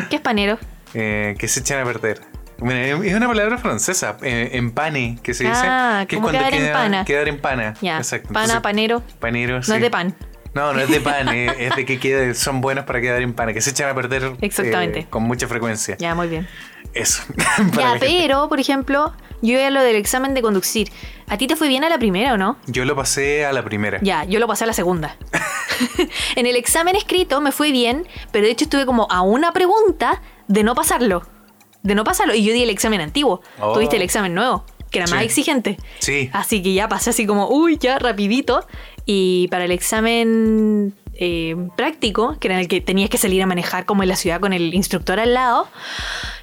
¿Qué 0.09 0.15
es 0.17 0.21
panero? 0.21 0.57
eh, 0.93 1.35
que 1.37 1.47
se 1.47 1.59
echan 1.61 1.79
a 1.81 1.83
perder. 1.83 2.21
Bueno, 2.63 3.03
es 3.03 3.13
una 3.13 3.27
palabra 3.27 3.57
francesa, 3.57 4.17
eh, 4.21 4.51
empane, 4.53 5.17
que 5.21 5.33
se 5.33 5.43
dice. 5.43 5.61
Ah, 5.65 6.05
que 6.07 6.15
es 6.15 6.21
cuando 6.21 6.39
quedar 6.39 6.53
en 6.53 6.59
queda- 6.61 6.73
pana. 6.73 7.05
Quedar 7.05 7.27
en 7.27 7.39
pana. 7.39 7.73
Ya, 7.81 7.97
Exacto. 7.97 8.27
pana, 8.29 8.41
Entonces, 8.45 8.61
panero. 8.61 9.03
panero, 9.19 9.55
No 9.57 9.63
sí. 9.63 9.73
es 9.73 9.81
de 9.81 9.89
pan. 9.91 10.15
No, 10.53 10.71
no 10.71 10.79
es 10.79 10.89
de 10.89 11.01
pan, 11.01 11.27
eh, 11.33 11.51
es 11.57 11.75
de 11.75 11.83
que 11.85 11.99
quede- 11.99 12.33
son 12.35 12.61
buenos 12.61 12.85
para 12.85 13.01
quedar 13.01 13.21
en 13.21 13.33
pana, 13.33 13.53
que 13.53 13.61
se 13.61 13.71
echan 13.71 13.89
a 13.89 13.95
perder 13.95 14.23
eh, 14.23 14.35
Exactamente. 14.41 15.07
con 15.09 15.23
mucha 15.23 15.47
frecuencia. 15.47 15.97
Ya, 15.97 16.13
muy 16.15 16.27
bien. 16.27 16.47
Eso. 16.93 17.23
Ya, 17.77 17.95
pero, 17.99 18.47
por 18.49 18.59
ejemplo, 18.59 19.13
yo 19.41 19.53
iba 19.57 19.67
a 19.67 19.71
lo 19.71 19.81
del 19.81 19.95
examen 19.95 20.33
de 20.33 20.41
conducir. 20.41 20.91
¿A 21.27 21.37
ti 21.37 21.47
te 21.47 21.55
fue 21.55 21.67
bien 21.67 21.83
a 21.83 21.89
la 21.89 21.97
primera 21.97 22.33
o 22.33 22.37
no? 22.37 22.57
Yo 22.67 22.85
lo 22.85 22.95
pasé 22.95 23.45
a 23.45 23.51
la 23.53 23.63
primera. 23.63 23.97
Ya, 24.01 24.25
yo 24.25 24.39
lo 24.39 24.47
pasé 24.47 24.63
a 24.65 24.67
la 24.67 24.73
segunda. 24.73 25.17
en 26.35 26.45
el 26.45 26.55
examen 26.55 26.95
escrito 26.95 27.41
me 27.41 27.51
fue 27.51 27.71
bien, 27.71 28.07
pero 28.31 28.45
de 28.45 28.51
hecho 28.51 28.65
estuve 28.65 28.85
como 28.85 29.07
a 29.09 29.21
una 29.21 29.51
pregunta 29.53 30.21
de 30.47 30.63
no 30.63 30.75
pasarlo. 30.75 31.23
De 31.83 31.95
no 31.95 32.03
pasarlo. 32.03 32.33
Y 32.33 32.43
yo 32.43 32.53
di 32.53 32.63
el 32.63 32.69
examen 32.69 33.01
antiguo. 33.01 33.41
Oh. 33.61 33.73
Tuviste 33.73 33.95
el 33.97 34.01
examen 34.01 34.33
nuevo, 34.33 34.65
que 34.89 34.99
era 34.99 35.07
más 35.07 35.23
exigente. 35.23 35.77
Sí. 35.99 36.29
Así 36.33 36.61
que 36.63 36.73
ya 36.73 36.87
pasé 36.87 37.11
así 37.11 37.25
como, 37.25 37.47
uy, 37.49 37.77
ya 37.77 37.99
rapidito. 37.99 38.65
Y 39.05 39.47
para 39.49 39.65
el 39.65 39.71
examen 39.71 40.93
eh, 41.15 41.55
práctico, 41.75 42.37
que 42.39 42.47
era 42.47 42.59
el 42.59 42.67
que 42.67 42.81
tenías 42.81 43.09
que 43.09 43.17
salir 43.17 43.41
a 43.43 43.45
manejar 43.45 43.85
como 43.85 44.01
en 44.03 44.09
la 44.09 44.15
ciudad 44.15 44.39
con 44.39 44.53
el 44.53 44.73
instructor 44.73 45.19
al 45.19 45.33
lado, 45.33 45.67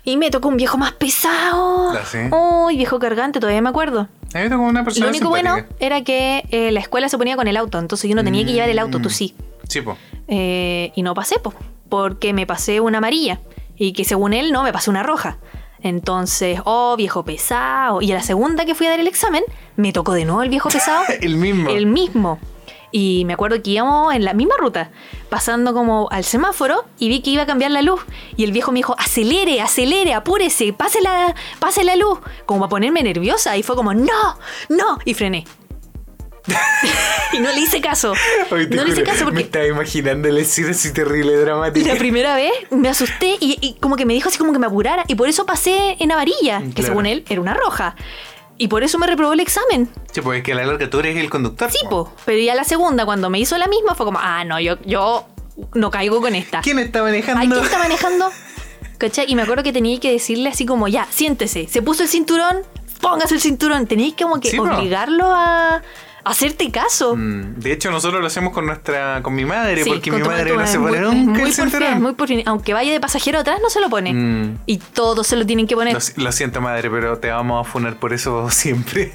y 0.05 0.17
me 0.17 0.31
tocó 0.31 0.49
un 0.49 0.57
viejo 0.59 0.77
más 0.79 0.93
pesado. 0.93 1.91
Ah, 1.93 2.03
¿sí? 2.05 2.19
Uy, 2.31 2.77
viejo 2.77 2.99
cargante, 2.99 3.41
todavía 3.41 3.63
me 3.63 3.71
acuerdo. 3.71 4.09
Me 4.35 4.49
tocó 4.49 4.63
una 4.63 4.85
persona 4.85 5.07
Lo 5.07 5.11
único 5.11 5.29
bueno 5.31 5.57
era 5.81 6.05
que 6.05 6.45
eh, 6.51 6.71
la 6.71 6.81
escuela 6.81 7.09
se 7.09 7.17
ponía 7.19 7.35
con 7.37 7.49
el 7.49 7.57
auto, 7.57 7.79
entonces 7.79 8.09
yo 8.09 8.15
no 8.15 8.23
tenía 8.25 8.45
que 8.45 8.53
llevar 8.53 8.69
el 8.69 8.79
auto, 8.79 9.01
tú 9.01 9.09
Mm. 9.09 9.13
sí. 9.13 9.35
Sí, 9.69 9.81
po. 9.81 9.97
Eh, 10.29 10.93
y 10.95 11.03
no 11.03 11.15
pasé, 11.15 11.39
po, 11.39 11.53
porque 11.89 12.33
me 12.33 12.47
pasé 12.47 12.81
una 12.81 12.99
amarilla 12.99 13.41
y 13.81 13.95
que 13.95 14.05
según 14.05 14.35
él 14.35 14.53
no, 14.53 14.63
me 14.63 14.75
pasé 14.75 14.91
una 14.91 15.03
roja. 15.03 15.39
Entonces, 15.83 16.61
oh, 16.67 16.97
viejo 16.99 17.25
pesado. 17.25 18.03
Y 18.03 18.13
a 18.13 18.17
la 18.17 18.23
segunda 18.23 18.67
que 18.67 18.75
fui 18.75 18.87
a 18.87 18.91
dar 18.91 19.01
el 19.01 19.09
examen, 19.09 19.43
me 19.77 19.91
tocó 19.95 20.13
de 20.13 20.27
nuevo 20.27 20.43
el 20.43 20.51
viejo 20.51 20.69
pesado. 20.69 21.03
El 21.23 21.37
mismo. 21.37 21.71
El 21.71 21.87
mismo. 21.87 22.39
Y 22.93 23.25
me 23.25 23.33
acuerdo 23.33 23.63
que 23.63 23.71
íbamos 23.71 24.15
en 24.15 24.25
la 24.27 24.35
misma 24.35 24.57
ruta, 24.59 24.91
pasando 25.31 25.73
como 25.73 26.09
al 26.11 26.25
semáforo 26.25 26.85
y 26.99 27.09
vi 27.09 27.23
que 27.23 27.31
iba 27.31 27.45
a 27.45 27.47
cambiar 27.47 27.71
la 27.71 27.81
luz. 27.81 28.03
Y 28.37 28.45
el 28.45 28.53
viejo 28.53 28.71
me 28.71 28.81
dijo, 28.81 28.95
acelere, 28.99 29.63
acelere, 29.63 30.13
apúrese, 30.13 30.75
pase 30.75 31.01
la, 31.01 31.35
pase 31.59 31.83
la 31.83 31.97
luz. 31.97 32.19
Como 32.45 32.61
para 32.61 32.69
ponerme 32.69 33.03
nerviosa. 33.03 33.57
Y 33.57 33.63
fue 33.63 33.77
como, 33.77 33.95
no, 33.95 34.39
no. 34.69 34.99
Y 35.07 35.15
frené. 35.15 35.47
y 37.33 37.39
no 37.39 37.53
le 37.53 37.61
hice 37.61 37.81
caso. 37.81 38.15
No 38.51 38.57
le 38.85 38.91
hice 38.91 39.03
caso 39.03 39.21
Me 39.21 39.25
porque 39.27 39.43
estaba 39.43 39.67
imaginando 39.67 40.29
la 40.29 40.41
escena 40.41 40.71
así 40.71 40.93
terrible, 40.93 41.37
dramática. 41.37 41.93
la 41.93 41.99
primera 41.99 42.35
vez 42.35 42.53
me 42.71 42.89
asusté 42.89 43.37
y, 43.41 43.59
y 43.61 43.75
como 43.81 43.97
que 43.97 44.07
me 44.07 44.15
dijo 44.15 44.29
así 44.29 44.39
como 44.39 44.53
que 44.53 44.59
me 44.59 44.67
apurara. 44.67 45.05
Y 45.09 45.15
por 45.15 45.29
eso 45.29 45.47
pasé 45.47 45.97
en 45.99 46.13
amarilla, 46.13 46.61
que 46.61 46.73
Claro. 46.75 46.89
según 46.89 47.07
él 47.07 47.25
era 47.29 47.41
una 47.41 47.55
roja. 47.55 47.95
Y 48.59 48.69
por 48.69 48.83
eso 48.83 48.99
me 48.99 49.07
reprobó 49.07 49.33
el 49.33 49.41
examen. 49.41 49.89
Sí, 50.13 50.21
pues 50.21 50.39
es 50.39 50.45
que 50.45 50.53
a 50.53 50.57
la 50.57 50.67
larga 50.67 50.91
tú 50.91 50.99
eres 51.01 51.17
el 51.17 51.31
conductor. 51.31 51.71
Sí, 51.71 51.79
po. 51.89 52.13
Pero 52.27 52.39
ya 52.43 52.55
la 52.55 52.65
segunda, 52.65 53.05
cuando 53.07 53.31
me 53.31 53.39
hizo 53.39 53.57
la 53.57 53.67
misma, 53.69 53.95
fue 53.95 54.05
como, 54.05 54.19
ah, 54.21 54.45
no, 54.45 54.61
yo, 54.61 54.77
yo 54.85 55.27
no 55.75 55.91
caigo 55.91 56.21
con 56.21 56.35
esta. 56.35 56.61
¿Quién 56.61 56.79
está 56.79 57.03
manejando? 57.03 57.41
Ay, 57.41 57.49
¿quién 57.49 57.65
está 57.65 57.79
manejando? 57.79 58.31
¿Cachai? 58.99 59.25
Y 59.31 59.35
me 59.35 59.43
acuerdo 59.43 59.63
que 59.63 59.73
tenía 59.73 59.99
que 59.99 60.13
decirle 60.13 60.51
así 60.51 60.67
como, 60.67 60.89
ya, 60.89 61.07
siéntese. 61.11 61.69
Se 61.69 61.81
puso 61.81 62.03
el 62.03 62.11
cinturón, 62.11 62.59
póngase 63.01 63.35
el 63.35 63.41
cinturón. 63.41 63.87
Teníais 63.87 64.13
como 64.21 64.41
que 64.41 64.51
Sí, 64.51 64.59
obligarlo 64.59 65.33
a 65.35 65.81
hacerte 66.25 66.71
caso. 66.71 67.17
Mm, 67.17 67.55
De 67.57 67.73
hecho, 67.73 67.91
nosotros 67.91 68.21
lo 68.21 68.27
hacemos 68.27 68.53
con 68.53 68.67
nuestra, 68.67 69.21
con 69.23 69.35
mi 69.35 69.45
madre, 69.45 69.83
Sí, 69.85 69.91
porque 69.91 70.11
mi 70.11 70.23
madre 70.23 70.57
no 70.57 70.67
se 70.67 70.79
pone 70.79 71.01
nunca 71.01 71.41
muy. 71.97 72.43
Aunque 72.47 72.73
vaya 72.75 72.93
de 72.93 73.01
pasajero 73.01 73.39
atrás, 73.39 73.59
no 73.63 73.71
se 73.71 73.81
lo 73.81 73.89
pone. 73.91 74.13
Mm. 74.13 74.59
Y 74.67 74.79
todos 74.79 75.27
se 75.27 75.37
lo 75.37 75.47
tienen 75.47 75.67
que 75.67 75.75
poner. 75.75 75.95
Lo, 75.95 76.25
lo 76.25 76.33
siento, 76.33 76.61
madre, 76.61 76.91
pero 76.91 77.19
te 77.19 77.29
vamos 77.31 77.67
a 77.67 77.71
funar 77.71 77.97
por 77.97 78.13
eso 78.13 78.51
siempre. 78.51 79.11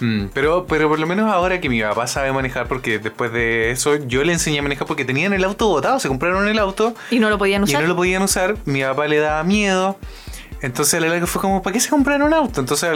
Mm, 0.00 0.26
pero, 0.32 0.66
pero 0.66 0.88
por 0.88 0.98
lo 0.98 1.06
menos 1.06 1.32
ahora 1.32 1.60
que 1.60 1.68
mi 1.68 1.80
papá 1.82 2.06
sabe 2.06 2.32
manejar, 2.32 2.66
porque 2.68 2.98
después 2.98 3.32
de 3.32 3.70
eso 3.70 3.96
yo 3.96 4.24
le 4.24 4.32
enseñé 4.32 4.58
a 4.58 4.62
manejar 4.62 4.86
porque 4.86 5.04
tenían 5.04 5.32
el 5.32 5.44
auto 5.44 5.68
botado, 5.68 5.98
se 6.00 6.08
compraron 6.08 6.48
el 6.48 6.58
auto 6.58 6.94
Y 7.10 7.18
no 7.18 7.30
lo 7.30 7.38
podían 7.38 7.62
y 7.62 7.64
usar. 7.64 7.82
no 7.82 7.88
lo 7.88 7.96
podían 7.96 8.22
usar. 8.22 8.56
Mi 8.64 8.82
papá 8.82 9.06
le 9.06 9.18
daba 9.18 9.42
miedo. 9.44 9.98
Entonces 10.64 11.00
la 11.00 11.26
fue 11.26 11.42
como, 11.42 11.62
¿para 11.62 11.74
qué 11.74 11.80
se 11.80 11.90
compraron 11.90 12.22
un 12.26 12.32
auto? 12.34 12.60
Entonces 12.60 12.90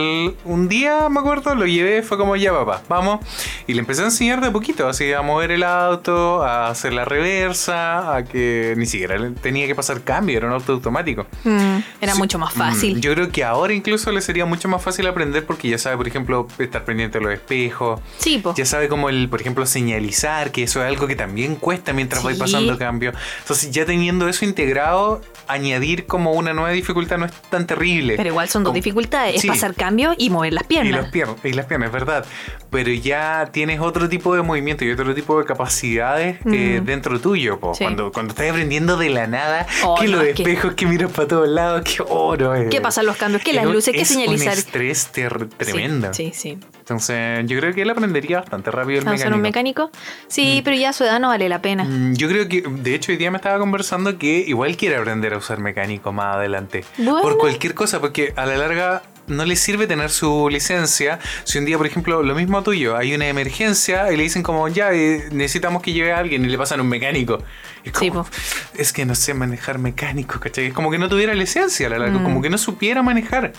un 0.44 0.68
día, 0.68 1.08
me 1.10 1.20
acuerdo, 1.20 1.54
lo 1.54 1.66
llevé, 1.66 2.02
fue 2.02 2.16
como, 2.16 2.34
ya 2.36 2.50
papá, 2.52 2.82
vamos. 2.88 3.20
Y 3.66 3.74
le 3.74 3.80
empecé 3.80 4.02
a 4.02 4.06
enseñar 4.06 4.40
de 4.40 4.50
poquito, 4.50 4.88
así 4.88 5.12
a 5.12 5.20
mover 5.22 5.50
el 5.50 5.62
auto, 5.62 6.42
a 6.42 6.68
hacer 6.68 6.92
la 6.94 7.04
reversa, 7.04 8.16
a 8.16 8.24
que 8.24 8.74
ni 8.76 8.86
siquiera 8.86 9.16
tenía 9.42 9.66
que 9.66 9.74
pasar 9.74 10.00
cambio, 10.02 10.38
era 10.38 10.46
un 10.46 10.54
auto 10.54 10.72
automático. 10.72 11.26
Mm, 11.44 11.78
era 12.00 12.12
Sí. 12.14 12.18
mucho 12.18 12.38
más 12.38 12.54
fácil. 12.54 12.96
Mm, 12.96 13.00
Yo 13.00 13.12
creo 13.14 13.30
que 13.30 13.44
ahora 13.44 13.72
incluso 13.74 14.10
le 14.12 14.20
sería 14.22 14.46
mucho 14.46 14.68
más 14.68 14.82
fácil 14.82 15.06
aprender 15.06 15.44
porque 15.44 15.68
ya 15.68 15.78
sabe, 15.78 15.96
por 15.98 16.08
ejemplo, 16.08 16.48
estar 16.58 16.84
pendiente 16.84 17.18
de 17.18 17.24
los 17.24 17.34
espejos. 17.34 18.00
Sí, 18.18 18.38
po. 18.38 18.54
Ya 18.56 18.64
sabe 18.64 18.88
cómo 18.88 19.08
el, 19.10 19.28
por 19.28 19.40
ejemplo, 19.40 19.66
señalizar, 19.66 20.52
que 20.52 20.62
eso 20.62 20.80
es 20.82 20.88
algo 20.88 21.06
que 21.06 21.16
también 21.16 21.56
cuesta 21.56 21.92
mientras 21.92 22.22
vais 22.22 22.36
Sí. 22.38 22.42
pasando 22.42 22.78
cambio. 22.78 23.12
Entonces, 23.42 23.70
ya 23.70 23.84
teniendo 23.84 24.26
eso 24.28 24.44
integrado, 24.44 25.20
añadir 25.48 26.06
como 26.06 26.32
una 26.32 26.52
nueva 26.52 26.70
dificultad 26.70 27.18
no 27.18 27.26
es 27.26 27.32
tan 27.50 27.57
terrible. 27.66 28.16
Pero 28.16 28.28
igual 28.30 28.48
son 28.48 28.62
dos 28.64 28.70
Como- 28.70 28.74
dificultades. 28.76 29.36
Es 29.36 29.42
Sí. 29.42 29.48
pasar 29.48 29.74
cambio 29.74 30.14
y 30.16 30.30
mover 30.30 30.52
las 30.52 30.64
Y 30.64 30.66
piernas. 30.66 31.02
las 31.02 31.11
piernas, 31.11 31.36
y 31.44 31.52
las 31.52 31.66
piernas, 31.66 31.86
es 31.88 31.92
verdad. 31.92 32.24
Pero 32.70 32.90
ya 32.92 33.48
tienes 33.52 33.80
otro 33.80 34.09
tipo 34.09 34.34
de 34.34 34.42
movimiento 34.42 34.84
y 34.84 34.90
otro 34.90 35.14
tipo 35.14 35.38
de 35.38 35.44
capacidades 35.46 36.36
eh, 36.52 36.80
Mm. 36.80 36.84
dentro 36.84 37.20
tuyo. 37.20 37.59
po. 37.61 37.74
Sí. 37.74 37.84
Cuando, 37.84 38.12
cuando 38.12 38.32
estás 38.32 38.50
aprendiendo 38.50 38.96
de 38.96 39.11
la 39.11 39.26
nada, 39.26 39.66
Oh, 39.84 39.96
que 39.98 40.06
no, 40.09 40.18
los 40.18 40.26
es 40.26 40.34
que- 40.34 40.42
espejos 40.42 40.74
que 40.74 40.86
miras 40.86 41.11
para 41.12 41.28
todos 41.28 41.48
lados, 41.48 41.82
que 41.82 42.02
oro. 42.09 42.54
eh. 42.54 42.68
¿Qué 42.70 42.80
pasan 42.80 43.06
los 43.06 43.16
cambios? 43.16 43.42
¿Qué 43.42 43.50
Es 43.50 43.56
las 43.56 43.66
luces? 43.66 43.94
¿Qué 43.94 44.02
es 44.02 44.09
señalizar? 44.09 44.52
un 44.54 44.59
estrés 44.59 45.09
Sí, 45.12 45.22
tremendo. 45.56 46.12
Sí, 46.14 46.32
sí. 46.34 46.59
Entonces, 46.89 47.45
yo 47.47 47.59
creo 47.59 47.74
que 47.74 47.82
él 47.82 47.91
aprendería 47.91 48.39
bastante 48.41 48.70
rápido 48.70 49.01
el 49.01 49.05
¿Vamos 49.05 49.20
a 49.20 49.24
ser 49.24 49.36
mecánico. 49.36 49.84
un 49.84 49.91
mecánico? 49.91 49.91
Sí, 50.26 50.62
pero 50.64 50.74
ya 50.74 50.89
a 50.89 50.93
su 50.95 51.05
edad 51.05 51.20
no 51.20 51.28
vale 51.28 51.47
la 51.47 51.61
pena. 51.61 51.84
Mm, 51.84 52.14
Yo 52.14 52.28
creo 52.28 52.49
que, 52.49 52.62
de 52.62 52.95
hecho, 52.95 53.12
hoy 53.12 53.18
día 53.18 53.30
me 53.30 53.36
estaba 53.36 53.59
conversando 53.59 54.16
que 54.16 54.39
igual 54.47 54.74
quiere 54.78 54.97
aprender 54.97 55.34
a 55.34 55.36
usar 55.36 55.59
mecánico 55.61 56.12
más 56.12 56.36
adelante. 56.36 56.84
Bueno. 56.97 57.20
Por 57.20 57.36
cualquier 57.36 57.74
cosa, 57.74 58.01
porque 58.01 58.32
a 58.36 58.47
la 58.47 58.57
larga 58.57 59.03
no 59.26 59.45
le 59.45 59.57
sirve 59.57 59.86
tener 59.86 60.09
su 60.09 60.49
licencia. 60.49 61.18
Si 61.45 61.59
un 61.59 61.66
día, 61.66 61.76
por 61.76 61.86
ejemplo, 61.86 62.22
lo 62.22 62.34
mismo 62.34 62.62
tuyo, 62.62 62.97
hay 62.97 63.14
una 63.14 63.26
emergencia 63.28 64.11
y 64.11 64.16
le 64.16 64.22
dicen 64.22 64.43
como, 64.43 64.66
ya, 64.68 64.91
eh, 64.95 65.28
necesitamos 65.30 65.82
que 65.82 65.93
lleve 65.93 66.12
a 66.12 66.18
alguien 66.18 66.43
y 66.43 66.49
le 66.49 66.57
pasan 66.57 66.80
un 66.80 66.89
mecánico. 66.89 67.39
Es 67.84 67.93
Sí, 67.99 68.09
como, 68.09 68.24
po. 68.24 68.30
es 68.74 68.95
que 68.95 69.05
no 69.05 69.14
sé 69.14 69.34
manejar 69.34 69.78
mecánico, 69.78 70.41
¿cachai? 70.41 70.68
Es 70.68 70.72
como 70.72 70.91
que 70.91 70.97
no 70.97 71.11
tuviera 71.11 71.34
licencia 71.34 71.86
a 71.89 71.91
la 71.91 71.99
larga, 71.99 72.18
Mm. 72.18 72.24
como 72.24 72.41
que 72.41 72.49
no 72.49 72.57
supiera 72.57 73.03
manejar. 73.03 73.53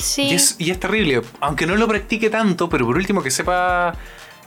Sí. 0.00 0.22
Y 0.30 0.34
es, 0.34 0.56
y 0.58 0.70
es 0.70 0.80
terrible, 0.80 1.22
aunque 1.40 1.66
no 1.66 1.76
lo 1.76 1.86
practique 1.86 2.30
tanto, 2.30 2.68
pero 2.68 2.86
por 2.86 2.96
último 2.96 3.22
que 3.22 3.30
sepa 3.30 3.94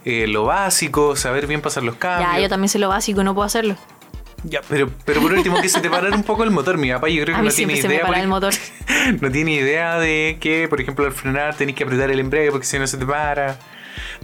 eh, 0.06 0.28
lo 0.28 0.46
básico, 0.46 1.16
saber 1.16 1.48
bien 1.48 1.62
pasar 1.62 1.84
los 1.84 1.96
cambios. 1.96 2.32
Ya, 2.34 2.40
yo 2.42 2.50
también 2.50 2.70
sé 2.70 2.80
lo 2.80 2.90
básico, 2.90 3.24
no 3.24 3.34
puedo 3.34 3.46
hacerlo. 3.46 3.76
Ya, 4.46 4.60
pero, 4.68 4.90
pero 5.06 5.22
por 5.22 5.32
último 5.32 5.62
que 5.62 5.70
se 5.70 5.80
te 5.80 5.90
parara 5.92 6.16
un 6.16 6.24
poco 6.24 6.44
el 6.44 6.52
motor. 6.52 6.78
Mi 6.78 6.92
papá 6.92 7.08
yo 7.08 7.24
creo 7.24 7.36
que 7.36 7.40
A 7.42 7.44
no 7.46 7.50
tiene 7.52 7.78
idea. 7.78 8.02
para 8.02 8.08
por 8.14 8.18
el 8.18 8.28
motor. 8.28 8.54
ej- 8.54 9.18
No 9.22 9.32
tiene 9.32 9.54
idea 9.54 9.98
de 10.00 10.38
que, 10.42 10.68
por 10.68 10.82
ejemplo, 10.82 11.06
al 11.06 11.14
frenar 11.14 11.56
tenés 11.56 11.76
que 11.76 11.84
apretar 11.86 12.12
el 12.12 12.20
embrague 12.20 12.52
porque 12.52 12.66
si 12.66 12.78
no 12.78 12.86
se 12.88 12.98
te 12.98 13.06
para. 13.06 13.58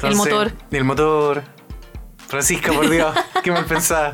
El 0.04 0.16
motor. 0.16 0.52
El 0.72 0.84
motor. 0.84 1.44
Francisca, 2.30 2.72
por 2.72 2.88
Dios, 2.88 3.12
qué 3.44 3.52
mal 3.52 3.66
pensada. 3.66 4.14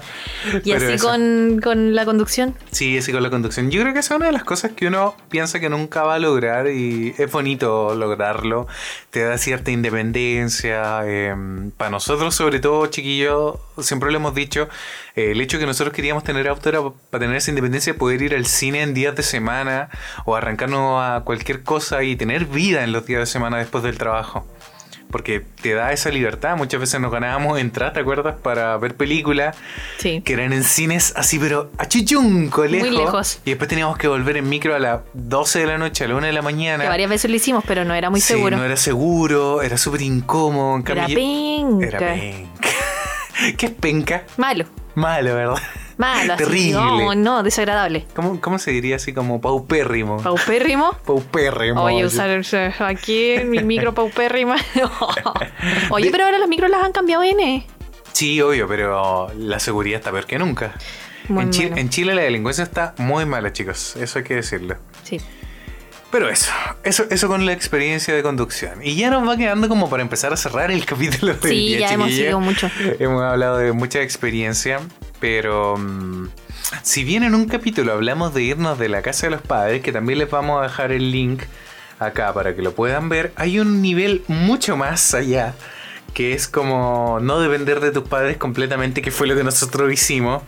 Y 0.64 0.72
Pero 0.72 0.88
así 0.88 0.98
con, 1.06 1.60
con 1.62 1.94
la 1.94 2.06
conducción. 2.06 2.56
Sí, 2.72 2.98
así 2.98 3.12
con 3.12 3.22
la 3.22 3.30
conducción. 3.30 3.70
Yo 3.72 3.82
creo 3.82 3.94
que 3.94 4.00
esa 4.00 4.14
es 4.14 4.18
una 4.18 4.28
de 4.28 4.32
las 4.32 4.46
cosas 4.46 4.72
que 4.72 4.88
uno 4.88 5.16
piensa 5.30 5.60
que 5.60 5.68
nunca 5.70 6.04
va 6.04 6.16
a 6.16 6.20
lograr 6.20 6.68
y 6.68 7.14
es 7.18 7.30
bonito 7.30 7.94
lograrlo. 7.94 8.68
Te 9.10 9.24
da 9.26 9.38
cierta 9.38 9.72
independencia. 9.72 11.02
eh, 11.06 11.36
para 11.76 11.90
nosotros, 11.90 12.34
sobre 12.34 12.60
todo, 12.60 12.88
chiquillos, 12.88 13.56
siempre 13.80 14.12
lo 14.12 14.18
hemos 14.18 14.34
dicho, 14.34 14.70
eh, 15.16 15.32
el 15.32 15.42
hecho 15.42 15.60
que 15.60 15.66
nosotros 15.66 15.94
queríamos 15.94 16.24
tener 16.24 16.48
auto 16.48 16.70
era 16.70 16.80
para 17.10 17.22
tener 17.22 17.36
esa 17.36 17.52
independencia 17.52 17.92
de 17.92 18.00
poder 18.00 18.22
ir 18.22 18.34
al 18.34 18.46
cine 18.46 18.82
en 18.82 18.94
días 18.94 19.16
de 19.16 19.24
semana 19.24 19.90
o 20.24 20.38
arrancarnos 20.38 21.04
a 21.04 21.22
cualquier 21.26 21.64
cosa 21.64 22.04
y 22.04 22.16
tener 22.16 22.46
vida 22.46 22.84
en 22.86 22.94
los 22.94 23.06
días 23.06 23.20
de 23.20 23.26
semana 23.26 23.58
después 23.58 23.84
del 23.84 23.98
trabajo. 23.98 24.46
Porque 25.16 25.42
te 25.62 25.74
da 25.74 25.94
esa 25.94 26.10
libertad. 26.10 26.58
Muchas 26.58 26.78
veces 26.82 27.00
nos 27.00 27.10
ganábamos 27.10 27.58
entradas, 27.58 27.94
¿te 27.94 28.02
acuerdas? 28.02 28.36
Para 28.36 28.76
ver 28.76 28.96
películas 28.96 29.56
Sí. 29.98 30.20
que 30.26 30.34
eran 30.34 30.52
en 30.52 30.66
cines 30.66 31.14
así, 31.16 31.40
pero 31.40 31.72
a 31.78 31.86
chichunco, 31.88 32.66
lejos. 32.66 32.90
lejos. 32.90 33.40
Y 33.46 33.52
después 33.52 33.70
teníamos 33.70 33.98
que 33.98 34.10
volver 34.10 34.36
en 34.36 34.50
micro 34.50 34.76
a 34.76 34.80
las 34.80 35.00
12 35.14 35.60
de 35.60 35.68
la 35.68 35.78
noche, 35.78 36.04
a 36.04 36.10
la 36.10 36.16
1 36.16 36.28
de 36.28 36.34
la 36.34 36.42
mañana. 36.42 36.84
Que 36.84 36.90
varias 36.90 37.10
veces 37.10 37.32
lo 37.32 37.38
hicimos, 37.38 37.64
pero 37.66 37.86
no 37.86 37.94
era 37.94 38.10
muy 38.10 38.20
Sí, 38.20 38.34
seguro. 38.34 38.58
No 38.58 38.66
era 38.66 38.76
seguro, 38.76 39.62
era 39.62 39.78
súper 39.78 40.02
incómodo. 40.02 40.76
En 40.76 40.86
Era 40.98 41.06
penca. 41.08 41.86
Era 41.88 42.00
penca. 42.00 42.70
¿Qué 43.58 43.66
es 43.68 43.72
penca? 43.72 44.24
Malo. 44.36 44.66
Malo, 44.96 45.34
¿verdad? 45.34 45.62
Malo. 45.98 46.34
así. 46.34 46.44
Terrible. 46.44 46.74
No, 46.74 47.16
no, 47.16 47.44
desagradable. 47.44 48.06
¿Cómo, 48.16 48.42
cómo 48.42 48.60
se 48.60 48.72
diría 48.72 48.98
así 48.98 49.14
como 49.14 49.40
paupérrimo? 49.42 50.18
Paupérrimo. 50.22 50.94
paupérrimo. 51.06 51.84
Oye, 51.84 52.06
usar 52.06 52.30
aquí 52.80 53.36
mi 53.46 53.64
micro 53.64 53.94
paupérrima. 53.94 54.56
Oye, 55.90 56.12
pero 56.12 56.26
ahora 56.26 56.38
las 56.38 56.50
micros 56.50 56.70
las 56.70 56.84
han 56.84 56.92
cambiado 56.92 57.24
N. 57.24 57.66
Sí, 58.12 58.42
obvio, 58.42 58.68
pero 58.68 59.32
la 59.38 59.60
seguridad 59.60 60.00
está 60.00 60.12
peor 60.12 60.26
que 60.26 60.38
nunca. 60.40 60.74
En, 61.28 61.50
Chi- 61.50 61.64
malo. 61.66 61.78
en 61.78 61.90
Chile 61.90 62.14
la 62.16 62.22
delincuencia 62.22 62.64
está 62.64 62.94
muy 62.98 63.26
mala, 63.26 63.52
chicos. 63.52 63.96
Eso 63.96 64.20
hay 64.20 64.24
que 64.26 64.36
decirlo. 64.36 64.78
Sí. 65.04 65.20
Pero 66.12 66.30
eso, 66.30 66.52
eso, 66.84 67.04
eso 67.10 67.28
con 67.28 67.46
la 67.46 67.52
experiencia 67.52 68.14
de 68.16 68.24
conducción. 68.24 68.80
Y 68.82 68.96
ya 68.96 69.10
nos 69.10 69.28
va 69.28 69.36
quedando 69.36 69.68
como 69.68 69.90
para 69.90 70.02
empezar 70.02 70.32
a 70.32 70.38
cerrar 70.38 70.72
el 70.72 70.86
capítulo 70.86 71.34
de 71.34 71.50
Sí, 71.50 71.78
ya 71.78 71.92
hemos 71.92 72.10
seguido 72.10 72.40
mucho. 72.40 72.70
Hemos 73.00 73.22
hablado 73.22 73.58
de 73.58 73.74
mucha 73.74 74.02
experiencia, 74.02 74.80
pero 75.20 75.78
mm, 75.78 76.28
si 76.84 77.04
bien 77.04 77.24
en 77.24 77.36
un 77.36 77.46
capítulo 77.46 77.94
hablamos 77.94 78.34
de 78.34 78.44
irnos 78.44 78.78
de 78.80 78.90
la 78.90 79.02
casa 79.02 79.28
de 79.28 79.32
los 79.32 79.42
padres, 79.42 79.82
que 79.82 79.92
también 79.92 80.20
les 80.20 80.30
vamos 80.30 80.60
a 80.60 80.64
dejar 80.64 80.92
el 80.92 81.12
link 81.12 81.44
acá 82.00 82.34
para 82.34 82.56
que 82.56 82.62
lo 82.62 82.74
puedan 82.74 83.10
ver, 83.10 83.34
hay 83.36 83.60
un 83.60 83.82
nivel 83.82 84.24
mucho 84.28 84.78
más 84.78 85.14
allá. 85.14 85.56
Que 86.14 86.32
es 86.32 86.48
como 86.48 87.20
no 87.22 87.42
depender 87.42 87.82
de 87.82 87.92
tus 87.92 88.08
padres 88.08 88.38
completamente, 88.38 89.02
que 89.02 89.12
fue 89.12 89.28
lo 89.28 89.36
que 89.36 89.44
nosotros 89.44 89.92
hicimos. 89.92 90.44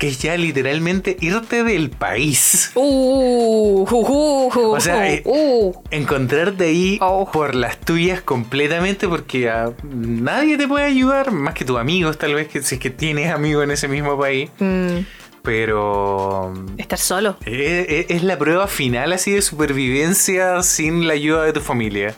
Que 0.00 0.08
es 0.08 0.18
ya 0.18 0.36
literalmente 0.36 1.16
irte 1.20 1.62
del 1.62 1.90
país. 1.90 2.72
Uh, 2.74 2.80
uh, 2.80 3.86
uh, 3.90 4.48
uh, 4.48 4.70
O 4.72 4.80
sea, 4.80 5.12
eh, 5.12 5.22
uh. 5.26 5.72
encontrarte 5.90 6.64
ahí 6.64 6.98
Oh. 7.02 7.30
por 7.30 7.54
las 7.54 7.78
tuyas 7.78 8.22
completamente 8.22 9.06
porque 9.06 9.52
nadie 9.84 10.56
te 10.56 10.66
puede 10.66 10.86
ayudar 10.86 11.30
más 11.32 11.52
que 11.54 11.64
tus 11.66 11.78
amigos 11.78 12.16
tal 12.18 12.34
vez 12.34 12.48
que 12.48 12.62
si 12.62 12.76
es 12.76 12.80
que 12.80 12.88
tienes 12.90 13.30
amigos 13.30 13.62
en 13.64 13.70
ese 13.72 13.86
mismo 13.88 14.18
país 14.18 14.50
Mm, 14.58 15.00
pero 15.42 16.52
estar 16.78 16.98
solo. 16.98 17.36
eh, 17.44 17.84
eh, 17.88 18.06
es 18.08 18.22
la 18.22 18.38
prueba 18.38 18.66
final 18.68 19.12
así 19.12 19.32
de 19.32 19.42
supervivencia 19.42 20.62
sin 20.62 21.06
la 21.06 21.14
ayuda 21.14 21.44
de 21.44 21.52
tu 21.52 21.60
familia 21.60 22.14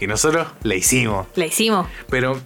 y 0.00 0.06
nosotros 0.06 0.48
la 0.62 0.74
hicimos 0.74 1.26
La 1.36 1.46
hicimos. 1.46 1.86
pero 2.08 2.38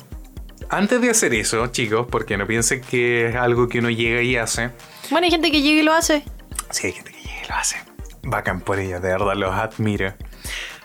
antes 0.71 1.01
de 1.01 1.11
hacer 1.11 1.35
eso 1.35 1.67
chicos 1.69 2.07
porque 2.11 2.37
no 2.37 2.47
piensen 2.47 2.81
que 2.81 3.29
es 3.29 3.37
algo 3.37 3.69
que 3.69 3.79
uno 3.79 3.91
llega 3.91 4.23
y 4.23 4.37
hace 4.37 4.71
Bueno, 5.11 5.25
hay 5.25 5.31
gente 5.31 5.51
que 5.51 5.63
llega 5.63 5.81
y 5.81 5.85
lo 5.85 5.93
hace. 5.93 6.25
Sí, 6.71 6.89
hay 6.89 6.93
gente 6.93 7.13
que 7.13 7.21
llega 7.21 7.45
y 7.45 7.49
lo 7.49 7.55
hace. 7.55 7.77
Bacán 8.23 8.61
por 8.61 8.79
ellos, 8.79 9.03
de 9.03 9.09
verdad, 9.09 9.35
los 9.35 9.55
admiro. 9.55 10.15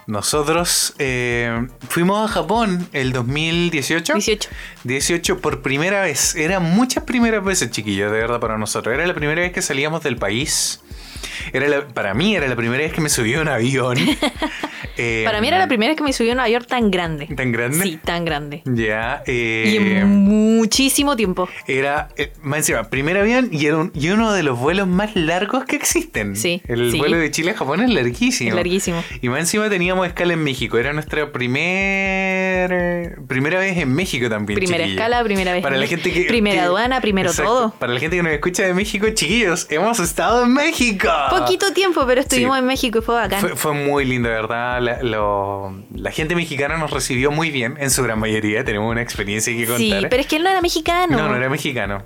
Nosotros 0.10 0.96
eh, 0.98 1.68
fuimos 1.88 2.28
a 2.28 2.34
Japón 2.34 2.90
el 2.94 3.14
2018. 3.14 4.14
18. 4.14 4.50
18 4.84 5.38
por 5.38 5.62
primera 5.62 6.02
vez. 6.02 6.36
Eran 6.36 6.64
muchas 6.64 7.04
primeras 7.04 7.44
veces, 7.44 7.70
chiquillos, 7.70 8.12
de 8.12 8.18
verdad, 8.18 8.40
para 8.40 8.58
nosotros. 8.58 8.96
Era 8.96 9.06
la 9.06 9.14
primera 9.14 9.42
vez 9.42 9.54
que 9.54 9.62
salíamos 9.62 10.02
del 10.02 10.16
país. 10.16 10.82
Era 11.54 11.68
la- 11.68 11.88
para 11.88 12.14
mí 12.14 12.36
era 12.36 12.48
la 12.48 12.56
primera 12.56 12.84
vez 12.84 12.94
que 12.94 13.02
me 13.02 13.10
subí 13.10 13.34
a 13.36 13.42
un 13.42 13.48
avión. 13.48 13.98
Eh, 15.02 15.24
Para 15.26 15.40
mí 15.40 15.48
era 15.48 15.58
la 15.58 15.70
primera 15.70 15.92
vez 15.92 15.98
que 15.98 16.04
me 16.04 16.12
subí 16.12 16.30
a 16.30 16.34
un 16.34 16.46
York 16.52 16.68
tan 16.68 16.92
grande. 16.92 17.28
¿Tan 17.34 17.54
grande? 17.54 17.80
Sí, 17.82 17.98
tan 18.04 18.26
grande. 18.26 18.62
Ya. 18.66 19.24
Y 19.26 19.32
eh, 19.32 20.00
en 20.00 20.08
muchísimo 20.10 21.16
tiempo. 21.16 21.48
Era, 21.68 22.10
eh, 22.18 22.34
más 22.42 22.60
encima, 22.60 22.84
primer 22.90 23.16
avión 23.18 23.48
y, 23.50 23.66
era 23.66 23.78
un- 23.78 23.92
y 23.96 24.10
uno 24.10 24.34
de 24.34 24.44
los 24.44 24.60
vuelos 24.60 24.90
más 24.90 25.16
largos 25.16 25.64
que 25.64 25.78
existen. 25.78 26.36
Sí, 26.36 26.62
El 26.68 26.92
sí. 26.92 26.98
vuelo 26.98 27.16
de 27.18 27.32
Chile 27.32 27.52
a 27.52 27.54
Japón 27.54 27.80
es 27.82 27.90
larguísimo. 27.94 28.50
Es 28.50 28.56
larguísimo. 28.58 29.02
Y 29.22 29.30
más 29.30 29.40
encima 29.40 29.70
teníamos 29.70 30.06
escala 30.06 30.34
en 30.34 30.44
México. 30.44 30.78
Era 30.78 30.92
nuestra 30.92 31.32
primer, 31.32 32.70
eh, 32.74 33.16
primera 33.26 33.58
vez 33.60 33.78
en 33.78 33.94
México 33.94 34.30
también. 34.30 34.60
Primera 34.60 34.84
escala, 34.86 35.24
primera 35.24 35.54
vez 35.54 35.64
Para 35.64 35.76
en 35.76 35.82
la 35.82 35.88
gente 35.88 36.12
que. 36.12 36.24
Primera 36.24 36.56
que- 36.58 36.62
aduana, 36.62 37.00
primero 37.00 37.30
Exacto. 37.30 37.50
todo. 37.52 37.72
Para 37.80 37.94
la 37.94 38.02
gente 38.02 38.18
que 38.18 38.24
nos 38.24 38.34
escucha 38.34 38.64
de 38.64 38.74
México, 38.74 39.08
chiquillos, 39.14 39.66
hemos 39.70 40.00
estado 40.02 40.44
en 40.44 40.54
México. 40.54 41.08
Poquito 41.30 41.72
tiempo, 41.74 42.04
pero 42.08 42.22
estuvimos 42.22 42.56
Sí. 42.56 42.60
en 42.60 42.66
México 42.66 43.00
y 43.00 43.02
fue 43.02 43.16
bacán. 43.16 43.40
Fue, 43.42 43.56
fue 43.56 43.74
muy 43.74 44.06
lindo, 44.06 44.30
de 44.30 44.36
verdad. 44.36 44.82
La, 44.82 45.02
lo- 45.04 45.84
la 45.96 46.12
gente 46.12 46.36
mexicana 46.36 46.78
nos 46.78 46.92
recibió 46.92 47.32
muy 47.32 47.52
bien, 47.52 47.76
en 47.80 47.90
su 47.92 48.04
gran 48.04 48.20
mayoría. 48.20 48.64
Tenemos 48.64 48.92
una 48.92 49.02
experiencia 49.02 49.54
que 49.54 49.66
contar. 49.66 49.78
sí, 49.80 50.08
pero 50.10 50.22
es 50.22 50.28
que 50.28 50.36
él 50.38 50.44
no 50.44 50.50
era 50.50 50.62
mexicano. 50.62 51.18
No, 51.18 51.28
no 51.30 51.36
era 51.36 51.50
mexicano. 51.50 52.04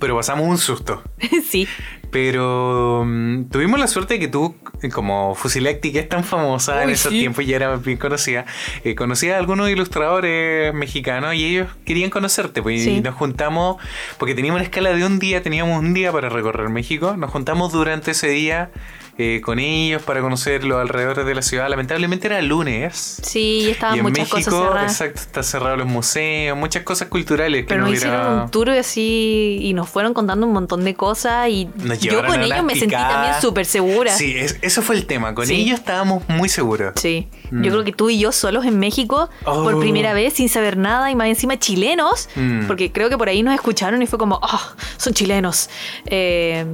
Pero 0.00 0.16
pasamos 0.16 0.46
un 0.48 0.58
susto. 0.58 1.02
sí. 1.48 1.66
Pero 2.10 3.04
mm, 3.06 3.50
tuvimos 3.50 3.78
la 3.78 3.86
suerte 3.86 4.14
de 4.14 4.20
que 4.20 4.28
tú, 4.28 4.54
como 4.92 5.34
Fusilacti, 5.34 5.92
que 5.92 6.00
es 6.00 6.08
tan 6.08 6.24
famosa 6.24 6.82
en 6.82 6.90
esos 6.90 7.12
sí. 7.12 7.20
tiempos 7.20 7.44
y 7.44 7.52
era 7.52 7.76
bien 7.76 7.98
conocida, 7.98 8.46
eh, 8.84 8.94
conocía 8.94 9.36
a 9.36 9.38
algunos 9.38 9.68
ilustradores 9.70 10.72
mexicanos 10.72 11.34
y 11.34 11.44
ellos 11.44 11.68
querían 11.84 12.10
conocerte. 12.10 12.62
Pues, 12.62 12.78
Sí. 12.78 12.90
Y 12.90 13.00
nos 13.00 13.14
juntamos, 13.14 13.82
porque 14.18 14.34
teníamos 14.34 14.60
una 14.60 14.64
escala 14.64 14.92
de 14.92 15.04
un 15.04 15.18
día, 15.18 15.42
teníamos 15.42 15.78
un 15.78 15.94
día 15.94 16.12
para 16.12 16.28
recorrer 16.28 16.68
México, 16.68 17.16
nos 17.16 17.30
juntamos 17.30 17.72
durante 17.72 18.12
ese 18.12 18.28
día 18.28 18.70
eh, 19.18 19.40
con 19.42 19.58
ellos 19.58 20.00
para 20.02 20.20
conocer 20.20 20.62
los 20.64 20.78
alrededores 20.80 21.26
de 21.26 21.34
la 21.34 21.42
ciudad. 21.42 21.68
Lamentablemente 21.68 22.28
era 22.28 22.40
lunes. 22.40 23.18
Sí, 23.22 23.68
estaban 23.70 23.96
y 23.96 23.98
en 23.98 24.04
muchas 24.04 24.18
México, 24.32 24.36
cosas 24.50 24.54
cerradas. 24.68 24.92
exacto, 24.92 25.20
está 25.20 25.42
cerrado 25.42 25.76
los 25.76 25.86
museos, 25.88 26.56
muchas 26.56 26.84
cosas 26.84 27.08
culturales 27.08 27.62
que 27.62 27.68
Pero 27.68 27.80
no 27.82 27.88
nos 27.88 27.96
hicieron 27.96 28.42
un 28.42 28.50
tour 28.50 28.70
así 28.70 29.58
y 29.60 29.72
nos 29.74 29.88
fueron 29.88 30.14
contando 30.14 30.46
un 30.46 30.52
montón 30.52 30.84
de 30.84 30.94
cosas 30.94 31.48
y 31.48 31.68
Nos 31.76 31.98
yo 31.98 32.24
con 32.24 32.40
ellos 32.42 32.62
me 32.64 32.74
sentí 32.76 32.94
también 32.94 33.34
súper 33.40 33.66
segura. 33.66 34.12
Sí, 34.12 34.34
es- 34.36 34.58
eso 34.62 34.82
fue 34.82 34.94
el 34.96 35.06
tema. 35.06 35.34
Con 35.34 35.46
Sí. 35.46 35.54
ellos 35.62 35.78
estábamos 35.80 36.22
muy 36.28 36.48
seguros. 36.48 36.92
Sí, 36.96 37.28
Mm. 37.50 37.62
yo 37.64 37.70
creo 37.72 37.84
que 37.84 37.92
tú 37.92 38.10
y 38.10 38.18
yo 38.20 38.30
solos 38.30 38.64
en 38.66 38.78
México 38.78 39.28
Oh. 39.44 39.64
por 39.64 39.80
primera 39.80 40.12
vez 40.12 40.34
sin 40.34 40.48
saber 40.48 40.76
nada 40.76 41.10
y 41.10 41.16
más 41.16 41.26
encima 41.28 41.58
chilenos, 41.58 42.28
Mm. 42.36 42.66
porque 42.66 42.92
creo 42.92 43.08
que 43.08 43.18
por 43.18 43.28
ahí 43.28 43.42
nos 43.42 43.54
escucharon 43.54 44.00
y 44.02 44.06
fue 44.06 44.18
como, 44.18 44.38
ah, 44.42 44.74
son 44.96 45.12
chilenos. 45.12 45.68
Eh, 46.06 46.64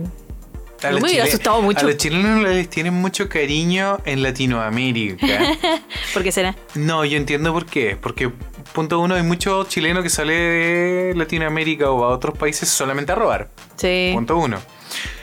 A 0.85 0.91
me 0.91 1.01
hubiera 1.01 1.24
asustado 1.24 1.62
mucho. 1.62 1.80
A 1.80 1.85
los 1.85 1.97
chilenos 1.97 2.43
les 2.43 2.68
tienen 2.68 2.95
mucho 2.95 3.28
cariño 3.28 3.99
en 4.05 4.22
Latinoamérica. 4.22 5.26
¿Por 6.12 6.22
qué 6.22 6.30
será? 6.30 6.55
no, 6.74 7.05
yo 7.05 7.16
entiendo 7.16 7.53
por 7.53 7.66
qué. 7.66 7.97
Porque, 7.97 8.30
punto 8.72 9.01
uno, 9.01 9.14
hay 9.14 9.22
muchos 9.22 9.68
chilenos 9.68 10.03
que 10.03 10.11
sale 10.11 10.35
de 10.35 11.14
Latinoamérica 11.16 11.91
o 11.91 12.05
a 12.05 12.09
otros 12.09 12.37
países 12.37 12.68
solamente 12.68 13.12
a 13.12 13.14
robar. 13.14 13.49
Sí. 13.76 14.11
Punto 14.14 14.37
uno. 14.37 14.59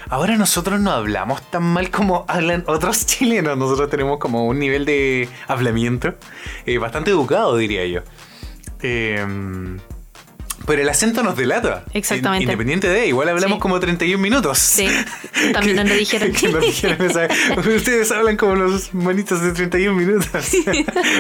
Ahora 0.10 0.36
nosotros 0.36 0.80
no 0.80 0.92
hablamos 0.92 1.42
tan 1.52 1.64
mal 1.64 1.90
como 1.90 2.26
hablan 2.28 2.64
otros 2.68 3.06
chilenos. 3.06 3.58
Nosotros 3.58 3.90
tenemos 3.90 4.18
como 4.18 4.46
un 4.46 4.60
nivel 4.60 4.86
de 4.86 5.30
hablamiento 5.48 6.16
eh, 6.66 6.78
bastante 6.80 7.12
educado, 7.12 7.56
diría 7.56 7.86
yo. 7.86 8.02
Eh, 8.82 9.26
pero 10.66 10.82
el 10.82 10.90
acento 10.90 11.24
nos 11.24 11.36
delata. 11.38 11.84
Exactamente. 11.94 12.44
Independiente 12.44 12.88
de, 12.88 13.08
igual 13.08 13.30
hablamos 13.30 13.58
Sí. 13.58 13.62
como 13.62 13.80
31 13.80 14.22
minutos. 14.22 14.58
Sí, 14.60 14.88
también 15.54 15.78
nos 15.78 15.90
lo 15.90 15.96
dijeron. 15.96 16.32
Que 16.32 16.48
nos 16.50 16.62
dijeron 16.62 17.02
esa- 17.10 17.28
Ustedes 17.76 18.12
hablan 18.12 18.38
como 18.38 18.56
los 18.56 18.94
manitos 18.94 19.42
de 19.42 19.52
31 19.54 19.96
minutos. 19.98 20.52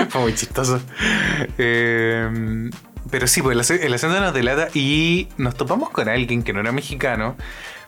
Fue 0.09 0.21
muy 0.21 0.33
chistoso. 0.35 0.81
Eh, 1.57 2.69
pero 3.09 3.27
sí, 3.27 3.41
pues 3.41 3.69
el 3.69 3.93
acento 3.93 4.19
nos 4.19 4.33
delata 4.33 4.69
y 4.73 5.27
nos 5.37 5.55
topamos 5.55 5.89
con 5.89 6.07
alguien 6.07 6.43
que 6.43 6.53
no 6.53 6.59
era 6.61 6.71
mexicano, 6.71 7.35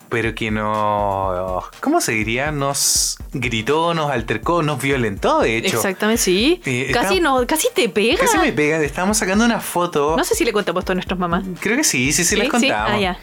pero 0.10 0.36
que 0.36 0.52
nos. 0.52 1.66
¿Cómo 1.80 2.02
se 2.02 2.12
diría? 2.12 2.52
Nos 2.52 3.18
gritó, 3.34 3.94
nos 3.94 4.12
altercó, 4.12 4.62
nos 4.62 4.82
violentó, 4.82 5.40
de 5.40 5.58
hecho. 5.58 5.76
Exactamente, 5.78 6.22
sí. 6.22 6.62
Eh, 6.66 6.90
casi, 6.94 7.16
está- 7.16 7.24
no, 7.24 7.46
casi 7.48 7.68
te 7.74 7.90
pega. 7.90 8.20
Casi 8.20 8.38
me 8.38 8.52
pega. 8.54 8.78
Estábamos 8.84 9.18
sacando 9.18 9.44
una 9.46 9.60
foto. 9.60 10.16
No 10.18 10.24
sé 10.24 10.36
si 10.36 10.46
le 10.46 10.54
contamos 10.54 10.82
esto 10.82 10.92
a 10.92 10.96
nuestras 10.96 11.20
mamás. 11.20 11.44
Creo 11.60 11.78
que 11.78 11.84
sí, 11.84 12.12
sí, 12.12 12.24
sí, 12.24 12.30
¿Sí? 12.32 12.36
les 12.36 12.46
¿Sí? 12.46 12.52
contábamos. 12.52 13.04
Ah. 13.06 13.18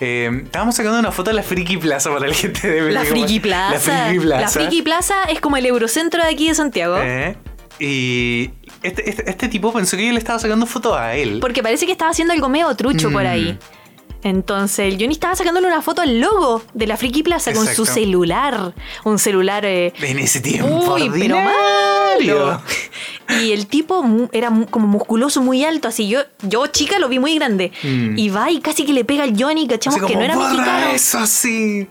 Eh, 0.00 0.40
estábamos 0.44 0.74
sacando 0.76 0.98
una 0.98 1.12
foto 1.12 1.30
de 1.30 1.36
la 1.36 1.42
Friki 1.42 1.76
Plaza 1.78 2.10
para 2.12 2.26
la 2.28 2.34
gente 2.34 2.68
de 2.68 2.90
La 2.92 3.00
México. 3.00 3.16
Friki 3.18 3.40
Plaza. 3.40 3.72
La 3.72 4.04
Friki 4.08 4.20
Plaza. 4.20 4.40
La 4.40 4.48
Friki 4.48 4.82
Plaza 4.82 5.14
es 5.30 5.40
como 5.40 5.56
el 5.56 5.66
Eurocentro 5.66 6.22
de 6.22 6.28
aquí 6.28 6.48
de 6.48 6.54
Santiago. 6.54 6.96
Eh, 7.00 7.36
y 7.80 8.50
este, 8.82 9.08
este, 9.08 9.28
este 9.30 9.48
tipo 9.48 9.72
pensó 9.72 9.96
que 9.96 10.06
yo 10.06 10.12
le 10.12 10.18
estaba 10.18 10.38
sacando 10.38 10.66
fotos 10.66 10.96
a 10.96 11.14
él. 11.16 11.38
Porque 11.40 11.62
parece 11.62 11.86
que 11.86 11.92
estaba 11.92 12.10
haciendo 12.10 12.32
algo 12.34 12.48
medio 12.48 12.74
trucho 12.76 13.10
por 13.10 13.22
Mm. 13.24 13.26
ahí. 13.26 13.58
Entonces, 14.24 14.92
el 14.92 14.98
Johnny 14.98 15.12
estaba 15.12 15.36
sacándole 15.36 15.66
una 15.68 15.82
foto 15.82 16.02
al 16.02 16.18
logo 16.18 16.62
de 16.72 16.86
la 16.86 16.96
Friki 16.96 17.22
Plaza 17.22 17.52
con 17.52 17.66
su 17.66 17.84
celular. 17.86 18.74
Un 19.04 19.18
celular. 19.18 19.64
eh, 19.66 19.92
En 20.00 20.18
ese 20.18 20.40
tiempo. 20.40 20.94
Uy, 20.94 21.10
pero 21.16 21.36
malo. 21.38 22.60
Y 23.42 23.52
el 23.52 23.66
tipo 23.68 24.04
era 24.32 24.52
como 24.70 24.86
musculoso, 24.86 25.40
muy 25.42 25.64
alto, 25.64 25.88
así. 25.88 26.08
Yo, 26.08 26.20
yo 26.42 26.66
chica, 26.66 26.98
lo 26.98 27.08
vi 27.08 27.18
muy 27.18 27.34
grande. 27.36 27.72
Mm. 27.82 28.18
Y 28.18 28.28
va 28.28 28.50
y 28.50 28.60
casi 28.60 28.84
que 28.84 28.92
le 28.92 29.04
pega 29.04 29.24
al 29.24 29.34
Johnny, 29.40 29.66
cachamos 29.66 29.96
Así 29.98 30.06
que 30.06 30.12
como, 30.12 30.18
no 30.20 30.24
era 30.24 30.36
"Borra 30.36 30.50
mexicano. 30.52 30.86
eso 30.94 31.18
así. 31.18 31.88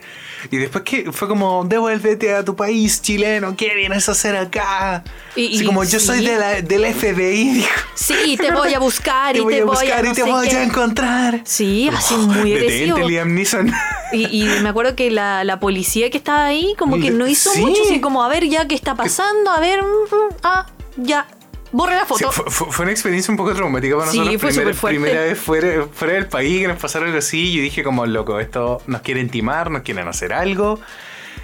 Y 0.52 0.58
después 0.58 0.84
que 0.84 1.12
fue 1.12 1.28
como, 1.28 1.64
devuélvete 1.66 2.34
a 2.36 2.44
tu 2.44 2.56
país 2.56 3.02
chileno, 3.02 3.56
¿qué 3.56 3.74
vienes 3.76 4.08
a 4.10 4.14
hacer 4.14 4.36
acá? 4.36 5.04
Y- 5.36 5.56
así 5.56 5.64
y- 5.64 5.66
como, 5.66 5.84
yo 5.84 6.00
soy 6.00 6.20
sí. 6.20 6.26
de 6.26 6.38
la, 6.38 6.62
del 6.62 6.86
FBI, 6.94 7.54
dijo. 7.54 7.70
Sí, 7.96 8.38
te 8.38 8.52
voy 8.52 8.74
a 8.74 8.80
buscar 8.80 9.34
Te 9.34 9.40
y 9.40 9.42
voy 9.44 9.54
te 9.56 9.62
a 9.62 9.66
voy 9.66 9.76
buscar 9.76 10.00
a. 10.00 10.06
y 10.06 10.10
no 10.10 10.14
te 10.16 10.24
voy 10.24 10.48
a 10.50 10.64
encontrar. 10.64 11.42
Sí, 11.46 11.90
así 11.96 12.16
muy 12.16 12.54
agresivo. 12.54 12.98
Liam 13.08 13.34
Neeson. 13.34 13.72
Y, 14.12 14.44
y 14.44 14.46
me 14.62 14.70
acuerdo 14.70 14.96
que 14.96 15.10
la, 15.12 15.44
la 15.44 15.60
policía 15.60 16.10
que 16.10 16.18
estaba 16.18 16.46
ahí, 16.46 16.76
como 16.78 17.00
que 17.00 17.10
no 17.12 17.28
hizo 17.28 17.50
Sí. 17.52 17.62
mucho, 17.62 17.82
así 17.84 18.00
como, 18.00 18.24
a 18.24 18.28
ver, 18.30 18.48
ya, 18.48 18.68
¿qué 18.68 18.76
está 18.76 18.96
pasando? 18.96 19.50
A 19.52 19.60
ver, 19.60 19.82
mm, 19.82 19.86
mm, 20.16 20.36
ah, 20.44 20.66
ya, 20.98 21.26
borre 21.74 21.96
la 21.96 22.02
Sí, 22.06 22.08
foto. 22.08 22.32
fue, 22.32 22.46
fue- 22.50 22.72
fue 22.72 22.84
una 22.86 22.92
experiencia 22.94 23.32
un 23.32 23.38
poco 23.38 23.54
traumática 23.54 23.98
para 23.98 24.10
Sí, 24.12 24.20
nosotros. 24.20 24.42
fue 24.42 24.50
primera, 24.52 24.70
superfuerte. 24.74 25.00
primera 25.02 25.22
vez 25.26 25.38
fuera, 25.40 25.86
fuera 25.94 26.14
del 26.14 26.28
país 26.28 26.62
que 26.62 26.68
nos 26.70 26.78
pasaron 26.80 27.08
algo 27.10 27.20
así. 27.20 27.52
Yo 27.52 27.62
dije 27.62 27.84
como, 27.84 28.06
loco, 28.06 28.40
esto 28.40 28.82
nos 28.88 29.02
quieren 29.02 29.30
timar, 29.30 29.70
nos 29.72 29.82
quieren 29.82 30.08
hacer 30.08 30.32
algo. 30.32 30.80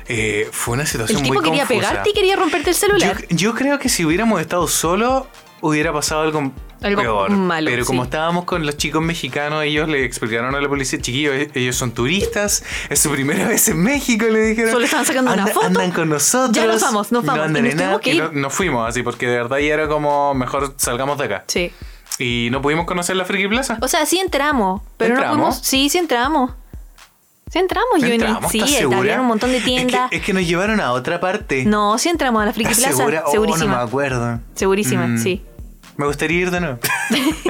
Eh, 0.07 0.47
fue 0.51 0.75
una 0.75 0.85
situación 0.85 1.17
el 1.19 1.23
tipo 1.23 1.35
muy 1.35 1.43
quería 1.43 1.65
confusa. 1.65 1.89
pegarte 1.89 2.09
y 2.09 2.13
quería 2.13 2.35
romperte 2.35 2.69
el 2.69 2.75
celular. 2.75 3.21
Yo, 3.29 3.35
yo 3.35 3.53
creo 3.55 3.77
que 3.79 3.89
si 3.89 4.05
hubiéramos 4.05 4.39
estado 4.41 4.67
solos, 4.67 5.25
hubiera 5.61 5.91
pasado 5.93 6.21
algo, 6.21 6.51
Algo 6.81 7.01
peor. 7.01 7.31
malo, 7.31 7.69
Pero 7.69 7.85
como 7.85 8.03
estábamos 8.05 8.45
con 8.45 8.65
los 8.65 8.77
chicos 8.77 9.01
mexicanos, 9.01 9.63
ellos 9.63 9.89
le 9.89 10.05
explicaron 10.05 10.55
a 10.55 10.61
la 10.61 10.69
policía, 10.69 10.99
chiquillos, 11.01 11.35
e- 11.35 11.51
ellos 11.55 11.75
son 11.75 11.91
turistas, 11.91 12.63
es 12.89 12.99
su 12.99 13.09
primera 13.11 13.47
vez 13.49 13.67
en 13.67 13.81
México, 13.83 14.25
le 14.27 14.39
dijeron. 14.41 14.71
Solo 14.71 14.85
estaban 14.85 15.05
sacando 15.05 15.33
una 15.33 15.43
"Anda- 15.43 15.53
foto. 15.53 15.65
Andan 15.67 15.91
con 15.91 16.09
nosotros. 16.09 16.51
Ya 16.55 16.65
nos 16.65 16.81
vamos, 16.81 17.11
nos 17.11 17.23
No 17.23 17.31
vamos". 17.33 17.45
andan 17.47 17.65
Y 17.65 17.69
en 17.71 17.77
nos 17.77 17.85
nada. 17.85 17.99
que 17.99 18.13
ir. 18.13 18.23
no- 18.23 18.31
nos 18.31 18.53
fuimos 18.53 18.87
así, 18.87 19.03
porque 19.03 19.27
de 19.27 19.35
verdad 19.35 19.57
ya 19.57 19.73
era 19.73 19.87
como, 19.87 20.33
mejor 20.33 20.73
salgamos 20.77 21.17
de 21.17 21.25
acá. 21.25 21.43
Sí. 21.47 21.71
Y 22.17 22.49
no 22.51 22.61
pudimos 22.61 22.85
conocer 22.85 23.15
la 23.15 23.25
Friki 23.25 23.47
Plaza. 23.47 23.77
O 23.81 23.87
sea, 23.87 24.05
sí 24.05 24.19
entramos, 24.19 24.81
pero 24.97 25.15
¿Entramos? 25.15 25.37
no 25.37 25.43
pudimos. 25.45 25.65
Sí, 25.67 25.89
sí 25.89 25.97
entramos. 25.97 26.51
Sí 27.51 27.57
entramos, 27.59 27.89
Johnny. 27.99 28.11
¿Entramos? 28.13 28.51
Sí, 28.51 28.61
había 28.93 29.19
un 29.21 29.27
montón 29.27 29.49
de 29.49 29.57
Es 29.57 29.63
que- 29.63 29.69
tiendas. 29.69 30.11
Es 30.11 30.21
que, 30.21 30.33
nos 30.33 30.45
llevaron 30.45 30.79
a 30.81 30.91
otra 30.91 31.19
parte. 31.19 31.65
No, 31.65 31.97
sí 31.97 32.09
entramos 32.09 32.43
a 32.43 32.45
la 32.45 32.53
Friki 32.53 32.69
¿Estás 32.71 32.83
Plaza. 32.85 32.97
segura? 32.97 33.23
Oh, 33.25 33.31
Segurísima. 33.31 33.65
no 33.65 33.77
me 33.77 33.83
acuerdo. 33.83 34.39
Segurísima, 34.53 35.07
Mm. 35.07 35.17
sí. 35.17 35.41
Me 35.99 36.05
gustaría 36.05 36.39
ir 36.43 36.49
de 36.51 36.61
nuevo. 36.61 36.79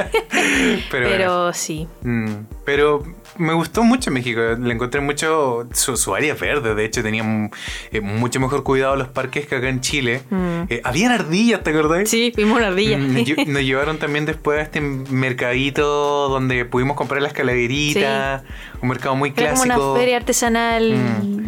pero, 0.89 1.07
Pero, 1.07 1.07
bueno. 1.37 1.53
sí. 1.53 1.87
Mm, 2.01 2.33
pero 2.65 3.03
me 3.37 3.53
gustó 3.53 3.83
mucho 3.83 4.09
México. 4.09 4.41
Le 4.59 4.73
encontré 4.73 5.01
mucho. 5.01 5.67
Su, 5.73 5.95
su 5.97 6.15
área 6.15 6.33
verde, 6.33 6.73
de 6.73 6.83
hecho, 6.85 7.03
tenía 7.03 7.23
mm, 7.23 7.51
eh, 7.91 8.01
mucho 8.01 8.39
mejor 8.39 8.63
cuidado 8.63 8.95
los 8.95 9.07
parques 9.07 9.45
que 9.45 9.55
acá 9.55 9.69
en 9.69 9.81
Chile. 9.81 10.23
Mm. 10.31 10.61
Eh, 10.69 10.81
habían 10.83 11.11
ardillas, 11.11 11.61
¿te 11.63 11.69
acordás? 11.69 12.09
Sí, 12.09 12.33
vimos 12.35 12.57
una 12.57 12.67
ardilla. 12.69 12.97
Mm, 12.97 13.13
Nos, 13.13 13.21
lle- 13.23 13.45
nos 13.47 13.61
llevaron 13.61 13.97
también 13.99 14.25
después 14.25 14.57
a 14.59 14.63
este 14.63 14.81
mercadito 14.81 16.29
donde 16.29 16.65
pudimos 16.65 16.97
comprar 16.97 17.21
las 17.21 17.33
calaveritas. 17.33 18.41
Un 18.81 18.89
mercado 18.89 19.15
muy 19.15 19.31
Era 19.37 19.51
como 19.51 19.63
clásico. 19.63 19.91
una 19.91 19.99
feria 19.99 20.17
artesanal 20.17 20.93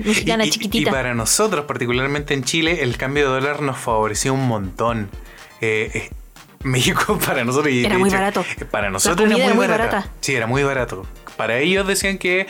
mexicana 0.06 0.45
Y- 0.45 0.49
chiquitita. 0.52 0.89
Y 0.89 0.93
para 0.93 1.16
nosotros, 1.16 1.66
particularmente 1.66 2.36
en 2.36 2.43
Chile, 2.43 2.84
el 2.84 2.95
cambio 2.97 3.24
de 3.34 3.39
dólar 3.41 3.62
nos 3.64 3.78
favoreció 3.80 4.34
un 4.36 4.47
montón. 4.47 5.10
Eh, 5.62 6.10
México 6.64 7.18
para 7.26 7.43
nosotros... 7.43 7.74
y 7.74 7.86
Era 7.86 7.97
muy 7.97 8.09
barato. 8.09 8.43
Para 8.70 8.89
nosotros 8.89 9.28
era 9.28 9.38
muy, 9.38 9.45
era 9.45 9.53
muy 9.55 9.68
barata. 9.68 9.95
barata. 9.95 10.12
Sí, 10.22 10.36
era 10.36 10.47
muy 10.47 10.64
barato. 10.64 11.05
Para 11.38 11.57
ellos 11.57 11.88
decían 11.88 12.18
que 12.20 12.45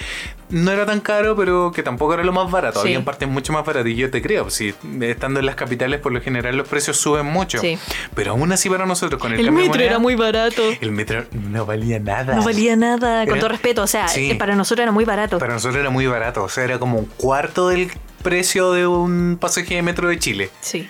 no 0.49 0.70
era 0.72 0.86
tan 0.86 0.99
caro, 0.99 1.36
pero 1.38 1.72
que 1.72 1.82
tampoco 1.82 2.14
era 2.14 2.24
lo 2.24 2.34
más 2.34 2.51
barato. 2.51 2.82
Sí. 2.82 2.89
Había 2.89 3.05
partes 3.05 3.30
mucho 3.30 3.53
más 3.53 3.64
baratas. 3.66 3.89
Y 3.89 3.95
yo 3.95 4.12
te 4.12 4.22
creo, 4.22 4.49
si 4.49 4.74
estando 5.01 5.39
en 5.39 5.45
las 5.45 5.55
capitales, 5.55 6.01
por 6.01 6.12
lo 6.12 6.20
general 6.20 6.57
los 6.57 6.68
precios 6.68 6.97
suben 6.97 7.26
mucho. 7.26 7.59
Sí. 7.59 7.78
Pero 8.16 8.32
aún 8.32 8.51
así 8.51 8.70
para 8.70 8.86
nosotros, 8.86 9.22
con 9.22 9.32
el, 9.32 9.39
El 9.39 9.51
metro 9.51 9.70
moneda, 9.70 9.86
era 9.86 9.99
muy 9.99 10.16
barato. 10.16 10.62
El 10.82 10.91
metro 10.91 11.24
no 11.32 11.66
valía 11.66 11.99
nada. 11.99 12.36
No 12.36 12.43
valía 12.43 12.76
nada, 12.76 13.22
con 13.26 13.36
Era- 13.36 13.39
todo 13.39 13.49
respeto. 13.49 13.84
O 13.84 13.88
sea, 13.88 14.09
Sí. 14.09 14.32
eh, 14.32 14.36
para 14.36 14.55
nosotros 14.55 14.84
era 14.84 14.91
muy 14.91 15.05
barato. 15.05 15.38
Para 15.39 15.53
nosotros 15.53 15.80
era 15.80 15.89
muy 15.89 16.07
barato, 16.07 16.43
o 16.43 16.49
sea, 16.49 16.66
era 16.66 16.78
como 16.78 16.97
un 16.97 17.05
cuarto 17.05 17.70
del 17.70 17.89
precio 18.22 18.74
de 18.74 18.88
un 18.88 19.38
pasaje 19.39 19.76
de 19.76 19.82
metro 19.84 20.09
de 20.09 20.20
Chile. 20.20 20.49
Sí. 20.59 20.88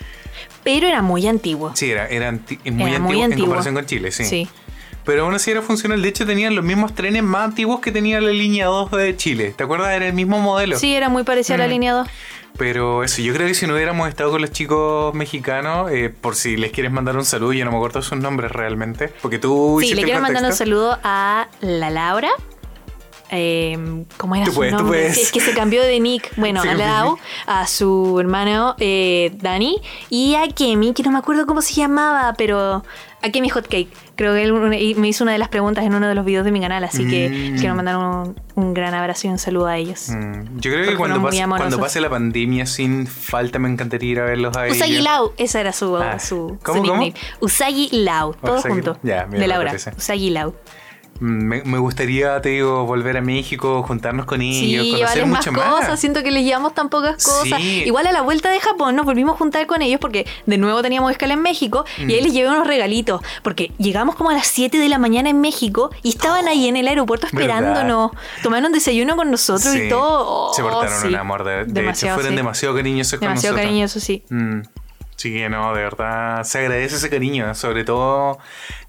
Pero 0.64 0.88
era 0.88 1.02
muy 1.02 1.28
antiguo. 1.28 1.72
Sí, 1.76 1.90
era, 1.92 2.08
era 2.08 2.30
anti- 2.30 2.60
muy, 2.72 2.90
Era 2.90 2.98
antiguo, 2.98 3.00
muy 3.02 3.22
en 3.34 3.40
comparación 3.40 3.76
con 3.76 3.86
Chile, 3.86 4.12
sí. 4.12 4.26
Sí. 4.26 4.48
Pero 5.04 5.24
aún 5.26 5.34
así 5.34 5.50
era 5.50 5.64
funcional. 5.64 6.02
De 6.02 6.10
hecho, 6.10 6.26
tenían 6.28 6.56
los 6.56 6.64
mismos 6.64 6.94
trenes 6.94 7.24
más 7.24 7.46
antiguos 7.46 7.80
que 7.80 7.92
tenía 7.92 8.22
la 8.22 8.30
línea 8.32 8.68
2 8.68 8.92
de 8.92 9.18
Chile. 9.18 9.54
¿Te 9.58 9.64
acuerdas? 9.64 9.90
Era 9.96 10.06
el 10.08 10.14
mismo 10.14 10.40
modelo. 10.40 10.78
Sí, 10.78 10.94
era 10.96 11.10
muy 11.10 11.24
parecida 11.24 11.56
a 11.56 11.58
la 11.60 11.66
Mm. 11.68 11.70
línea 11.72 11.94
2. 11.94 12.08
Pero 12.58 13.04
eso, 13.04 13.22
yo 13.24 13.34
creo 13.34 13.48
que 13.48 13.56
si 13.56 13.66
no 13.66 13.74
hubiéramos 13.74 14.08
estado 14.10 14.30
con 14.30 14.42
los 14.42 14.52
chicos 14.52 15.16
mexicanos, 15.16 15.90
eh, 15.92 16.10
por 16.10 16.36
si 16.36 16.58
les 16.58 16.72
quieres 16.72 16.92
mandar 16.92 17.18
un 17.18 17.26
saludo, 17.26 17.54
yo 17.54 17.66
no 17.66 17.72
me 17.72 17.78
acuerdo 17.78 18.02
sus 18.04 18.20
nombres 18.20 18.52
realmente. 18.52 19.08
Porque 19.22 19.40
tú 19.40 19.80
Sí, 19.82 19.96
le 19.96 20.04
quiero 20.04 20.22
mandar 20.22 20.44
un 20.44 20.54
saludo 20.54 21.00
a 21.04 21.48
la 21.62 21.90
Laura. 21.90 22.30
Eh, 23.34 24.04
¿Cómo 24.18 24.36
era 24.36 24.44
Tú 24.46 24.52
su 24.52 24.58
puedes, 24.58 24.74
tú 24.74 24.80
nombre? 24.80 25.00
puedes. 25.00 25.16
Sí, 25.16 25.22
es 25.22 25.32
que 25.32 25.40
se 25.40 25.54
cambió 25.54 25.82
de 25.82 26.00
nick. 26.02 26.36
Bueno, 26.36 26.62
a 26.62 26.74
Lau, 26.74 27.18
a 27.48 27.66
su 27.66 28.20
hermano 28.20 28.76
eh, 28.78 29.32
Dani 29.42 29.78
y 30.10 30.36
a 30.36 30.48
Kemi, 30.50 30.94
que 30.94 31.02
no 31.04 31.12
me 31.12 31.20
acuerdo 31.20 31.46
cómo 31.46 31.62
se 31.62 31.74
llamaba, 31.76 32.34
pero 32.38 32.84
a 33.24 33.30
Kemi 33.32 33.48
Hotcake. 33.50 33.88
Creo 34.18 34.34
que 34.34 34.44
él 34.44 34.54
me 34.98 35.08
hizo 35.08 35.24
una 35.24 35.32
de 35.32 35.38
las 35.40 35.48
preguntas 35.48 35.86
en 35.86 35.96
uno 35.96 36.08
de 36.08 36.14
los 36.14 36.26
videos 36.26 36.44
de 36.44 36.52
mi 36.52 36.60
canal, 36.60 36.84
así 36.84 37.08
que 37.08 37.30
Mm. 37.54 37.60
quiero 37.60 37.74
mandar 37.74 37.98
un, 37.98 38.36
un 38.56 38.74
gran 38.74 38.94
abrazo 38.94 39.28
y 39.28 39.30
un 39.32 39.40
saludo 39.40 39.68
a 39.68 39.78
ellos. 39.78 40.10
Mm, 40.10 40.60
Yo 40.60 40.72
creo 40.72 40.90
que 40.90 40.96
cuando 40.98 41.22
pase, 41.22 41.38
cuando 41.38 41.56
amorosos. 41.56 41.80
pase 41.80 42.02
la 42.02 42.10
pandemia, 42.10 42.66
sin 42.66 43.08
falta 43.08 43.58
me 43.60 43.70
encantaría 43.70 44.12
ir 44.12 44.20
a 44.20 44.26
verlos 44.26 44.56
a 44.58 44.66
Usagi 44.68 44.92
ellos. 44.92 45.04
Lau, 45.06 45.34
esa 45.38 45.62
era 45.62 45.72
su, 45.72 45.96
Ah, 45.98 46.20
su, 46.20 46.58
¿cómo, 46.64 46.84
su 46.84 46.90
cómo? 46.90 47.02
nickname. 47.02 47.14
Usagi 47.40 47.90
Lau, 47.94 48.34
todo 48.34 48.58
Usagi- 48.60 48.70
junto. 48.70 48.98
ya, 49.04 49.26
mira, 49.28 49.40
de 49.42 49.48
Laura. 49.48 49.74
Usagi 49.98 50.30
Lau. 50.32 50.54
Me, 51.22 51.62
me 51.64 51.78
gustaría, 51.78 52.42
te 52.42 52.50
digo, 52.50 52.84
volver 52.86 53.16
a 53.16 53.22
México, 53.22 53.84
juntarnos 53.84 54.26
con 54.26 54.42
ellos, 54.42 54.84
Sí, 54.86 54.92
conocer 54.92 55.26
mucho 55.28 55.52
más. 55.52 55.70
cosas. 55.82 56.00
Siento 56.00 56.24
que 56.24 56.32
les 56.32 56.44
llevamos 56.44 56.74
tan 56.74 56.90
pocas 56.90 57.24
cosas. 57.24 57.62
Sí. 57.62 57.84
Igual 57.86 58.08
a 58.08 58.12
la 58.12 58.22
vuelta 58.24 58.50
de 58.50 58.60
Japón 58.60 58.96
nos 58.96 59.06
volvimos 59.06 59.36
a 59.36 59.38
juntar 59.38 59.68
con 59.68 59.84
ellos 59.84 60.00
porque 60.00 60.26
de 60.48 60.58
nuevo 60.58 60.82
teníamos 60.82 61.12
escala 61.12 61.34
en 61.36 61.42
México 61.44 61.86
y 62.00 62.12
ahí 62.14 62.22
Mm. 62.22 62.24
les 62.24 62.34
llevé 62.34 62.50
unos 62.50 62.66
regalitos. 62.66 63.22
Porque 63.44 63.72
llegamos 63.78 64.16
como 64.16 64.32
a 64.32 64.34
las 64.34 64.48
7 64.48 64.80
de 64.80 64.90
la 64.90 64.98
mañana 64.98 65.30
en 65.30 65.40
México 65.42 65.92
y 66.02 66.10
estaban 66.10 66.48
ahí 66.48 66.68
en 66.68 66.76
el 66.76 66.88
aeropuerto 66.88 67.28
¿Verdad? 67.32 67.58
esperándonos. 67.60 68.12
Tomaron 68.42 68.72
desayuno 68.72 69.16
con 69.16 69.30
nosotros 69.30 69.72
Sí, 69.74 69.84
y 69.84 69.90
todo. 69.90 70.54
Se 70.54 70.64
Oh, 70.64 70.70
portaron 70.70 71.02
sí. 71.02 71.08
un 71.10 71.16
amor, 71.16 71.44
de, 71.44 71.52
de 71.52 71.62
hecho, 71.64 71.74
Demasiado, 71.74 72.16
fueron 72.16 72.32
sí. 72.32 72.36
demasiado 72.38 72.76
cariñosos 72.76 73.20
con 73.20 73.28
Demasiado 73.28 73.54
nosotros. 73.56 73.68
cariñosos, 73.70 74.04
sí. 74.04 74.24
Mm. 74.30 74.62
Sí, 75.22 75.34
que 75.34 75.50
no, 75.50 75.74
de 75.76 75.84
verdad, 75.84 76.44
se 76.44 76.58
agradece 76.60 76.96
ese 76.96 77.10
cariño, 77.12 77.54
sobre 77.54 77.84
todo 77.84 78.40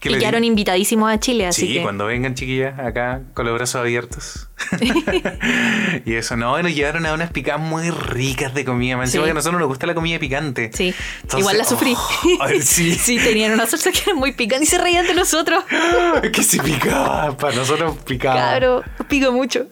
que 0.01 0.09
Y 0.09 0.13
le- 0.13 0.19
quedaron 0.19 0.45
invitadísimos 0.45 1.13
a 1.13 1.21
Chile, 1.21 1.47
así 1.47 1.67
Sí, 1.67 1.73
que. 1.75 1.83
cuando 1.83 2.07
vengan 2.07 2.35
chiquillas 2.35 2.79
acá 2.79 3.21
con 3.35 3.45
los 3.45 3.55
brazos 3.55 3.83
abiertos. 3.83 4.49
y 6.07 6.15
eso, 6.15 6.37
no, 6.37 6.61
nos 6.63 6.75
llevaron 6.75 7.05
a 7.05 7.13
unas 7.13 7.31
picadas 7.33 7.61
muy 7.61 7.91
ricas 7.91 8.55
de 8.55 8.65
comida. 8.65 8.97
Me 8.97 9.05
encima 9.05 9.25
Sí. 9.25 9.27
que 9.27 9.31
a 9.33 9.35
nosotros 9.35 9.61
nos 9.61 9.69
gusta 9.69 9.87
la 9.87 9.95
comida 9.95 10.19
picante. 10.19 10.71
Sí, 10.73 10.95
Entonces, 11.17 11.41
igual 11.41 11.59
la 11.59 11.65
sufrí. 11.65 11.95
oh, 11.97 12.39
ay, 12.41 12.63
sí. 12.63 12.95
sí, 12.95 13.19
tenían 13.19 13.53
una 13.53 13.67
salsa 13.67 13.93
que 13.93 14.01
era 14.07 14.15
muy 14.15 14.33
picante 14.33 14.65
y 14.65 14.69
se 14.69 14.79
reían 14.79 15.07
de 15.07 15.15
nosotros. 15.15 15.65
Que 16.33 16.43
sí 16.43 16.59
picaba, 16.61 17.37
para 17.37 17.55
nosotros 17.57 17.95
picaba. 18.07 18.37
Claro, 18.37 18.83
pico 19.09 19.33
mucho. 19.33 19.67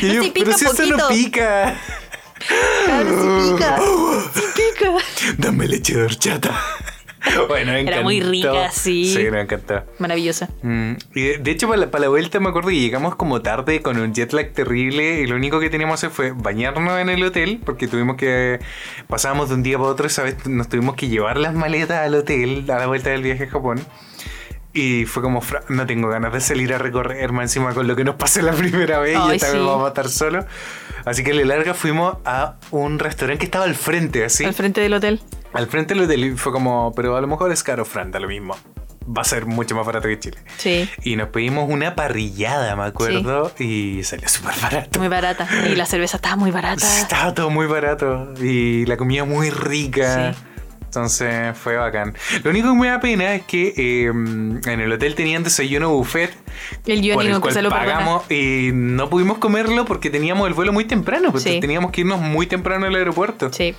Y 0.00 0.12
yo, 0.14 0.22
sí 0.22 0.30
pica 0.30 0.46
pero 0.46 0.58
si 0.58 0.64
eso 0.64 0.74
no 0.86 0.96
poquito". 0.98 1.08
pica. 1.08 1.74
Claro, 2.84 3.10
sí 3.20 3.52
pica. 3.52 3.76
Sí 4.34 4.42
pica. 4.54 4.92
Dame 5.38 5.68
leche 5.68 5.96
de 5.96 6.04
horchata. 6.04 6.58
Bueno, 7.48 7.72
me 7.72 7.80
Era 7.80 8.02
muy 8.02 8.18
encantó. 8.18 8.30
rica, 8.30 8.70
sí. 8.70 9.12
Sí, 9.12 9.30
me 9.32 9.40
encantó. 9.40 9.82
Maravillosa. 9.98 10.48
Mm, 10.62 10.92
y 11.14 11.22
de, 11.22 11.38
de 11.38 11.50
hecho, 11.50 11.66
para 11.66 11.80
la, 11.80 11.90
para 11.90 12.02
la 12.02 12.08
vuelta 12.08 12.38
me 12.38 12.48
acuerdo 12.50 12.68
que 12.68 12.78
llegamos 12.78 13.16
como 13.16 13.42
tarde 13.42 13.82
con 13.82 13.98
un 13.98 14.14
jet 14.14 14.32
lag 14.32 14.52
terrible 14.52 15.20
y 15.22 15.26
lo 15.26 15.34
único 15.34 15.58
que 15.58 15.68
teníamos 15.68 16.00
que 16.00 16.06
hacer 16.06 16.14
fue 16.14 16.32
bañarnos 16.32 17.00
en 17.00 17.08
el 17.08 17.22
hotel 17.24 17.60
porque 17.64 17.88
tuvimos 17.88 18.16
que. 18.16 18.60
Pasábamos 19.08 19.48
de 19.48 19.56
un 19.56 19.62
día 19.64 19.76
para 19.76 19.90
otro, 19.90 20.06
esa 20.06 20.22
vez 20.22 20.46
nos 20.46 20.68
tuvimos 20.68 20.94
que 20.94 21.08
llevar 21.08 21.36
las 21.38 21.52
maletas 21.54 21.98
al 21.98 22.14
hotel 22.14 22.64
a 22.70 22.78
la 22.78 22.86
vuelta 22.86 23.10
del 23.10 23.22
viaje 23.22 23.44
a 23.44 23.48
Japón. 23.50 23.84
Y 24.76 25.06
fue 25.06 25.22
como, 25.22 25.40
"Fra, 25.40 25.62
no 25.70 25.86
tengo 25.86 26.08
ganas 26.08 26.32
de 26.34 26.40
salir 26.40 26.74
a 26.74 26.78
recorrer 26.78 27.32
más 27.32 27.44
encima 27.44 27.72
con 27.72 27.88
lo 27.88 27.96
que 27.96 28.04
nos 28.04 28.16
pasó 28.16 28.42
la 28.42 28.52
primera 28.52 28.98
vez 28.98 29.16
y 29.16 29.34
esta 29.36 29.46
vez 29.48 29.60
sí. 29.60 29.66
vamos 29.66 29.86
a 29.86 29.88
estar 29.88 30.08
solos. 30.10 30.44
Así 31.06 31.24
que 31.24 31.30
a 31.30 31.34
la 31.34 31.44
larga 31.44 31.72
fuimos 31.72 32.18
a 32.26 32.56
un 32.72 32.98
restaurante 32.98 33.38
que 33.38 33.44
estaba 33.46 33.64
al 33.64 33.74
frente, 33.74 34.24
así. 34.24 34.44
Al 34.44 34.52
frente 34.52 34.82
del 34.82 34.92
hotel. 34.92 35.20
Al 35.54 35.66
frente 35.66 35.94
del 35.94 36.02
hotel 36.04 36.24
y 36.24 36.30
fue 36.36 36.52
como, 36.52 36.92
pero 36.94 37.16
a 37.16 37.20
lo 37.22 37.26
mejor 37.26 37.50
es 37.52 37.62
caro, 37.62 37.84
Fran, 37.86 38.10
da 38.10 38.20
lo 38.20 38.28
mismo. 38.28 38.54
Va 39.08 39.22
a 39.22 39.24
ser 39.24 39.46
mucho 39.46 39.74
más 39.76 39.86
barato 39.86 40.08
que 40.08 40.18
Chile. 40.18 40.38
Sí. 40.58 40.90
Y 41.04 41.16
nos 41.16 41.28
pedimos 41.28 41.70
una 41.70 41.94
parrillada, 41.94 42.74
me 42.76 42.82
acuerdo, 42.82 43.52
y 43.58 44.02
salió 44.02 44.28
súper 44.28 44.54
barato. 44.60 44.98
Muy 44.98 45.08
barata. 45.08 45.48
Y 45.70 45.76
la 45.76 45.86
cerveza 45.86 46.16
estaba 46.16 46.36
muy 46.36 46.50
barata. 46.50 46.84
Estaba 47.00 47.32
todo 47.32 47.48
muy 47.48 47.66
barato 47.66 48.34
y 48.42 48.84
la 48.84 48.96
comida 48.96 49.24
muy 49.24 49.48
rica. 49.50 50.34
Sí. 50.34 50.40
Entonces 50.96 51.54
fue 51.58 51.76
bacán. 51.76 52.14
Lo 52.42 52.50
único 52.50 52.72
que 52.72 52.78
me 52.78 52.88
da 52.88 53.00
pena 53.00 53.34
es 53.34 53.42
que 53.42 53.74
eh, 53.76 54.06
en 54.06 54.80
el 54.80 54.90
hotel 54.90 55.14
tenían 55.14 55.42
desayuno 55.44 55.90
buffet. 55.90 56.32
El 56.86 57.12
por 57.12 57.22
el 57.26 57.32
no 57.32 57.40
cual 57.42 57.52
se 57.52 57.60
lo 57.60 57.68
perdona. 57.68 57.92
pagamos 57.92 58.30
y 58.30 58.70
no 58.72 59.10
pudimos 59.10 59.36
comerlo 59.36 59.84
porque 59.84 60.08
teníamos 60.08 60.48
el 60.48 60.54
vuelo 60.54 60.72
muy 60.72 60.86
temprano. 60.86 61.32
Porque 61.32 61.50
Sí. 61.52 61.60
teníamos 61.60 61.90
que 61.92 62.00
irnos 62.00 62.18
muy 62.22 62.46
temprano 62.46 62.86
al 62.86 62.94
aeropuerto. 62.94 63.52
Sí, 63.52 63.74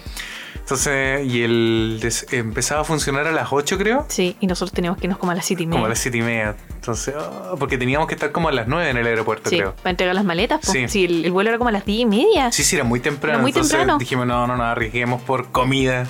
Entonces, 0.67 1.25
y 1.25 1.43
el 1.43 1.97
des- 2.01 2.27
empezaba 2.33 2.81
a 2.81 2.83
funcionar 2.83 3.25
a 3.25 3.31
las 3.31 3.47
8, 3.53 3.77
creo. 3.77 4.05
sí. 4.09 4.35
Y 4.41 4.47
nosotros 4.47 4.73
teníamos 4.73 4.99
que 4.99 5.05
irnos 5.07 5.17
como 5.17 5.31
a 5.31 5.35
las 5.35 5.45
7 5.45 5.63
y 5.63 5.65
media. 5.65 5.75
Como 5.77 5.85
a 5.85 5.89
las 5.89 5.99
7 5.99 6.17
y 6.17 6.21
media. 6.21 6.57
Entonces, 6.75 7.15
oh, 7.17 7.55
porque 7.57 7.77
teníamos 7.77 8.05
que 8.09 8.15
estar 8.15 8.33
como 8.33 8.49
a 8.49 8.51
las 8.51 8.67
9 8.67 8.89
en 8.89 8.97
el 8.97 9.07
aeropuerto, 9.07 9.49
Sí, 9.49 9.55
creo. 9.59 9.73
para 9.77 9.91
entregar 9.91 10.13
las 10.13 10.25
maletas. 10.25 10.59
po. 10.65 10.73
Sí. 10.73 10.89
Sí, 10.89 11.05
el, 11.05 11.23
el 11.23 11.31
vuelo 11.31 11.51
era 11.51 11.57
como 11.57 11.69
a 11.69 11.71
las 11.71 11.85
10 11.85 12.01
y 12.01 12.05
media. 12.05 12.51
Sí, 12.51 12.65
sí, 12.65 12.75
era 12.75 12.83
muy 12.83 12.99
temprano. 12.99 13.35
Era 13.35 13.41
muy 13.41 13.51
entonces 13.51 13.71
temprano. 13.71 13.97
dijimos, 13.97 14.27
no, 14.27 14.45
no, 14.45 14.57
no, 14.57 14.63
arriesguemos 14.65 15.21
por 15.21 15.51
comida 15.53 16.05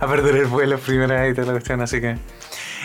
a 0.00 0.06
perder 0.06 0.36
el 0.36 0.46
vuelo 0.46 0.78
primera 0.78 1.20
vez 1.20 1.32
y 1.32 1.34
toda 1.34 1.48
la 1.48 1.52
cuestión. 1.52 1.82
Así 1.82 2.00
que. 2.00 2.16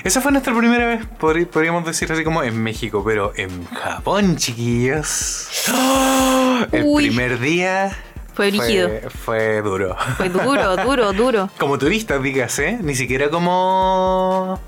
Esa 0.04 0.20
fue 0.20 0.34
nuestra 0.34 0.54
primera 0.54 0.86
vez, 0.86 1.06
podrí- 1.22 1.48
podríamos 1.48 1.86
decir 1.86 2.12
así 2.12 2.26
como 2.26 2.44
en 2.44 2.62
México, 2.62 3.02
pero 3.06 3.32
en 3.38 3.64
Japón, 3.68 4.36
chiquillos. 4.36 5.48
¡Oh! 5.74 6.66
El 6.74 6.84
Uy. 6.86 7.06
primer 7.08 7.40
día 7.40 7.96
Fue 8.34 8.50
brígido. 8.50 8.88
fue, 8.88 9.10
fue 9.10 9.62
duro. 9.62 9.96
Fue 10.18 10.30
duro, 10.30 10.76
duro, 10.78 11.14
duro. 11.14 11.50
Como 11.58 11.78
turista, 11.78 12.18
digas, 12.20 12.58
¿eh? 12.60 12.78
Ni 12.82 12.96
siquiera 12.96 13.30
como. 13.30 14.60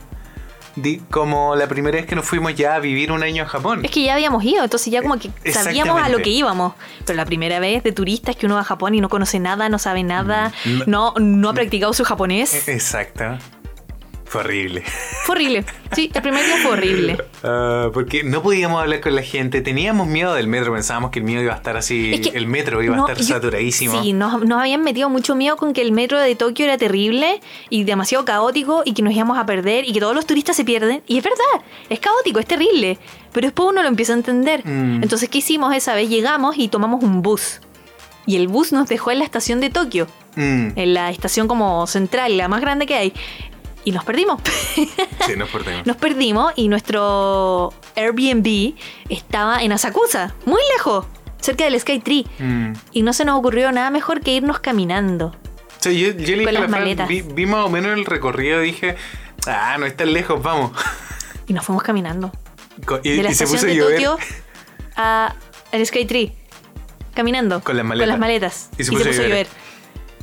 como 1.09 1.55
la 1.55 1.67
primera 1.67 1.97
vez 1.97 2.05
que 2.05 2.15
nos 2.15 2.25
fuimos 2.25 2.53
ya 2.55 2.75
a 2.75 2.79
vivir 2.79 3.11
un 3.11 3.23
año 3.23 3.43
a 3.43 3.45
Japón. 3.47 3.83
Es 3.83 3.91
que 3.91 4.03
ya 4.03 4.13
habíamos 4.13 4.43
ido, 4.43 4.63
entonces 4.63 4.91
ya 4.91 5.01
como 5.01 5.17
que 5.17 5.31
sabíamos 5.51 6.01
a 6.01 6.09
lo 6.09 6.19
que 6.19 6.29
íbamos. 6.29 6.73
Pero 7.05 7.17
la 7.17 7.25
primera 7.25 7.59
vez 7.59 7.81
de 7.83 7.91
turistas 7.91 8.35
que 8.35 8.45
uno 8.45 8.55
va 8.55 8.61
a 8.61 8.65
Japón 8.65 8.93
y 8.93 9.01
no 9.01 9.09
conoce 9.09 9.39
nada, 9.39 9.69
no 9.69 9.79
sabe 9.79 10.03
nada, 10.03 10.51
Mm. 10.65 10.81
no, 10.87 11.13
no 11.19 11.49
ha 11.49 11.53
practicado 11.53 11.93
su 11.93 12.03
japonés. 12.03 12.67
Exacto. 12.67 13.37
Fue 14.27 14.41
horrible. 14.41 14.83
Fue 15.23 15.35
horrible. 15.35 15.63
Sí, 15.93 16.09
el 16.13 16.21
primer 16.21 16.43
día 16.45 16.57
fue 16.57 16.71
horrible. 16.71 17.17
Ah, 17.47 17.91
porque 17.93 18.23
no 18.23 18.41
podíamos 18.41 18.81
hablar 18.81 19.01
con 19.01 19.13
la 19.13 19.21
gente, 19.21 19.61
teníamos 19.61 20.07
miedo 20.07 20.33
del 20.33 20.47
metro, 20.47 20.73
pensábamos 20.73 21.11
que 21.11 21.19
el 21.19 21.25
miedo 21.25 21.43
iba 21.43 21.53
a 21.53 21.57
estar 21.57 21.77
así, 21.77 22.11
Es 22.15 22.21
que 22.27 22.35
el 22.35 22.47
metro 22.47 22.81
iba 22.81 22.95
no, 22.95 23.05
a 23.05 23.11
estar 23.11 23.23
yo- 23.23 23.35
saturadísimo. 23.35 24.01
Sí, 24.01 24.13
nos, 24.13 24.43
nos 24.43 24.59
habían 24.59 24.81
metido 24.83 25.11
mucho 25.11 25.35
miedo 25.35 25.55
con 25.55 25.71
que 25.73 25.81
el 25.83 25.91
metro 25.91 26.19
de 26.19 26.35
Tokio 26.35 26.65
era 26.65 26.79
terrible 26.79 27.39
y 27.69 27.83
demasiado 27.83 28.25
caótico 28.25 28.81
y 28.83 28.93
que 28.95 29.03
nos 29.03 29.13
íbamos 29.13 29.37
a 29.37 29.45
perder 29.45 29.87
y 29.87 29.93
que 29.93 29.99
todos 29.99 30.15
los 30.15 30.25
turistas 30.25 30.55
se 30.55 30.65
pierden. 30.65 31.03
Y 31.05 31.19
es 31.19 31.23
verdad, 31.23 31.63
es 31.87 31.99
caótico, 31.99 32.39
es 32.39 32.47
terrible. 32.47 32.97
Pero 33.31 33.45
después 33.45 33.69
uno 33.69 33.83
lo 33.83 33.89
empieza 33.89 34.13
a 34.13 34.15
entender. 34.15 34.65
Mm. 34.65 35.03
Entonces, 35.03 35.29
¿qué 35.29 35.37
hicimos 35.37 35.75
esa 35.75 35.93
vez? 35.93 36.09
Llegamos 36.09 36.57
y 36.57 36.67
tomamos 36.67 37.03
un 37.03 37.21
bus. 37.21 37.61
Y 38.25 38.37
el 38.37 38.47
bus 38.47 38.71
nos 38.71 38.89
dejó 38.89 39.11
en 39.11 39.19
la 39.19 39.25
estación 39.25 39.61
de 39.61 39.69
Tokio, 39.69 40.07
Mm, 40.35 40.69
en 40.75 40.93
la 40.95 41.11
estación 41.11 41.47
como 41.47 41.85
central, 41.87 42.35
la 42.37 42.47
más 42.47 42.59
grande 42.59 42.87
que 42.87 42.95
hay. 42.95 43.13
Y 43.85 43.91
nos 43.91 44.03
perdimos. 44.03 44.41
sí, 44.75 45.35
nos 45.37 45.49
perdimos. 45.49 45.85
Nos 45.85 45.95
perdimos 45.97 46.53
y 46.55 46.67
nuestro 46.67 47.71
Airbnb 47.95 48.73
estaba 49.09 49.61
en 49.63 49.71
Asakusa, 49.71 50.33
muy 50.45 50.61
lejos, 50.75 51.05
cerca 51.39 51.65
del 51.65 51.79
Sky 51.79 51.99
Tree. 51.99 52.25
Mm. 52.39 52.73
Y 52.91 53.03
no 53.03 53.13
se 53.13 53.23
nos 53.25 53.37
ocurrió 53.39 53.71
nada 53.71 53.91
mejor 53.91 54.21
que 54.21 54.31
irnos 54.31 54.59
caminando. 54.59 55.35
Sea, 55.79 55.91
yo, 55.91 56.07
yo 56.07 56.35
le 56.35 56.37
dije 56.37 56.45
Con 56.45 56.49
a 56.49 56.51
la 56.51 56.59
las 56.61 56.69
Fran, 56.69 56.81
maletas. 56.81 57.07
vi, 57.07 57.21
vi 57.21 57.45
más 57.45 57.63
o 57.63 57.69
menos 57.69 57.91
el 57.93 58.05
recorrido 58.05 58.59
dije, 58.59 58.95
ah, 59.45 59.77
no 59.79 59.85
es 59.85 59.95
tan 59.95 60.11
lejos, 60.13 60.41
vamos. 60.41 60.71
Y 61.47 61.53
nos 61.53 61.63
fuimos 61.63 61.83
caminando. 61.83 62.31
Y, 63.03 63.17
De 63.17 63.23
la 63.23 63.31
y 63.31 63.35
se 63.35 63.45
puso 63.45 63.67
de 63.67 63.75
llover. 63.75 63.93
Tokio 64.03 64.17
a 64.95 65.35
el 65.71 65.85
Sky 65.85 66.05
Tree. 66.05 66.33
Caminando. 67.13 67.61
Con 67.63 67.77
las 67.77 67.85
maletas. 67.85 68.17
maletas. 68.19 68.69
Y 68.79 68.83
se 68.83 68.91
puso 68.91 69.09
a 69.09 69.11
llover. 69.13 69.47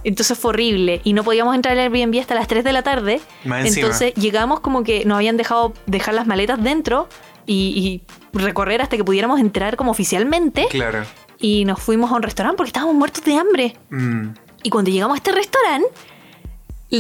Entonces 0.05 0.39
fue 0.39 0.51
horrible. 0.51 1.01
Y 1.05 1.13
no 1.13 1.25
podíamos 1.25 1.55
entrar 1.55 1.79
al 1.79 1.93
Airbnb 1.93 2.19
hasta 2.21 2.35
las 2.35 2.49
3 2.49 2.65
de 2.65 2.73
la 2.73 2.83
tarde. 2.83 3.21
Más 3.45 3.67
encima. 3.67 3.87
Entonces 3.87 4.15
llegamos 4.15 4.61
como 4.61 4.83
que 4.85 5.05
nos 5.05 5.17
habían 5.17 5.37
dejado 5.37 5.73
dejar 5.87 6.15
las 6.15 6.27
maletas 6.27 6.63
dentro 6.63 7.09
y, 7.47 8.03
y 8.35 8.39
recorrer 8.39 8.83
hasta 8.83 8.97
que 8.97 9.05
pudiéramos 9.05 9.41
entrar 9.41 9.77
como 9.77 9.91
oficialmente. 9.91 10.67
Claro. 10.71 11.05
Y 11.39 11.65
nos 11.65 11.81
fuimos 11.81 12.11
a 12.13 12.15
un 12.15 12.23
restaurante 12.23 12.57
porque 12.57 12.69
estábamos 12.69 12.95
muertos 12.95 13.25
de 13.25 13.35
hambre. 13.35 13.77
Mm. 13.91 14.29
Y 14.63 14.71
cuando 14.71 14.91
llegamos 14.91 15.17
a 15.17 15.19
este 15.19 15.33
restaurante, 15.33 15.89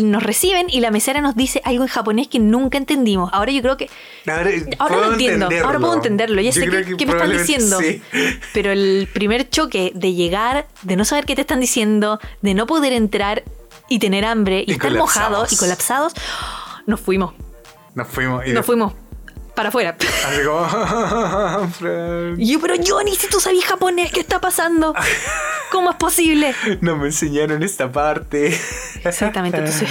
nos 0.01 0.23
reciben 0.23 0.69
y 0.71 0.81
la 0.81 0.91
mesera 0.91 1.21
nos 1.21 1.37
dice 1.37 1.61
algo 1.67 1.83
en 1.83 1.89
japonés 1.89 2.29
que 2.29 2.39
nunca 2.39 2.79
entendimos. 2.79 3.29
Ahora 3.35 3.53
yo 3.53 3.61
creo 3.61 3.77
que. 3.77 3.91
Ahora, 4.79 4.97
lo 4.97 5.13
entiendo, 5.13 5.51
ahora 5.63 5.79
puedo 5.79 5.95
entenderlo. 5.95 6.41
Ya 6.41 6.51
Yo 6.51 6.61
sé 6.63 6.71
qué, 6.71 6.83
que 6.83 6.97
qué 6.97 7.05
me 7.05 7.13
están 7.13 7.31
diciendo. 7.31 7.79
sí. 7.79 8.01
Pero 8.55 8.73
el 8.73 9.07
primer 9.13 9.51
choque 9.51 9.93
de 9.95 10.15
llegar, 10.15 10.67
de 10.81 10.97
no 10.97 11.05
saber 11.05 11.27
qué 11.27 11.35
te 11.35 11.43
están 11.43 11.61
diciendo, 11.61 12.19
de 12.41 12.55
no 12.55 12.67
poder 12.67 12.95
entrar 12.95 13.43
y 13.91 13.99
tener 13.99 14.25
hambre 14.25 14.65
y, 14.67 14.71
Y 14.71 14.75
estar 14.75 14.95
mojados 14.95 15.53
y 15.53 15.57
colapsados, 15.57 16.15
nos 16.87 16.99
fuimos. 16.99 17.35
Nos 17.95 18.09
fuimos. 18.09 18.47
Y 18.47 18.53
Nos 18.53 18.65
fuimos 18.65 18.95
para 19.55 19.69
afuera. 19.69 19.97
Así 20.01 20.43
como, 20.45 20.67
yo, 22.39 22.61
pero 22.61 22.75
Johnny, 22.85 23.15
si 23.17 23.29
tú 23.29 23.41
sabías 23.41 23.65
japonés, 23.65 24.11
¿qué 24.13 24.21
está 24.21 24.41
pasando? 24.41 24.95
¿Cómo 25.71 25.91
es 25.91 25.97
posible? 25.97 26.55
no 26.81 26.97
me 26.97 27.07
enseñaron 27.07 27.63
esta 27.63 27.91
parte. 27.91 28.59
Exactamente, 29.05 29.59
entonces 29.65 29.89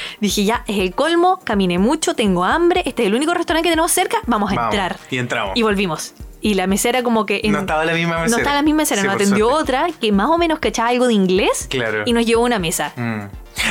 dije, 0.20 0.44
ya, 0.44 0.64
es 0.66 0.78
el 0.78 0.94
colmo, 0.94 1.40
caminé 1.44 1.78
mucho, 1.78 2.14
tengo 2.14 2.44
hambre, 2.44 2.82
este 2.86 3.02
es 3.02 3.08
el 3.08 3.14
único 3.14 3.34
restaurante 3.34 3.68
que 3.68 3.72
tenemos 3.72 3.92
cerca, 3.92 4.18
vamos 4.26 4.52
a 4.52 4.54
Vamos, 4.54 4.74
entrar. 4.74 4.96
y 5.10 5.18
entramos. 5.18 5.52
Y 5.56 5.62
volvimos. 5.62 6.14
Y 6.40 6.54
la 6.54 6.66
mesera 6.66 7.02
como 7.02 7.24
que... 7.24 7.40
en- 7.42 7.52
No 7.52 7.60
estaba 7.60 7.84
la 7.86 7.94
misma 7.94 8.16
mesera. 8.16 8.30
No 8.30 8.36
estaba 8.36 8.56
la 8.56 8.62
misma 8.62 8.78
mesera, 8.82 9.00
Sí, 9.00 9.06
nos 9.06 9.16
atendió 9.16 9.48
suerte. 9.48 9.62
otra 9.62 9.86
que 9.98 10.12
más 10.12 10.28
o 10.28 10.36
menos 10.36 10.58
cachaba 10.58 10.90
algo 10.90 11.06
de 11.06 11.14
inglés 11.14 11.66
Claro. 11.70 12.02
y 12.04 12.12
nos 12.12 12.26
llevó 12.26 12.42
a 12.42 12.44
una 12.46 12.58
mesa. 12.58 12.92
Mm. 12.96 13.20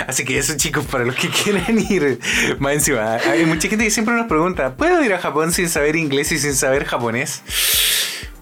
Así 0.08 0.24
que 0.26 0.38
eso, 0.38 0.56
chicos, 0.58 0.86
para 0.86 1.06
los 1.06 1.16
que 1.16 1.30
quieran 1.44 1.78
ir, 1.80 2.20
más 2.60 2.74
encima, 2.74 3.16
hay 3.16 3.46
mucha 3.46 3.68
gente 3.70 3.84
que 3.86 3.92
siempre 3.92 4.16
nos 4.16 4.28
pregunta, 4.28 4.76
¿puedo 4.76 5.04
ir 5.04 5.14
a 5.14 5.20
Japón 5.20 5.52
sin 5.52 5.70
saber 5.70 5.96
inglés 5.96 6.32
y 6.32 6.40
sin 6.40 6.56
saber 6.56 6.86
japonés? 6.86 7.42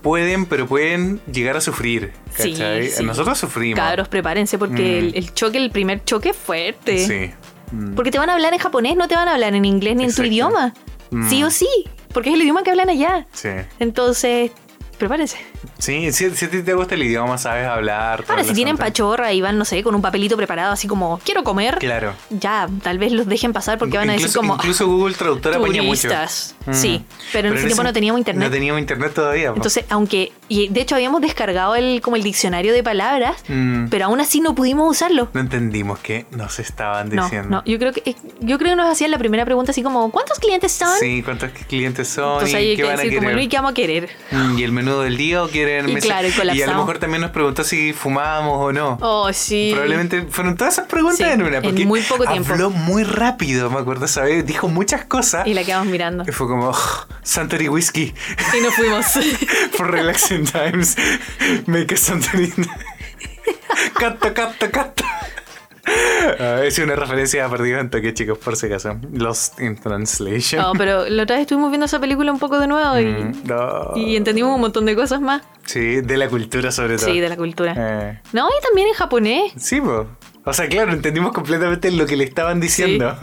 Pueden, 0.02 0.46
pero 0.48 0.68
pueden 0.68 1.22
llegar 1.32 1.58
a 1.58 1.62
sufrir. 1.62 2.12
¿cachai? 2.36 2.90
sí. 2.90 3.04
Nosotros 3.04 3.38
sufrimos. 3.38 3.80
Cabros, 3.80 4.08
prepárense 4.08 4.58
porque 4.58 4.82
Mm. 4.82 5.06
el, 5.06 5.16
el 5.16 5.34
choque, 5.34 5.58
el 5.60 5.70
primer 5.70 6.04
choque 6.04 6.30
es 6.30 6.36
fuerte. 6.38 7.06
Sí. 7.06 7.32
Mm. 7.72 7.94
Porque 7.94 8.10
te 8.12 8.18
van 8.18 8.30
a 8.30 8.34
hablar 8.34 8.52
en 8.54 8.60
japonés, 8.60 8.96
no 8.96 9.08
te 9.08 9.16
van 9.16 9.28
a 9.28 9.34
hablar 9.36 9.54
en 9.54 9.64
inglés 9.66 9.96
ni 9.96 10.06
en 10.06 10.14
tu 10.16 10.24
idioma. 10.24 10.74
Mm. 11.12 11.30
Sí 11.30 11.44
o 11.44 11.52
sí. 11.52 11.68
porque 12.14 12.30
es 12.30 12.36
el 12.36 12.42
idioma 12.42 12.64
que 12.64 12.72
hablan 12.72 12.90
allá. 12.90 13.28
Sí. 13.32 13.50
Entonces, 13.80 14.52
prepárense. 14.98 15.38
Sí, 15.82 16.12
si, 16.12 16.30
si 16.36 16.46
a 16.46 16.50
ti 16.50 16.62
te 16.62 16.74
gusta 16.76 16.94
el 16.94 17.02
idioma, 17.04 17.38
sabes 17.40 17.66
hablar. 17.68 18.24
Ahora, 18.28 18.44
si 18.44 18.54
tienen 18.54 18.78
pachorra 18.78 19.34
y 19.34 19.42
van, 19.42 19.58
no 19.58 19.66
sé, 19.66 19.82
con 19.82 19.96
un 19.96 20.02
papelito 20.02 20.38
preparado, 20.38 20.72
así 20.72 20.88
como, 20.88 21.20
quiero 21.26 21.44
comer, 21.44 21.78
Claro. 21.80 22.14
ya, 22.30 22.70
tal 22.84 23.00
vez 23.00 23.12
los 23.12 23.26
dejen 23.28 23.52
pasar 23.52 23.80
porque 23.80 23.98
van 23.98 24.10
a 24.10 24.14
decir 24.14 24.28
incluso, 24.28 24.40
como, 24.40 24.54
incluso 24.56 24.86
Google 24.88 25.16
Traductor 25.16 25.56
apaña 25.56 25.82
mucho. 25.82 26.08
Mm. 26.68 26.74
Sí, 26.74 27.04
pero 27.34 27.48
en 27.50 27.56
ese 27.56 27.66
tiempo 27.66 27.82
no 27.84 27.92
teníamos 27.94 28.20
internet. 28.20 28.48
No 28.48 28.52
teníamos 28.54 28.80
internet 28.80 29.12
todavía. 29.16 29.50
po. 29.50 29.56
Entonces, 29.56 29.86
aunque, 29.90 30.32
y 30.48 30.68
de 30.68 30.82
hecho 30.82 30.94
habíamos 30.94 31.20
descargado 31.22 31.76
el, 31.76 32.00
como 32.02 32.16
el 32.16 32.22
diccionario 32.24 32.74
de 32.74 32.84
palabras, 32.84 33.38
Mm. 33.48 33.88
pero 33.90 34.06
aún 34.06 34.22
así 34.22 34.40
no 34.40 34.54
pudimos 34.54 34.90
usarlo. 34.90 35.30
no 35.34 35.42
entendimos 35.42 35.98
qué 36.00 36.28
nos 36.32 36.60
estaban 36.60 37.10
No, 37.10 37.24
diciendo. 37.24 37.50
no, 37.50 37.64
yo 37.66 37.80
creo 37.80 37.92
que 37.92 38.04
eh, 38.06 38.16
yo 38.40 38.58
creo 38.60 38.72
que 38.72 38.76
nos 38.76 38.90
hacían 38.92 39.10
la 39.12 39.18
primera 39.18 39.46
pregunta 39.46 39.72
así 39.72 39.82
como 39.82 40.12
¿cuántos 40.12 40.38
clientes 40.38 40.72
son? 40.72 40.96
Sí, 41.00 41.24
cuántos 41.24 41.50
clientes 41.68 42.08
son 42.08 42.34
Entonces 42.34 42.62
y 42.62 42.66
qué 42.72 42.76
que 42.76 42.84
van 42.84 43.00
a 43.00 43.02
decir 43.02 43.18
como 43.18 43.32
no 43.32 43.40
y 43.42 43.48
qué 43.48 43.58
vamos 43.58 43.72
a 43.72 43.74
querer. 43.74 44.10
Mm, 44.32 44.60
Y 44.60 44.64
el 44.64 44.72
menú 44.72 45.00
del 45.00 45.18
día 45.18 45.42
o 45.44 45.48
Y 45.80 45.94
mesa- 45.94 46.06
claro, 46.08 46.28
y 46.28 46.58
y 46.58 46.62
a 46.62 46.68
lo 46.68 46.78
mejor 46.78 46.98
también 47.00 47.22
nos 47.22 47.32
preguntó 47.32 47.64
si 47.64 47.94
fumábamos 47.94 48.58
o 48.60 48.72
no. 48.74 48.98
Oh, 49.02 49.32
sí. 49.34 49.70
Probablemente 49.72 50.24
fueron 50.30 50.56
todas 50.56 50.74
esas 50.76 50.88
preguntas 50.88 51.18
Sí, 51.18 51.24
en 51.24 51.42
una. 51.42 51.58
en 51.58 51.64
Porque 51.64 51.86
muy 51.86 52.02
poco 52.02 52.26
tiempo. 52.26 52.52
Habló 52.54 52.70
muy 52.70 53.04
rápido, 53.04 53.70
me 53.70 53.80
acuerdo, 53.80 54.08
¿sabes? 54.08 54.46
Dijo 54.46 54.68
muchas 54.68 55.06
cosas. 55.06 55.48
Y 55.48 55.54
la 55.54 55.64
quedamos 55.64 55.88
mirando. 55.88 56.24
Y 56.28 56.32
fue 56.32 56.48
como, 56.48 56.70
oh, 56.70 57.06
Whiskey 57.70 58.14
Y 58.58 58.62
nos 58.62 58.74
fuimos. 58.76 59.06
for 59.74 59.90
relaxing 59.92 60.46
times. 60.46 60.96
Make 61.66 61.94
a 61.94 61.98
Santory. 61.98 62.54
Cata, 63.98 64.34
cata, 64.34 64.70
cata. 64.70 65.21
Es 66.64 66.78
una 66.80 66.96
referencia 66.96 67.46
a 67.46 67.50
Perdido 67.50 67.80
en 67.80 67.90
Tokio, 67.90 68.12
chicos, 68.12 68.38
por 68.38 68.56
si 68.56 68.68
acaso. 68.68 68.98
Lost 69.12 69.60
in 69.60 69.76
Translation. 69.80 70.62
No, 70.62 70.74
pero 70.78 71.10
la 71.10 71.24
otra 71.24 71.38
vez 71.38 71.42
estuvimos 71.44 71.72
viendo 71.72 71.86
esa 71.86 72.00
película 72.00 72.32
un 72.32 72.40
poco 72.40 72.60
de 72.60 72.68
nuevo 72.68 73.00
y, 73.00 73.06
Mm, 73.06 73.34
no. 73.46 73.92
y 73.96 74.16
entendimos 74.16 74.54
un 74.56 74.62
montón 74.62 74.86
de 74.86 74.96
cosas 74.96 75.20
más. 75.22 75.42
Sí, 75.66 76.02
de 76.02 76.18
la 76.18 76.28
cultura 76.30 76.72
sobre 76.72 76.98
todo. 76.98 77.08
Sí, 77.08 77.20
de 77.20 77.30
la 77.30 77.36
cultura. 77.38 77.74
Eh, 77.78 78.20
No, 78.34 78.48
y 78.48 78.64
también 78.64 78.88
en 78.90 78.94
japonés. 78.94 79.52
sí, 79.58 79.82
po. 79.82 80.08
O 80.44 80.54
sea, 80.54 80.68
claro, 80.68 80.92
entendimos 80.92 81.34
completamente 81.34 81.92
lo 81.92 82.08
que 82.08 82.18
le 82.18 82.24
estaban 82.24 82.60
diciendo. 82.60 83.16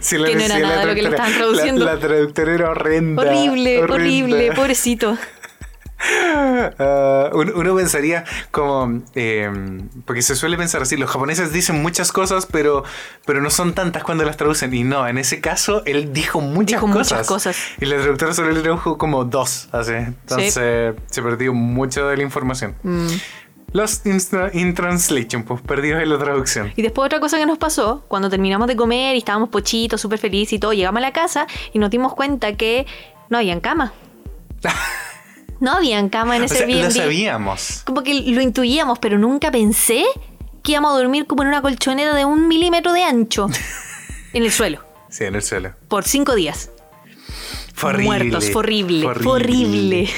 Sí, 0.00 0.16
Que 0.24 0.36
no 0.36 0.42
era 0.42 0.58
la 0.60 0.68
nada 0.68 0.84
lo 0.84 0.94
que 0.94 1.02
le 1.02 1.08
estaban 1.08 1.32
traduciendo. 1.32 1.84
La, 1.84 1.94
la 1.94 2.00
traductora 2.00 2.54
era 2.54 2.70
horrenda. 2.70 3.20
Horrible, 3.22 3.78
horrenda. 3.82 3.94
horrible, 3.94 4.52
pobrecito. 4.52 5.18
Ah, 5.98 7.30
uno, 7.32 7.74
pensaría 7.74 8.24
como 8.50 9.02
eh, 9.14 9.50
porque 10.04 10.22
se 10.22 10.36
suele 10.36 10.56
pensar 10.58 10.82
así 10.82 10.96
los 10.96 11.10
japoneses 11.10 11.52
dicen 11.52 11.82
muchas 11.82 12.12
cosas 12.12 12.46
pero 12.46 12.84
pero 13.24 13.40
no 13.40 13.48
son 13.50 13.74
tantas 13.74 14.04
cuando 14.04 14.24
las 14.24 14.36
traducen 14.36 14.72
y 14.74 14.84
no 14.84 15.08
en 15.08 15.16
ese 15.18 15.40
caso 15.40 15.82
él 15.86 16.12
dijo 16.12 16.40
muchas, 16.40 16.80
Dijo 16.82 16.92
cosas, 16.92 17.12
muchas 17.12 17.26
cosas. 17.26 17.56
y 17.80 17.86
la 17.86 17.96
traductora 17.96 18.34
solo 18.34 18.50
le 18.50 18.60
tradujo 18.60 18.98
como 18.98 19.24
dos 19.24 19.68
así 19.72 19.92
entonces 19.92 20.52
se 21.06 21.22
perdió 21.22 21.54
mucho 21.54 22.06
de 22.08 22.16
la 22.16 22.22
información 22.22 22.74
Mm. 22.82 23.08
Lost 23.72 24.06
in, 24.06 24.20
in 24.52 24.74
translation 24.74 25.42
pues 25.44 25.60
perdidos 25.60 26.02
en 26.02 26.08
la 26.10 26.18
traducción 26.18 26.72
Y 26.76 26.82
después 26.82 27.06
otra 27.06 27.20
cosa 27.20 27.36
que 27.36 27.46
nos 27.46 27.58
pasó, 27.58 28.04
cuando 28.08 28.30
terminamos 28.30 28.68
de 28.68 28.76
comer 28.76 29.14
y 29.16 29.18
estábamos 29.18 29.48
pochitos, 29.48 30.00
súper 30.00 30.18
felices 30.18 30.54
y 30.54 30.58
todo, 30.58 30.72
llegamos 30.72 30.98
a 30.98 31.02
la 31.02 31.12
casa 31.12 31.46
y 31.72 31.78
nos 31.78 31.90
dimos 31.90 32.14
cuenta 32.14 32.54
que 32.56 32.86
no 33.28 33.38
habían 33.38 33.60
cama. 33.60 33.92
No 35.60 35.72
habían 35.72 36.08
cama 36.08 36.36
en 36.36 36.42
o 36.42 36.44
ese 36.46 36.66
sea, 36.66 36.66
lo 36.84 36.90
sabíamos 36.90 37.82
Como 37.84 38.02
que 38.02 38.14
lo 38.14 38.40
intuíamos, 38.42 38.98
pero 38.98 39.18
nunca 39.18 39.50
pensé 39.50 40.04
que 40.62 40.72
íbamos 40.72 40.92
a 40.94 40.98
dormir 40.98 41.26
como 41.26 41.42
en 41.42 41.48
una 41.48 41.62
colchoneta 41.62 42.14
de 42.14 42.24
un 42.24 42.48
milímetro 42.48 42.92
de 42.92 43.04
ancho 43.04 43.48
en 44.32 44.42
el 44.42 44.50
suelo 44.52 44.84
sí 45.08 45.24
en 45.24 45.34
el 45.34 45.42
suelo 45.42 45.72
por 45.88 46.04
cinco 46.04 46.34
días. 46.34 46.70
Fue 47.74 47.90
horrible. 47.90 48.06
Muertos, 48.06 48.50
fue 48.50 48.60
horrible, 48.60 49.02
fue 49.02 49.32
horrible. 49.34 50.08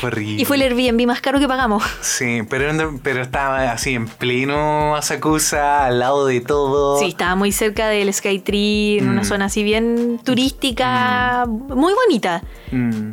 Fue 0.00 0.08
horrible. 0.08 0.42
Y 0.42 0.44
fue 0.44 0.56
el 0.56 0.62
Airbnb 0.62 1.06
más 1.06 1.22
caro 1.22 1.38
que 1.38 1.48
pagamos. 1.48 1.82
Sí, 2.02 2.40
pero, 2.50 3.00
pero 3.02 3.22
estaba 3.22 3.72
así 3.72 3.94
en 3.94 4.06
pleno 4.06 4.94
Asakusa, 4.96 5.86
al 5.86 5.98
lado 6.00 6.26
de 6.26 6.42
todo. 6.42 6.98
Sí, 6.98 7.06
estaba 7.06 7.34
muy 7.34 7.52
cerca 7.52 7.88
del 7.88 8.12
Skytree, 8.12 8.98
en 8.98 9.08
una 9.08 9.22
Mm. 9.22 9.24
zona 9.24 9.44
así 9.46 9.62
bien 9.62 10.20
turística, 10.24 11.46
muy 11.46 11.94
bonita, 11.94 12.42
Mm, 12.70 13.12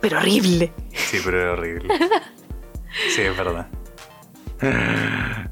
pero 0.00 0.18
horrible. 0.18 0.72
sí, 0.94 1.18
pero 1.24 1.40
era 1.40 1.52
horrible. 1.52 1.88
Sí, 3.14 3.22
es 3.22 3.36
verdad. 3.36 3.68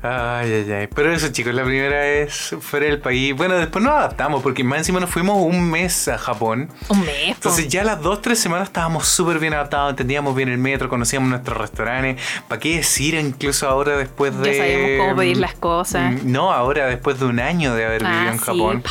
Ay, 0.02 0.52
ay, 0.52 0.72
ay. 0.72 0.86
Pero 0.94 1.12
eso, 1.12 1.28
chicos, 1.28 1.54
la 1.54 1.64
primera 1.64 2.00
vez 2.00 2.54
fuera 2.60 2.86
del 2.86 2.98
país. 3.00 3.34
Bueno, 3.34 3.54
después 3.56 3.82
nos 3.84 3.94
adaptamos 3.94 4.42
porque 4.42 4.62
más 4.64 4.78
encima 4.78 5.00
nos 5.00 5.08
fuimos 5.10 5.38
un 5.38 5.70
mes 5.70 6.08
a 6.08 6.18
Japón. 6.18 6.68
Un 6.88 7.00
mes. 7.00 7.28
po. 7.28 7.34
Entonces 7.34 7.68
ya 7.68 7.84
las 7.84 8.00
dos, 8.02 8.20
tres 8.22 8.38
semanas 8.38 8.68
estábamos 8.68 9.06
súper 9.06 9.38
bien 9.38 9.54
adaptados, 9.54 9.90
entendíamos 9.90 10.34
bien 10.36 10.48
el 10.48 10.58
metro, 10.58 10.88
conocíamos 10.88 11.28
nuestros 11.30 11.56
restaurantes. 11.56 12.20
¿Para 12.48 12.60
qué 12.60 12.76
decir 12.76 13.14
incluso 13.14 13.68
ahora 13.68 13.96
después 13.96 14.34
Ya 14.34 14.40
de... 14.42 14.56
sabíamos 14.58 14.90
cómo 15.06 15.16
pedir 15.16 15.36
las 15.38 15.54
cosas. 15.54 16.12
Mm, 16.12 16.32
No, 16.32 16.52
ahora 16.52 16.86
después 16.86 17.18
de 17.18 17.26
un 17.26 17.40
año 17.40 17.74
de 17.74 17.86
haber 17.86 18.02
vivido 18.02 18.20
Ah, 18.20 18.28
en 18.32 18.38
sí, 18.38 18.44
Japón. 18.44 18.82
pa, 18.82 18.90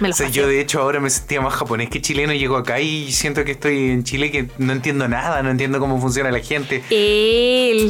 me 0.00 0.08
lo 0.08 0.14
O 0.14 0.16
sea, 0.16 0.28
yo 0.28 0.46
de 0.48 0.60
hecho 0.60 0.80
ahora 0.80 1.00
me 1.00 1.10
sentía 1.10 1.40
más 1.40 1.54
japonés 1.54 1.88
que 1.88 2.00
chileno. 2.00 2.32
Llego 2.32 2.56
acá 2.56 2.80
y 2.80 3.12
siento 3.12 3.44
que 3.44 3.52
estoy 3.52 3.90
en 3.90 4.04
Chile 4.04 4.30
que 4.30 4.46
no 4.58 4.72
entiendo 4.72 5.08
nada, 5.08 5.42
no 5.42 5.50
entiendo 5.50 5.78
cómo 5.78 6.00
funciona 6.00 6.30
la 6.30 6.40
gente. 6.40 6.82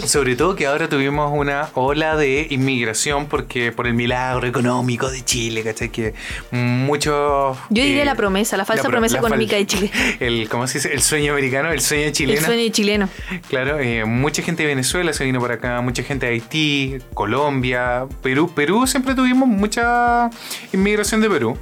Sobre 0.06 0.36
todo 0.36 0.54
que 0.56 0.66
ahora 0.66 0.88
tuvimos 0.88 1.32
una 1.34 1.68
ola 1.74 2.16
de 2.16 2.46
inmigración 2.50 3.26
porque 3.26 3.72
por 3.72 3.86
el 3.86 3.94
milagro 3.94 4.46
económico 4.46 5.10
de 5.10 5.24
Chile, 5.24 5.62
¿cachai? 5.62 5.90
Que 5.90 6.14
muchos... 6.50 7.56
Yo 7.70 7.82
diría 7.82 8.02
eh, 8.02 8.06
la 8.06 8.14
promesa, 8.14 8.56
la 8.56 8.64
falsa 8.64 8.82
pro- 8.84 8.92
promesa 8.92 9.14
la 9.14 9.20
económica 9.20 9.56
de 9.56 9.66
Chile. 9.66 9.90
El, 10.20 10.48
¿Cómo 10.48 10.66
se 10.66 10.78
dice? 10.78 10.92
El 10.92 11.02
sueño 11.02 11.32
americano, 11.32 11.70
el 11.70 11.80
sueño 11.80 12.06
El 12.06 12.12
chileno. 12.12 12.40
sueño 12.46 12.68
chileno. 12.72 13.08
Claro, 13.48 13.78
eh, 13.78 14.04
mucha 14.04 14.42
gente 14.42 14.62
de 14.62 14.68
Venezuela 14.68 15.12
se 15.12 15.24
vino 15.24 15.40
por 15.40 15.52
acá, 15.52 15.80
mucha 15.80 16.02
gente 16.02 16.26
de 16.26 16.32
Haití, 16.32 16.98
Colombia, 17.14 18.06
Perú. 18.22 18.50
Perú 18.54 18.86
siempre 18.86 19.14
tuvimos 19.14 19.48
mucha 19.48 20.30
inmigración 20.72 21.20
de 21.20 21.28
Perú. 21.30 21.58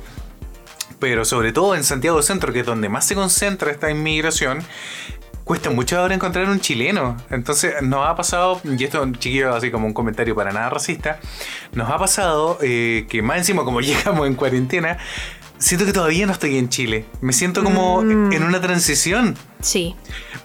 Pero 1.05 1.26
sobre 1.26 1.52
todo 1.52 1.74
en 1.74 1.85
Santiago 1.85 2.22
Centro, 2.22 2.51
que 2.51 2.60
es 2.60 2.66
donde 2.66 2.89
más 2.89 3.06
se 3.06 3.14
concentra 3.14 3.70
esta 3.70 3.90
inmigración, 3.90 4.62
cuesta 5.44 5.68
mucho 5.68 5.98
ahora 5.98 6.14
encontrar 6.14 6.48
un 6.48 6.60
chileno. 6.60 7.18
Entonces 7.28 7.74
nos 7.82 8.09
ha 8.09 8.16
pasado, 8.16 8.59
y 8.64 8.82
esto 8.82 9.06
chiquillo 9.12 9.55
así 9.55 9.70
como 9.70 9.86
un 9.86 9.93
comentario 9.93 10.35
para 10.35 10.51
nada 10.51 10.70
racista, 10.70 11.20
nos 11.72 11.90
ha 11.90 11.98
pasado 11.98 12.59
eh, 12.62 13.05
que 13.10 13.20
más 13.20 13.36
encima 13.36 13.64
como 13.64 13.81
llegamos 13.82 14.26
en 14.26 14.35
cuarentena, 14.35 14.97
siento 15.59 15.85
que 15.85 15.93
todavía 15.93 16.24
no 16.24 16.32
estoy 16.32 16.56
en 16.56 16.70
Chile. 16.70 17.05
Me 17.20 17.35
siento 17.35 17.62
como 17.62 18.01
Mm. 18.01 18.32
en 18.32 18.43
una 18.43 18.62
transición. 18.62 19.36
Sí. 19.60 19.94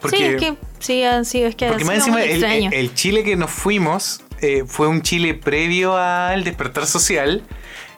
Porque, 0.02 0.18
sí, 0.18 0.24
es 0.26 0.36
que 0.42 0.56
sí, 0.80 1.04
han 1.04 1.24
sido, 1.24 1.48
es 1.48 1.56
que 1.56 1.68
porque 1.70 1.86
más 1.86 2.00
encima 2.00 2.22
el 2.22 2.94
Chile 2.96 3.24
que 3.24 3.38
nos 3.38 3.50
fuimos 3.50 4.24
eh, 4.42 4.66
fue 4.68 4.90
un 4.90 5.04
Chile 5.04 5.36
previo 5.36 5.96
al 5.96 6.44
despertar 6.44 6.86
social. 6.86 7.44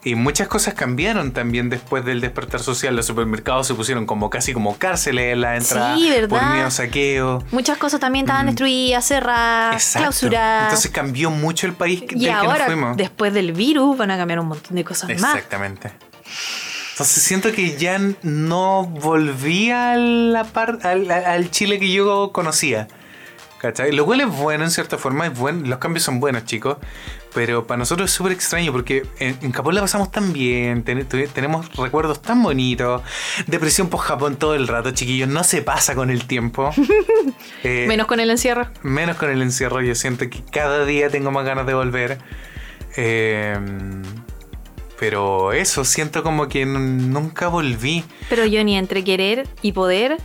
Y 0.03 0.15
muchas 0.15 0.47
cosas 0.47 0.73
cambiaron 0.73 1.31
también 1.31 1.69
después 1.69 2.03
del 2.03 2.21
despertar 2.21 2.59
social. 2.59 2.95
Los 2.95 3.05
supermercados 3.05 3.67
se 3.67 3.75
pusieron 3.75 4.07
como 4.07 4.31
casi 4.31 4.51
como 4.51 4.77
cárceles 4.79 5.33
en 5.33 5.41
la 5.41 5.55
entrada. 5.57 5.95
Sí, 5.95 6.09
¿verdad? 6.09 6.29
Por 6.29 6.49
miedo 6.53 6.65
a 6.65 6.71
saqueo. 6.71 7.43
Muchas 7.51 7.77
cosas 7.77 7.99
también 7.99 8.25
estaban 8.25 8.47
destruidas, 8.47 9.05
cerradas, 9.05 9.93
Mm. 9.95 9.99
Clausuradas. 9.99 10.63
Entonces 10.63 10.89
cambió 10.91 11.29
mucho 11.29 11.67
el 11.67 11.73
país 11.73 11.99
y 12.01 12.05
del 12.07 12.19
que 12.19 12.25
nos 12.31 12.35
ahora, 12.45 12.65
fuimos. 12.65 12.97
después 12.97 13.31
del 13.33 13.51
virus, 13.51 13.95
van 13.95 14.09
a 14.09 14.17
cambiar 14.17 14.39
un 14.39 14.47
montón 14.47 14.75
de 14.75 14.83
cosas 14.83 15.07
más. 15.19 15.35
Exactamente. 15.35 15.91
Entonces 16.93 17.23
siento 17.23 17.51
que 17.51 17.77
ya 17.77 17.99
no 18.23 18.85
volví 18.85 19.69
a 19.71 19.95
la 19.95 20.43
par- 20.45 20.79
al, 20.83 21.09
al- 21.11 21.25
al 21.25 21.51
Chile 21.51 21.79
que 21.79 21.91
yo 21.91 22.31
conocía. 22.33 22.87
¿Cachai? 23.59 23.91
Lo 23.91 24.05
cual 24.05 24.21
es 24.21 24.27
bueno 24.27 24.63
en 24.63 24.71
cierta 24.71 24.97
forma, 24.97 25.27
es 25.27 25.37
bueno, 25.37 25.67
los 25.67 25.77
cambios 25.77 26.03
son 26.03 26.19
buenos, 26.19 26.45
chicos. 26.45 26.77
Pero 27.33 27.65
para 27.65 27.77
nosotros 27.77 28.09
es 28.09 28.15
súper 28.15 28.33
extraño 28.33 28.71
porque 28.73 29.05
en, 29.19 29.37
en 29.41 29.51
Japón 29.53 29.73
la 29.75 29.81
pasamos 29.81 30.11
tan 30.11 30.33
bien, 30.33 30.83
ten- 30.83 31.07
tenemos 31.33 31.73
recuerdos 31.77 32.21
tan 32.21 32.43
bonitos. 32.43 33.01
Depresión 33.47 33.87
por 33.87 34.01
Japón 34.01 34.35
todo 34.35 34.53
el 34.55 34.67
rato, 34.67 34.91
chiquillos, 34.91 35.29
no 35.29 35.43
se 35.45 35.61
pasa 35.61 35.95
con 35.95 36.09
el 36.09 36.25
tiempo. 36.25 36.71
Eh, 37.63 37.85
Menos 37.87 38.07
con 38.07 38.19
el 38.19 38.29
encierro. 38.31 38.67
Menos 38.81 39.17
con 39.17 39.29
el 39.29 39.41
encierro, 39.41 39.81
yo 39.81 39.93
siento 39.93 40.27
que 40.29 40.43
cada 40.51 40.83
día 40.83 41.09
tengo 41.09 41.29
más 41.31 41.45
ganas 41.45 41.65
de 41.67 41.73
volver. 41.75 42.17
Eh, 42.97 43.55
pero 44.99 45.51
eso, 45.53 45.83
siento 45.85 46.23
como 46.23 46.47
que 46.47 46.65
nunca 46.65 47.47
volví. 47.47 48.03
Pero 48.29 48.45
yo 48.45 48.63
ni 48.63 48.77
entre 48.77 49.03
querer 49.03 49.47
y 49.61 49.71
poder 49.71 50.17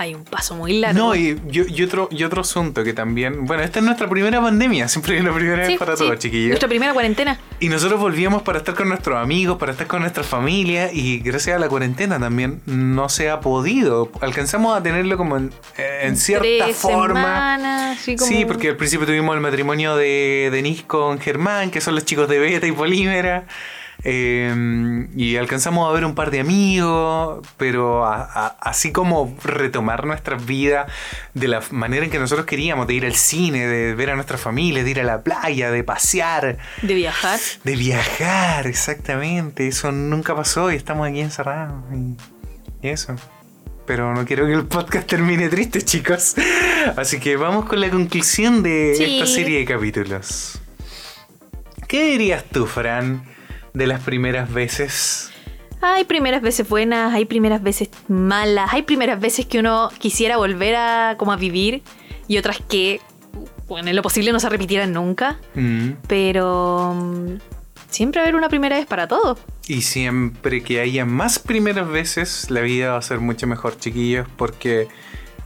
hay 0.00 0.14
un 0.14 0.22
paso 0.24 0.54
muy 0.54 0.74
largo. 0.78 0.96
No, 0.98 1.14
y, 1.16 1.40
y- 1.50 1.74
y 1.74 1.82
otro, 1.82 2.08
y 2.12 2.22
otro 2.22 2.42
asunto 2.42 2.84
que 2.84 2.92
también. 2.92 3.44
Bueno, 3.46 3.62
esta 3.64 3.80
es 3.80 3.84
nuestra 3.84 4.08
primera 4.08 4.40
pandemia, 4.40 4.86
siempre 4.88 5.18
es 5.18 5.24
la 5.24 5.32
primera 5.32 5.64
Sí, 5.66 5.72
vez 5.72 5.78
para 5.78 5.96
sí. 5.96 6.04
todos, 6.04 6.18
chiquillos. 6.18 6.48
Nuestra 6.50 6.68
primera 6.68 6.92
cuarentena. 6.92 7.38
Y 7.58 7.68
nosotros 7.68 7.98
volvíamos 8.00 8.42
para 8.42 8.58
estar 8.58 8.74
con 8.76 8.88
nuestros 8.88 9.16
amigos, 9.18 9.58
para 9.58 9.72
estar 9.72 9.86
con 9.88 10.00
nuestra 10.02 10.22
familia 10.22 10.92
y 10.92 11.18
gracias 11.18 11.56
a 11.56 11.58
la 11.58 11.68
cuarentena 11.68 12.18
también 12.20 12.60
no 12.66 13.08
se 13.08 13.28
ha 13.28 13.40
podido. 13.40 14.10
Alcanzamos 14.20 14.76
a 14.76 14.82
tenerlo 14.82 15.16
como 15.16 15.36
en, 15.36 15.52
en 15.76 16.16
cierta 16.16 16.46
Tres 16.64 16.76
forma. 16.76 17.20
semanas, 17.20 17.98
como- 18.06 18.18
Sí, 18.18 18.44
porque 18.44 18.68
al 18.68 18.76
principio 18.76 19.04
tuvimos 19.06 19.34
el 19.34 19.40
matrimonio 19.40 19.96
de 19.96 20.50
Denise 20.52 20.84
con 20.86 21.18
Germán, 21.18 21.70
que 21.72 21.80
son 21.80 21.94
los 21.96 22.04
chicos 22.04 22.28
de 22.28 22.38
Beta 22.38 22.66
y 22.66 22.72
Polímera. 22.72 23.46
Eh, 24.04 25.08
y 25.16 25.36
alcanzamos 25.36 25.88
a 25.88 25.92
ver 25.92 26.04
un 26.04 26.14
par 26.14 26.30
de 26.30 26.38
amigos, 26.40 27.44
pero 27.56 28.06
a- 28.06 28.22
a- 28.22 28.56
así 28.60 28.92
como 28.92 29.36
retomar 29.42 30.06
nuestra 30.06 30.36
vida 30.36 30.86
de 31.34 31.48
la 31.48 31.60
manera 31.72 32.04
en 32.04 32.10
que 32.10 32.18
nosotros 32.20 32.46
queríamos, 32.46 32.86
de 32.86 32.94
ir 32.94 33.04
al 33.04 33.14
cine, 33.14 33.66
de 33.66 33.94
ver 33.96 34.10
a 34.10 34.14
nuestra 34.14 34.38
familia, 34.38 34.84
de 34.84 34.90
ir 34.90 35.00
a 35.00 35.04
la 35.04 35.22
playa, 35.22 35.70
de 35.72 35.82
pasear, 35.82 36.58
De 36.82 36.94
viajar. 36.94 37.40
de 37.64 37.76
viajar, 37.76 38.66
exactamente. 38.68 39.66
Eso 39.66 39.90
nunca 39.90 40.34
pasó 40.36 40.70
y 40.72 40.76
estamos 40.76 41.08
aquí 41.08 41.20
encerrados. 41.20 41.82
Y 41.92 42.16
y 42.80 42.88
eso. 42.90 43.16
Pero 43.86 44.14
no 44.14 44.24
quiero 44.24 44.46
que 44.46 44.52
el 44.52 44.66
podcast 44.66 45.08
termine 45.08 45.48
triste, 45.48 45.82
chicos. 45.82 46.36
Así 46.96 47.18
que 47.18 47.36
vamos 47.36 47.64
con 47.64 47.80
la 47.80 47.90
conclusión 47.90 48.62
de 48.62 48.94
Sí. 48.96 49.18
esta 49.18 49.26
serie 49.26 49.58
de 49.58 49.64
capítulos. 49.64 50.60
¿Qué 51.88 52.04
dirías 52.12 52.44
tú, 52.52 52.66
Fran, 52.66 53.24
de 53.78 53.86
las 53.86 54.00
primeras 54.00 54.52
veces? 54.52 55.30
Hay 55.80 56.04
primeras 56.04 56.42
veces 56.42 56.68
buenas, 56.68 57.14
hay 57.14 57.24
primeras 57.24 57.62
veces 57.62 57.88
malas, 58.08 58.74
hay 58.74 58.82
primeras 58.82 59.20
veces 59.20 59.46
que 59.46 59.60
uno 59.60 59.90
quisiera 59.98 60.36
volver 60.36 60.74
a 60.74 61.14
como 61.16 61.32
a 61.32 61.36
vivir 61.36 61.82
y 62.26 62.36
otras 62.36 62.58
que, 62.68 63.00
bueno, 63.68 63.88
en 63.88 63.96
lo 63.96 64.02
posible 64.02 64.32
no 64.32 64.40
se 64.40 64.48
repitieran 64.48 64.92
nunca. 64.92 65.38
Mm. 65.54 65.90
Pero 66.08 66.94
mm, 66.94 67.36
siempre 67.88 68.20
va 68.20 68.24
a 68.24 68.26
haber 68.26 68.36
una 68.36 68.48
primera 68.48 68.76
vez 68.76 68.86
para 68.86 69.06
todo. 69.06 69.38
Y 69.68 69.82
siempre 69.82 70.62
que 70.62 70.80
haya 70.80 71.04
más 71.04 71.38
primeras 71.38 71.88
veces, 71.88 72.50
la 72.50 72.60
vida 72.62 72.92
va 72.92 72.98
a 72.98 73.02
ser 73.02 73.20
mucho 73.20 73.46
mejor, 73.46 73.78
chiquillos, 73.78 74.26
porque 74.36 74.88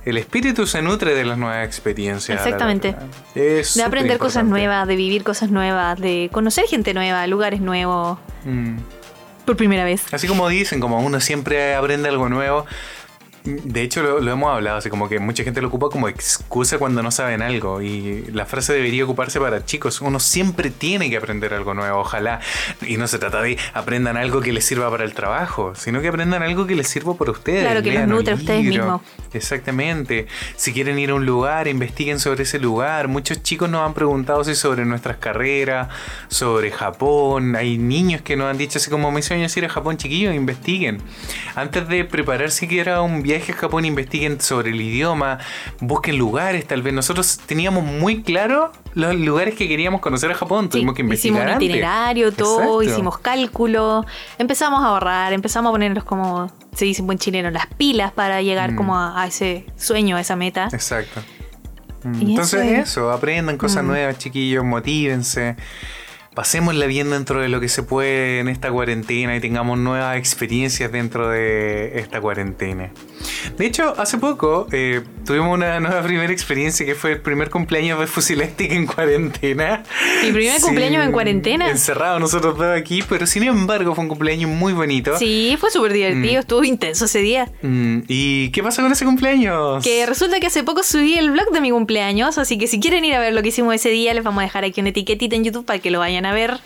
el 0.05 0.17
espíritu 0.19 0.67
se 0.67 0.83
nutre 0.83 1.15
de 1.15 1.25
las 1.25 1.39
nuevas 1.39 1.65
experiencias. 1.67 2.39
Exactamente. 2.45 2.95
Es 3.35 3.75
De 3.75 3.83
aprender 3.83 4.19
cosas 4.19 4.45
nuevas, 4.45 4.87
de 4.89 4.97
vivir 4.97 5.23
cosas 5.25 5.51
nuevas, 5.51 5.99
de 6.01 6.29
conocer 6.33 6.65
gente 6.67 6.95
nueva, 6.95 7.27
lugares 7.27 7.61
nuevos, 7.61 8.19
Mm. 8.45 8.79
por 9.45 9.57
primera 9.57 9.85
vez. 9.85 10.03
Así 10.13 10.27
como 10.27 10.49
dicen, 10.49 10.81
como 10.81 11.01
uno 11.01 11.21
siempre 11.21 11.75
aprende 11.75 12.09
algo 12.09 12.29
nuevo. 12.29 12.67
De 13.45 13.83
hecho, 13.83 14.03
lo, 14.03 14.21
lo 14.21 14.33
hemos 14.33 14.53
hablado, 14.55 14.79
así 14.79 14.89
como 14.91 15.09
que 15.09 15.19
mucha 15.19 15.43
gente 15.43 15.61
lo 15.61 15.69
ocupa 15.69 15.89
como 15.89 16.09
excusa 16.09 16.79
cuando 16.79 17.03
no 17.03 17.11
saben 17.11 17.43
algo. 17.43 17.83
Y 17.83 18.27
la 18.33 18.47
frase 18.47 18.73
debería 18.73 19.05
ocuparse 19.05 19.41
para 19.41 19.65
chicos. 19.65 20.01
Uno 20.01 20.21
siempre 20.21 20.71
tiene 20.71 21.11
que 21.11 21.17
aprender 21.17 21.55
algo 21.55 21.75
nuevo, 21.75 22.01
ojalá. 22.01 22.41
Y 22.87 22.97
no 22.97 23.07
se 23.09 23.19
trata 23.19 23.43
de 23.43 23.59
aprendan 23.75 24.17
algo 24.17 24.41
que 24.41 24.53
les 24.53 24.65
sirva 24.65 24.91
para 24.91 25.05
el 25.05 25.15
trabajo, 25.15 25.75
sino 25.75 26.01
que 26.01 26.09
aprendan 26.09 26.43
algo 26.43 26.67
que 26.67 26.77
les 26.77 26.89
sirva 26.89 27.15
para 27.15 27.33
ustedes. 27.33 27.63
Claro, 27.63 27.83
que 27.83 27.91
Lean 27.91 28.09
nutre 28.09 28.33
a 28.33 28.37
ustedes 28.37 28.65
mismos. 28.65 29.03
Exactamente. 29.33 30.27
Si 30.57 30.73
quieren 30.73 30.99
ir 30.99 31.11
a 31.11 31.15
un 31.15 31.27
lugar, 31.27 31.67
investiguen 31.69 32.21
sobre 32.21 32.43
ese 32.45 32.59
lugar. 32.59 33.09
Muchos 33.09 33.43
chicos 33.43 33.69
nos 33.69 33.87
han 33.87 33.95
preguntado 33.95 34.45
si 34.45 34.55
sobre 34.55 34.85
nuestras 34.85 35.17
carreras, 35.17 35.89
sobre 36.29 36.71
Japón. 36.71 37.57
Hay 37.57 37.79
niños 37.79 38.23
que 38.23 38.37
nos 38.37 38.51
han 38.51 38.59
dicho 38.59 38.79
así 38.79 38.91
como 38.91 39.11
sueño 39.23 39.47
es 39.47 39.57
ir 39.57 39.65
a 39.65 39.69
Japón, 39.69 39.97
chiquillos, 39.97 40.35
investiguen. 40.35 40.99
Antes 41.55 41.89
de 41.89 42.05
preparar 42.05 42.51
siquiera 42.51 43.03
un 43.03 43.23
viaje 43.23 43.32
a 43.37 43.55
Japón, 43.55 43.85
investiguen 43.85 44.41
sobre 44.41 44.71
el 44.71 44.81
idioma, 44.81 45.39
busquen 45.81 46.17
lugares, 46.19 46.67
tal 46.67 46.83
vez. 46.83 46.93
Nosotros 46.95 47.39
teníamos 47.47 47.85
muy 47.85 48.23
claro 48.23 48.73
los 48.95 49.15
lugares 49.15 49.55
que 49.55 49.69
queríamos 49.69 50.01
conocer 50.01 50.31
a 50.31 50.35
Japón. 50.35 50.65
Sí, 50.67 50.71
Tuvimos 50.73 50.95
que 50.95 51.03
investigar. 51.03 51.35
hicimos 51.37 51.47
un 51.47 51.53
antes. 51.55 51.69
itinerario, 51.69 52.33
todo, 52.33 52.61
Exacto. 52.81 52.83
hicimos 52.83 53.19
cálculo, 53.19 54.05
empezamos 54.39 54.83
a 54.83 54.87
ahorrar, 54.89 55.33
empezamos 55.33 55.71
a 55.71 55.73
ponernos 55.73 56.05
como 56.05 56.53
se 56.75 56.85
dice 56.85 57.01
en 57.03 57.07
buen 57.07 57.19
chileno, 57.19 57.51
las 57.51 57.67
pilas 57.67 58.13
para 58.13 58.43
llegar 58.43 58.73
Mm. 58.73 58.77
como 58.77 58.97
a, 58.97 59.23
a 59.23 59.27
ese 59.27 59.67
sueño, 59.77 60.17
a 60.17 60.21
esa 60.21 60.37
meta. 60.37 60.69
Exacto. 60.73 61.21
Entonces 62.05 62.61
eso 62.61 62.73
es- 62.73 62.89
eso, 62.91 63.11
aprendan 63.13 63.57
cosas 63.57 63.85
Mm. 63.85 63.87
nuevas, 63.87 64.19
chiquillos, 64.19 64.65
motívense. 64.65 65.57
Pasémosla 66.35 66.87
bien 66.87 67.11
dentro 67.11 67.43
de 67.43 67.49
lo 67.51 67.61
que 67.61 67.69
se 67.69 67.83
puede 67.83 68.39
en 68.41 68.49
esta 68.49 68.71
cuarentena 68.71 69.37
y 69.37 69.41
tengamos 69.41 69.79
nuevas 69.79 70.17
experiencias 70.17 70.91
dentro 70.91 71.29
de 71.29 71.99
esta 71.99 72.23
cuarentena. 72.23 72.91
De 73.59 73.67
hecho, 73.67 73.95
hace 73.99 74.17
poco 74.17 74.67
eh, 74.73 75.03
tuvimos 75.27 75.53
una 75.55 75.79
nueva 75.81 76.03
primera 76.03 76.33
experiencia 76.33 76.87
que 76.87 76.95
fue 76.95 77.13
el 77.13 77.21
primer 77.21 77.51
cumpleaños 77.51 78.01
de 78.01 78.07
Fusilestic 78.07 78.73
en 78.73 78.87
cuarentena. 78.87 79.83
¿Mi 80.23 80.33
primer 80.33 80.59
cumpleaños 80.63 81.05
en 81.05 81.13
cuarentena? 81.13 81.69
Encerrados 81.71 82.19
nosotros 82.19 82.57
dos 82.57 82.79
aquí, 82.79 83.03
pero 83.07 83.27
sin 83.27 83.43
embargo 83.43 83.95
fue 83.95 84.03
un 84.05 84.09
cumpleaños 84.09 84.49
muy 84.51 84.73
bonito. 84.73 85.19
Sí, 85.19 85.57
fue 85.61 85.71
súper 85.71 85.93
divertido, 85.93 86.33
Mm. 86.35 86.39
estuvo 86.39 86.65
intenso 86.65 87.05
ese 87.05 87.19
día. 87.19 87.51
Mm, 87.61 88.01
¿Y 88.09 88.49
qué 88.53 88.63
pasó 88.63 88.81
con 88.81 88.91
ese 88.93 89.05
cumpleaños? 89.05 89.85
Que 89.85 90.07
resulta 90.07 90.41
que 90.41 90.47
hace 90.47 90.65
poco 90.65 90.83
subí 90.83 91.15
el 91.19 91.31
blog 91.31 91.51
de 91.53 91.61
mi 91.61 91.71
cumpleaños, 91.73 92.39
así 92.39 92.57
que 92.57 92.67
si 92.67 92.81
quieren 92.81 93.05
ir 93.05 93.15
a 93.15 93.21
ver 93.21 93.35
lo 93.35 93.43
que 93.43 93.49
hicimos 93.49 93.75
ese 93.75 93.91
día, 93.91 94.15
les 94.15 94.25
vamos 94.25 94.41
a 94.41 94.45
dejar 94.45 94.65
aquí 94.65 94.81
una 94.81 94.91
etiquetita 94.91 95.37
en 95.37 95.45
YouTube 95.45 95.67
para 95.67 95.79
que 95.79 95.91
lo 95.91 95.99
vayan 95.99 96.22
a 96.27 96.33
ver, 96.33 96.59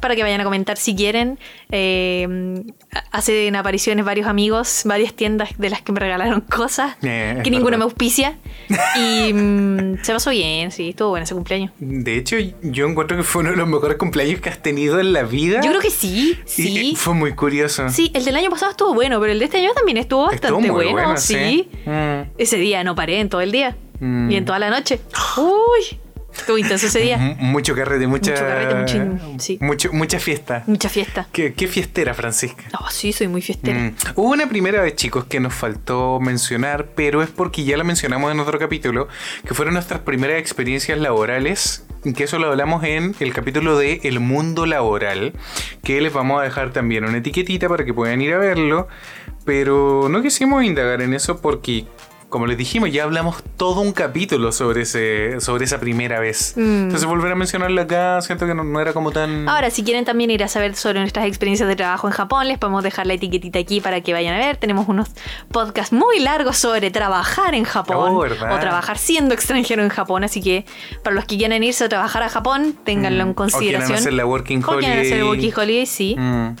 para 0.00 0.14
que 0.16 0.22
vayan 0.22 0.40
a 0.40 0.44
comentar 0.44 0.76
si 0.76 0.94
quieren. 0.94 1.38
Eh, 1.70 2.62
hacen 3.10 3.56
apariciones 3.56 4.04
varios 4.04 4.26
amigos, 4.26 4.82
varias 4.84 5.14
tiendas 5.14 5.50
de 5.58 5.70
las 5.70 5.82
que 5.82 5.92
me 5.92 6.00
regalaron 6.00 6.40
cosas, 6.50 6.96
Eh, 7.02 7.40
que 7.42 7.50
ninguna 7.50 7.76
me 7.76 7.84
auspicia. 7.84 8.38
Y 8.96 9.32
mm, 9.32 10.02
se 10.02 10.12
pasó 10.12 10.30
bien, 10.30 10.70
sí, 10.70 10.90
estuvo 10.90 11.10
bueno 11.10 11.24
ese 11.24 11.34
cumpleaños. 11.34 11.72
De 11.78 12.16
hecho, 12.16 12.36
yo 12.62 12.86
encuentro 12.86 13.16
que 13.16 13.22
fue 13.22 13.40
uno 13.42 13.50
de 13.50 13.56
los 13.56 13.68
mejores 13.68 13.96
cumpleaños 13.96 14.40
que 14.40 14.48
has 14.48 14.62
tenido 14.62 15.00
en 15.00 15.12
la 15.12 15.22
vida. 15.22 15.60
Yo 15.62 15.70
creo 15.70 15.80
que 15.80 15.90
sí, 15.90 16.38
sí. 16.44 16.94
fue 16.96 17.14
muy 17.14 17.34
curioso. 17.34 17.88
Sí, 17.88 18.10
el 18.14 18.24
del 18.24 18.36
año 18.36 18.50
pasado 18.50 18.70
estuvo 18.70 18.94
bueno, 18.94 19.20
pero 19.20 19.32
el 19.32 19.38
de 19.38 19.46
este 19.46 19.58
año 19.58 19.72
también 19.74 19.98
estuvo 19.98 20.30
Estuvo 20.30 20.58
bastante 20.58 20.70
bueno, 20.70 21.16
sí. 21.16 21.68
Mm. 21.84 22.30
Ese 22.38 22.56
día 22.56 22.84
no 22.84 22.94
paré 22.94 23.20
en 23.20 23.28
todo 23.28 23.40
el 23.40 23.52
día. 23.52 23.76
Mm. 24.00 24.30
Y 24.30 24.36
en 24.36 24.44
toda 24.44 24.58
la 24.58 24.70
noche. 24.70 25.00
Uy, 25.36 25.98
estuvo 26.44 26.58
intenso 26.58 26.86
ese 26.86 27.00
día. 27.00 27.16
M- 27.16 27.36
Mucho 27.40 27.74
carrete, 27.74 28.06
mucha. 28.06 28.30
Mucho 28.32 28.42
carrete, 28.44 28.74
mucho 28.74 29.38
sí. 29.38 29.58
mucho- 29.60 29.92
mucha 29.92 30.18
fiesta. 30.20 30.62
Mucha 30.66 30.88
fiesta. 30.88 31.26
¿Qué, 31.32 31.54
qué 31.54 31.66
fiestera, 31.66 32.14
Francisca? 32.14 32.64
No, 32.72 32.90
sí, 32.90 33.12
soy 33.12 33.28
muy 33.28 33.42
fiestera. 33.42 33.78
Mm. 33.78 33.94
Hubo 34.16 34.30
una 34.30 34.48
primera 34.48 34.80
vez, 34.82 34.94
chicos, 34.96 35.24
que 35.24 35.40
nos 35.40 35.54
faltó 35.54 36.20
mencionar, 36.20 36.86
pero 36.94 37.22
es 37.22 37.30
porque 37.30 37.64
ya 37.64 37.76
la 37.76 37.84
mencionamos 37.84 38.30
en 38.30 38.40
otro 38.40 38.58
capítulo, 38.58 39.08
que 39.46 39.54
fueron 39.54 39.74
nuestras 39.74 40.00
primeras 40.00 40.38
experiencias 40.38 40.98
laborales, 40.98 41.86
que 42.16 42.24
eso 42.24 42.38
lo 42.38 42.48
hablamos 42.48 42.84
en 42.84 43.14
el 43.20 43.32
capítulo 43.32 43.78
de 43.78 44.00
El 44.04 44.20
mundo 44.20 44.66
laboral, 44.66 45.32
que 45.82 46.00
les 46.00 46.12
vamos 46.12 46.40
a 46.40 46.44
dejar 46.44 46.70
también 46.72 47.04
una 47.04 47.18
etiquetita 47.18 47.68
para 47.68 47.84
que 47.84 47.94
puedan 47.94 48.20
ir 48.20 48.34
a 48.34 48.38
verlo, 48.38 48.88
pero 49.44 50.08
no 50.10 50.22
quisimos 50.22 50.64
indagar 50.64 51.02
en 51.02 51.14
eso 51.14 51.40
porque... 51.40 51.84
Como 52.34 52.48
les 52.48 52.58
dijimos, 52.58 52.90
ya 52.90 53.04
hablamos 53.04 53.44
todo 53.56 53.80
un 53.80 53.92
capítulo 53.92 54.50
sobre 54.50 54.82
ese, 54.82 55.40
sobre 55.40 55.66
esa 55.66 55.78
primera 55.78 56.18
vez. 56.18 56.54
Mm. 56.56 56.86
Entonces 56.86 57.04
volver 57.04 57.30
a 57.30 57.36
mencionarlo 57.36 57.80
acá, 57.80 58.20
siento 58.22 58.44
que 58.44 58.54
no, 58.56 58.64
no 58.64 58.80
era 58.80 58.92
como 58.92 59.12
tan. 59.12 59.48
Ahora, 59.48 59.70
si 59.70 59.84
quieren 59.84 60.04
también 60.04 60.32
ir 60.32 60.42
a 60.42 60.48
saber 60.48 60.74
sobre 60.74 60.98
nuestras 60.98 61.26
experiencias 61.26 61.68
de 61.68 61.76
trabajo 61.76 62.08
en 62.08 62.12
Japón, 62.12 62.48
les 62.48 62.58
podemos 62.58 62.82
dejar 62.82 63.06
la 63.06 63.14
etiquetita 63.14 63.60
aquí 63.60 63.80
para 63.80 64.00
que 64.00 64.12
vayan 64.12 64.34
a 64.34 64.38
ver. 64.38 64.56
Tenemos 64.56 64.88
unos 64.88 65.10
podcasts 65.52 65.92
muy 65.92 66.18
largos 66.18 66.56
sobre 66.56 66.90
trabajar 66.90 67.54
en 67.54 67.62
Japón 67.62 68.08
Oh, 68.10 68.24
o 68.24 68.58
trabajar 68.58 68.98
siendo 68.98 69.32
extranjero 69.32 69.84
en 69.84 69.90
Japón. 69.90 70.24
Así 70.24 70.42
que 70.42 70.66
para 71.04 71.14
los 71.14 71.26
que 71.26 71.36
quieran 71.38 71.62
irse 71.62 71.84
a 71.84 71.88
trabajar 71.88 72.24
a 72.24 72.28
Japón, 72.28 72.76
ténganlo 72.84 73.22
Mm. 73.24 73.28
en 73.28 73.32
O 73.32 73.34
consideración. 73.36 73.80
quieran 73.86 74.00
hacer 74.00 74.12
la 74.12 74.26
working 74.26 74.64
O 74.64 74.76
quieran 74.78 74.98
hacer 74.98 75.18
el 75.18 75.22
holiday. 75.22 75.28
Working 75.28 75.52
Holiday, 75.62 75.86
sí. 75.86 76.16
Mm. 76.18 76.56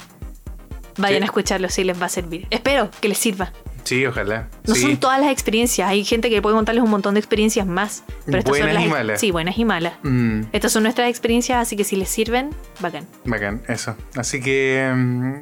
Vayan 0.98 1.18
Sí. 1.18 1.22
a 1.22 1.24
escucharlo 1.24 1.68
si 1.68 1.82
les 1.82 2.00
va 2.00 2.06
a 2.06 2.10
servir. 2.10 2.46
Espero 2.50 2.90
que 3.00 3.08
les 3.08 3.18
sirva. 3.18 3.52
Sí, 3.84 4.04
ojalá. 4.06 4.48
No 4.66 4.74
sí. 4.74 4.80
son 4.82 4.96
todas 4.96 5.20
las 5.20 5.30
experiencias. 5.30 5.88
Hay 5.88 6.04
gente 6.04 6.30
que 6.30 6.40
puede 6.42 6.56
contarles 6.56 6.82
un 6.82 6.90
montón 6.90 7.14
de 7.14 7.20
experiencias 7.20 7.66
más. 7.66 8.02
Pero 8.26 8.38
estas 8.38 8.50
Buenas 8.50 8.66
son 8.68 8.74
las 8.74 8.84
y 8.84 8.88
malas. 8.88 9.20
Sí, 9.20 9.30
buenas 9.30 9.58
y 9.58 9.64
malas. 9.64 9.94
Mm, 10.02 10.40
Estas 10.52 10.72
son 10.72 10.82
nuestras 10.84 11.08
experiencias, 11.10 11.58
así 11.60 11.76
que 11.76 11.84
si 11.84 11.96
les 11.96 12.08
sirven, 12.08 12.50
bacán. 12.80 13.06
bacán, 13.24 13.62
eso. 13.68 13.94
Así 14.16 14.40
que. 14.40 14.90
mm, 14.94 15.34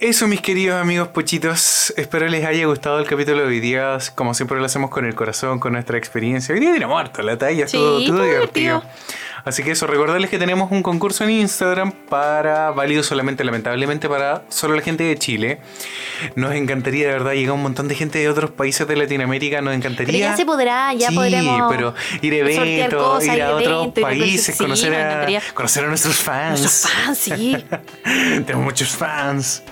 eso, 0.00 0.28
mis 0.28 0.40
queridos 0.40 0.80
amigos 0.80 1.08
pochitos. 1.08 1.92
Espero 1.96 2.28
les 2.28 2.44
haya 2.46 2.64
gustado 2.66 3.00
el 3.00 3.06
capítulo 3.06 3.38
de 3.42 3.48
hoy 3.48 3.60
día. 3.60 3.98
Como 4.14 4.32
siempre 4.32 4.56
lo 4.58 4.64
hacemos 4.64 4.90
con 4.90 5.04
el 5.04 5.14
corazón, 5.16 5.58
con 5.58 5.72
nuestra 5.72 5.98
experiencia. 5.98 6.54
Hoy 6.54 6.60
día 6.60 6.72
tiramos 6.72 7.00
harto 7.00 7.20
la 7.22 7.36
talla, 7.36 7.66
Sí, 7.66 7.76
todo, 7.76 8.04
todo 8.06 8.22
divertido. 8.22 8.82
Así 9.48 9.62
que 9.62 9.70
eso, 9.70 9.86
recordarles 9.86 10.28
que 10.28 10.38
tenemos 10.38 10.70
un 10.70 10.82
concurso 10.82 11.24
en 11.24 11.30
Instagram 11.30 11.90
para 11.90 12.70
válido 12.70 13.02
solamente, 13.02 13.44
lamentablemente, 13.44 14.06
para 14.06 14.42
solo 14.50 14.76
la 14.76 14.82
gente 14.82 15.04
de 15.04 15.16
Chile. 15.16 15.58
Nos 16.34 16.52
encantaría, 16.52 17.06
de 17.06 17.12
verdad, 17.14 17.32
llegar 17.32 17.54
un 17.54 17.62
montón 17.62 17.88
de 17.88 17.94
gente 17.94 18.18
de 18.18 18.28
otros 18.28 18.50
países 18.50 18.86
de 18.86 18.94
Latinoamérica. 18.94 19.62
Nos 19.62 19.74
encantaría. 19.74 20.12
Pero 20.12 20.18
ya 20.18 20.36
se 20.36 20.44
podrá, 20.44 20.92
ya 20.92 21.08
sí, 21.08 21.14
podremos 21.14 21.72
pero 21.72 21.94
ir 22.20 22.34
eventos, 22.34 23.02
cosas, 23.02 23.24
ir 23.24 23.30
a 23.42 23.48
ir 23.62 23.68
otros 23.68 23.88
países, 23.98 24.54
sí, 24.54 24.62
conocer, 24.62 24.94
a, 24.94 25.26
conocer 25.54 25.84
a 25.86 25.88
nuestros 25.88 26.16
fans. 26.16 26.60
Nuestros 26.60 26.92
fans, 26.92 27.18
sí. 27.18 27.64
Tenemos 28.44 28.64
muchos 28.64 28.90
fans. 28.90 29.62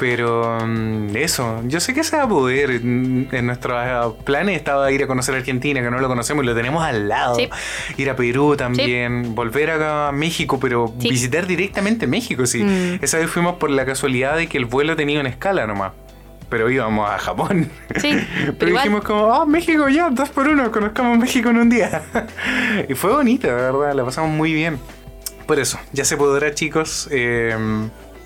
Pero 0.00 0.58
mm, 0.66 1.14
eso, 1.14 1.60
yo 1.66 1.78
sé 1.78 1.92
que 1.92 2.02
se 2.02 2.16
va 2.16 2.22
a 2.22 2.28
poder. 2.28 2.80
Mm, 2.82 3.28
En 3.32 3.46
nuestros 3.46 3.76
ah, 3.78 4.10
planes 4.24 4.56
estaba 4.56 4.90
ir 4.90 5.04
a 5.04 5.06
conocer 5.06 5.34
Argentina, 5.34 5.82
que 5.82 5.90
no 5.90 6.00
lo 6.00 6.08
conocemos 6.08 6.42
y 6.42 6.46
lo 6.46 6.54
tenemos 6.54 6.82
al 6.82 7.06
lado. 7.06 7.34
Sí. 7.36 7.50
Ir 7.98 8.08
a 8.08 8.16
Perú 8.16 8.56
también, 8.56 9.34
volver 9.34 9.70
acá 9.70 10.08
a 10.08 10.12
México, 10.12 10.58
pero 10.58 10.92
Sí. 10.98 11.10
visitar 11.10 11.46
directamente 11.46 12.06
México, 12.06 12.46
sí. 12.46 12.62
Mm. 12.64 12.98
Esa 13.04 13.18
vez 13.18 13.30
fuimos 13.30 13.56
por 13.56 13.68
la 13.70 13.84
casualidad 13.84 14.36
de 14.36 14.46
que 14.48 14.56
el 14.56 14.64
vuelo 14.64 14.96
tenía 14.96 15.20
una 15.20 15.28
escala 15.28 15.66
nomás. 15.66 15.92
Pero 16.48 16.68
íbamos 16.70 17.08
a 17.08 17.18
Japón. 17.18 17.70
Sí, 18.00 18.18
Pero, 18.58 18.72
dijimos 18.72 19.04
como, 19.04 19.32
ah, 19.32 19.44
México 19.46 19.88
ya, 19.90 20.08
dos 20.10 20.30
por 20.30 20.48
uno, 20.48 20.72
conozcamos 20.72 21.18
México 21.18 21.50
en 21.50 21.58
un 21.58 21.68
día. 21.68 22.02
y 22.88 22.94
fue 22.94 23.12
bonito, 23.12 23.46
de 23.46 23.52
verdad, 23.54 23.92
la 23.94 24.04
pasamos 24.04 24.30
muy 24.30 24.52
bien. 24.54 24.78
por 25.46 25.60
eso, 25.60 25.78
ya 25.92 26.04
se 26.06 26.16
podrá, 26.16 26.54
chicos. 26.54 27.06
Eh, 27.12 27.54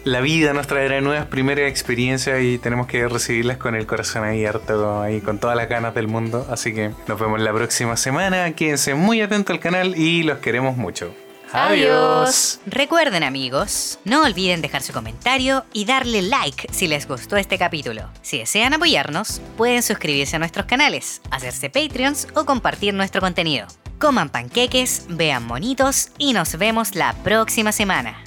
la 0.05 0.21
vida 0.21 0.53
nos 0.53 0.67
traerá 0.67 1.01
nuevas 1.01 1.27
primeras 1.27 1.71
experiencias 1.71 2.43
y 2.43 2.59
tenemos 2.59 2.87
que 2.87 3.09
recibirlas 3.09 3.57
con 3.57 3.75
el 3.75 3.87
corazón 3.87 4.25
abierto 4.25 5.09
y 5.09 5.21
con 5.21 5.39
todas 5.39 5.57
las 5.57 5.69
ganas 5.69 5.95
del 5.95 6.09
mundo. 6.09 6.47
Así 6.51 6.75
que 6.75 6.91
nos 7.09 7.19
vemos 7.19 7.41
la 7.41 7.53
próxima 7.53 7.97
semana. 7.97 8.53
Quédense 8.53 8.95
muy 8.95 9.23
atentos 9.23 9.55
al 9.55 9.61
canal 9.61 9.97
y 9.97 10.23
los 10.23 10.39
queremos 10.39 10.77
mucho. 10.77 11.15
Adiós. 11.53 12.61
Recuerden 12.67 13.23
amigos, 13.23 14.01
no 14.05 14.25
olviden 14.25 14.61
dejar 14.61 14.83
su 14.83 14.93
comentario 14.93 15.65
y 15.73 15.85
darle 15.85 16.21
like 16.21 16.67
si 16.73 16.89
les 16.89 17.07
gustó 17.07 17.37
este 17.37 17.59
capítulo. 17.59 18.11
Si 18.23 18.39
desean 18.39 18.75
apoyarnos, 18.75 19.41
pueden 19.57 19.83
suscribirse 19.85 20.35
a 20.35 20.41
nuestros 20.41 20.67
canales, 20.67 21.23
hacerse 21.31 21.71
Patreons 21.71 22.27
o 22.35 22.45
compartir 22.45 22.93
nuestro 22.93 23.21
contenido. 23.21 23.69
Coman 24.01 24.31
panqueques, 24.31 25.07
vean 25.09 25.47
monitos 25.47 26.09
y 26.19 26.33
nos 26.33 26.59
vemos 26.59 26.97
la 26.97 27.15
próxima 27.23 27.71
semana. 27.71 28.19